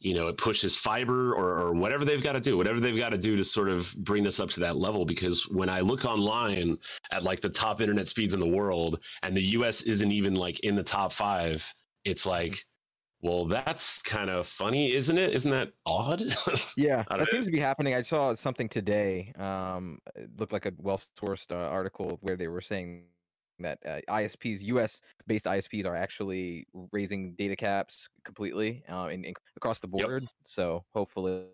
you 0.00 0.14
know, 0.14 0.28
it 0.28 0.36
pushes 0.36 0.76
fiber 0.76 1.34
or, 1.34 1.58
or 1.58 1.72
whatever 1.72 2.04
they've 2.04 2.22
got 2.22 2.32
to 2.32 2.40
do, 2.40 2.56
whatever 2.56 2.80
they've 2.80 2.98
got 2.98 3.10
to 3.10 3.18
do 3.18 3.36
to 3.36 3.44
sort 3.44 3.68
of 3.68 3.94
bring 3.98 4.26
us 4.26 4.40
up 4.40 4.50
to 4.50 4.60
that 4.60 4.76
level. 4.76 5.04
Because 5.04 5.48
when 5.48 5.68
I 5.68 5.80
look 5.80 6.04
online 6.04 6.78
at 7.12 7.22
like 7.22 7.40
the 7.40 7.48
top 7.48 7.80
internet 7.80 8.08
speeds 8.08 8.34
in 8.34 8.40
the 8.40 8.46
world, 8.46 9.00
and 9.22 9.36
the 9.36 9.42
U.S. 9.42 9.82
isn't 9.82 10.12
even 10.12 10.34
like 10.34 10.60
in 10.60 10.74
the 10.76 10.82
top 10.82 11.12
five, 11.12 11.64
it's 12.04 12.26
like, 12.26 12.64
well, 13.22 13.44
that's 13.46 14.02
kind 14.02 14.28
of 14.28 14.48
funny, 14.48 14.94
isn't 14.94 15.16
it? 15.16 15.32
Isn't 15.32 15.52
that 15.52 15.70
odd? 15.86 16.22
yeah, 16.76 17.04
that 17.08 17.20
know. 17.20 17.24
seems 17.26 17.46
to 17.46 17.52
be 17.52 17.60
happening. 17.60 17.94
I 17.94 18.00
saw 18.00 18.34
something 18.34 18.68
today. 18.68 19.32
Um, 19.38 19.98
it 20.16 20.28
looked 20.36 20.52
like 20.52 20.66
a 20.66 20.72
well-sourced 20.76 21.52
uh, 21.52 21.70
article 21.70 22.18
where 22.20 22.36
they 22.36 22.48
were 22.48 22.60
saying 22.60 23.04
that 23.62 23.78
uh, 23.86 24.00
ISPs, 24.08 24.62
US 24.62 25.00
based 25.26 25.46
ISPs, 25.46 25.86
are 25.86 25.96
actually 25.96 26.66
raising 26.92 27.32
data 27.34 27.56
caps 27.56 28.08
completely 28.24 28.82
uh, 28.90 29.08
in, 29.10 29.24
in, 29.24 29.34
across 29.56 29.80
the 29.80 29.88
board. 29.88 30.22
Yep. 30.22 30.30
So 30.44 30.84
hopefully, 30.94 31.44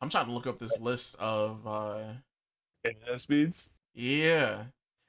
I'm 0.00 0.10
trying 0.10 0.26
to 0.26 0.32
look 0.32 0.46
up 0.46 0.58
this 0.58 0.78
list 0.80 1.16
of 1.18 1.66
uh, 1.66 2.02
internet 2.84 3.20
speeds. 3.20 3.70
Yeah, 3.94 4.64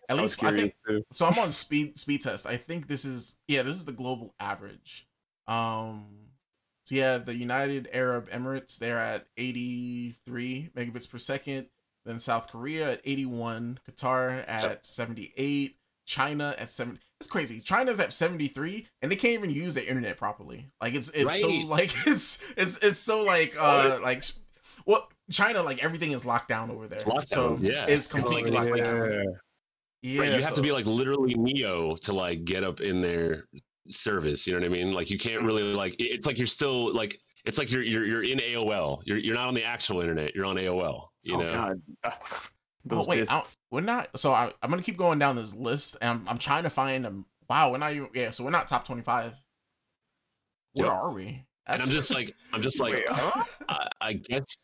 at 0.09 0.17
least 0.17 0.43
I 0.43 0.51
think 0.51 0.75
too. 0.87 1.03
so. 1.11 1.25
I'm 1.25 1.37
on 1.39 1.51
speed 1.51 1.97
speed 1.97 2.21
test. 2.21 2.45
I 2.45 2.57
think 2.57 2.87
this 2.87 3.03
is 3.05 3.37
yeah, 3.47 3.63
this 3.63 3.75
is 3.75 3.85
the 3.85 3.91
global 3.91 4.33
average. 4.39 5.07
Um, 5.47 6.05
so 6.83 6.95
you 6.95 7.01
have 7.01 7.25
the 7.25 7.35
United 7.35 7.89
Arab 7.91 8.29
Emirates. 8.29 8.77
They're 8.77 8.99
at 8.99 9.25
83 9.35 10.69
megabits 10.75 11.09
per 11.09 11.17
second. 11.17 11.67
Then 12.07 12.19
South 12.19 12.49
Korea 12.49 12.93
at 12.93 13.01
81, 13.03 13.81
Qatar 13.91 14.45
at 14.47 14.63
yep. 14.63 14.85
78, 14.85 15.75
China 16.05 16.55
at 16.57 16.71
70. 16.71 17.01
It's 17.19 17.29
crazy. 17.29 17.59
China's 17.59 17.99
at 17.99 18.13
73 18.13 18.87
and 19.01 19.11
they 19.11 19.17
can't 19.17 19.33
even 19.33 19.49
use 19.49 19.75
the 19.75 19.85
internet 19.85 20.15
properly. 20.15 20.69
Like 20.81 20.95
it's 20.95 21.09
it's 21.09 21.25
right. 21.25 21.41
so 21.41 21.49
like 21.67 21.91
it's 22.07 22.53
it's 22.55 22.77
it's 22.77 22.97
so 22.97 23.25
like 23.25 23.55
uh 23.59 23.99
like 24.01 24.23
well 24.85 25.09
China 25.29 25.61
like 25.61 25.83
everything 25.83 26.13
is 26.13 26.25
locked 26.25 26.47
down 26.47 26.71
over 26.71 26.87
there. 26.87 27.01
Lockdown, 27.01 27.27
so 27.27 27.57
yeah. 27.59 27.85
It's 27.89 28.07
completely 28.07 28.51
locked 28.51 28.69
yeah. 28.77 28.83
down. 28.83 29.25
Yeah, 30.01 30.21
right, 30.21 30.31
you 30.31 30.41
have 30.41 30.53
to 30.53 30.61
be 30.61 30.71
like 30.71 30.85
literally 30.85 31.33
Neo 31.33 31.97
to 31.97 32.13
like 32.13 32.45
get 32.45 32.63
up 32.63 32.79
in 32.79 33.01
their 33.01 33.43
service. 33.89 34.47
You 34.47 34.53
know 34.53 34.59
what 34.59 34.65
I 34.65 34.69
mean? 34.69 34.93
Like 34.93 35.09
you 35.09 35.19
can't 35.19 35.43
really 35.43 35.63
like 35.73 35.95
it's 35.99 36.25
like 36.25 36.37
you're 36.37 36.47
still 36.47 36.93
like 36.93 37.19
it's 37.47 37.57
like 37.57 37.71
you're 37.71 37.83
you're 37.83 38.05
you're 38.05 38.23
in 38.23 38.39
AOL. 38.39 39.01
You're 39.05 39.17
you're 39.17 39.35
not 39.35 39.47
on 39.47 39.53
the 39.53 39.63
actual 39.63 39.99
internet. 40.01 40.35
You're 40.35 40.45
on 40.45 40.57
AOL. 40.57 41.07
You 41.27 41.35
oh, 41.35 41.41
know. 41.41 41.53
God. 41.53 41.81
Oh 42.89 43.03
wait, 43.03 43.23
I 43.23 43.25
don't- 43.33 43.43
discs. 43.43 43.57
we're 43.69 43.81
not. 43.81 44.17
So 44.17 44.31
I, 44.31 44.49
I'm 44.63 44.69
gonna 44.69 44.81
keep 44.81 44.95
going 44.95 45.19
down 45.19 45.35
this 45.35 45.53
list, 45.53 45.97
and 45.99 46.09
I'm, 46.09 46.29
I'm 46.29 46.37
trying 46.37 46.63
to 46.63 46.69
find 46.69 47.03
them. 47.03 47.25
Wow, 47.49 47.71
we're 47.71 47.79
not 47.79 47.91
even. 47.91 48.07
Yeah, 48.13 48.29
so 48.29 48.45
we're 48.45 48.49
not 48.49 48.69
top 48.69 48.85
25. 48.85 49.35
Where 50.73 50.85
Yep. 50.87 50.95
are 50.95 51.11
we? 51.11 51.43
And 51.65 51.81
I'm 51.81 51.87
just 51.89 52.13
like, 52.13 52.33
I'm 52.53 52.61
just 52.61 52.79
like, 52.79 52.93
Wait, 52.93 53.03
huh? 53.09 53.43
I, 53.67 53.87
I 53.99 54.13
guess. 54.13 54.55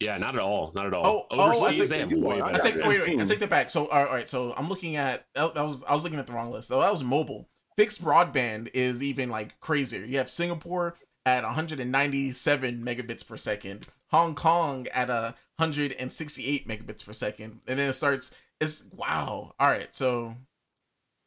Yeah, 0.00 0.16
not 0.16 0.34
at 0.34 0.40
all. 0.40 0.72
Not 0.74 0.86
at 0.86 0.94
all. 0.94 1.04
Oh, 1.06 1.26
oh, 1.30 1.36
oh 1.36 1.40
I 1.40 1.54
Overseas, 1.56 1.78
think 1.80 1.90
they 1.90 1.98
have 1.98 2.10
you 2.10 2.20
way. 2.20 2.40
I 2.40 2.52
take 2.52 2.76
Yeah. 2.76 2.88
wait, 2.88 3.00
wait, 3.02 3.20
I 3.20 3.24
take 3.26 3.38
that 3.40 3.50
back. 3.50 3.68
So 3.68 3.86
all 3.88 4.04
right, 4.06 4.28
so 4.28 4.54
I'm 4.56 4.70
looking 4.70 4.96
at 4.96 5.26
that, 5.34 5.54
that 5.54 5.62
was 5.62 5.84
I 5.84 5.92
was 5.92 6.04
looking 6.04 6.18
at 6.18 6.26
the 6.26 6.32
wrong 6.32 6.50
list. 6.50 6.70
though. 6.70 6.80
that 6.80 6.90
was 6.90 7.04
mobile. 7.04 7.50
Fixed 7.76 8.02
broadband 8.02 8.70
is 8.72 9.02
even 9.02 9.28
like 9.28 9.60
crazier. 9.60 10.06
You 10.06 10.16
have 10.18 10.30
Singapore 10.30 10.94
at 11.26 11.42
197 11.44 12.82
megabits 12.84 13.26
per 13.26 13.36
second, 13.36 13.86
Hong 14.10 14.34
Kong 14.34 14.86
at 14.94 15.10
a 15.10 15.34
168 15.56 16.68
megabits 16.68 17.04
per 17.04 17.12
second, 17.12 17.60
and 17.66 17.78
then 17.78 17.88
it 17.90 17.92
starts. 17.94 18.34
It's 18.60 18.84
wow. 18.92 19.54
All 19.58 19.68
right, 19.68 19.94
so 19.94 20.36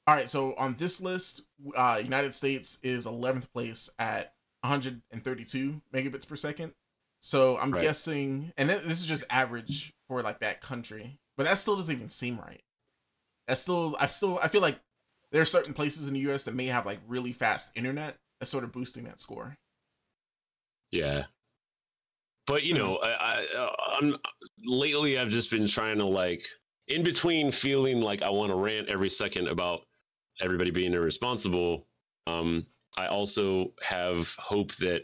all 0.08 0.16
right, 0.16 0.30
so 0.30 0.54
on 0.56 0.76
this 0.76 1.02
list, 1.02 1.42
uh, 1.76 2.00
United 2.02 2.34
States 2.34 2.80
is 2.82 3.06
11th 3.06 3.52
place 3.52 3.90
at 4.00 4.34
132 4.62 5.82
megabits 5.94 6.28
per 6.28 6.36
second. 6.38 6.74
So 7.20 7.58
I'm 7.58 7.72
Right. 7.72 7.82
guessing, 7.82 8.54
and 8.58 8.70
th- 8.70 8.84
this 8.84 9.00
is 9.00 9.06
just 9.06 9.26
average 9.30 9.94
for 10.08 10.22
like 10.22 10.40
that 10.40 10.62
country, 10.62 11.20
but 11.36 11.44
that 11.44 11.58
still 11.58 11.76
doesn't 11.76 11.94
even 11.94 12.08
seem 12.10 12.40
right. 12.40 12.64
That's 13.48 13.62
still, 13.62 13.98
I 14.00 14.08
still, 14.08 14.40
I 14.42 14.48
feel 14.48 14.62
like 14.62 14.80
there 15.32 15.42
are 15.42 15.46
certain 15.46 15.74
places 15.74 16.08
in 16.08 16.14
the 16.14 16.20
U.S. 16.22 16.46
that 16.46 16.56
may 16.56 16.68
have 16.68 16.86
like 16.86 17.00
really 17.08 17.34
fast 17.34 17.72
internet 17.76 18.18
that's 18.40 18.52
sort 18.52 18.64
of 18.64 18.72
boosting 18.72 19.04
that 19.06 19.20
score. 19.20 19.58
Yeah. 20.92 21.26
But 22.46 22.64
you 22.64 22.74
know, 22.74 22.98
I, 22.98 23.10
I, 23.10 23.46
uh, 23.58 23.76
I'm 24.00 24.16
lately 24.66 25.20
I've 25.20 25.30
just 25.30 25.52
been 25.52 25.68
trying 25.68 25.98
to 25.98 26.06
like, 26.06 26.48
in 26.88 27.04
between 27.04 27.52
feeling 27.52 28.00
like 28.00 28.22
I 28.22 28.30
want 28.30 28.52
to 28.52 28.56
rant 28.56 28.90
every 28.90 29.10
second 29.10 29.50
about 29.50 29.82
everybody 30.42 30.72
being 30.72 30.94
irresponsible. 30.94 31.88
Um, 32.26 32.66
I 32.98 33.08
also 33.08 33.74
have 33.82 34.34
hope 34.38 34.76
that 34.78 35.04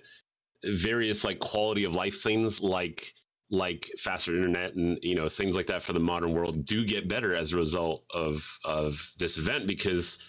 various 0.63 1.23
like 1.23 1.39
quality 1.39 1.83
of 1.83 1.93
life 1.93 2.21
things 2.21 2.61
like 2.61 3.13
like 3.51 3.91
faster 3.99 4.35
internet 4.35 4.73
and 4.75 4.97
you 5.01 5.13
know 5.13 5.27
things 5.27 5.55
like 5.55 5.67
that 5.67 5.83
for 5.83 5.93
the 5.93 5.99
modern 5.99 6.33
world 6.33 6.65
do 6.65 6.85
get 6.85 7.09
better 7.09 7.35
as 7.35 7.51
a 7.51 7.57
result 7.57 8.03
of 8.13 8.41
of 8.63 8.97
this 9.19 9.37
event 9.37 9.67
because 9.67 10.19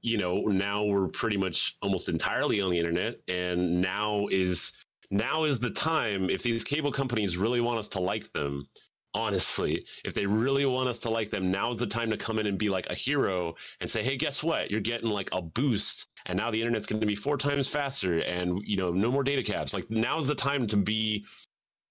you 0.00 0.16
know 0.16 0.40
now 0.46 0.82
we're 0.82 1.08
pretty 1.08 1.36
much 1.36 1.76
almost 1.82 2.08
entirely 2.08 2.60
on 2.60 2.70
the 2.70 2.78
internet 2.78 3.20
and 3.28 3.80
now 3.80 4.26
is 4.30 4.72
now 5.12 5.44
is 5.44 5.58
the 5.58 5.70
time 5.70 6.28
if 6.30 6.42
these 6.42 6.64
cable 6.64 6.90
companies 6.90 7.36
really 7.36 7.60
want 7.60 7.78
us 7.78 7.88
to 7.88 8.00
like 8.00 8.32
them 8.32 8.66
honestly 9.14 9.84
if 10.04 10.14
they 10.14 10.24
really 10.24 10.64
want 10.64 10.88
us 10.88 10.98
to 10.98 11.10
like 11.10 11.30
them 11.30 11.50
now's 11.50 11.78
the 11.78 11.86
time 11.86 12.10
to 12.10 12.16
come 12.16 12.38
in 12.38 12.46
and 12.46 12.56
be 12.58 12.70
like 12.70 12.86
a 12.88 12.94
hero 12.94 13.54
and 13.80 13.90
say 13.90 14.02
hey 14.02 14.16
guess 14.16 14.42
what 14.42 14.70
you're 14.70 14.80
getting 14.80 15.10
like 15.10 15.28
a 15.32 15.42
boost 15.42 16.06
and 16.26 16.38
now 16.38 16.50
the 16.50 16.58
internet's 16.58 16.86
going 16.86 17.00
to 17.00 17.06
be 17.06 17.14
four 17.14 17.36
times 17.36 17.68
faster 17.68 18.20
and 18.20 18.58
you 18.64 18.76
know 18.76 18.90
no 18.90 19.10
more 19.10 19.22
data 19.22 19.42
caps 19.42 19.74
like 19.74 19.88
now's 19.90 20.26
the 20.26 20.34
time 20.34 20.66
to 20.66 20.78
be 20.78 21.24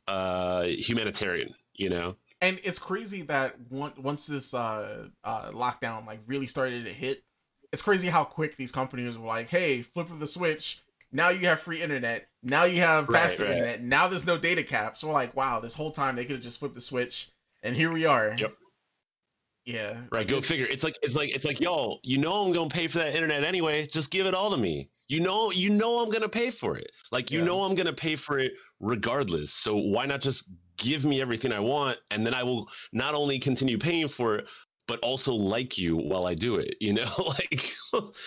uh 0.08 0.64
humanitarian 0.64 1.54
you 1.76 1.90
know 1.90 2.16
And 2.42 2.60
it's 2.64 2.80
crazy 2.80 3.22
that 3.24 3.56
once 3.70 4.26
this 4.26 4.56
uh, 4.56 5.06
uh, 5.24 5.52
lockdown 5.52 6.08
like 6.08 6.22
really 6.26 6.48
started 6.48 6.86
to 6.86 6.92
hit, 6.92 7.24
it's 7.72 7.84
crazy 7.84 8.08
how 8.08 8.24
quick 8.24 8.56
these 8.56 8.72
companies 8.72 9.16
were 9.16 9.28
like, 9.28 9.50
"Hey, 9.50 9.84
flip 9.84 10.10
of 10.10 10.20
the 10.20 10.26
switch! 10.26 10.82
Now 11.12 11.30
you 11.30 11.48
have 11.48 11.60
free 11.60 11.82
internet. 11.82 12.28
Now 12.44 12.64
you 12.64 12.82
have 12.82 13.08
faster 13.08 13.44
right. 13.44 13.52
internet. 13.54 13.82
Now 13.82 14.08
there's 14.08 14.26
no 14.26 14.38
data 14.38 14.64
caps." 14.64 15.04
we're 15.04 15.14
like, 15.14 15.36
"Wow, 15.36 15.60
this 15.60 15.76
whole 15.76 15.92
time 15.92 16.16
they 16.16 16.26
could 16.26 16.38
have 16.38 16.44
just 16.44 16.60
flipped 16.60 16.76
the 16.76 16.82
switch, 16.82 17.30
and 17.64 17.76
here 17.76 17.92
we 17.92 18.06
are." 18.06 18.34
Yep. 18.38 18.54
Yeah. 19.66 20.02
Right, 20.12 20.28
go 20.28 20.38
it's- 20.38 20.50
figure. 20.50 20.68
It's 20.70 20.84
like 20.84 20.96
it's 21.02 21.16
like 21.16 21.30
it's 21.36 21.46
like 21.46 21.60
y'all. 21.60 22.00
You 22.04 22.18
know 22.18 22.34
I'm 22.46 22.52
gonna 22.54 22.70
pay 22.70 22.88
for 22.88 22.98
that 23.00 23.14
internet 23.14 23.44
anyway. 23.44 23.86
Just 23.88 24.10
give 24.12 24.26
it 24.26 24.34
all 24.34 24.50
to 24.52 24.58
me. 24.58 24.90
You 25.08 25.20
know 25.20 25.52
you 25.52 25.70
know 25.70 26.00
I'm 26.00 26.10
gonna 26.10 26.30
pay 26.30 26.50
for 26.50 26.78
it. 26.78 26.90
Like 27.12 27.30
you 27.30 27.40
Yeah. 27.40 27.46
know 27.46 27.64
I'm 27.64 27.76
gonna 27.76 27.94
pay 27.94 28.16
for 28.16 28.40
it 28.40 28.54
regardless. 28.80 29.54
So 29.54 29.76
why 29.76 30.06
not 30.06 30.22
just 30.22 30.50
give 30.78 31.06
me 31.06 31.22
everything 31.22 31.52
I 31.52 31.60
want, 31.60 32.00
and 32.10 32.26
then 32.26 32.34
I 32.34 32.42
will 32.42 32.68
not 32.92 33.14
only 33.14 33.38
continue 33.38 33.78
paying 33.78 34.08
for 34.08 34.38
it, 34.38 34.48
but 34.92 35.00
also 35.08 35.34
like 35.34 35.78
you 35.78 35.96
while 35.96 36.28
I 36.28 36.34
do 36.34 36.56
it. 36.58 36.76
You 36.82 36.92
know, 36.92 37.10
like 37.26 37.74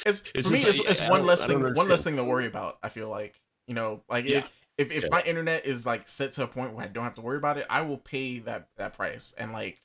It's, 0.06 0.22
It's 0.34 0.48
for 0.48 0.54
me, 0.54 0.60
it's, 0.62 0.78
like, 0.78 0.88
it's 0.88 1.00
one 1.02 1.26
less 1.26 1.44
thing. 1.44 1.60
One 1.74 1.88
less 1.88 2.02
thing 2.04 2.16
to 2.16 2.24
worry 2.24 2.46
about. 2.46 2.78
I 2.82 2.88
feel 2.88 3.10
like 3.10 3.38
you 3.66 3.74
know, 3.74 4.02
like 4.08 4.24
Yeah. 4.24 4.38
if 4.38 4.50
if, 4.78 4.90
if 4.92 5.02
Yeah. 5.02 5.08
my 5.10 5.20
internet 5.26 5.66
is 5.66 5.84
like 5.84 6.08
set 6.08 6.32
to 6.32 6.44
a 6.44 6.46
point 6.46 6.72
where 6.72 6.86
I 6.86 6.88
don't 6.88 7.04
have 7.04 7.16
to 7.16 7.20
worry 7.20 7.36
about 7.36 7.58
it, 7.58 7.66
I 7.68 7.82
will 7.82 7.98
pay 7.98 8.38
that 8.40 8.68
that 8.78 8.94
price 8.94 9.34
and 9.36 9.52
like 9.52 9.78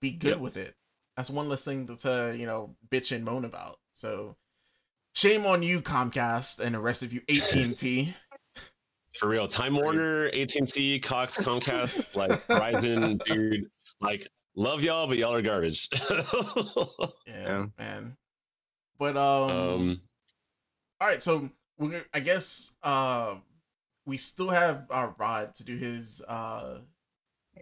be 0.00 0.10
good 0.10 0.30
Yep. 0.30 0.38
with 0.40 0.56
it. 0.56 0.74
That's 1.16 1.30
one 1.30 1.48
less 1.48 1.62
thing 1.64 1.86
to, 1.86 1.96
to 1.98 2.34
you 2.36 2.46
know 2.46 2.74
bitch 2.90 3.14
and 3.14 3.24
moan 3.24 3.44
about. 3.44 3.78
So 3.92 4.34
shame 5.14 5.46
on 5.46 5.62
you, 5.62 5.82
Comcast, 5.82 6.58
and 6.58 6.74
the 6.74 6.80
rest 6.80 7.04
of 7.04 7.12
you, 7.12 7.20
AT 7.28 7.52
and 7.54 7.76
T. 7.76 8.12
for 9.20 9.28
real. 9.28 9.46
Time 9.46 9.76
Warner, 9.76 10.26
AT 10.34 10.56
and 10.56 10.66
T, 10.66 10.98
Cox, 10.98 11.36
Comcast, 11.36 12.16
like 12.16 12.32
Verizon, 12.48 13.22
dude. 13.24 13.70
Like 14.00 14.28
love 14.54 14.82
y'all, 14.82 15.06
but 15.06 15.16
y'all 15.18 15.34
are 15.34 15.42
garbage. 15.42 15.88
Yeah, 15.98 17.06
Yeah. 17.26 17.66
man. 17.78 18.16
But 18.98 19.16
um, 19.16 19.50
um, 19.50 20.00
all 21.00 21.08
right. 21.08 21.22
So 21.22 21.50
we're 21.78 22.04
I 22.14 22.20
guess 22.20 22.76
uh 22.82 23.36
we 24.06 24.16
still 24.16 24.50
have 24.50 24.86
uh, 24.90 25.10
Rod 25.18 25.54
to 25.54 25.64
do 25.64 25.76
his 25.76 26.22
uh 26.28 26.78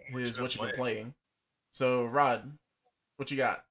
his 0.07 0.39
what 0.39 0.55
you've 0.55 0.65
been 0.67 0.75
playing. 0.75 1.13
So 1.71 2.05
Rod, 2.05 2.51
what 3.17 3.31
you 3.31 3.37
got? 3.37 3.63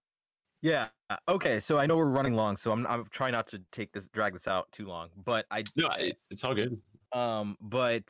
Yeah. 0.63 0.89
Okay. 1.29 1.61
So 1.61 1.79
I 1.79 1.87
know 1.87 1.97
we're 1.97 2.07
running 2.07 2.35
long, 2.35 2.57
so 2.57 2.73
I'm 2.73 2.87
I'm 2.87 3.05
trying 3.11 3.33
not 3.33 3.47
to 3.49 3.61
take 3.73 3.93
this 3.93 4.09
drag 4.09 4.33
this 4.33 4.49
out 4.49 4.71
too 4.73 4.87
long. 4.87 5.11
But 5.25 5.47
I 5.51 5.63
no, 5.77 5.89
I, 5.89 6.13
it's 6.31 6.43
all 6.45 6.55
good. 6.55 6.81
um 7.13 7.57
but 7.61 8.05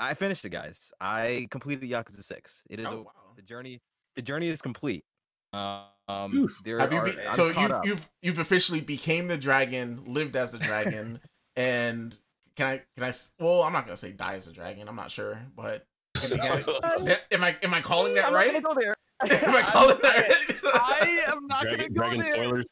I 0.00 0.14
finished 0.14 0.44
it, 0.44 0.50
guys. 0.50 0.92
I 1.00 1.46
completed 1.50 1.88
Yakuza 1.88 2.22
Six. 2.22 2.62
It 2.70 2.80
is 2.80 2.86
Oh, 2.86 2.90
over. 2.92 3.02
wow. 3.04 3.12
the 3.36 3.42
journey. 3.42 3.80
The 4.16 4.22
journey 4.22 4.48
is 4.48 4.60
complete. 4.62 5.04
Um, 5.52 6.30
Phew. 6.30 6.50
there 6.64 6.78
Have 6.78 6.92
you 6.92 6.98
are, 6.98 7.04
be- 7.06 7.16
so 7.32 7.46
you've 7.48 7.70
up. 7.70 7.86
you've 7.86 8.08
you've 8.22 8.38
officially 8.38 8.80
became 8.80 9.28
the 9.28 9.36
dragon, 9.36 10.02
lived 10.06 10.36
as 10.36 10.54
a 10.54 10.58
dragon, 10.58 11.20
and 11.56 12.16
can 12.56 12.66
I 12.66 12.82
can 12.96 13.04
I? 13.04 13.12
well 13.38 13.62
I'm 13.62 13.72
not 13.72 13.84
gonna 13.86 13.96
say 13.96 14.12
die 14.12 14.34
as 14.34 14.48
a 14.48 14.52
dragon. 14.52 14.88
I'm 14.88 14.96
not 14.96 15.10
sure, 15.10 15.38
but 15.56 15.86
can 16.14 16.30
can 16.30 16.40
I- 16.40 17.18
am 17.32 17.44
I 17.44 17.56
am 17.62 17.74
I 17.74 17.80
calling 17.80 18.14
that 18.14 18.26
I'm 18.26 18.34
right? 18.34 18.52
Not 18.52 18.62
gonna 18.62 18.74
go 18.74 18.80
there. 18.80 18.94
am 19.48 19.54
I 19.54 19.58
I'm- 19.58 19.64
calling 19.70 19.98
that? 20.02 20.30
I 20.74 21.24
am 21.28 21.46
not 21.46 21.62
Dragon, 21.62 21.92
gonna 21.92 22.16
Dragon 22.16 22.20
go 22.20 22.32
spoilers. 22.32 22.66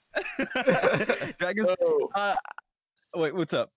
there. 0.65 1.35
Dragon. 1.39 1.67
Oh, 1.81 2.09
Uh, 2.15 2.35
wait, 3.15 3.35
what's 3.35 3.55
up? 3.55 3.71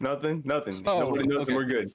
nothing, 0.00 0.42
nothing. 0.44 0.82
Oh, 0.86 1.00
Nobody 1.00 1.28
knows 1.28 1.42
okay. 1.42 1.52
and 1.52 1.56
we're 1.56 1.64
good. 1.66 1.90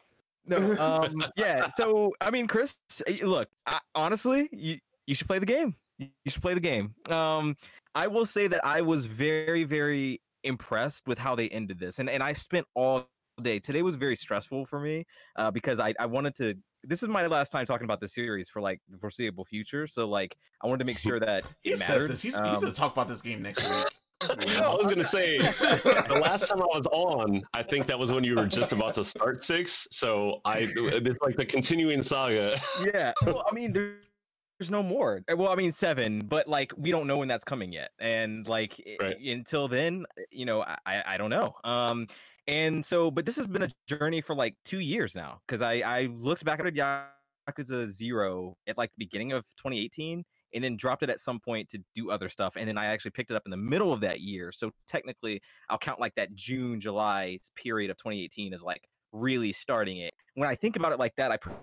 No, 0.47 0.77
um, 0.79 1.23
yeah. 1.35 1.67
So 1.75 2.13
I 2.21 2.31
mean, 2.31 2.47
Chris, 2.47 2.79
eh, 3.05 3.17
look, 3.23 3.49
I, 3.65 3.79
honestly, 3.95 4.49
you 4.51 4.77
you 5.05 5.15
should 5.15 5.27
play 5.27 5.39
the 5.39 5.45
game. 5.45 5.75
You 5.99 6.07
you 6.25 6.31
should 6.31 6.41
play 6.41 6.53
the 6.53 6.59
game. 6.59 6.95
Um, 7.09 7.55
I 7.95 8.07
will 8.07 8.25
say 8.25 8.47
that 8.47 8.63
I 8.65 8.81
was 8.81 9.05
very, 9.05 9.63
very 9.63 10.21
impressed 10.43 11.07
with 11.07 11.17
how 11.17 11.35
they 11.35 11.49
ended 11.49 11.79
this, 11.79 11.99
and 11.99 12.09
and 12.09 12.21
I 12.23 12.33
spent 12.33 12.65
all 12.75 13.07
day. 13.41 13.59
Today 13.59 13.81
was 13.81 13.95
very 13.95 14.15
stressful 14.15 14.65
for 14.65 14.79
me 14.79 15.05
uh, 15.35 15.51
because 15.51 15.79
I 15.79 15.93
I 15.99 16.05
wanted 16.05 16.35
to. 16.35 16.55
This 16.83 17.03
is 17.03 17.09
my 17.09 17.25
last 17.27 17.51
time 17.51 17.65
talking 17.65 17.85
about 17.85 17.99
the 17.99 18.07
series 18.07 18.49
for 18.49 18.61
like 18.61 18.79
the 18.87 18.97
foreseeable 18.97 19.43
future. 19.43 19.87
So 19.87 20.07
like, 20.07 20.37
I 20.61 20.67
wanted 20.67 20.79
to 20.79 20.85
make 20.85 20.99
sure 20.99 21.19
that 21.19 21.43
he 21.63 21.71
it 21.71 21.77
says 21.79 21.89
mattered. 21.89 22.07
this. 22.11 22.21
He's, 22.21 22.35
he's 22.35 22.43
Um, 22.43 22.55
gonna 22.61 22.71
talk 22.71 22.93
about 22.93 23.07
this 23.07 23.21
game 23.21 23.41
next 23.41 23.67
week. 23.67 23.87
I 24.22 24.76
was 24.76 24.88
gonna 24.88 25.05
say 25.05 25.38
the 25.38 26.20
last 26.22 26.47
time 26.47 26.61
I 26.61 26.65
was 26.65 26.86
on, 26.91 27.43
I 27.53 27.61
think 27.61 27.86
that 27.88 27.97
was 27.99 28.11
when 28.11 28.24
you 28.24 28.36
were 28.36 28.47
just 28.47 28.72
about 28.72 28.95
to 28.95 29.05
start 29.05 29.43
six. 29.43 29.88
So 29.91 30.41
I, 30.43 30.70
it's 30.76 31.22
like 31.22 31.38
the 31.38 31.45
continuing 31.45 32.01
saga. 32.01 32.59
yeah. 32.93 33.13
Well, 33.26 33.45
I 33.49 33.53
mean, 33.53 33.74
there's 33.74 34.72
no 34.72 34.82
more. 34.82 35.22
Uh, 35.32 35.38
Well, 35.38 35.51
I 35.51 35.55
mean, 35.55 35.72
seven, 35.72 36.26
but 36.26 36.47
like 36.47 36.74
we 36.76 36.89
don't 36.89 37.05
know 37.05 37.18
when 37.18 37.28
that's 37.28 37.43
coming 37.43 37.72
yet, 37.72 37.91
and 37.99 38.47
like 38.47 38.82
Right. 38.99 39.20
until 39.20 39.68
then, 39.68 40.05
you 40.32 40.45
know, 40.45 40.63
I 40.63 40.78
I 40.86 41.03
I 41.05 41.18
don't 41.18 41.30
know. 41.30 41.53
Um, 41.63 42.07
and 42.47 42.84
so, 42.84 43.11
but 43.11 43.26
this 43.26 43.36
has 43.36 43.45
been 43.45 43.63
a 43.63 43.70
journey 43.88 44.22
for 44.22 44.34
like 44.34 44.55
two 44.65 44.80
years 44.80 45.15
now 45.15 45.41
because 45.45 45.61
I 45.61 45.82
I 45.86 46.01
looked 46.18 46.43
back 46.43 46.59
at 46.59 46.65
a 46.65 46.72
Yakuza 46.72 47.86
Zero 47.86 48.55
at 48.65 48.78
like 48.80 48.89
the 48.97 49.05
beginning 49.05 49.32
of 49.34 49.43
2018. 49.57 50.26
And 50.57 50.63
then 50.63 50.75
dropped 50.75 51.03
it 51.03 51.11
at 51.11 51.19
some 51.19 51.39
point 51.39 51.69
to 51.69 51.83
do 51.93 52.09
other 52.09 52.29
stuff, 52.29 52.55
and 52.57 52.67
then 52.67 52.79
I 52.79 52.87
actually 52.87 53.11
picked 53.11 53.29
it 53.29 53.35
up 53.35 53.43
in 53.45 53.51
the 53.51 53.57
middle 53.57 53.93
of 53.93 54.01
that 54.01 54.21
year. 54.21 54.51
So 54.51 54.71
technically, 54.87 55.39
I'll 55.69 55.77
count 55.77 55.99
like 55.99 56.15
that 56.15 56.33
June, 56.33 56.79
July 56.79 57.37
period 57.55 57.91
of 57.91 57.97
2018 57.97 58.55
as 58.55 58.63
like 58.63 58.81
really 59.11 59.53
starting 59.53 59.97
it. 59.97 60.15
When 60.33 60.49
I 60.49 60.55
think 60.55 60.75
about 60.75 60.93
it 60.93 60.97
like 60.97 61.15
that, 61.17 61.31
I 61.31 61.37
put 61.37 61.53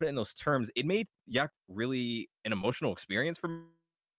it 0.00 0.06
in 0.06 0.14
those 0.14 0.32
terms, 0.32 0.70
it 0.76 0.86
made 0.86 1.08
Yak 1.26 1.50
really 1.66 2.30
an 2.44 2.52
emotional 2.52 2.92
experience 2.92 3.36
for 3.36 3.50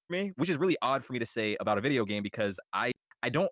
me, 0.10 0.34
which 0.36 0.50
is 0.50 0.58
really 0.58 0.76
odd 0.82 1.06
for 1.06 1.14
me 1.14 1.20
to 1.20 1.26
say 1.26 1.56
about 1.62 1.78
a 1.78 1.82
video 1.82 2.04
game 2.04 2.22
because 2.22 2.60
I 2.74 2.92
I 3.24 3.30
don't 3.30 3.50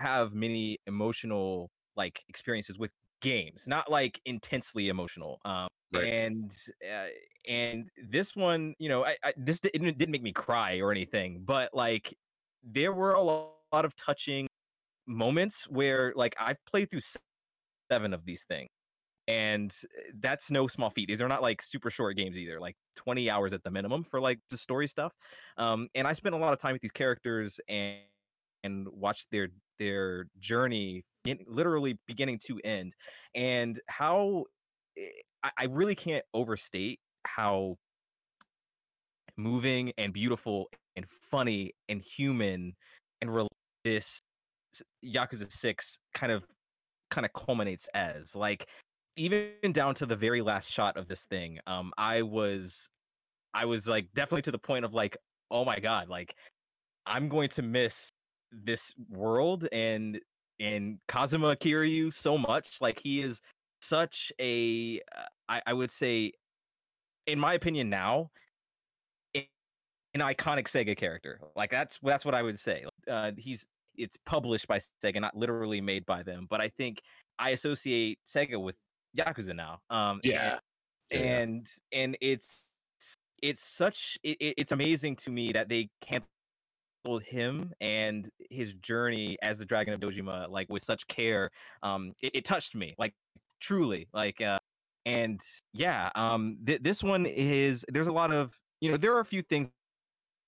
have 0.00 0.32
many 0.32 0.78
emotional 0.86 1.70
like 1.96 2.22
experiences 2.30 2.78
with 2.78 2.92
games, 3.20 3.66
not 3.68 3.90
like 3.90 4.20
intensely 4.24 4.88
emotional. 4.88 5.40
Um, 5.44 5.68
Right. 5.92 6.12
and 6.12 6.52
uh, 6.88 7.08
and 7.48 7.90
this 8.08 8.36
one, 8.36 8.74
you 8.78 8.88
know, 8.88 9.04
I, 9.04 9.16
I 9.24 9.34
this 9.36 9.60
didn't 9.60 9.98
didn't 9.98 10.10
make 10.12 10.22
me 10.22 10.32
cry 10.32 10.78
or 10.80 10.90
anything, 10.92 11.44
but 11.44 11.72
like 11.74 12.14
there 12.62 12.92
were 12.92 13.12
a 13.12 13.20
lot 13.22 13.84
of 13.84 13.94
touching 13.96 14.48
moments 15.06 15.68
where 15.68 16.12
like 16.16 16.34
I 16.40 16.56
played 16.66 16.90
through 16.90 17.02
seven 17.90 18.14
of 18.14 18.24
these 18.24 18.44
things, 18.44 18.68
and 19.28 19.74
uh, 19.98 20.02
that's 20.16 20.50
no 20.50 20.66
small 20.68 20.90
feat. 20.90 21.08
These 21.08 21.22
are 21.22 21.28
not 21.28 21.42
like 21.42 21.62
super 21.62 21.90
short 21.90 22.16
games 22.16 22.36
either, 22.36 22.60
like 22.60 22.76
twenty 22.96 23.30
hours 23.30 23.52
at 23.52 23.62
the 23.64 23.70
minimum 23.70 24.04
for 24.04 24.20
like 24.20 24.40
the 24.50 24.56
story 24.56 24.86
stuff. 24.88 25.12
Um, 25.56 25.88
and 25.94 26.06
I 26.08 26.12
spent 26.14 26.34
a 26.34 26.38
lot 26.38 26.52
of 26.52 26.58
time 26.58 26.74
with 26.74 26.82
these 26.82 26.92
characters 26.92 27.60
and 27.68 28.04
and 28.64 28.88
watched 28.88 29.28
their 29.30 29.48
their 29.78 30.26
journey 30.38 31.04
in, 31.28 31.38
literally 31.46 31.98
beginning 32.06 32.38
to 32.46 32.60
end 32.64 32.94
and 33.34 33.80
how 33.88 34.44
eh, 34.98 35.02
I, 35.42 35.50
I 35.58 35.64
really 35.64 35.94
can't 35.94 36.24
overstate 36.34 37.00
how 37.26 37.76
moving 39.36 39.92
and 39.98 40.12
beautiful 40.12 40.68
and 40.96 41.06
funny 41.30 41.72
and 41.88 42.00
human 42.00 42.74
and 43.20 43.34
rel- 43.34 43.48
this 43.84 44.20
Yakuza 45.04 45.50
6 45.50 45.98
kind 46.14 46.32
of 46.32 46.44
kind 47.10 47.24
of 47.24 47.32
culminates 47.32 47.88
as 47.94 48.34
like 48.34 48.66
even 49.16 49.72
down 49.72 49.94
to 49.94 50.06
the 50.06 50.16
very 50.16 50.42
last 50.42 50.70
shot 50.70 50.96
of 50.96 51.06
this 51.06 51.24
thing 51.24 51.58
um 51.66 51.92
I 51.96 52.22
was 52.22 52.88
I 53.54 53.64
was 53.64 53.88
like 53.88 54.08
definitely 54.14 54.42
to 54.42 54.50
the 54.50 54.58
point 54.58 54.84
of 54.84 54.92
like 54.92 55.16
oh 55.50 55.64
my 55.64 55.78
god 55.78 56.08
like 56.08 56.34
I'm 57.06 57.28
going 57.28 57.48
to 57.50 57.62
miss 57.62 58.10
this 58.50 58.92
world 59.08 59.68
and 59.72 60.18
and 60.60 60.98
Kazuma 61.08 61.56
Kiryu 61.56 62.12
so 62.12 62.36
much. 62.38 62.80
Like 62.80 63.00
he 63.00 63.20
is 63.22 63.40
such 63.80 64.32
a, 64.40 65.00
uh, 65.16 65.22
I, 65.48 65.62
I 65.66 65.72
would 65.72 65.90
say, 65.90 66.32
in 67.26 67.38
my 67.38 67.54
opinion, 67.54 67.88
now, 67.90 68.30
an 69.34 70.22
iconic 70.22 70.64
Sega 70.64 70.96
character. 70.96 71.40
Like 71.56 71.70
that's 71.70 71.98
that's 72.02 72.24
what 72.24 72.34
I 72.34 72.42
would 72.42 72.58
say. 72.58 72.84
Uh, 73.10 73.32
he's 73.36 73.66
it's 73.96 74.16
published 74.24 74.66
by 74.68 74.78
Sega, 74.78 75.20
not 75.20 75.36
literally 75.36 75.80
made 75.80 76.06
by 76.06 76.22
them. 76.22 76.46
But 76.48 76.60
I 76.60 76.68
think 76.68 77.02
I 77.38 77.50
associate 77.50 78.18
Sega 78.26 78.60
with 78.60 78.76
Yakuza 79.16 79.54
now. 79.54 79.80
Um, 79.90 80.20
and- 80.22 80.24
Yeah. 80.24 80.58
Yeah. 81.10 81.18
and 81.18 81.66
and 81.92 82.16
it's 82.20 82.70
it's 83.42 83.62
such 83.62 84.18
it, 84.22 84.36
it- 84.40 84.54
it's 84.56 84.72
amazing 84.72 85.16
to 85.16 85.30
me 85.30 85.52
that 85.52 85.68
they 85.68 85.88
handled 87.06 87.22
him 87.22 87.72
and 87.80 88.28
his 88.50 88.74
journey 88.74 89.38
as 89.42 89.58
the 89.58 89.64
dragon 89.64 89.94
of 89.94 90.00
dojima 90.00 90.48
like 90.50 90.68
with 90.68 90.82
such 90.82 91.06
care 91.06 91.50
um 91.82 92.12
it, 92.22 92.32
it 92.34 92.44
touched 92.44 92.74
me 92.74 92.94
like 92.98 93.14
truly 93.60 94.08
like 94.12 94.40
uh 94.40 94.58
and 95.04 95.40
yeah 95.72 96.10
um 96.16 96.58
th- 96.66 96.80
this 96.82 97.02
one 97.02 97.26
is 97.26 97.84
there's 97.88 98.08
a 98.08 98.12
lot 98.12 98.32
of 98.32 98.52
you 98.80 98.90
know 98.90 98.96
there 98.96 99.14
are 99.14 99.20
a 99.20 99.24
few 99.24 99.42
things 99.42 99.70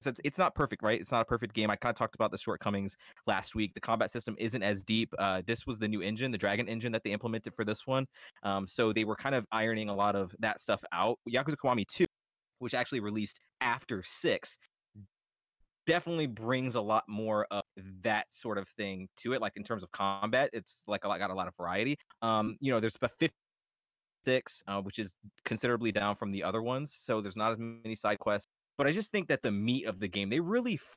that's 0.04 0.20
it's 0.22 0.38
not 0.38 0.54
perfect 0.54 0.82
right? 0.84 1.00
It's 1.00 1.10
not 1.10 1.22
a 1.22 1.24
perfect 1.24 1.54
game. 1.54 1.70
I 1.70 1.76
kind 1.76 1.90
of 1.90 1.96
talked 1.96 2.14
about 2.14 2.30
the 2.30 2.38
shortcomings 2.38 2.96
last 3.26 3.56
week. 3.56 3.74
The 3.74 3.80
combat 3.80 4.12
system 4.12 4.36
isn't 4.38 4.62
as 4.62 4.84
deep 4.84 5.12
uh 5.18 5.42
this 5.44 5.66
was 5.66 5.78
the 5.80 5.88
new 5.88 6.02
engine 6.02 6.30
the 6.30 6.38
dragon 6.38 6.68
engine 6.68 6.92
that 6.92 7.02
they 7.02 7.10
implemented 7.10 7.54
for 7.54 7.64
this 7.64 7.86
one 7.86 8.06
um 8.44 8.66
so 8.66 8.92
they 8.92 9.04
were 9.04 9.16
kind 9.16 9.34
of 9.34 9.44
ironing 9.50 9.88
a 9.88 9.94
lot 9.94 10.14
of 10.14 10.34
that 10.38 10.60
stuff 10.60 10.82
out. 10.92 11.18
Yakuza 11.28 11.56
kiwami 11.56 11.86
2 11.86 12.04
which 12.60 12.74
actually 12.74 13.00
released 13.00 13.40
after 13.60 14.02
6 14.04 14.58
definitely 15.88 16.26
brings 16.26 16.74
a 16.74 16.80
lot 16.80 17.02
more 17.08 17.46
of 17.50 17.62
that 18.02 18.30
sort 18.30 18.58
of 18.58 18.68
thing 18.68 19.08
to 19.16 19.32
it 19.32 19.40
like 19.40 19.56
in 19.56 19.64
terms 19.64 19.82
of 19.82 19.90
combat 19.90 20.50
it's 20.52 20.82
like 20.86 21.04
a 21.04 21.08
lot 21.08 21.18
got 21.18 21.30
a 21.30 21.34
lot 21.34 21.48
of 21.48 21.56
variety. 21.56 21.96
Um 22.20 22.58
you 22.60 22.70
know 22.70 22.78
there's 22.78 22.94
about 22.94 23.12
56 23.18 24.62
uh, 24.68 24.82
which 24.82 24.98
is 24.98 25.16
considerably 25.46 25.90
down 25.90 26.14
from 26.14 26.30
the 26.30 26.44
other 26.44 26.60
ones 26.60 26.94
so 26.94 27.22
there's 27.22 27.38
not 27.38 27.52
as 27.52 27.58
many 27.58 27.94
side 27.94 28.18
quests 28.18 28.48
but 28.76 28.86
i 28.86 28.90
just 28.90 29.10
think 29.10 29.28
that 29.28 29.40
the 29.40 29.50
meat 29.50 29.86
of 29.86 29.98
the 29.98 30.08
game 30.08 30.28
they 30.28 30.40
really 30.40 30.74
f- 30.74 30.94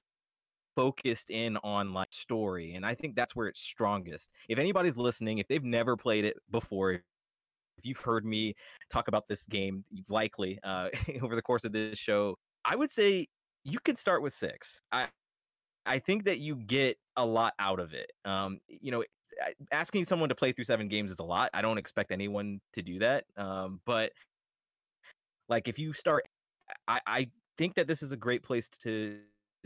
focused 0.76 1.30
in 1.30 1.56
on 1.64 1.94
like 1.94 2.12
story 2.12 2.74
and 2.74 2.86
i 2.86 2.94
think 2.94 3.16
that's 3.16 3.34
where 3.34 3.48
it's 3.48 3.62
strongest. 3.62 4.34
If 4.50 4.60
anybody's 4.60 4.98
listening 4.98 5.38
if 5.38 5.48
they've 5.48 5.64
never 5.64 5.96
played 5.96 6.26
it 6.26 6.36
before 6.50 6.92
if 6.92 7.02
you've 7.84 8.00
heard 8.00 8.26
me 8.26 8.56
talk 8.90 9.08
about 9.08 9.30
this 9.30 9.46
game 9.46 9.86
you've 9.90 10.12
likely 10.12 10.60
uh, 10.66 10.90
over 11.22 11.36
the 11.36 11.42
course 11.42 11.64
of 11.64 11.72
this 11.72 11.98
show 11.98 12.36
i 12.66 12.76
would 12.76 12.92
say 12.92 13.28
you 13.64 13.80
can 13.80 13.96
start 13.96 14.22
with 14.22 14.34
six. 14.34 14.82
I 14.92 15.08
i 15.86 16.00
think 16.00 16.26
that 16.26 16.40
you 16.40 16.56
get 16.56 16.98
a 17.18 17.26
lot 17.26 17.54
out 17.60 17.80
of 17.80 17.94
it 17.94 18.12
um 18.26 18.60
you 18.68 18.92
know 18.92 19.04
asking 19.72 20.06
someone 20.06 20.30
to 20.30 20.36
play 20.36 20.52
through 20.52 20.64
seven 20.64 20.88
games 20.88 21.12
is 21.12 21.20
a 21.20 21.24
lot 21.24 21.50
i 21.54 21.62
don't 21.62 21.78
expect 21.78 22.12
anyone 22.12 22.60
to 22.74 22.82
do 22.82 23.00
that 23.00 23.26
um 23.38 23.80
but 23.86 24.12
like 25.50 25.68
if 25.68 25.80
you 25.80 25.94
start 25.94 26.24
i 26.88 27.00
i 27.08 27.28
think 27.58 27.76
that 27.76 27.88
this 27.88 28.04
is 28.04 28.12
a 28.12 28.18
great 28.18 28.44
place 28.44 28.70
to 28.70 29.20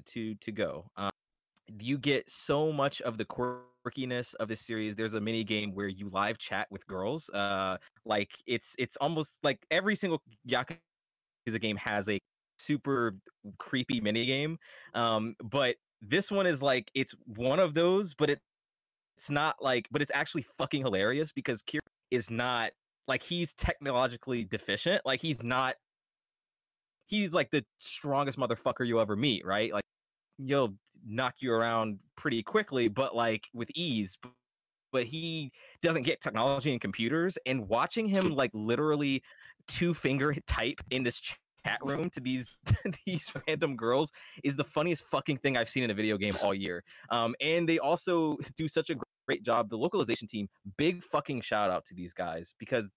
to 0.05 0.35
to 0.35 0.51
go 0.51 0.85
um, 0.97 1.09
you 1.79 1.97
get 1.97 2.29
so 2.29 2.71
much 2.71 3.01
of 3.01 3.17
the 3.17 3.25
quirkiness 3.25 4.35
of 4.35 4.47
this 4.47 4.61
series 4.61 4.95
there's 4.95 5.15
a 5.15 5.21
mini 5.21 5.43
game 5.43 5.73
where 5.73 5.87
you 5.87 6.09
live 6.09 6.37
chat 6.37 6.67
with 6.69 6.85
girls 6.87 7.29
uh 7.31 7.77
like 8.05 8.31
it's 8.45 8.75
it's 8.77 8.97
almost 8.97 9.39
like 9.43 9.65
every 9.71 9.95
single 9.95 10.21
yakuza 10.47 10.79
game 11.59 11.77
has 11.77 12.07
a 12.09 12.19
super 12.65 13.15
creepy 13.59 14.01
mini 14.01 14.25
game 14.25 14.57
um 14.93 15.35
but 15.43 15.75
this 16.01 16.31
one 16.31 16.47
is 16.47 16.61
like 16.61 16.89
it's 16.95 17.13
one 17.25 17.59
of 17.59 17.73
those 17.73 18.13
but 18.13 18.29
it 18.29 18.39
it's 19.17 19.29
not 19.29 19.55
like 19.61 19.87
but 19.91 20.01
it's 20.01 20.11
actually 20.13 20.45
fucking 20.57 20.81
hilarious 20.81 21.31
because 21.31 21.63
Kiryu 21.63 21.79
is 22.11 22.29
not 22.29 22.71
like 23.07 23.23
he's 23.23 23.53
technologically 23.53 24.43
deficient 24.43 25.01
like 25.05 25.21
he's 25.21 25.43
not 25.43 25.75
he's 27.07 27.33
like 27.33 27.51
the 27.51 27.63
strongest 27.79 28.37
motherfucker 28.37 28.85
you'll 28.85 28.99
ever 28.99 29.15
meet 29.15 29.45
right? 29.45 29.71
Like 29.71 29.83
he'll 30.37 30.75
knock 31.05 31.35
you 31.39 31.51
around 31.51 31.99
pretty 32.17 32.43
quickly 32.43 32.87
but 32.87 33.15
like 33.15 33.47
with 33.53 33.69
ease 33.75 34.17
but 34.91 35.03
he 35.03 35.51
doesn't 35.81 36.03
get 36.03 36.21
technology 36.21 36.71
and 36.71 36.81
computers 36.81 37.37
and 37.45 37.67
watching 37.67 38.07
him 38.07 38.31
like 38.35 38.51
literally 38.53 39.23
two 39.67 39.93
finger 39.93 40.35
type 40.47 40.81
in 40.91 41.03
this 41.03 41.21
chat 41.65 41.79
room 41.83 42.09
to 42.11 42.19
these 42.19 42.57
these 43.05 43.31
random 43.47 43.75
girls 43.75 44.11
is 44.43 44.55
the 44.55 44.63
funniest 44.63 45.03
fucking 45.05 45.37
thing 45.37 45.57
I've 45.57 45.69
seen 45.69 45.83
in 45.83 45.91
a 45.91 45.93
video 45.93 46.17
game 46.17 46.35
all 46.41 46.53
year. 46.53 46.83
Um, 47.09 47.35
and 47.41 47.67
they 47.67 47.79
also 47.79 48.37
do 48.57 48.67
such 48.67 48.89
a 48.89 48.95
great 49.27 49.43
job. 49.43 49.69
The 49.69 49.77
localization 49.77 50.27
team, 50.27 50.47
big 50.77 51.03
fucking 51.03 51.41
shout 51.41 51.71
out 51.71 51.85
to 51.85 51.95
these 51.95 52.13
guys 52.13 52.53
because 52.59 52.91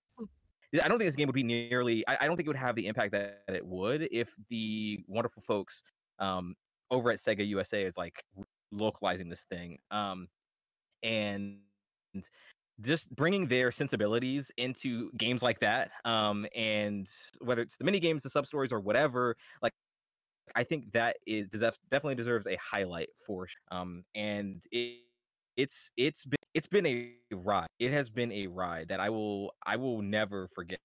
I 0.74 0.88
don't 0.88 0.98
think 0.98 1.08
this 1.08 1.16
game 1.16 1.26
would 1.26 1.34
be 1.34 1.42
nearly. 1.42 2.06
I, 2.06 2.18
I 2.20 2.26
don't 2.26 2.36
think 2.36 2.46
it 2.46 2.50
would 2.50 2.56
have 2.56 2.74
the 2.74 2.86
impact 2.86 3.12
that 3.12 3.42
it 3.48 3.64
would 3.64 4.08
if 4.10 4.34
the 4.50 5.02
wonderful 5.06 5.42
folks 5.42 5.82
um, 6.18 6.54
over 6.90 7.10
at 7.10 7.18
Sega 7.18 7.46
USA 7.46 7.84
is 7.84 7.96
like 7.96 8.22
localizing 8.70 9.30
this 9.30 9.46
thing. 9.50 9.78
Um, 9.90 10.28
and 11.02 11.58
just 12.81 13.14
bringing 13.14 13.47
their 13.49 13.70
sensibilities 13.70 14.51
into 14.57 15.11
games 15.16 15.43
like 15.43 15.59
that 15.61 15.91
um 16.05 16.47
and 16.55 17.09
whether 17.41 17.62
it's 17.62 17.76
the 17.76 17.85
mini 17.85 17.99
games 18.01 18.22
the 18.22 18.31
sub 18.31 18.47
stories 18.47 18.72
or 18.72 18.81
whatever 18.81 19.37
like 19.62 19.72
i 20.55 20.62
think 20.62 20.93
that 20.93 21.16
is 21.26 21.49
definitely 21.49 22.14
deserves 22.14 22.47
a 22.47 22.57
highlight 22.57 23.09
for 23.26 23.47
um 23.70 24.05
and 24.14 24.64
it, 24.70 25.03
it's 25.57 25.91
it's 25.97 26.24
been 26.24 26.39
it's 26.55 26.68
been 26.68 26.87
a 26.87 27.14
ride 27.33 27.66
it 27.79 27.91
has 27.91 28.09
been 28.09 28.33
a 28.33 28.47
ride 28.47 28.89
that 28.89 29.01
i 29.01 29.11
will 29.11 29.53
i 29.66 29.76
will 29.76 30.03
never 30.03 30.49
forget 30.55 30.79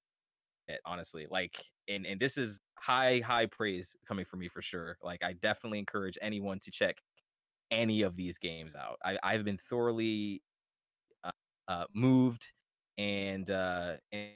it 0.68 0.80
honestly 0.86 1.28
like 1.30 1.64
and 1.88 2.06
and 2.06 2.20
this 2.20 2.38
is 2.38 2.60
high 2.80 3.20
high 3.20 3.46
praise 3.46 3.96
coming 4.08 4.26
from 4.26 4.40
me 4.40 4.48
for 4.48 4.62
sure 4.62 4.98
like 5.04 5.24
i 5.24 5.34
definitely 5.34 5.80
encourage 5.80 6.18
anyone 6.22 6.60
to 6.60 6.72
check 6.72 6.98
any 7.72 8.02
of 8.02 8.16
these 8.16 8.38
games 8.38 8.76
out 8.76 8.98
I, 9.04 9.18
i've 9.24 9.44
been 9.44 9.58
thoroughly 9.58 10.42
uh, 11.68 11.86
moved 11.94 12.52
and 12.98 13.50
uh, 13.50 13.94
and 14.12 14.32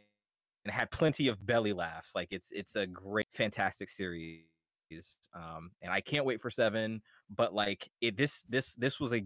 and 0.65 0.73
had 0.73 0.91
plenty 0.91 1.29
of 1.29 1.45
belly 1.45 1.73
laughs. 1.73 2.13
Like 2.13 2.27
it's 2.31 2.51
it's 2.51 2.75
a 2.75 2.85
great, 2.85 3.27
fantastic 3.33 3.89
series, 3.89 4.43
um, 5.33 5.71
and 5.81 5.91
I 5.91 6.01
can't 6.01 6.25
wait 6.25 6.41
for 6.41 6.49
seven. 6.49 7.01
But 7.29 7.53
like 7.53 7.89
it, 8.01 8.17
this 8.17 8.43
this 8.49 8.75
this 8.75 8.99
was 8.99 9.13
a 9.13 9.25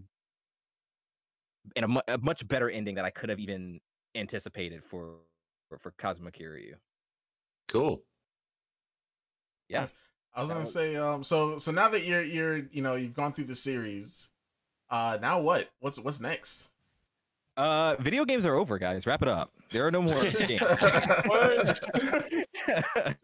and 1.76 1.84
a, 1.84 1.88
mu- 1.88 2.00
a 2.08 2.18
much 2.18 2.46
better 2.46 2.70
ending 2.70 2.94
that 2.96 3.04
I 3.04 3.10
could 3.10 3.28
have 3.28 3.40
even 3.40 3.80
anticipated 4.14 4.84
for 4.84 5.16
for, 5.68 5.78
for 5.78 5.90
Kazuma 5.92 6.30
Kiryu. 6.30 6.74
Cool. 7.68 8.02
Yeah. 9.68 9.86
I 10.34 10.40
was 10.40 10.50
gonna 10.50 10.64
say, 10.64 10.96
um, 10.96 11.22
so 11.24 11.58
so 11.58 11.72
now 11.72 11.88
that 11.90 12.04
you're 12.04 12.22
you're 12.22 12.56
you 12.56 12.82
know 12.82 12.94
you've 12.94 13.14
gone 13.14 13.32
through 13.32 13.44
the 13.44 13.54
series, 13.54 14.30
uh, 14.90 15.18
now 15.20 15.40
what? 15.40 15.70
What's 15.80 15.98
what's 15.98 16.20
next? 16.20 16.70
Uh, 17.62 17.96
video 18.00 18.24
games 18.24 18.44
are 18.44 18.54
over, 18.54 18.78
guys. 18.78 19.06
Wrap 19.06 19.22
it 19.22 19.28
up. 19.28 19.50
There 19.70 19.86
are 19.86 19.90
no 19.90 20.02
more 20.02 20.22
games. 20.24 20.62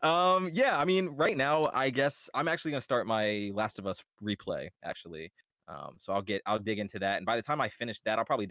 um 0.00 0.48
yeah 0.54 0.78
i 0.78 0.84
mean 0.86 1.08
right 1.08 1.36
now 1.36 1.68
i 1.74 1.90
guess 1.90 2.30
i'm 2.32 2.48
actually 2.48 2.70
going 2.70 2.78
to 2.78 2.84
start 2.84 3.06
my 3.06 3.50
last 3.52 3.78
of 3.78 3.86
us 3.86 4.02
replay 4.24 4.70
actually 4.82 5.30
um 5.68 5.92
so 5.98 6.14
i'll 6.14 6.22
get 6.22 6.40
i'll 6.46 6.58
dig 6.58 6.78
into 6.78 6.98
that 6.98 7.18
and 7.18 7.26
by 7.26 7.36
the 7.36 7.42
time 7.42 7.60
i 7.60 7.68
finish 7.68 8.00
that 8.06 8.18
i'll 8.18 8.24
probably 8.24 8.48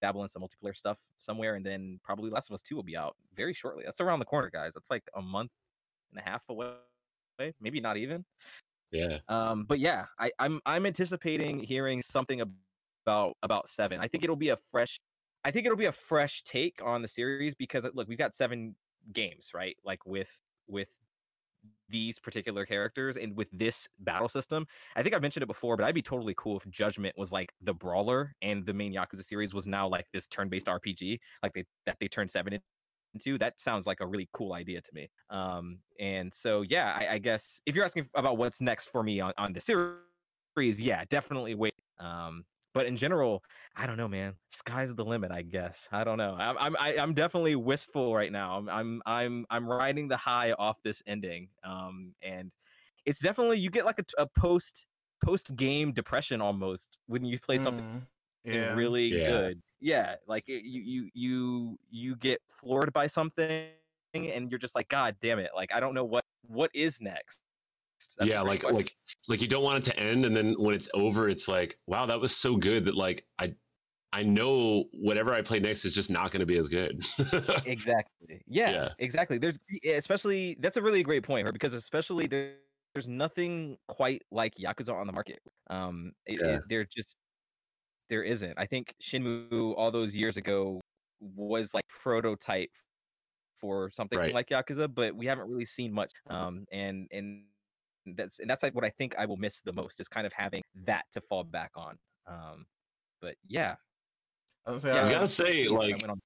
dabble 0.00 0.22
in 0.22 0.28
some 0.28 0.42
multiplayer 0.42 0.76
stuff 0.76 0.98
somewhere, 1.18 1.54
and 1.54 1.64
then 1.64 2.00
probably 2.02 2.30
Last 2.30 2.50
of 2.50 2.54
Us 2.54 2.62
Two 2.62 2.76
will 2.76 2.82
be 2.82 2.96
out 2.96 3.16
very 3.36 3.52
shortly. 3.52 3.84
That's 3.84 4.00
around 4.00 4.18
the 4.18 4.24
corner, 4.24 4.50
guys. 4.50 4.74
That's 4.74 4.90
like 4.90 5.04
a 5.16 5.22
month 5.22 5.52
and 6.12 6.22
a 6.24 6.28
half 6.28 6.44
away, 6.48 6.74
maybe 7.60 7.80
not 7.80 7.96
even. 7.96 8.24
Yeah. 8.90 9.18
Um, 9.28 9.64
but 9.64 9.78
yeah, 9.78 10.06
I, 10.18 10.30
I'm 10.38 10.60
I'm 10.66 10.86
anticipating 10.86 11.60
hearing 11.60 12.02
something 12.02 12.40
about 12.40 12.54
about 13.06 13.36
about 13.42 13.68
seven. 13.68 14.00
I 14.00 14.08
think 14.08 14.24
it'll 14.24 14.36
be 14.36 14.50
a 14.50 14.56
fresh. 14.56 15.00
I 15.44 15.50
think 15.50 15.66
it'll 15.66 15.78
be 15.78 15.86
a 15.86 15.92
fresh 15.92 16.42
take 16.42 16.80
on 16.84 17.02
the 17.02 17.08
series 17.08 17.54
because 17.54 17.86
look, 17.94 18.08
we've 18.08 18.18
got 18.18 18.34
seven 18.34 18.74
games, 19.12 19.50
right? 19.54 19.76
Like 19.84 20.04
with 20.06 20.40
with 20.68 20.96
these 21.88 22.18
particular 22.18 22.64
characters 22.64 23.16
and 23.16 23.36
with 23.36 23.48
this 23.52 23.88
battle 23.98 24.28
system. 24.28 24.66
I 24.96 25.02
think 25.02 25.14
I've 25.14 25.22
mentioned 25.22 25.42
it 25.42 25.48
before, 25.48 25.76
but 25.76 25.84
I'd 25.84 25.94
be 25.94 26.02
totally 26.02 26.34
cool 26.36 26.56
if 26.56 26.68
Judgment 26.70 27.16
was 27.18 27.32
like 27.32 27.52
the 27.60 27.74
brawler 27.74 28.34
and 28.42 28.64
the 28.64 28.72
main 28.72 28.94
Yakuza 28.94 29.24
series 29.24 29.52
was 29.52 29.66
now 29.66 29.88
like 29.88 30.06
this 30.12 30.26
turn-based 30.26 30.66
RPG, 30.66 31.18
like 31.42 31.52
they 31.52 31.64
that 31.86 31.96
they 32.00 32.08
turned 32.08 32.30
seven 32.30 32.58
into. 33.14 33.38
That 33.38 33.60
sounds 33.60 33.86
like 33.86 34.00
a 34.00 34.06
really 34.06 34.28
cool 34.32 34.52
idea 34.52 34.80
to 34.80 34.90
me. 34.94 35.10
Um, 35.30 35.80
and 35.98 36.32
so 36.32 36.62
yeah, 36.62 36.96
I, 36.96 37.14
I 37.14 37.18
guess 37.18 37.60
if 37.66 37.74
you're 37.74 37.84
asking 37.84 38.08
about 38.14 38.38
what's 38.38 38.60
next 38.60 38.86
for 38.86 39.02
me 39.02 39.20
on, 39.20 39.32
on 39.36 39.52
the 39.52 39.60
series, 39.60 40.80
yeah, 40.80 41.04
definitely 41.08 41.54
wait. 41.56 41.74
Um, 41.98 42.44
but 42.72 42.86
in 42.86 42.96
general, 42.96 43.44
I 43.76 43.86
don't 43.86 43.96
know, 43.96 44.08
man. 44.08 44.36
Sky's 44.48 44.94
the 44.94 45.04
limit, 45.04 45.30
I 45.32 45.42
guess. 45.42 45.88
I 45.92 46.04
don't 46.04 46.18
know. 46.18 46.34
I'm 46.38 46.56
I'm 46.58 46.76
I, 46.78 46.92
am 46.94 46.98
i 47.00 47.02
am 47.02 47.14
definitely 47.14 47.56
wistful 47.56 48.14
right 48.14 48.32
now. 48.32 48.56
I'm 48.58 48.68
I'm 48.68 49.02
I'm 49.06 49.46
I'm 49.50 49.68
riding 49.68 50.08
the 50.08 50.16
high 50.16 50.52
off 50.52 50.82
this 50.82 51.02
ending. 51.06 51.50
Um, 51.64 52.14
and 52.22 52.52
it's 53.04 53.20
definitely 53.20 53.58
you 53.58 53.70
get 53.70 53.84
like 53.84 53.98
a, 53.98 54.04
a 54.18 54.26
post 54.26 54.86
post 55.24 55.54
game 55.56 55.92
depression 55.92 56.40
almost 56.40 56.98
when 57.06 57.24
you 57.24 57.38
play 57.40 57.58
something 57.58 57.84
Mm, 57.84 58.06
yeah. 58.44 58.74
really 58.74 59.10
Yeah. 59.10 59.26
good. 59.26 59.62
Yeah, 59.80 60.16
like 60.26 60.44
you 60.48 60.58
you 60.58 61.10
you 61.14 61.78
you 61.90 62.16
get 62.16 62.40
floored 62.48 62.92
by 62.92 63.06
something 63.06 63.72
and 64.14 64.50
you're 64.50 64.58
just 64.58 64.74
like, 64.74 64.88
God 64.88 65.16
damn 65.20 65.38
it! 65.38 65.50
Like 65.54 65.72
I 65.74 65.80
don't 65.80 65.94
know 65.94 66.04
what 66.04 66.24
what 66.42 66.70
is 66.74 67.00
next. 67.00 67.40
Yeah, 68.20 68.40
like 68.42 68.60
question. 68.60 68.76
like 68.76 68.96
like 69.28 69.42
you 69.42 69.48
don't 69.48 69.62
want 69.64 69.78
it 69.86 69.90
to 69.92 69.98
end, 70.00 70.24
and 70.26 70.36
then 70.36 70.54
when 70.58 70.74
it's 70.74 70.88
over, 70.94 71.28
it's 71.28 71.48
like, 71.48 71.78
wow, 71.86 72.06
that 72.06 72.20
was 72.20 72.36
so 72.36 72.56
good 72.56 72.84
that 72.86 72.94
like 72.94 73.26
I 73.38 73.54
I 74.12 74.22
know 74.24 74.84
whatever 74.92 75.32
I 75.34 75.42
play 75.42 75.60
next 75.60 75.84
is 75.84 75.94
just 75.94 76.10
not 76.10 76.32
going 76.32 76.40
to 76.40 76.46
be 76.46 76.58
as 76.58 76.68
good. 76.68 77.00
exactly 77.66 78.42
yeah, 78.46 78.70
Yeah. 78.72 78.88
exactly 78.98 79.38
there's 79.38 79.58
especially 79.84 80.56
that's 80.60 80.76
a 80.76 80.82
really 80.82 81.02
great 81.02 81.22
point 81.24 81.46
her 81.46 81.52
because 81.52 81.74
especially 81.74 82.26
there, 82.26 82.56
there's 82.94 83.08
nothing 83.08 83.76
quite 83.88 84.22
like 84.30 84.54
yakuza 84.56 84.92
on 84.94 85.06
the 85.06 85.12
market 85.12 85.40
um 85.68 86.12
it, 86.26 86.40
Yeah. 86.42 86.56
it- 86.56 86.62
there 86.68 86.84
just 86.84 87.16
there 88.08 88.22
isn't 88.24 88.54
i 88.58 88.66
think 88.66 88.94
Shenmue 89.02 89.74
all 89.76 89.90
those 89.92 90.16
years 90.16 90.36
ago 90.36 90.80
was 91.20 91.74
like 91.74 91.86
prototype 91.88 92.70
for 93.56 93.90
something 93.90 94.18
Right. 94.18 94.34
like 94.34 94.48
yakuza 94.48 94.92
but 94.92 95.14
we 95.16 95.26
haven't 95.26 95.48
really 95.48 95.64
seen 95.66 95.92
much 95.92 96.12
um 96.28 96.66
and 96.72 97.08
and 97.12 97.44
that's 98.16 98.40
and 98.40 98.48
that's 98.48 98.62
like 98.62 98.74
what 98.74 98.84
i 98.84 98.90
think 98.90 99.14
i 99.18 99.26
will 99.26 99.36
miss 99.36 99.60
the 99.60 99.72
most 99.72 100.00
is 100.00 100.08
kind 100.08 100.26
of 100.26 100.32
having 100.32 100.62
that 100.74 101.04
to 101.12 101.20
fall 101.20 101.44
back 101.44 101.70
on 101.76 101.96
um 102.26 102.66
but 103.20 103.34
yeah 103.46 103.74
I 104.66 104.72
was 104.72 104.84
gonna 104.84 104.94
say, 104.94 105.00
yeah 105.00 105.06
I 105.08 105.12
gotta 105.12 105.28
say, 105.28 105.66
I 105.66 105.70
like, 105.70 105.96
went 105.98 106.10
on- 106.10 106.20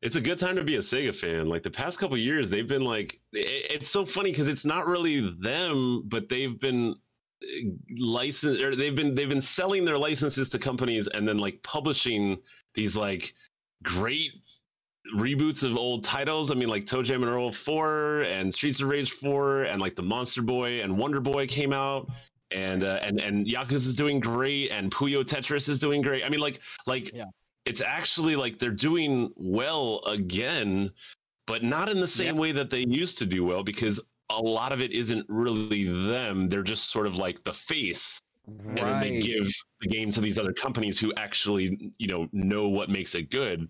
it's 0.00 0.16
a 0.16 0.20
good 0.20 0.38
time 0.38 0.56
to 0.56 0.64
be 0.64 0.76
a 0.76 0.80
Sega 0.80 1.14
fan. 1.14 1.48
Like 1.48 1.62
the 1.62 1.70
past 1.70 1.98
couple 1.98 2.16
years, 2.16 2.48
they've 2.48 2.68
been 2.68 2.82
like, 2.82 3.20
i- 3.34 3.38
it's 3.38 3.90
so 3.90 4.06
funny 4.06 4.30
because 4.30 4.48
it's 4.48 4.64
not 4.64 4.86
really 4.86 5.34
them, 5.40 6.04
but 6.08 6.28
they've 6.28 6.58
been 6.58 6.94
licensed 7.98 8.62
or 8.62 8.74
they've 8.76 8.96
been 8.96 9.14
they've 9.14 9.28
been 9.28 9.40
selling 9.40 9.84
their 9.84 9.98
licenses 9.98 10.48
to 10.50 10.58
companies 10.58 11.08
and 11.08 11.26
then 11.26 11.38
like 11.38 11.62
publishing 11.62 12.36
these 12.74 12.96
like 12.96 13.32
great 13.82 14.32
reboots 15.16 15.64
of 15.64 15.76
old 15.76 16.04
titles. 16.04 16.50
I 16.50 16.54
mean, 16.54 16.68
like 16.68 16.86
Toe 16.86 17.02
Jam 17.02 17.22
and 17.22 17.30
Earl 17.32 17.52
4 17.52 18.22
and 18.22 18.52
Streets 18.52 18.80
of 18.80 18.88
Rage 18.88 19.12
4 19.12 19.64
and 19.64 19.80
like 19.80 19.96
the 19.96 20.02
Monster 20.02 20.42
Boy 20.42 20.80
and 20.82 20.96
Wonder 20.96 21.20
Boy 21.20 21.46
came 21.46 21.72
out. 21.72 22.08
And 22.50 22.82
uh, 22.82 22.98
and 23.02 23.20
and 23.20 23.46
Yakuza 23.46 23.72
is 23.88 23.94
doing 23.94 24.20
great, 24.20 24.70
and 24.70 24.90
Puyo 24.90 25.22
Tetris 25.22 25.68
is 25.68 25.78
doing 25.78 26.00
great. 26.00 26.24
I 26.24 26.30
mean, 26.30 26.40
like 26.40 26.60
like 26.86 27.10
Yeah. 27.12 27.24
it's 27.66 27.82
actually 27.82 28.36
like 28.36 28.58
they're 28.58 28.70
doing 28.70 29.30
well 29.36 30.00
again, 30.06 30.90
but 31.46 31.62
not 31.62 31.90
in 31.90 32.00
the 32.00 32.06
same 32.06 32.38
way 32.38 32.52
that 32.52 32.70
they 32.70 32.86
used 32.88 33.18
to 33.18 33.26
do 33.26 33.44
well 33.44 33.62
because 33.62 34.00
a 34.30 34.40
lot 34.40 34.72
of 34.72 34.80
it 34.80 34.92
isn't 34.92 35.26
really 35.28 35.84
them. 35.84 36.48
They're 36.48 36.62
just 36.62 36.90
sort 36.90 37.06
of 37.06 37.16
like 37.16 37.44
the 37.44 37.52
face, 37.52 38.18
and 38.46 38.78
then 38.78 39.00
they 39.02 39.20
give 39.20 39.46
the 39.82 39.88
game 39.88 40.10
to 40.12 40.22
these 40.22 40.38
other 40.38 40.54
companies 40.54 40.98
who 40.98 41.12
actually 41.18 41.92
you 41.98 42.06
know 42.08 42.28
know 42.32 42.66
what 42.66 42.88
makes 42.88 43.14
it 43.14 43.28
good. 43.30 43.68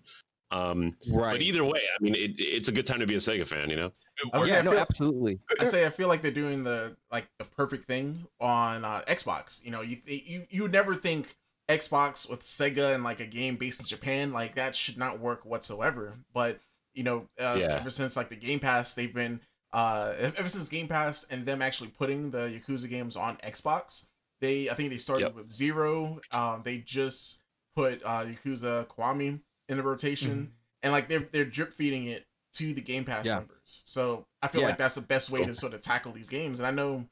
Um, 0.51 0.95
right 1.11 1.33
But 1.33 1.41
either 1.41 1.63
way, 1.63 1.79
I 1.95 2.03
mean, 2.03 2.15
it, 2.15 2.31
it's 2.39 2.67
a 2.69 2.71
good 2.71 2.85
time 2.85 2.99
to 2.99 3.07
be 3.07 3.15
a 3.15 3.19
Sega 3.19 3.45
fan, 3.47 3.69
you 3.69 3.75
know. 3.75 3.91
I 4.33 4.43
yeah 4.45 4.61
no 4.61 4.75
absolutely 4.75 5.39
I 5.61 5.63
say 5.63 5.85
I 5.85 5.89
feel 5.89 6.09
like 6.09 6.21
they're 6.21 6.31
doing 6.31 6.65
the 6.65 6.97
like 7.09 7.29
the 7.37 7.45
perfect 7.45 7.85
thing 7.85 8.27
on 8.41 8.83
uh, 8.83 9.01
Xbox. 9.07 9.63
You 9.63 9.71
know, 9.71 9.81
you 9.81 9.95
th- 9.95 10.23
you 10.27 10.45
you 10.49 10.63
would 10.63 10.73
never 10.73 10.93
think 10.95 11.37
Xbox 11.69 12.29
with 12.29 12.41
Sega 12.41 12.93
and 12.95 13.03
like 13.03 13.19
a 13.21 13.25
game 13.25 13.55
based 13.55 13.79
in 13.79 13.85
Japan 13.85 14.33
like 14.33 14.55
that 14.55 14.75
should 14.75 14.97
not 14.97 15.19
work 15.19 15.45
whatsoever. 15.45 16.17
But 16.33 16.59
you 16.93 17.03
know, 17.03 17.27
uh, 17.39 17.55
Yeah. 17.59 17.77
ever 17.79 17.89
since 17.89 18.17
like 18.17 18.29
the 18.29 18.35
Game 18.35 18.59
Pass, 18.59 18.93
they've 18.93 19.13
been 19.13 19.39
uh 19.71 20.15
ever 20.19 20.49
since 20.49 20.67
Game 20.67 20.87
Pass 20.89 21.23
and 21.29 21.45
them 21.45 21.61
actually 21.61 21.89
putting 21.89 22.31
the 22.31 22.49
Yakuza 22.59 22.89
games 22.89 23.15
on 23.15 23.37
Xbox. 23.37 24.07
They 24.41 24.69
I 24.69 24.73
think 24.73 24.89
they 24.89 24.97
started 24.97 25.25
Yep. 25.27 25.35
with 25.35 25.51
Zero. 25.51 26.19
Um, 26.31 26.63
they 26.65 26.79
just 26.79 27.41
put 27.75 28.01
uh, 28.03 28.25
Yakuza 28.25 28.87
Kiwami 28.87 29.41
in 29.69 29.77
the 29.77 29.83
rotation, 29.83 30.51
and 30.83 30.91
like 30.91 31.07
they're 31.07 31.19
they're 31.19 31.45
drip 31.45 31.71
feeding 31.71 32.05
it 32.05 32.25
to 32.53 32.73
the 32.73 32.81
Game 32.81 33.05
Pass 33.05 33.25
Yeah. 33.27 33.35
members. 33.39 33.81
So 33.85 34.25
I 34.41 34.47
feel 34.49 34.61
Yeah. 34.61 34.67
like 34.69 34.77
that's 34.77 34.95
the 34.95 35.01
best 35.01 35.29
way 35.29 35.39
Cool. 35.39 35.47
to 35.47 35.53
sort 35.53 35.73
of 35.73 35.81
tackle 35.81 36.11
these 36.11 36.27
games. 36.29 36.59
And 36.59 36.67
I 36.67 36.71
know 36.71 37.07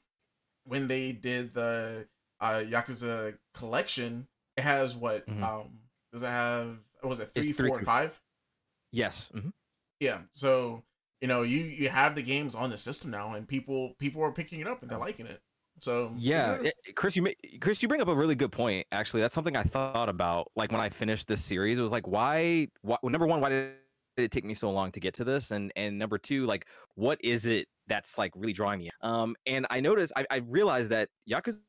when 0.65 0.87
they 0.87 1.11
did 1.13 1.53
the 1.53 2.07
uh, 2.39 2.63
Yakuza 2.67 3.37
collection, 3.53 4.27
it 4.57 4.61
has 4.63 4.95
what 4.95 5.25
Mhm. 5.27 5.41
um 5.43 5.79
does 6.11 6.23
it 6.23 6.27
have? 6.27 6.79
Was 7.03 7.19
it 7.19 7.27
three, 7.33 7.43
three 7.51 7.69
four, 7.69 7.77
and 7.77 7.85
through- 7.85 7.85
five? 7.85 8.21
yes 8.91 9.31
mhm. 9.33 9.53
Yeah. 9.99 10.21
So 10.31 10.83
you 11.21 11.27
know 11.27 11.41
you 11.43 11.59
you 11.63 11.89
have 11.89 12.15
the 12.15 12.21
games 12.23 12.53
on 12.55 12.69
the 12.69 12.77
system 12.77 13.11
now, 13.11 13.33
and 13.33 13.47
people 13.47 13.95
people 13.99 14.21
are 14.23 14.31
picking 14.31 14.59
it 14.59 14.67
up 14.67 14.81
and 14.81 14.89
they're 14.91 14.97
liking 14.99 15.25
it. 15.27 15.41
So 15.79 16.11
Yeah, 16.17 16.57
eh, 16.63 16.71
Chris, 16.95 17.15
you 17.15 17.27
Chris, 17.61 17.81
you 17.81 17.87
bring 17.87 18.01
up 18.01 18.07
a 18.07 18.15
really 18.15 18.35
good 18.35 18.51
point. 18.51 18.87
Actually, 18.91 19.21
that's 19.21 19.33
something 19.33 19.55
I 19.55 19.63
thought 19.63 20.09
about. 20.09 20.51
Like 20.55 20.71
when 20.71 20.81
I 20.81 20.89
finished 20.89 21.27
this 21.27 21.43
series, 21.43 21.77
it 21.77 21.81
was 21.81 21.91
like, 21.91 22.07
why? 22.07 22.67
why 22.81 22.97
well, 23.03 23.11
number 23.11 23.27
one, 23.27 23.41
why 23.41 23.49
did 23.49 23.75
it 24.17 24.31
take 24.31 24.43
me 24.45 24.53
so 24.55 24.71
long 24.71 24.91
to 24.91 24.99
get 24.99 25.13
to 25.15 25.23
this? 25.23 25.51
And 25.51 25.71
and 25.75 25.97
number 25.99 26.17
two, 26.17 26.45
like, 26.45 26.67
what 26.95 27.19
is 27.23 27.45
it 27.45 27.67
that's 27.87 28.17
like 28.17 28.31
really 28.35 28.53
drawing 28.53 28.79
me? 28.79 28.89
Um, 29.01 29.35
and 29.45 29.67
I 29.69 29.79
noticed, 29.79 30.13
I, 30.15 30.25
I 30.31 30.37
realized 30.37 30.89
that 30.91 31.09
Yakuza 31.29 31.61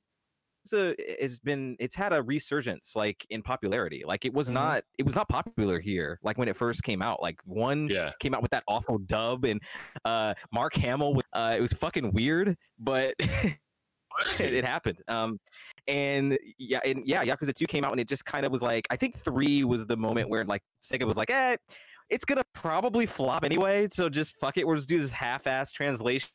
has 1.20 1.40
been, 1.40 1.76
it's 1.78 1.94
had 1.94 2.12
a 2.12 2.22
resurgence, 2.22 2.94
like 2.96 3.26
in 3.30 3.42
popularity. 3.42 4.02
Like 4.06 4.24
it 4.24 4.32
was 4.34 4.50
Mhm. 4.50 4.54
not, 4.54 4.84
it 4.98 5.04
was 5.06 5.14
not 5.14 5.28
popular 5.28 5.80
here, 5.80 6.18
like 6.22 6.38
when 6.38 6.48
it 6.48 6.56
first 6.56 6.82
came 6.82 7.02
out. 7.02 7.22
Like 7.22 7.40
one 7.44 7.88
Yeah, 7.88 8.12
came 8.20 8.34
out 8.34 8.42
with 8.42 8.50
that 8.52 8.64
awful 8.68 8.98
dub 8.98 9.44
and 9.44 9.62
uh 10.04 10.34
Mark 10.52 10.74
Hamill 10.76 11.14
with- 11.14 11.26
uh 11.32 11.54
it 11.58 11.60
was 11.62 11.72
fucking 11.72 12.12
weird 12.12 12.56
but 12.78 13.14
it, 14.38 14.64
happened. 14.64 15.00
Um 15.08 15.38
and 15.86 16.38
yeah 16.58 16.80
and 16.84 17.06
yeah 17.06 17.24
Yakuza 17.24 17.54
2 17.54 17.66
came 17.66 17.84
out 17.84 17.92
and 17.92 18.00
it 18.00 18.08
just 18.08 18.24
kind 18.24 18.44
of 18.44 18.52
was 18.52 18.62
like 18.62 18.86
I 18.90 18.96
think 18.96 19.16
3 19.16 19.64
was 19.64 19.86
the 19.86 19.96
moment 19.96 20.28
where 20.28 20.44
like 20.44 20.62
Sega 20.82 21.06
was 21.06 21.16
like 21.16 21.30
eh 21.30 21.56
it's 22.10 22.24
gonna 22.24 22.42
probably 22.54 23.06
flop 23.06 23.44
anyway 23.44 23.86
so 23.92 24.08
just 24.08 24.34
fuck 24.40 24.56
it 24.56 24.66
we'll 24.66 24.76
just 24.76 24.88
do 24.88 24.98
this 24.98 25.12
half-ass 25.12 25.72
translation 25.72 26.28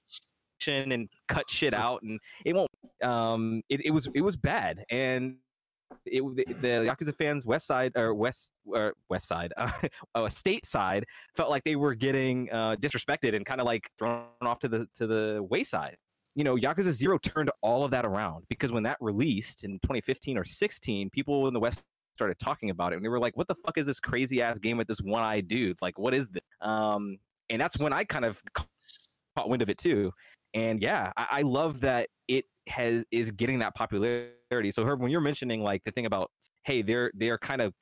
and 0.67 1.09
cut 1.27 1.49
shit 1.49 1.73
out 1.73 2.01
and 2.03 2.19
it 2.45 2.55
won't 2.55 2.69
um 3.03 3.61
it, 3.69 3.85
it 3.85 3.91
was 3.91 4.07
it 4.13 4.21
was 4.21 4.35
bad. 4.35 4.83
And 4.89 5.37
it 6.05 6.21
the, 6.35 6.45
the 6.61 6.67
Yakuza 6.89 7.15
fans 7.15 7.45
west 7.45 7.67
side 7.67 7.91
or 7.95 8.13
west 8.13 8.51
or 8.65 8.93
west 9.09 9.27
side 9.27 9.53
uh, 9.57 9.71
uh 10.15 10.27
state 10.29 10.65
side 10.65 11.05
felt 11.35 11.49
like 11.49 11.63
they 11.63 11.75
were 11.75 11.93
getting 11.93 12.49
uh 12.51 12.75
disrespected 12.77 13.35
and 13.35 13.45
kind 13.45 13.61
of 13.61 13.65
like 13.65 13.87
thrown 13.97 14.25
off 14.41 14.59
to 14.59 14.67
the 14.67 14.87
to 14.95 15.05
the 15.05 15.45
wayside 15.49 15.95
you 16.35 16.43
know 16.43 16.55
Yakuza 16.55 16.91
0 16.91 17.17
turned 17.19 17.51
all 17.61 17.83
of 17.85 17.91
that 17.91 18.05
around 18.05 18.45
because 18.49 18.71
when 18.71 18.83
that 18.83 18.97
released 18.99 19.63
in 19.63 19.73
2015 19.79 20.37
or 20.37 20.43
16 20.43 21.09
people 21.09 21.47
in 21.47 21.53
the 21.53 21.59
west 21.59 21.83
started 22.15 22.37
talking 22.39 22.69
about 22.69 22.93
it 22.93 22.97
and 22.97 23.05
they 23.05 23.09
were 23.09 23.19
like 23.19 23.35
what 23.37 23.47
the 23.47 23.55
fuck 23.55 23.77
is 23.77 23.85
this 23.85 23.99
crazy 23.99 24.41
ass 24.41 24.59
game 24.59 24.77
with 24.77 24.87
this 24.87 25.01
one-eyed 25.01 25.47
dude? 25.47 25.77
Like 25.81 25.97
what 25.97 26.13
is 26.13 26.29
this? 26.29 26.41
Um 26.61 27.17
and 27.49 27.61
that's 27.61 27.77
when 27.77 27.93
I 27.93 28.03
kind 28.03 28.25
of 28.25 28.41
caught 28.53 29.49
wind 29.49 29.61
of 29.61 29.69
it 29.69 29.77
too. 29.77 30.11
And 30.53 30.81
yeah 30.81 31.11
I, 31.17 31.27
I 31.31 31.41
love 31.41 31.81
that 31.81 32.09
it 32.27 32.45
has 32.67 33.05
is 33.11 33.31
getting 33.31 33.59
that 33.59 33.75
popularity. 33.75 34.71
So 34.71 34.85
herb 34.85 35.01
when 35.01 35.11
you're 35.11 35.21
mentioning 35.21 35.63
like 35.63 35.83
the 35.83 35.91
thing 35.91 36.05
about 36.05 36.31
hey 36.63 36.81
they're 36.81 37.11
they're 37.15 37.37
kind 37.37 37.61
of 37.61 37.73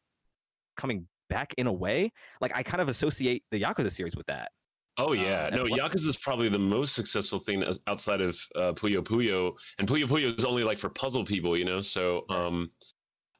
coming 0.78 1.08
back 1.30 1.54
in 1.58 1.66
a 1.66 1.72
way 1.72 2.12
like 2.42 2.52
i 2.54 2.62
kind 2.62 2.82
of 2.82 2.90
associate 2.90 3.44
the 3.52 3.62
yakuza 3.62 3.90
series 3.90 4.18
with 4.18 4.28
that 4.28 4.52
Oh 4.98 5.14
yeah, 5.14 5.50
as 5.52 5.56
no. 5.58 5.64
Yakuza 5.66 6.08
is 6.08 6.18
probably 6.18 6.50
the 6.50 6.60
most 6.60 6.94
successful 6.94 7.40
thing 7.40 7.64
outside 7.88 8.22
of 8.22 8.36
uh, 8.56 8.74
Puyo 8.74 9.02
Puyo, 9.02 9.54
and 9.80 9.88
Puyo 9.88 10.06
Puyo 10.06 10.38
is 10.38 10.46
only 10.46 10.64
like 10.64 10.78
for 10.78 10.90
puzzle 10.90 11.24
people, 11.26 11.58
you 11.58 11.66
know. 11.66 11.82
So, 11.82 12.26
um, 12.30 12.72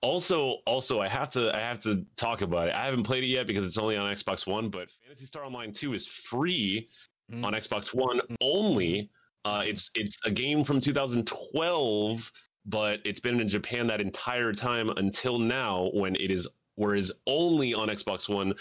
Also, 0.04 0.58
also, 0.66 1.00
I 1.00 1.08
have 1.08 1.30
to 1.32 1.56
I 1.56 1.60
have 1.60 1.80
to 1.82 2.04
talk 2.16 2.42
about 2.42 2.70
it. 2.70 2.74
I 2.74 2.86
haven't 2.86 3.04
played 3.04 3.24
it 3.24 3.28
yet 3.28 3.46
because 3.48 3.66
it's 3.66 3.78
only 3.78 3.98
on 3.98 4.12
Xbox 4.14 4.48
One. 4.48 4.70
But 4.70 4.90
Phantasy 5.04 5.26
Star 5.26 5.44
Online 5.46 5.72
Two 5.72 5.94
is 5.94 6.08
free 6.08 6.90
Mm. 7.32 7.46
on 7.46 7.54
Xbox 7.54 7.94
One 7.94 8.20
only. 8.42 9.10
Uh, 9.46 9.64
it's 9.66 9.90
it's 9.96 10.18
a 10.26 10.32
game 10.32 10.64
from 10.66 10.80
2012, 10.82 12.32
but 12.66 13.00
it's 13.06 13.20
been 13.20 13.40
in 13.40 13.48
Japan 13.48 13.88
that 13.88 14.02
entire 14.02 14.52
time 14.54 14.90
until 14.98 15.40
now, 15.40 15.90
when 15.94 16.16
it 16.16 16.30
is 16.32 16.48
whereas 16.76 17.12
only 17.28 17.74
on 17.74 17.88
Xbox 17.90 18.28
One 18.28 18.54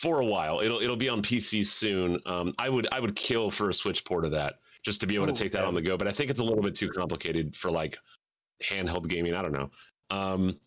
for 0.00 0.20
a 0.20 0.24
while. 0.24 0.60
It'll 0.60 0.80
it'll 0.80 0.96
be 0.96 1.08
on 1.08 1.22
PC 1.22 1.66
soon. 1.66 2.20
Um, 2.26 2.54
I 2.58 2.68
would 2.68 2.86
I 2.92 3.00
would 3.00 3.16
kill 3.16 3.50
for 3.50 3.68
a 3.68 3.74
Switch 3.74 4.04
port 4.04 4.24
of 4.24 4.30
that 4.30 4.60
just 4.84 5.00
to 5.00 5.06
be 5.06 5.14
able 5.16 5.24
Oh, 5.24 5.32
to 5.32 5.32
take 5.32 5.50
that 5.52 5.64
on 5.64 5.74
the 5.74 5.82
go. 5.82 5.96
But 5.96 6.06
I 6.06 6.12
think 6.12 6.30
it's 6.30 6.40
a 6.40 6.44
little 6.44 6.62
bit 6.62 6.74
too 6.74 6.90
complicated 6.90 7.56
for 7.56 7.70
like 7.70 7.98
handheld 8.62 9.08
gaming. 9.08 9.34
I 9.34 9.42
don't 9.42 9.52
know. 9.52 9.70
Um, 10.10 10.60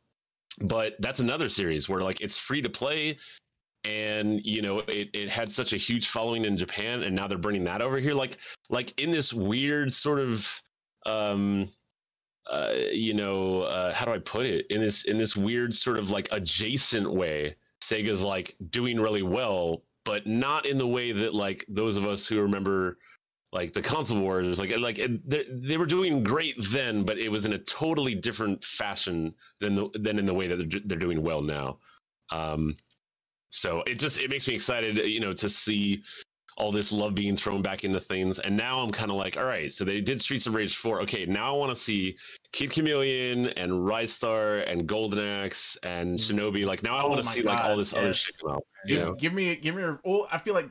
but 0.62 0.95
that's 0.99 1.20
another 1.22 1.48
series 1.48 1.88
where 1.88 2.02
like 2.02 2.20
it's 2.20 2.38
free 2.38 2.62
to 2.62 2.70
play 2.70 3.18
and 3.84 4.45
you 4.45 4.62
know 4.62 4.80
it, 4.80 5.10
it 5.14 5.30
had 5.30 5.52
such 5.52 5.74
a 5.74 5.78
huge 5.78 6.10
following 6.10 6.45
in 6.45 6.56
japan 6.56 7.02
and 7.03 7.16
now 7.16 7.26
they're 7.28 7.38
bringing 7.38 7.64
that 7.64 7.82
over 7.82 7.98
here 7.98 8.14
like 8.14 8.38
like 8.70 8.94
in 8.99 9.10
this 9.10 9.34
weird 9.34 9.91
sort 9.91 10.20
of 10.20 10.48
um 11.08 11.68
uh 12.52 12.74
you 12.91 13.14
know 13.16 13.62
uh 13.62 13.91
how 13.91 14.06
do 14.06 14.12
i 14.12 14.20
put 14.20 14.45
it 14.45 14.68
in 14.70 14.82
this 14.82 15.06
in 15.06 15.18
this 15.18 15.36
weird 15.36 15.74
sort 15.74 15.98
of 15.98 16.12
like 16.12 16.28
adjacent 16.32 17.12
way 17.12 17.56
sega's 17.82 18.22
like 18.22 18.56
doing 18.70 18.99
really 18.99 19.24
well 19.24 19.84
but 20.06 20.26
not 20.26 20.66
in 20.66 20.78
the 20.78 20.88
way 20.88 21.12
that 21.12 21.34
like 21.34 21.66
those 21.68 21.98
of 21.98 22.06
us 22.06 22.26
who 22.26 22.40
remember 22.40 22.98
like 23.53 23.74
the 23.74 23.82
console 23.82 24.22
wars 24.22 24.60
like 24.60 24.76
like 24.78 24.99
they, 25.28 25.78
were 25.78 25.86
doing 25.86 26.24
great 26.24 26.56
then 26.72 27.03
but 27.03 27.18
it 27.18 27.30
was 27.30 27.45
in 27.45 27.53
a 27.53 27.58
totally 27.60 28.16
different 28.16 28.64
fashion 28.64 29.34
than 29.60 29.76
the 29.76 29.90
than 29.99 30.18
in 30.18 30.26
the 30.26 30.34
way 30.34 30.48
that 30.48 30.58
they're, 30.58 30.82
they're 30.86 30.98
doing 30.98 31.22
well 31.22 31.41
now. 31.41 31.78
Um 32.32 32.78
so 33.49 33.84
it 33.86 33.99
just 33.99 34.20
it 34.20 34.30
makes 34.30 34.48
me 34.48 34.53
excited 34.53 34.98
you 34.98 35.20
know 35.20 35.34
to 35.34 35.49
see 35.49 36.02
all 36.57 36.72
this 36.72 36.91
love 36.91 37.15
being 37.15 37.36
thrown 37.36 37.61
back 37.61 37.84
into 37.84 37.99
things. 37.99 38.40
And 38.40 38.56
now 38.56 38.80
i'm 38.80 38.91
kind 38.91 39.10
of 39.11 39.18
like 39.18 39.38
all 39.38 39.45
right 39.45 39.72
so 39.72 39.84
they 39.84 40.02
did 40.02 40.22
streets 40.22 40.48
of 40.48 40.53
rage 40.53 40.76
4 40.78 41.02
okay 41.02 41.26
now 41.26 41.53
i 41.53 41.57
want 41.57 41.73
to 41.73 41.82
see 41.82 42.18
kid 42.52 42.72
chameleon 42.72 43.48
and 43.49 43.72
Ristar 43.72 44.69
and 44.69 44.88
golden 44.88 45.19
axe 45.19 45.78
and 45.84 46.18
mm-hmm. 46.19 46.38
shinobi. 46.38 46.65
Like 46.65 46.84
now 46.84 46.98
i 46.98 47.03
Oh 47.03 47.10
want 47.10 47.22
to 47.22 47.26
my 47.26 47.32
see 47.34 47.41
like 47.41 47.60
all 47.64 47.69
God, 47.72 47.80
this 47.80 47.94
other 47.94 48.07
yes. 48.07 48.18
shit 48.18 48.36
come 48.41 48.52
out 48.52 48.65
you 48.86 48.95
Give, 48.98 49.06
know? 49.06 49.14
give 49.15 49.34
me 49.34 49.56
give 49.56 49.76
me 49.76 49.84
a 49.84 49.99
well, 50.03 50.28
I 50.32 50.38
feel 50.38 50.53
like 50.53 50.69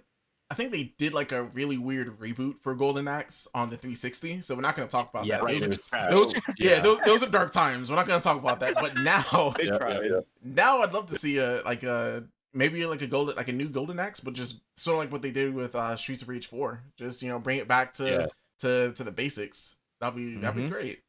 I 0.51 0.55
think 0.57 0.73
they 0.73 0.93
did 0.98 1.15
like 1.15 1.31
a 1.31 1.44
really 1.44 1.78
weird 1.78 2.19
reboot 2.19 2.61
for 2.61 2.74
Golden 2.74 3.07
Axe 3.07 3.47
on 3.55 3.70
the 3.70 3.77
360, 3.77 4.40
so 4.40 4.57
we're 4.57 4.62
not 4.62 4.74
going 4.74 4.89
to 4.89 4.90
talk 4.90 5.09
about 5.11 5.24
Yeah, 5.24 5.36
that. 5.36 5.44
right 5.44 5.61
Those 5.61 5.78
are- 5.93 6.11
those- 6.11 6.35
oh, 6.35 6.52
yeah, 6.59 6.81
those, 6.81 6.98
those 7.07 7.23
are 7.23 7.28
dark 7.28 7.52
times. 7.52 7.89
We're 7.89 7.94
not 7.94 8.09
going 8.09 8.19
to 8.19 8.24
talk 8.24 8.36
about 8.36 8.59
that. 8.59 8.74
But 8.74 8.97
now, 9.05 9.55
They 9.57 9.66
Yeah, 9.66 10.01
yeah, 10.02 10.20
now 10.43 10.81
I'd 10.81 10.93
love 10.93 11.07
to 11.07 11.15
see 11.15 11.39
a 11.39 11.62
like 11.62 11.85
a 11.85 12.24
maybe 12.52 12.85
like 12.86 13.02
a 13.02 13.06
golden 13.06 13.36
like 13.36 13.48
a 13.48 13.52
new 13.52 13.68
Golden 13.68 13.98
Axe, 13.98 14.20
but 14.20 14.35
just 14.35 14.60
sort 14.77 14.94
of 14.94 14.98
like 15.01 15.12
what 15.12 15.22
they 15.22 15.31
did 15.31 15.55
with 15.55 15.74
uh 15.74 15.97
Streets 15.97 16.22
of 16.22 16.28
Rage 16.28 16.47
4. 16.47 16.82
Just 16.97 17.22
you 17.22 17.28
know, 17.28 17.39
bring 17.39 17.59
it 17.59 17.68
back 17.68 17.93
to 17.94 18.09
Yeah. 18.10 18.27
to 18.60 18.93
to 18.93 19.05
the 19.05 19.12
basics. 19.12 19.77
That'd 20.01 20.16
be 20.16 20.36
that'd 20.36 20.56
be 20.56 20.62
Mhm. 20.62 20.70
great. 20.70 21.02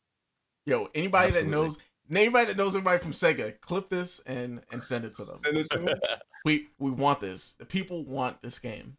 Yo, 0.65 0.89
anybody 0.93 1.27
Absolutely. 1.30 1.49
that 1.51 1.57
knows 1.57 1.77
anybody 2.11 2.45
that 2.45 2.57
knows 2.57 2.76
anybody 2.76 2.99
from 3.01 3.11
Sega, 3.13 3.59
clip 3.61 3.89
this 3.89 4.19
and 4.22 4.61
and 4.72 4.84
send 4.84 5.05
it 5.05 5.13
to 5.15 5.26
them. 5.26 5.39
It 5.45 5.69
to 5.72 5.80
me. 5.80 5.93
We 6.43 6.69
we 6.80 6.89
want 6.89 7.19
this. 7.19 7.53
The 7.53 7.65
people 7.65 8.03
want 8.03 8.41
this 8.41 8.57
game. 8.57 8.97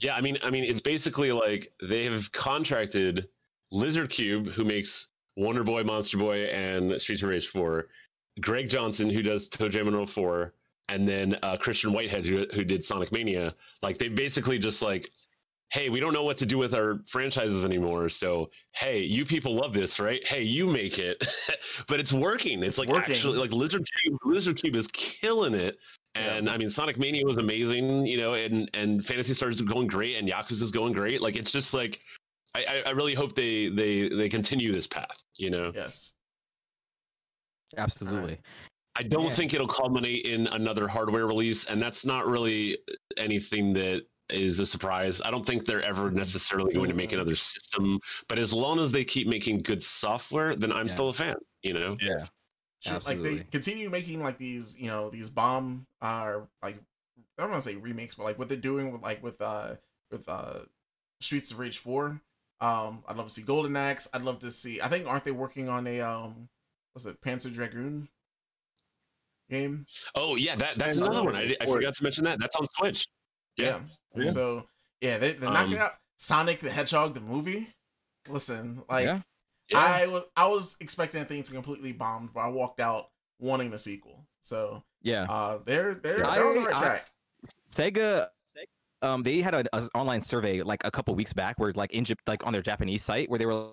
Yeah, 0.00 0.16
I 0.16 0.20
mean, 0.22 0.38
I 0.42 0.48
mean, 0.50 0.64
it's 0.64 0.80
basically 0.80 1.30
like 1.32 1.70
they 1.86 2.04
have 2.06 2.32
contracted 2.32 3.28
Lizardcube, 3.72 4.50
who 4.52 4.64
makes 4.64 5.08
Wonder 5.36 5.62
Boy, 5.62 5.84
Monster 5.84 6.16
Boy, 6.18 6.44
and 6.46 7.00
Streets 7.00 7.22
of 7.22 7.28
Rage 7.28 7.46
4, 7.48 7.88
Greg 8.40 8.68
Johnson, 8.68 9.08
who 9.10 9.22
does 9.22 9.48
Toe 9.48 9.68
Jam 9.68 9.86
and 9.86 9.94
Earl 9.94 10.06
4, 10.06 10.54
and 10.90 11.08
then 11.08 11.38
uh, 11.42 11.56
Christian 11.56 11.92
Whitehead, 11.92 12.24
who, 12.26 12.46
who 12.54 12.64
did 12.64 12.84
Sonic 12.84 13.12
Mania. 13.12 13.54
Like, 13.82 13.96
they 13.98 14.08
basically 14.08 14.58
just 14.58 14.82
like, 14.82 15.08
hey, 15.72 15.88
we 15.88 16.00
don't 16.00 16.12
know 16.12 16.24
what 16.24 16.36
to 16.38 16.46
do 16.46 16.58
with 16.58 16.74
our 16.74 17.00
franchises 17.06 17.64
anymore. 17.64 18.08
So, 18.08 18.50
hey, 18.72 18.98
you 19.00 19.24
people 19.24 19.54
love 19.54 19.72
this, 19.72 20.00
right? 20.00 20.20
Hey, 20.26 20.42
you 20.42 20.66
make 20.66 20.98
it. 20.98 21.24
but 21.86 22.00
it's 22.00 22.12
working. 22.12 22.58
It's, 22.58 22.68
It's 22.76 22.78
like 22.78 22.88
working. 22.88 23.14
actually, 23.14 23.38
like 23.38 23.52
Lizard 23.52 23.86
Cube, 24.02 24.18
Lizardcube 24.26 24.74
is 24.74 24.88
killing 24.88 25.54
it. 25.54 25.78
And 26.16 26.46
Yeah. 26.46 26.52
I 26.54 26.58
mean, 26.58 26.68
Sonic 26.68 26.98
Mania 26.98 27.24
was 27.24 27.36
amazing, 27.36 28.04
you 28.04 28.16
know, 28.16 28.34
and 28.34 28.68
and 28.74 29.06
Phantasy 29.06 29.32
Stars 29.32 29.56
is 29.56 29.62
going 29.62 29.86
great, 29.86 30.16
and 30.16 30.28
Yakuza 30.28 30.62
is 30.62 30.72
going 30.72 30.92
great. 30.92 31.22
Like 31.22 31.36
it's 31.36 31.52
just 31.52 31.72
like, 31.72 32.00
I 32.56 32.64
I- 32.68 32.82
I 32.86 32.90
really 32.90 33.14
hope 33.14 33.36
they 33.36 33.68
they 33.68 34.08
they 34.08 34.28
continue 34.28 34.72
this 34.72 34.88
path. 34.88 35.22
You 35.36 35.50
know, 35.50 35.70
Yes. 35.72 36.14
Absolutely. 37.76 38.38
I 38.96 39.02
don't 39.02 39.26
Yeah. 39.26 39.30
think 39.34 39.54
it'll 39.54 39.68
culminate 39.68 40.24
in 40.26 40.46
another 40.48 40.88
hardware 40.88 41.26
release, 41.26 41.64
and 41.64 41.80
that's 41.80 42.04
not 42.04 42.26
really 42.26 42.78
anything 43.16 43.72
that 43.74 44.02
is 44.28 44.60
a 44.60 44.66
surprise. 44.66 45.20
I 45.22 45.30
don't 45.30 45.44
think 45.46 45.64
they're 45.64 45.82
ever 45.82 46.10
necessarily 46.10 46.72
going 46.74 46.88
to 46.88 46.94
make 46.94 47.12
another 47.12 47.36
system, 47.36 47.98
but 48.28 48.38
as 48.38 48.52
long 48.52 48.78
as 48.78 48.92
they 48.92 49.04
keep 49.04 49.26
making 49.26 49.58
good 49.58 49.82
software, 49.82 50.54
then 50.54 50.72
I'm 50.72 50.86
Yeah. 50.86 50.92
still 50.92 51.08
a 51.08 51.12
fan. 51.14 51.36
You 51.62 51.74
know, 51.74 51.96
Yeah. 52.00 52.26
Sure, 52.80 52.98
like 53.00 53.22
they 53.22 53.40
continue 53.40 53.90
making 53.90 54.22
like 54.22 54.38
these, 54.38 54.78
you 54.78 54.86
know, 54.86 55.10
these 55.10 55.28
bomb 55.28 55.86
uh 56.00 56.40
like 56.62 56.76
I 57.38 57.42
don't 57.42 57.50
want 57.50 57.62
to 57.62 57.68
say 57.68 57.76
remakes, 57.76 58.14
but 58.14 58.24
like 58.24 58.38
what 58.38 58.48
they're 58.48 58.56
doing 58.56 58.90
with 58.90 59.02
like 59.02 59.22
with 59.22 59.40
uh 59.42 59.76
with 60.10 60.26
uh 60.28 60.60
Streets 61.20 61.50
of 61.50 61.58
Rage 61.58 61.76
4. 61.78 62.20
Um 62.60 63.04
I'd 63.06 63.16
love 63.16 63.26
to 63.26 63.32
see 63.32 63.42
Golden 63.42 63.76
Axe. 63.76 64.08
I'd 64.14 64.22
love 64.22 64.38
to 64.40 64.50
see 64.50 64.80
I 64.80 64.88
think 64.88 65.06
aren't 65.06 65.24
they 65.24 65.30
working 65.30 65.68
on 65.68 65.86
a 65.86 66.00
um 66.00 66.48
what's 66.94 67.04
it, 67.04 67.20
Panzer 67.20 67.52
Dragoon 67.52 68.08
game? 69.50 69.84
Oh 70.14 70.36
yeah, 70.36 70.56
that 70.56 70.78
that's 70.78 70.96
And 70.96 71.06
another 71.06 71.24
one. 71.24 71.36
I, 71.36 71.56
I 71.60 71.66
forgot 71.66 71.94
to 71.96 72.02
mention 72.02 72.24
that. 72.24 72.38
That's 72.40 72.56
on 72.56 72.64
Switch. 72.78 73.06
Yeah. 73.56 73.80
Yeah. 74.16 74.30
So 74.30 74.66
yeah, 75.00 75.18
they 75.18 75.32
they're 75.32 75.50
knocking 75.50 75.74
Um, 75.74 75.80
out 75.80 75.92
Sonic 76.16 76.60
the 76.60 76.70
Hedgehog 76.70 77.14
the 77.14 77.20
movie. 77.20 77.68
Listen, 78.28 78.82
like 78.88 79.04
yeah. 79.06 79.20
Yeah. 79.70 79.78
I 79.78 80.06
was 80.06 80.24
I 80.36 80.46
was 80.46 80.76
expecting 80.80 81.20
that 81.20 81.28
thing 81.28 81.42
to 81.42 81.52
completely 81.52 81.92
bomb, 81.92 82.30
but 82.34 82.40
I 82.40 82.48
walked 82.48 82.80
out 82.80 83.10
wanting 83.38 83.70
the 83.70 83.78
sequel. 83.78 84.26
So 84.42 84.82
Yeah. 85.02 85.24
uh 85.30 85.58
they're 85.64 85.94
they're, 85.94 86.18
Yeah. 86.20 86.34
they're 86.34 86.46
on 86.48 86.54
the 86.54 86.60
right 86.62 86.74
I- 86.76 86.80
track. 86.80 87.06
Sega 87.68 88.28
um 89.02 89.22
they 89.22 89.40
had 89.40 89.54
an 89.54 89.66
online 89.94 90.20
survey 90.20 90.62
like 90.62 90.82
a 90.84 90.90
couple 90.90 91.14
weeks 91.14 91.32
back 91.32 91.58
where 91.58 91.72
like 91.72 91.92
in 91.92 92.04
like 92.26 92.46
on 92.46 92.52
their 92.52 92.62
Japanese 92.62 93.02
site 93.02 93.30
where 93.30 93.38
they 93.38 93.46
were 93.46 93.70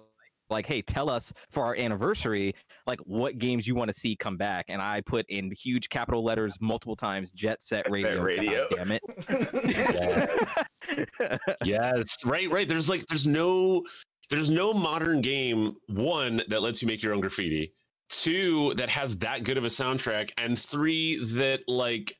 like 0.50 0.66
hey 0.66 0.82
tell 0.82 1.10
us 1.10 1.34
for 1.52 1.66
our 1.66 1.76
anniversary 1.76 2.54
like 2.86 3.00
what 3.02 3.38
games 3.38 3.68
you 3.68 3.76
want 3.76 3.90
to 3.90 3.94
see 3.94 4.16
come 4.16 4.38
back 4.38 4.66
and 4.70 4.82
I 4.82 5.02
put 5.02 5.26
in 5.30 5.52
huge 5.52 5.90
capital 5.90 6.24
letters 6.24 6.58
multiple 6.62 6.96
times 6.96 7.32
Jet 7.32 7.62
Set 7.62 7.86
Jet 7.86 7.92
Radio, 7.92 8.22
Radio. 8.22 8.68
God 8.70 8.76
damn 8.78 8.92
it 8.92 9.02
Yes, 11.66 12.18
right, 12.26 12.50
right. 12.50 12.68
There's 12.68 12.90
like 12.90 13.06
there's 13.08 13.28
no 13.28 13.84
there's 14.30 14.50
no 14.50 14.74
modern 14.74 15.22
game 15.22 15.76
one 15.88 16.42
that 16.50 16.62
lets 16.62 16.82
you 16.82 16.88
make 16.88 17.02
your 17.02 17.14
own 17.14 17.22
graffiti, 17.22 17.74
two 18.10 18.74
that 18.76 18.90
has 18.90 19.16
that 19.18 19.44
good 19.44 19.58
of 19.58 19.64
a 19.64 19.68
soundtrack, 19.68 20.32
and 20.38 20.58
three 20.60 21.24
that 21.36 21.62
like 21.68 22.14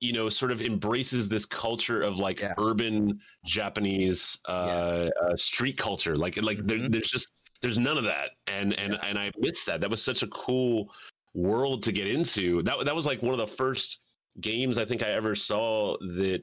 you 0.00 0.12
know 0.12 0.28
sort 0.28 0.52
of 0.52 0.60
embraces 0.62 1.28
this 1.28 1.44
culture 1.44 2.02
of 2.02 2.18
like 2.18 2.40
Yeah. 2.40 2.54
urban 2.58 3.18
Japanese 3.44 4.38
uh, 4.48 5.10
uh 5.22 5.36
street 5.36 5.76
culture. 5.76 6.16
Like 6.16 6.40
like 6.42 6.58
there, 6.66 6.78
Mhm. 6.78 6.92
there's 6.92 7.10
just 7.10 7.32
there's 7.62 7.78
none 7.78 7.98
of 7.98 8.04
that, 8.04 8.30
and 8.46 8.72
and 8.78 8.98
and 9.02 9.18
I 9.18 9.30
miss 9.38 9.64
that. 9.64 9.80
That 9.80 9.90
was 9.90 10.02
such 10.02 10.22
a 10.22 10.28
cool 10.28 10.92
world 11.34 11.82
to 11.84 11.92
get 11.92 12.08
into. 12.08 12.62
That 12.62 12.84
that 12.84 12.94
was 12.94 13.06
like 13.06 13.22
one 13.22 13.32
of 13.32 13.38
the 13.38 13.54
first 13.56 13.98
games 14.40 14.78
I 14.78 14.84
think 14.84 15.02
I 15.02 15.10
ever 15.10 15.34
saw 15.34 15.96
that 15.98 16.42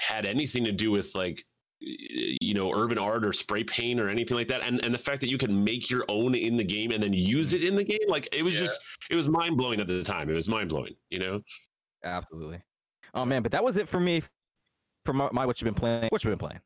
had 0.00 0.26
anything 0.26 0.64
to 0.64 0.72
do 0.72 0.90
with 0.90 1.14
like 1.14 1.44
you 1.80 2.52
know 2.52 2.70
urban 2.74 2.98
art 2.98 3.24
or 3.24 3.32
spray 3.32 3.64
paint 3.64 3.98
or 4.00 4.10
anything 4.10 4.36
like 4.36 4.48
that 4.48 4.62
and 4.66 4.84
and 4.84 4.92
the 4.92 4.98
fact 4.98 5.18
that 5.22 5.30
you 5.30 5.38
can 5.38 5.64
make 5.64 5.88
your 5.88 6.04
own 6.08 6.34
in 6.34 6.54
the 6.56 6.64
game 6.64 6.90
and 6.90 7.02
then 7.02 7.12
use 7.14 7.54
it 7.54 7.64
in 7.64 7.74
the 7.74 7.84
game 7.84 7.98
like 8.08 8.28
it 8.32 8.42
was 8.42 8.52
Yeah. 8.54 8.60
just 8.60 8.80
it 9.10 9.16
was 9.16 9.28
mind 9.28 9.56
blowing 9.56 9.80
at 9.80 9.86
the 9.86 10.02
time 10.02 10.28
it 10.28 10.34
was 10.34 10.46
mind 10.46 10.68
blowing 10.68 10.94
you 11.08 11.18
know 11.20 11.40
absolutely 12.04 12.60
oh 13.14 13.24
man 13.24 13.42
but 13.42 13.50
that 13.52 13.64
was 13.64 13.78
it 13.78 13.88
for 13.88 13.98
me 13.98 14.22
for 15.06 15.14
my, 15.14 15.30
my 15.32 15.46
what 15.46 15.58
you've 15.60 15.66
been 15.66 15.74
playing 15.74 16.08
what 16.10 16.22
you've 16.22 16.30
been 16.32 16.38
playing 16.48 16.60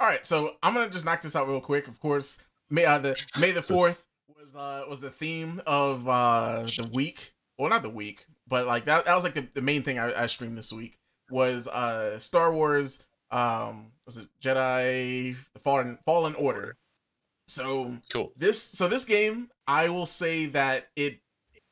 All 0.00 0.08
right, 0.08 0.26
so 0.26 0.56
I'm 0.62 0.74
gonna 0.74 0.90
just 0.90 1.04
knock 1.04 1.22
this 1.22 1.36
out 1.36 1.46
real 1.46 1.60
quick. 1.60 1.86
Of 1.86 2.00
course, 2.00 2.38
May 2.70 2.84
uh, 2.84 2.98
the 2.98 3.22
May 3.38 3.52
the 3.52 3.62
Fourth 3.62 4.04
was 4.40 4.54
uh 4.56 4.84
was 4.88 5.00
the 5.00 5.10
theme 5.10 5.60
of 5.66 6.08
uh 6.08 6.66
the 6.76 6.88
week. 6.92 7.32
Well, 7.58 7.70
not 7.70 7.82
the 7.82 7.90
week, 7.90 8.24
but 8.46 8.66
like 8.66 8.84
that 8.84 9.04
that 9.06 9.14
was 9.14 9.24
like 9.24 9.34
the, 9.34 9.46
the 9.54 9.62
main 9.62 9.82
thing 9.82 9.98
I, 9.98 10.22
I 10.22 10.26
streamed 10.26 10.56
this 10.56 10.72
week 10.72 10.98
was 11.30 11.68
uh 11.68 12.18
Star 12.18 12.52
Wars. 12.52 13.02
Um, 13.30 13.92
was 14.06 14.16
it 14.16 14.28
Jedi 14.42 15.36
the 15.52 15.60
Fallen 15.60 15.98
Fallen 16.06 16.34
Order? 16.34 16.76
So 17.48 17.96
cool 18.12 18.32
this 18.36 18.62
so 18.62 18.88
this 18.88 19.06
game 19.06 19.48
i 19.66 19.88
will 19.88 20.04
say 20.04 20.44
that 20.46 20.88
it 20.96 21.20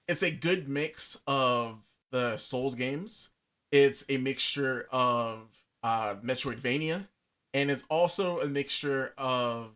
it's 0.08 0.22
a 0.22 0.30
good 0.30 0.68
mix 0.68 1.20
of 1.26 1.80
the 2.10 2.38
souls 2.38 2.74
games 2.74 3.30
it's 3.70 4.02
a 4.08 4.16
mixture 4.16 4.88
of 4.90 5.48
uh 5.82 6.14
metroidvania 6.24 7.08
and 7.52 7.70
it's 7.70 7.84
also 7.90 8.40
a 8.40 8.46
mixture 8.46 9.12
of 9.18 9.72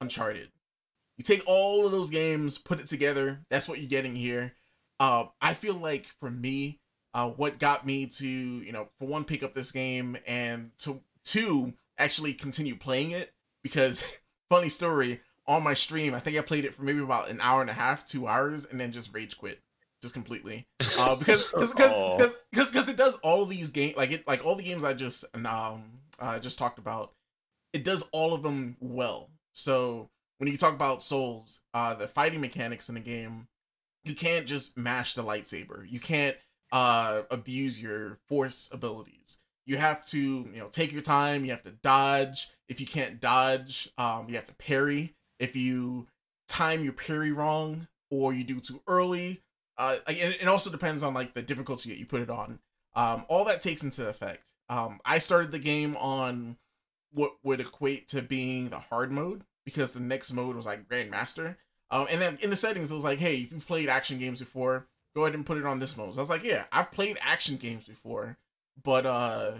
uncharted 0.00 0.48
you 1.16 1.24
take 1.24 1.42
all 1.46 1.86
of 1.86 1.92
those 1.92 2.10
games 2.10 2.58
put 2.58 2.80
it 2.80 2.86
together 2.86 3.40
that's 3.48 3.68
what 3.68 3.78
you're 3.78 3.88
getting 3.88 4.14
here. 4.14 4.54
Uh, 4.98 5.24
I 5.42 5.52
feel 5.52 5.74
like 5.74 6.06
for 6.20 6.30
me, 6.30 6.80
uh, 7.12 7.28
what 7.28 7.58
got 7.58 7.86
me 7.86 8.06
to 8.06 8.26
you 8.26 8.72
know 8.72 8.88
for 8.98 9.06
one 9.06 9.24
pick 9.24 9.42
up 9.42 9.54
this 9.54 9.72
game 9.72 10.16
and 10.26 10.70
to 10.78 11.00
two 11.24 11.74
actually 11.98 12.34
continue 12.34 12.76
playing 12.76 13.10
it 13.10 13.32
because 13.62 14.18
funny 14.50 14.68
story 14.68 15.20
on 15.46 15.62
my 15.62 15.74
stream 15.74 16.14
I 16.14 16.18
think 16.18 16.36
I 16.36 16.40
played 16.42 16.64
it 16.64 16.74
for 16.74 16.82
maybe 16.82 17.00
about 17.00 17.30
an 17.30 17.40
hour 17.40 17.60
and 17.60 17.70
a 17.70 17.74
half, 17.74 18.06
two 18.06 18.26
hours, 18.26 18.66
and 18.66 18.80
then 18.80 18.92
just 18.92 19.14
rage 19.14 19.36
quit 19.38 19.60
just 20.02 20.14
completely. 20.14 20.66
Uh, 20.98 21.14
because 21.16 21.44
because 21.52 22.36
because 22.50 22.70
because 22.70 22.88
it 22.88 22.96
does 22.96 23.16
all 23.16 23.42
of 23.42 23.48
these 23.48 23.70
games 23.70 23.96
like 23.96 24.12
it 24.12 24.26
like 24.26 24.44
all 24.44 24.54
the 24.54 24.62
games 24.62 24.84
I 24.84 24.94
just 24.94 25.24
um 25.34 25.84
uh, 26.18 26.38
just 26.38 26.58
talked 26.58 26.78
about 26.78 27.12
it 27.72 27.84
does 27.84 28.04
all 28.12 28.34
of 28.34 28.42
them 28.42 28.76
well. 28.80 29.30
So 29.52 30.10
when 30.38 30.50
you 30.50 30.56
talk 30.56 30.74
about 30.74 31.02
souls 31.02 31.60
uh 31.74 31.94
the 31.94 32.08
fighting 32.08 32.40
mechanics 32.40 32.88
in 32.88 32.94
the 32.94 33.00
game 33.00 33.48
you 34.06 34.14
can't 34.14 34.46
just 34.46 34.78
mash 34.78 35.14
the 35.14 35.22
lightsaber. 35.22 35.84
You 35.90 36.00
can't 36.00 36.36
uh 36.72 37.22
abuse 37.30 37.80
your 37.80 38.18
force 38.28 38.70
abilities. 38.72 39.38
You 39.66 39.76
have 39.76 40.04
to 40.06 40.18
you 40.18 40.58
know 40.58 40.68
take 40.68 40.92
your 40.92 41.02
time. 41.02 41.44
You 41.44 41.50
have 41.50 41.64
to 41.64 41.72
dodge. 41.72 42.48
If 42.68 42.80
you 42.80 42.86
can't 42.86 43.20
dodge 43.20 43.90
um 43.98 44.26
you 44.28 44.36
have 44.36 44.44
to 44.44 44.54
parry. 44.54 45.14
If 45.38 45.56
you 45.56 46.06
time 46.48 46.84
your 46.84 46.92
parry 46.92 47.32
wrong 47.32 47.88
or 48.10 48.32
you 48.32 48.44
do 48.44 48.60
too 48.60 48.80
early 48.86 49.42
uh 49.76 49.96
it, 50.06 50.46
also 50.46 50.70
depends 50.70 51.02
on 51.02 51.12
like 51.12 51.34
the 51.34 51.42
difficulty 51.42 51.90
that 51.90 51.98
you 51.98 52.06
put 52.06 52.22
it 52.22 52.30
on. 52.30 52.60
Um 52.94 53.26
all 53.28 53.44
that 53.46 53.60
takes 53.60 53.82
into 53.82 54.08
effect. 54.08 54.52
Um 54.68 55.00
i 55.04 55.18
started 55.18 55.50
the 55.50 55.58
game 55.58 55.96
on 55.96 56.58
what 57.12 57.32
would 57.42 57.60
equate 57.60 58.06
to 58.08 58.22
being 58.22 58.68
the 58.68 58.78
hard 58.78 59.10
mode 59.10 59.42
because 59.66 59.92
the 59.92 60.00
next 60.00 60.32
mode 60.32 60.56
was 60.56 60.64
like 60.64 60.88
grandmaster. 60.88 61.56
Um 61.90 62.06
and 62.10 62.22
then 62.22 62.38
in 62.40 62.48
the 62.48 62.56
settings 62.56 62.90
it 62.90 62.94
was 62.94 63.04
like 63.04 63.18
hey 63.18 63.36
if 63.36 63.52
you've 63.52 63.66
played 63.66 63.90
action 63.90 64.18
games 64.18 64.40
before 64.40 64.86
go 65.14 65.24
ahead 65.24 65.34
and 65.34 65.44
put 65.44 65.58
it 65.58 65.66
on 65.66 65.78
this 65.78 65.96
mode. 65.96 66.14
So 66.14 66.20
i 66.20 66.22
was 66.22 66.30
like 66.30 66.44
yeah 66.44 66.64
i've 66.72 66.90
played 66.90 67.18
action 67.20 67.56
games 67.56 67.86
before 67.86 68.38
but 68.82 69.04
uh 69.04 69.52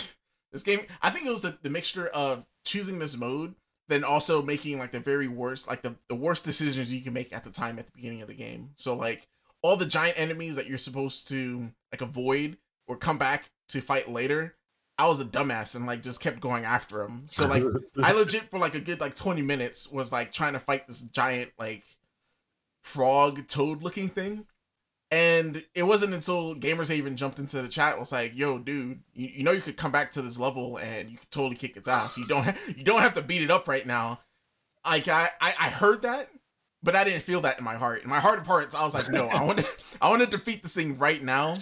this 0.52 0.62
game 0.62 0.80
i 1.00 1.08
think 1.08 1.26
it 1.26 1.30
was 1.30 1.42
the, 1.42 1.56
the 1.62 1.70
mixture 1.70 2.08
of 2.08 2.44
choosing 2.64 2.98
this 2.98 3.16
mode 3.16 3.54
then 3.88 4.04
also 4.04 4.42
making 4.42 4.78
like 4.78 4.92
the 4.92 5.00
very 5.00 5.28
worst 5.28 5.68
like 5.68 5.82
the, 5.82 5.94
the 6.08 6.14
worst 6.14 6.44
decisions 6.44 6.92
you 6.92 7.00
can 7.00 7.12
make 7.12 7.32
at 7.32 7.44
the 7.44 7.50
time 7.50 7.78
at 7.78 7.86
the 7.86 7.92
beginning 7.92 8.22
of 8.22 8.28
the 8.28 8.34
game. 8.34 8.70
So 8.76 8.94
like 8.94 9.26
all 9.62 9.76
the 9.76 9.86
giant 9.86 10.18
enemies 10.18 10.56
that 10.56 10.66
you're 10.66 10.78
supposed 10.78 11.28
to 11.28 11.70
like 11.92 12.00
avoid 12.00 12.56
or 12.86 12.96
come 12.96 13.18
back 13.18 13.50
to 13.68 13.80
fight 13.80 14.10
later 14.10 14.54
i 14.98 15.08
was 15.08 15.20
a 15.20 15.24
dumbass 15.24 15.74
and 15.74 15.86
like 15.86 16.02
just 16.02 16.20
kept 16.20 16.40
going 16.40 16.64
after 16.64 17.02
him. 17.02 17.26
so 17.28 17.46
like 17.46 17.64
i 18.02 18.12
legit 18.12 18.50
for 18.50 18.58
like 18.58 18.74
a 18.74 18.80
good 18.80 19.00
like 19.00 19.16
20 19.16 19.42
minutes 19.42 19.90
was 19.90 20.12
like 20.12 20.32
trying 20.32 20.52
to 20.52 20.60
fight 20.60 20.86
this 20.86 21.02
giant 21.02 21.50
like 21.58 21.82
frog 22.82 23.46
toad 23.46 23.82
looking 23.82 24.08
thing 24.08 24.46
and 25.12 25.62
it 25.74 25.82
wasn't 25.82 26.14
until 26.14 26.54
gamers 26.54 26.88
Haven 26.88 27.18
jumped 27.18 27.38
into 27.38 27.60
the 27.60 27.68
chat 27.68 27.98
was 27.98 28.12
like, 28.12 28.34
"Yo, 28.34 28.58
dude, 28.58 29.00
you, 29.12 29.28
you 29.28 29.42
know 29.44 29.52
you 29.52 29.60
could 29.60 29.76
come 29.76 29.92
back 29.92 30.10
to 30.12 30.22
this 30.22 30.38
level 30.38 30.78
and 30.78 31.10
you 31.10 31.18
could 31.18 31.30
totally 31.30 31.54
kick 31.54 31.76
its 31.76 31.86
ass. 31.86 32.16
You 32.16 32.26
don't 32.26 32.44
ha- 32.44 32.56
you 32.74 32.82
don't 32.82 33.02
have 33.02 33.12
to 33.14 33.22
beat 33.22 33.42
it 33.42 33.50
up 33.50 33.68
right 33.68 33.84
now." 33.84 34.20
Like 34.86 35.08
I, 35.08 35.28
I 35.38 35.54
I 35.60 35.68
heard 35.68 36.00
that, 36.02 36.30
but 36.82 36.96
I 36.96 37.04
didn't 37.04 37.20
feel 37.20 37.42
that 37.42 37.58
in 37.58 37.64
my 37.64 37.74
heart. 37.74 38.02
In 38.02 38.08
my 38.08 38.20
heart 38.20 38.38
of 38.38 38.46
hearts, 38.46 38.74
I 38.74 38.84
was 38.86 38.94
like, 38.94 39.10
"No, 39.10 39.26
I 39.28 39.44
want 39.44 39.58
to 39.58 39.68
I 40.00 40.08
want 40.08 40.22
to 40.22 40.26
defeat 40.26 40.62
this 40.62 40.74
thing 40.74 40.96
right 40.96 41.22
now," 41.22 41.58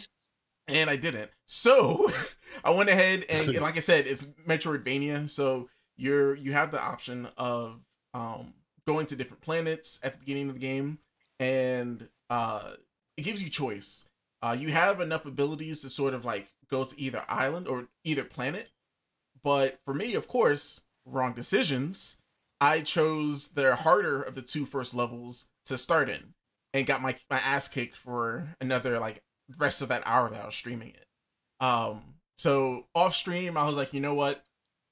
and 0.70 0.90
I 0.90 0.97
didn't. 0.97 1.30
So 1.47 2.10
I 2.64 2.70
went 2.70 2.90
ahead 2.90 3.24
and, 3.28 3.48
like 3.60 3.76
I 3.76 3.80
said, 3.80 4.06
it's 4.06 4.24
Metroidvania. 4.47 5.28
So 5.28 5.68
you're 5.97 6.34
you 6.34 6.52
have 6.52 6.70
the 6.70 6.80
option 6.80 7.28
of 7.36 7.80
um 8.14 8.55
going 8.86 9.06
to 9.06 9.16
different 9.16 9.42
planets 9.42 10.01
at 10.02 10.14
the 10.14 10.18
beginning 10.18 10.48
of 10.48 10.55
the 10.55 10.60
game 10.60 10.98
and 11.38 12.09
uh 12.30 12.72
it 13.16 13.22
gives 13.22 13.42
you 13.42 13.51
choice. 13.51 14.09
Uh, 14.42 14.56
you 14.59 14.70
have 14.70 15.01
enough 15.01 15.26
abilities 15.26 15.80
to 15.80 15.90
sort 15.90 16.14
of 16.14 16.24
like 16.24 16.48
go 16.70 16.84
to 16.84 16.98
either 16.98 17.22
island 17.28 17.68
or 17.68 17.88
either 18.05 18.24
planet. 18.24 18.70
But 19.42 19.78
for 19.84 19.92
me, 19.92 20.14
of 20.14 20.26
course, 20.26 20.80
wrong 21.05 21.34
decisions. 21.34 22.16
I 22.60 22.80
chose 22.80 23.48
the 23.48 23.76
harder 23.76 24.22
of 24.22 24.34
the 24.34 24.42
two 24.42 24.64
first 24.64 24.94
levels 24.94 25.48
to 25.66 25.76
start 25.76 26.09
in 26.09 26.34
and 26.72 26.86
got 26.86 27.02
my, 27.02 27.16
my 27.30 27.38
ass 27.38 27.68
kicked 27.68 27.97
for 27.97 28.56
another 28.60 28.98
like 28.98 29.22
rest 29.59 29.82
of 29.82 29.89
that 29.89 30.02
hour 30.06 30.31
that 30.31 30.43
I 30.43 30.47
was 30.47 30.55
streaming 30.55 30.90
it. 30.90 31.06
Um, 31.64 32.02
so 32.39 32.86
off 32.94 33.14
stream, 33.14 33.56
I 33.56 33.66
was 33.66 33.77
like, 33.77 33.93
you 33.93 34.01
know 34.01 34.14
what? 34.14 34.43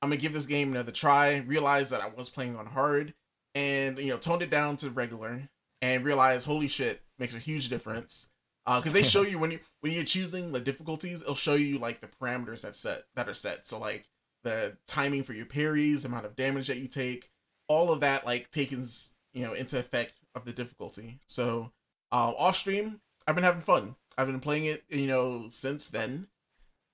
I'm 0.03 0.11
gonna 0.11 0.21
give 0.21 0.33
this 0.33 0.47
game 0.47 0.73
another 0.73 0.93
try. 0.93 1.39
Realized 1.39 1.93
that 1.93 2.03
I 2.03 2.09
was 2.09 2.29
playing 2.29 2.57
on 2.57 2.67
hard 2.67 3.15
and 3.55 3.99
you 3.99 4.09
know, 4.09 4.19
toned 4.19 4.43
it 4.43 4.51
down 4.51 4.77
to 4.79 4.91
regular 4.91 5.49
and 5.83 6.05
realized, 6.05 6.47
holy 6.47 6.69
shit, 6.69 7.03
makes 7.19 7.35
a 7.35 7.39
huge 7.39 7.69
difference. 7.69 8.31
Uh, 8.67 8.81
because 8.81 8.93
they 8.93 9.03
show 9.03 9.23
you 9.31 9.39
when 9.39 9.51
you 9.51 9.61
when 9.81 9.93
you're 9.93 10.05
choosing 10.05 10.53
the 10.53 10.61
difficulties, 10.61 11.23
it'll 11.23 11.35
show 11.35 11.55
you 11.55 11.79
like 11.79 12.01
the 12.01 12.09
parameters 12.21 12.63
that 12.63 12.77
set 12.77 13.05
that 13.17 13.29
are 13.29 13.35
set. 13.35 13.67
So 13.67 13.79
like 13.79 14.07
the 14.45 14.77
timing 14.87 15.25
for 15.25 15.33
your 15.33 15.47
parries, 15.47 16.05
amount 16.05 16.27
of 16.27 16.37
damage 16.37 16.69
that 16.69 16.79
you 16.79 16.89
take, 16.89 17.31
all 17.67 17.93
of 17.93 18.01
that 18.01 18.27
like 18.27 18.51
taken 18.51 18.85
you 19.33 19.43
know 19.43 19.53
into 19.53 19.79
effect 19.79 20.13
of 20.35 20.45
the 20.45 20.53
difficulty. 20.53 21.19
So 21.27 21.73
uh, 22.13 22.33
off 22.37 22.57
stream, 22.57 23.01
I've 23.27 23.35
been 23.35 23.45
having 23.45 23.63
fun. 23.63 23.97
I've 24.19 24.27
been 24.27 24.41
playing 24.41 24.67
it, 24.67 24.85
you 24.89 25.07
know, 25.07 25.47
since 25.49 25.89
then. 25.89 26.27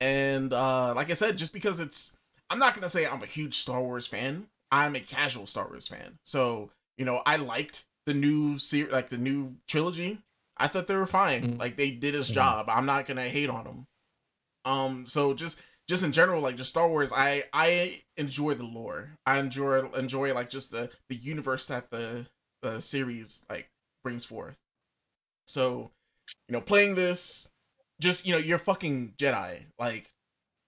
And 0.00 0.52
uh, 0.52 0.94
like 0.94 1.10
I 1.10 1.14
said, 1.14 1.38
just 1.38 1.52
because 1.52 1.80
it's, 1.80 2.16
I'm 2.50 2.58
not 2.58 2.74
gonna 2.74 2.88
say 2.88 3.06
I'm 3.06 3.22
a 3.22 3.26
huge 3.26 3.54
Star 3.56 3.82
Wars 3.82 4.06
fan. 4.06 4.46
I'm 4.70 4.94
a 4.94 5.00
casual 5.00 5.46
Star 5.46 5.66
Wars 5.66 5.88
fan. 5.88 6.18
So 6.24 6.70
you 6.96 7.04
know, 7.04 7.22
I 7.26 7.36
liked 7.36 7.84
the 8.06 8.14
new 8.14 8.58
series, 8.58 8.92
like 8.92 9.08
the 9.08 9.18
new 9.18 9.56
trilogy. 9.66 10.18
I 10.56 10.68
thought 10.68 10.86
they 10.86 10.96
were 10.96 11.06
fine. 11.06 11.42
Mm-hmm. 11.42 11.60
Like 11.60 11.76
they 11.76 11.90
did 11.90 12.14
his 12.14 12.26
mm-hmm. 12.26 12.34
job. 12.34 12.66
I'm 12.68 12.86
not 12.86 13.06
gonna 13.06 13.28
hate 13.28 13.50
on 13.50 13.64
them. 13.64 13.86
Um, 14.64 15.06
so 15.06 15.34
just 15.34 15.60
just 15.88 16.04
in 16.04 16.12
general, 16.12 16.42
like 16.42 16.56
just 16.56 16.70
Star 16.70 16.88
Wars, 16.88 17.12
I 17.14 17.44
I 17.52 18.02
enjoy 18.16 18.54
the 18.54 18.64
lore. 18.64 19.10
I 19.26 19.38
enjoy 19.38 19.88
enjoy 19.90 20.34
like 20.34 20.50
just 20.50 20.70
the 20.70 20.90
the 21.08 21.16
universe 21.16 21.66
that 21.68 21.90
the 21.90 22.26
the 22.62 22.80
series 22.80 23.44
like 23.48 23.70
brings 24.02 24.24
forth. 24.24 24.58
So, 25.46 25.90
you 26.48 26.52
know, 26.52 26.60
playing 26.60 26.94
this, 26.94 27.50
just 28.00 28.26
you 28.26 28.32
know, 28.32 28.38
you're 28.38 28.58
fucking 28.58 29.14
Jedi. 29.18 29.64
Like, 29.78 30.10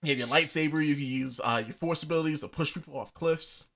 you 0.03 0.11
have 0.11 0.19
your 0.19 0.29
lightsaber. 0.29 0.85
You 0.85 0.95
can 0.95 1.05
use 1.05 1.41
uh, 1.43 1.63
your 1.65 1.75
force 1.75 2.03
abilities 2.03 2.41
to 2.41 2.49
push 2.49 2.75
people 2.75 2.97
off 2.99 3.15
cliffs. 3.15 3.69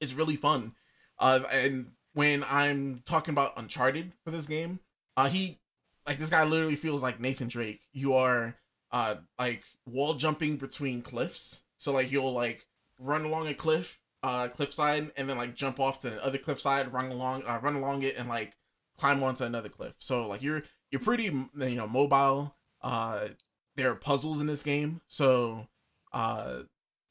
It's 0.00 0.14
really 0.14 0.36
fun. 0.36 0.74
Uh, 1.18 1.40
and 1.52 1.92
when 2.14 2.44
I'm 2.48 3.02
talking 3.04 3.32
about 3.32 3.58
Uncharted 3.58 4.12
for 4.24 4.30
this 4.30 4.46
game, 4.46 4.80
uh, 5.16 5.28
he 5.28 5.60
like 6.06 6.18
this 6.18 6.30
guy 6.30 6.44
literally 6.44 6.76
feels 6.76 7.02
like 7.02 7.20
Nathan 7.20 7.48
Drake. 7.48 7.82
You 7.92 8.14
are 8.14 8.56
uh 8.92 9.16
like 9.38 9.62
wall 9.86 10.14
jumping 10.14 10.56
between 10.56 11.02
cliffs. 11.02 11.62
So 11.76 11.92
like 11.92 12.10
you'll 12.10 12.32
like 12.32 12.66
run 12.98 13.24
along 13.24 13.46
a 13.48 13.54
cliff, 13.54 13.98
uh 14.22 14.48
cliffside, 14.48 15.12
and 15.16 15.28
then 15.28 15.36
like 15.36 15.54
jump 15.54 15.78
off 15.78 16.00
to 16.00 16.10
the 16.10 16.24
other 16.24 16.38
cliffside, 16.38 16.92
run 16.92 17.10
along, 17.10 17.44
uh, 17.46 17.60
run 17.62 17.76
along 17.76 18.02
it, 18.02 18.16
and 18.18 18.28
like 18.28 18.56
climb 18.98 19.22
onto 19.22 19.44
another 19.44 19.68
cliff. 19.68 19.94
So 19.98 20.26
like 20.26 20.42
you're 20.42 20.62
you're 20.90 21.00
pretty 21.00 21.24
you 21.24 21.50
know 21.54 21.88
mobile. 21.88 22.54
Uh, 22.82 23.28
there 23.76 23.90
are 23.90 23.96
puzzles 23.96 24.40
in 24.40 24.46
this 24.46 24.62
game, 24.62 25.00
so 25.06 25.66
uh, 26.12 26.60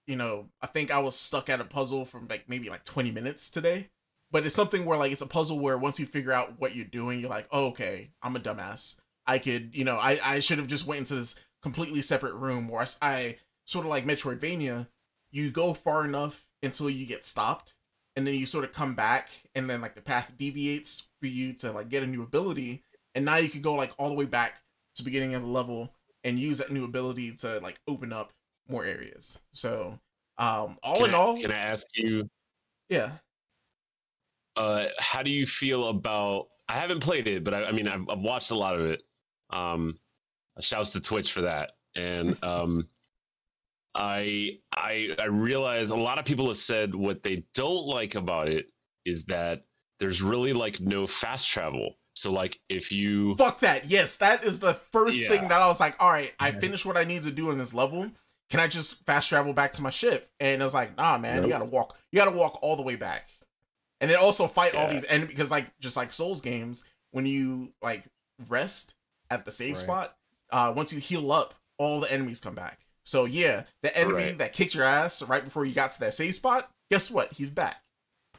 you 0.08 0.16
know 0.16 0.48
I 0.62 0.68
think 0.68 0.92
I 0.92 1.00
was 1.00 1.16
stuck 1.16 1.50
at 1.50 1.62
a 1.62 1.66
puzzle 1.66 2.06
from 2.06 2.28
like 2.30 2.46
maybe 2.48 2.70
like 2.70 2.84
20 2.84 3.12
minutes 3.12 3.50
today 3.50 3.90
but 4.32 4.46
it's 4.46 4.56
something 4.56 4.86
where 4.86 4.98
like 4.98 5.12
it's 5.12 5.22
a 5.22 5.28
puzzle 5.28 5.60
where 5.60 5.78
once 5.78 6.00
you 6.00 6.06
figure 6.06 6.32
out 6.32 6.60
what 6.60 6.76
you're 6.76 6.86
doing, 6.86 7.20
you're 7.20 7.30
like, 7.30 7.48
oh, 7.52 7.68
okay, 7.68 8.12
I'm 8.22 8.36
a 8.36 8.40
dumbass. 8.40 8.98
I 9.26 9.40
could, 9.40 9.72
you 9.74 9.84
know, 9.84 9.98
I 9.98 10.20
I 10.24 10.40
should 10.40 10.58
have 10.58 10.68
just 10.68 10.86
went 10.88 11.00
into 11.00 11.16
this 11.16 11.40
completely 11.62 12.02
separate 12.02 12.36
room 12.36 12.68
where 12.68 12.82
I, 12.82 12.88
I 13.02 13.38
sort 13.66 13.86
of 13.86 13.90
like 13.90 14.06
Metroidvania. 14.06 14.88
You 15.32 15.52
go 15.52 15.74
far 15.74 16.06
enough 16.06 16.48
until 16.64 16.90
you 16.90 17.06
get 17.06 17.26
stopped, 17.26 17.76
and 18.16 18.26
then 18.26 18.34
you 18.36 18.46
sort 18.46 18.66
of 18.66 18.74
come 18.74 18.96
back, 18.96 19.30
and 19.56 19.70
then 19.70 19.82
like 19.82 19.96
the 19.96 20.02
path 20.02 20.32
deviates 20.38 21.08
for 21.20 21.28
you 21.28 21.54
to 21.54 21.72
like 21.72 21.90
get 21.90 22.04
a 22.04 22.08
new 22.08 22.24
ability, 22.24 22.84
and 23.20 23.26
now 23.26 23.36
you 23.36 23.50
can 23.50 23.62
go 23.62 23.74
like 23.74 23.92
all 23.98 24.10
the 24.10 24.16
way 24.16 24.26
back 24.26 24.62
to 24.96 25.04
beginning 25.04 25.36
of 25.36 25.42
the 25.42 25.48
level 25.48 25.94
and 26.24 26.40
use 26.40 26.58
that 26.60 26.72
new 26.72 26.86
ability 26.86 27.32
to 27.32 27.60
like 27.60 27.80
open 27.88 28.14
up 28.14 28.32
more 28.68 28.86
areas. 28.86 29.40
So, 29.52 30.00
um, 30.38 30.78
all 30.82 30.98
can 30.98 31.10
in 31.10 31.14
I, 31.14 31.18
all, 31.18 31.40
can 31.40 31.52
I 31.52 31.58
ask 31.58 31.86
you? 31.96 32.30
Yeah 32.90 33.12
uh, 34.60 34.86
how 35.00 35.24
do 35.24 35.32
you 35.32 35.48
feel 35.48 35.88
about? 35.88 36.48
I 36.68 36.74
haven't 36.74 37.00
played 37.00 37.28
it, 37.28 37.44
but 37.44 37.54
I, 37.54 37.66
I 37.66 37.72
mean, 37.72 37.88
I've, 37.88 38.08
I've, 38.10 38.20
watched 38.20 38.52
a 38.52 38.56
lot 38.56 38.76
of 38.76 38.86
it. 38.86 39.02
Um, 39.50 39.98
shouts 40.60 40.92
to 40.92 41.00
Twitch 41.00 41.32
for 41.32 41.42
that, 41.42 41.72
and 41.96 42.38
um, 42.44 42.88
I 43.96 44.60
I 44.76 45.16
I 45.18 45.26
realize 45.26 45.90
a 45.90 45.96
lot 45.96 46.20
of 46.20 46.26
people 46.26 46.48
have 46.50 46.58
said 46.58 46.94
what 46.94 47.24
they 47.24 47.44
don't 47.56 47.88
like 47.88 48.16
about 48.16 48.50
it 48.50 48.68
is 49.06 49.24
that 49.26 49.64
there's 50.00 50.22
really 50.22 50.54
like 50.54 50.80
no 50.82 51.08
fast 51.08 51.48
travel. 51.48 51.96
So 52.20 52.32
like 52.32 52.60
if 52.70 52.92
you 52.92 53.36
fuck 53.36 53.62
that, 53.62 53.86
yes, 53.86 54.18
that 54.18 54.44
is 54.44 54.60
the 54.60 54.74
first 54.74 55.24
yeah. 55.24 55.30
thing 55.30 55.48
that 55.48 55.62
I 55.62 55.68
was 55.68 55.80
like, 55.80 55.96
all 56.00 56.10
right, 56.10 56.34
I 56.40 56.52
finished 56.52 56.86
what 56.86 56.98
I 56.98 57.04
need 57.06 57.24
to 57.24 57.32
do 57.32 57.50
in 57.50 57.58
this 57.58 57.74
level. 57.74 58.12
Can 58.50 58.60
I 58.60 58.68
just 58.68 59.06
fast 59.06 59.30
travel 59.30 59.54
back 59.54 59.74
to 59.74 59.82
my 59.82 59.90
ship? 59.90 60.30
And 60.40 60.62
I 60.62 60.66
was 60.66 60.74
like, 60.74 60.98
nah, 60.98 61.18
man, 61.18 61.38
nope. 61.38 61.46
you 61.46 61.50
gotta 61.50 61.66
walk. 61.66 61.98
You 62.12 62.20
gotta 62.20 62.36
walk 62.36 62.60
all 62.62 62.76
the 62.76 62.82
way 62.82 62.96
back 62.96 63.30
and 64.02 64.10
then 64.10 64.18
also 64.18 64.48
fight 64.48 64.74
yeah. 64.74 64.82
all 64.82 64.90
these 64.90 65.06
enemies 65.06 65.30
because 65.30 65.52
like 65.52 65.72
just 65.80 65.98
like 65.98 66.12
Souls 66.12 66.42
games, 66.42 66.84
when 67.12 67.26
you 67.26 67.72
like 67.82 68.04
rest, 68.48 68.96
at 69.30 69.46
the 69.46 69.52
save 69.52 69.76
Right. 69.76 69.78
spot, 69.78 70.16
uh, 70.52 70.74
once 70.76 70.92
you 70.92 71.00
heal 71.00 71.32
up, 71.32 71.54
all 71.78 72.00
the 72.00 72.12
enemies 72.12 72.40
come 72.40 72.56
back. 72.56 72.80
So 73.04 73.26
yeah, 73.26 73.64
the 73.82 73.96
enemy 73.98 74.24
Right. 74.24 74.38
that 74.40 74.54
kicked 74.54 74.76
your 74.76 74.84
ass 74.84 75.22
right 75.22 75.44
before 75.44 75.66
you 75.66 75.74
got 75.74 75.92
to 75.92 76.00
that 76.02 76.14
save 76.14 76.36
spot, 76.36 76.70
guess 76.92 77.10
what? 77.10 77.34
He's 77.34 77.50
back. 77.50 77.82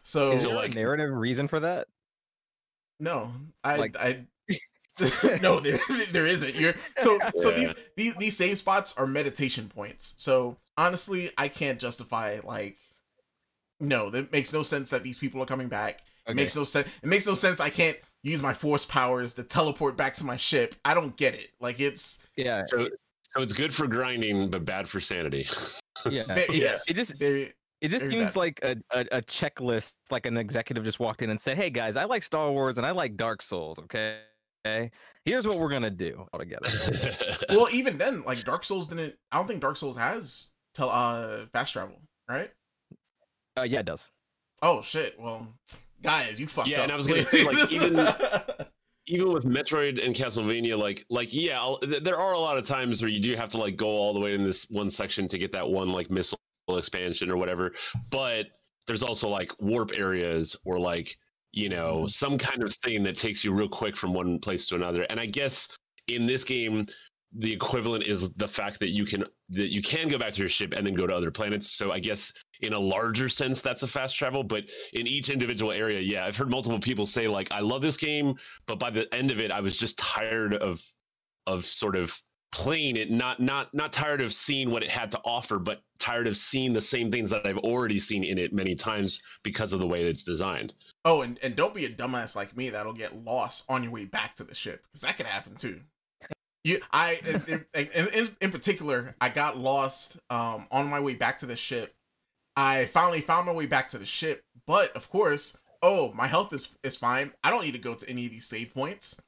So 0.03 0.33
Is 0.33 0.43
there 0.43 0.55
like- 0.55 0.73
a 0.73 0.75
narrative 0.75 1.11
reason 1.11 1.49
for 1.49 1.61
that? 1.61 1.89
No, 3.01 3.33
I 3.65 3.77
Like- 3.77 3.97
I 3.99 4.27
no, 5.41 5.61
there 5.61 5.79
there 6.13 6.27
isn't. 6.27 6.55
You're 6.55 6.75
so 6.99 7.19
so 7.35 7.51
Yeah. 7.51 7.57
these 7.57 7.75
these 7.97 8.17
these 8.17 8.37
save 8.37 8.59
spots 8.59 8.97
are 8.99 9.07
meditation 9.07 9.69
points. 9.69 10.15
So 10.19 10.59
honestly, 10.77 11.31
I 11.39 11.49
can't 11.49 11.79
justify 11.81 12.41
like 12.45 12.77
no, 13.81 14.11
that 14.11 14.31
makes 14.31 14.53
no 14.53 14.63
sense 14.63 14.91
that 14.91 15.03
these 15.03 15.19
people 15.19 15.41
are 15.43 15.47
coming 15.47 15.69
back. 15.69 16.03
It 16.27 16.37
makes 16.37 16.55
no 16.55 16.65
sense. 16.65 16.87
It 17.03 17.09
makes 17.09 17.27
no 17.27 17.35
sense. 17.35 17.61
I 17.61 17.71
can't 17.71 17.97
use 18.23 18.43
my 18.43 18.53
force 18.53 18.85
powers 18.85 19.35
to 19.35 19.43
teleport 19.43 19.97
back 19.97 20.13
to 20.15 20.25
my 20.25 20.37
ship. 20.37 20.75
I 20.85 20.93
don't 20.93 21.17
get 21.17 21.35
it. 21.35 21.49
Like 21.61 21.81
it's 21.81 22.23
yeah, 22.37 22.63
So, 22.67 22.89
so 23.31 23.41
it's 23.41 23.55
good 23.55 23.75
for 23.75 23.87
grinding, 23.87 24.51
but 24.51 24.65
bad 24.67 24.87
for 24.87 25.01
sanity. 25.01 25.49
yeah. 26.11 26.25
ve- 26.35 26.45
yes, 26.51 26.89
It 26.91 26.95
just 26.95 27.19
very 27.19 27.55
it 27.81 27.89
just 27.89 28.05
very 28.05 28.13
seems 28.15 28.35
bad. 28.35 28.41
like 28.41 28.61
a, 28.63 28.77
a 28.93 29.01
a 29.19 29.23
checklist, 29.23 29.95
like 30.11 30.27
an 30.27 30.37
executive 30.37 30.85
just 30.85 31.01
walked 31.01 31.23
in 31.23 31.31
and 31.31 31.41
said, 31.41 31.57
"Hey 31.57 31.71
guys, 31.71 31.97
I 31.97 32.05
like 32.05 32.23
Star 32.23 32.51
Wars 32.51 32.79
and 32.79 32.87
I 32.87 32.91
like 32.91 33.17
Dark 33.17 33.43
Souls. 33.43 33.79
Okay, 33.79 34.19
okay. 34.67 34.91
Here's 35.25 35.47
what 35.47 35.59
we're 35.59 35.71
gonna 35.71 35.91
do 35.91 36.27
all 36.33 36.39
together." 36.39 36.69
well. 37.51 37.69
Even 37.73 37.97
then, 37.99 38.23
like 38.23 38.43
Dark 38.45 38.65
Souls 38.65 38.89
didn't. 38.89 39.15
I 39.33 39.39
don't 39.39 39.47
think 39.47 39.61
Dark 39.61 39.77
Souls 39.77 39.97
has 39.97 40.53
tel- 40.75 40.91
uh 40.91 41.47
fast 41.53 41.73
travel, 41.73 42.01
right? 42.29 42.51
Uh, 43.59 43.63
yeah, 43.63 43.81
it 43.81 43.87
does. 43.87 44.11
Oh 44.63 44.83
shit. 44.83 45.19
Well, 45.19 45.55
guys, 46.03 46.39
you 46.39 46.47
fucked 46.47 46.69
up. 46.69 46.73
Yeah, 46.73 46.79
up. 46.79 46.83
and 46.85 46.93
I 46.93 46.97
was 46.97 47.07
gonna 47.07 47.25
say, 47.31 47.45
like, 47.45 47.71
even- 47.73 47.97
even 49.07 49.33
with 49.33 49.45
Metroid 49.45 50.05
and 50.05 50.15
Castlevania, 50.15 50.79
like 50.79 51.05
like 51.11 51.33
yeah, 51.35 51.59
I'll, 51.61 51.79
th- 51.79 52.03
there 52.05 52.19
are 52.19 52.35
a 52.35 52.39
lot 52.39 52.59
of 52.59 52.67
times 52.67 53.03
where 53.03 53.09
you 53.11 53.21
do 53.21 53.35
have 53.37 53.49
to 53.51 53.59
like 53.59 53.77
go 53.77 53.89
all 53.89 54.13
the 54.15 54.21
way 54.21 54.35
in 54.35 54.45
this 54.45 54.69
one 54.71 54.91
section 54.91 55.27
to 55.29 55.39
get 55.39 55.51
that 55.53 55.69
one 55.69 55.89
like 55.91 56.11
missile 56.11 56.39
expansion 56.79 57.31
or 57.31 57.37
whatever. 57.37 57.73
But 58.11 58.47
there's 58.87 59.03
also 59.03 59.29
like 59.29 59.53
warp 59.61 59.93
areas 59.95 60.57
or 60.65 60.79
like 60.79 61.17
you 61.53 61.69
know 61.69 61.99
mm-hmm. 61.99 62.07
some 62.07 62.39
kind 62.39 62.63
of 62.63 62.75
thing 62.77 63.03
that 63.05 63.17
takes 63.17 63.45
you 63.45 63.53
real 63.53 63.69
quick 63.69 63.97
from 63.97 64.13
one 64.13 64.39
place 64.39 64.67
to 64.67 64.75
another. 64.77 65.03
And 65.11 65.21
I 65.21 65.27
guess 65.27 65.69
in 66.09 66.27
this 66.27 66.45
game, 66.45 66.87
the 67.39 67.53
equivalent 67.53 68.05
is 68.05 68.31
the 68.31 68.49
fact 68.49 68.81
that 68.81 68.91
you 68.91 69.05
can 69.05 69.25
that 69.51 69.73
you 69.73 69.83
can 69.83 70.09
go 70.09 70.19
back 70.19 70.33
to 70.33 70.41
your 70.41 70.49
ship 70.49 70.73
and 70.77 70.85
then 70.87 70.95
go 70.95 71.07
to 71.07 71.15
other 71.15 71.31
planets. 71.31 71.71
So 71.71 71.93
I 71.93 72.01
guess 72.01 72.33
in 72.61 72.73
a 72.73 72.79
larger 72.79 73.29
sense, 73.29 73.61
that's 73.61 73.83
a 73.85 73.87
fast 73.87 74.17
travel. 74.17 74.43
But 74.43 74.65
in 74.95 75.07
each 75.07 75.29
individual 75.29 75.73
area, 75.73 76.01
yeah, 76.01 76.25
I've 76.27 76.37
heard 76.37 76.51
multiple 76.51 76.81
people 76.81 77.07
say 77.07 77.29
like, 77.29 77.53
"I 77.53 77.61
love 77.61 77.83
this 77.83 77.97
game," 77.97 78.35
but 78.67 78.79
by 78.81 78.91
the 78.91 79.13
end 79.15 79.31
of 79.31 79.39
it, 79.39 79.53
I 79.53 79.61
was 79.61 79.77
just 79.77 79.97
tired 79.99 80.55
of 80.55 80.81
of 81.47 81.65
sort 81.65 81.97
of 81.97 82.17
playing 82.53 82.97
it. 82.97 83.11
Not 83.11 83.41
not 83.41 83.73
not 83.75 83.93
tired 83.93 84.21
of 84.21 84.33
seeing 84.33 84.71
what 84.71 84.83
it 84.83 84.91
had 84.91 85.11
to 85.13 85.21
offer, 85.25 85.59
but 85.59 85.83
tired 85.99 86.27
of 86.27 86.37
seeing 86.37 86.73
the 86.73 86.81
same 86.81 87.11
things 87.11 87.31
that 87.31 87.47
I've 87.47 87.59
already 87.59 87.99
seen 87.99 88.25
in 88.25 88.39
it 88.39 88.53
many 88.53 88.75
times 88.75 89.21
because 89.43 89.73
of 89.73 89.81
the 89.81 89.87
way 89.87 90.05
it's 90.05 90.25
designed. 90.25 90.75
Oh, 91.05 91.23
and, 91.23 91.39
and 91.43 91.55
don't 91.55 91.75
be 91.75 91.85
a 91.85 91.91
dumbass 91.91 92.35
like 92.35 92.57
me 92.57 92.71
that'll 92.71 92.93
get 92.93 93.25
lost 93.25 93.65
on 93.69 93.83
your 93.83 93.93
way 93.93 94.05
back 94.05 94.35
to 94.37 94.45
the 94.45 94.55
ship 94.55 94.83
because 94.85 95.03
that 95.03 95.17
could 95.17 95.27
happen 95.27 95.57
too. 95.57 95.81
You, 96.63 96.81
I, 96.93 97.19
in, 97.27 97.65
in, 97.75 97.89
in, 98.13 98.29
in 98.43 98.51
particular, 98.51 99.15
I 99.19 99.31
got 99.31 99.57
lost 99.57 100.19
um 100.29 100.67
on 100.71 100.89
my 100.89 101.01
way 101.01 101.15
back 101.15 101.39
to 101.39 101.47
the 101.47 101.57
ship. 101.57 101.95
I 102.57 102.85
finally 102.87 103.21
found 103.21 103.47
my 103.47 103.53
way 103.53 103.67
back 103.67 103.89
to 103.91 103.99
the 103.99 104.05
ship, 104.05 104.45
but 104.67 104.95
of 104.95 105.09
course, 105.09 105.59
oh, 105.83 106.13
my 106.13 106.27
health 106.27 106.53
is 106.53 106.77
is 106.83 106.97
fine. 106.97 107.33
I 107.43 107.51
don't 107.51 107.65
need 107.65 107.73
to 107.73 107.79
go 107.79 107.95
to 107.95 108.09
any 108.09 108.27
of 108.27 108.33
these 108.33 108.47
save 108.47 108.75
points. 108.75 109.21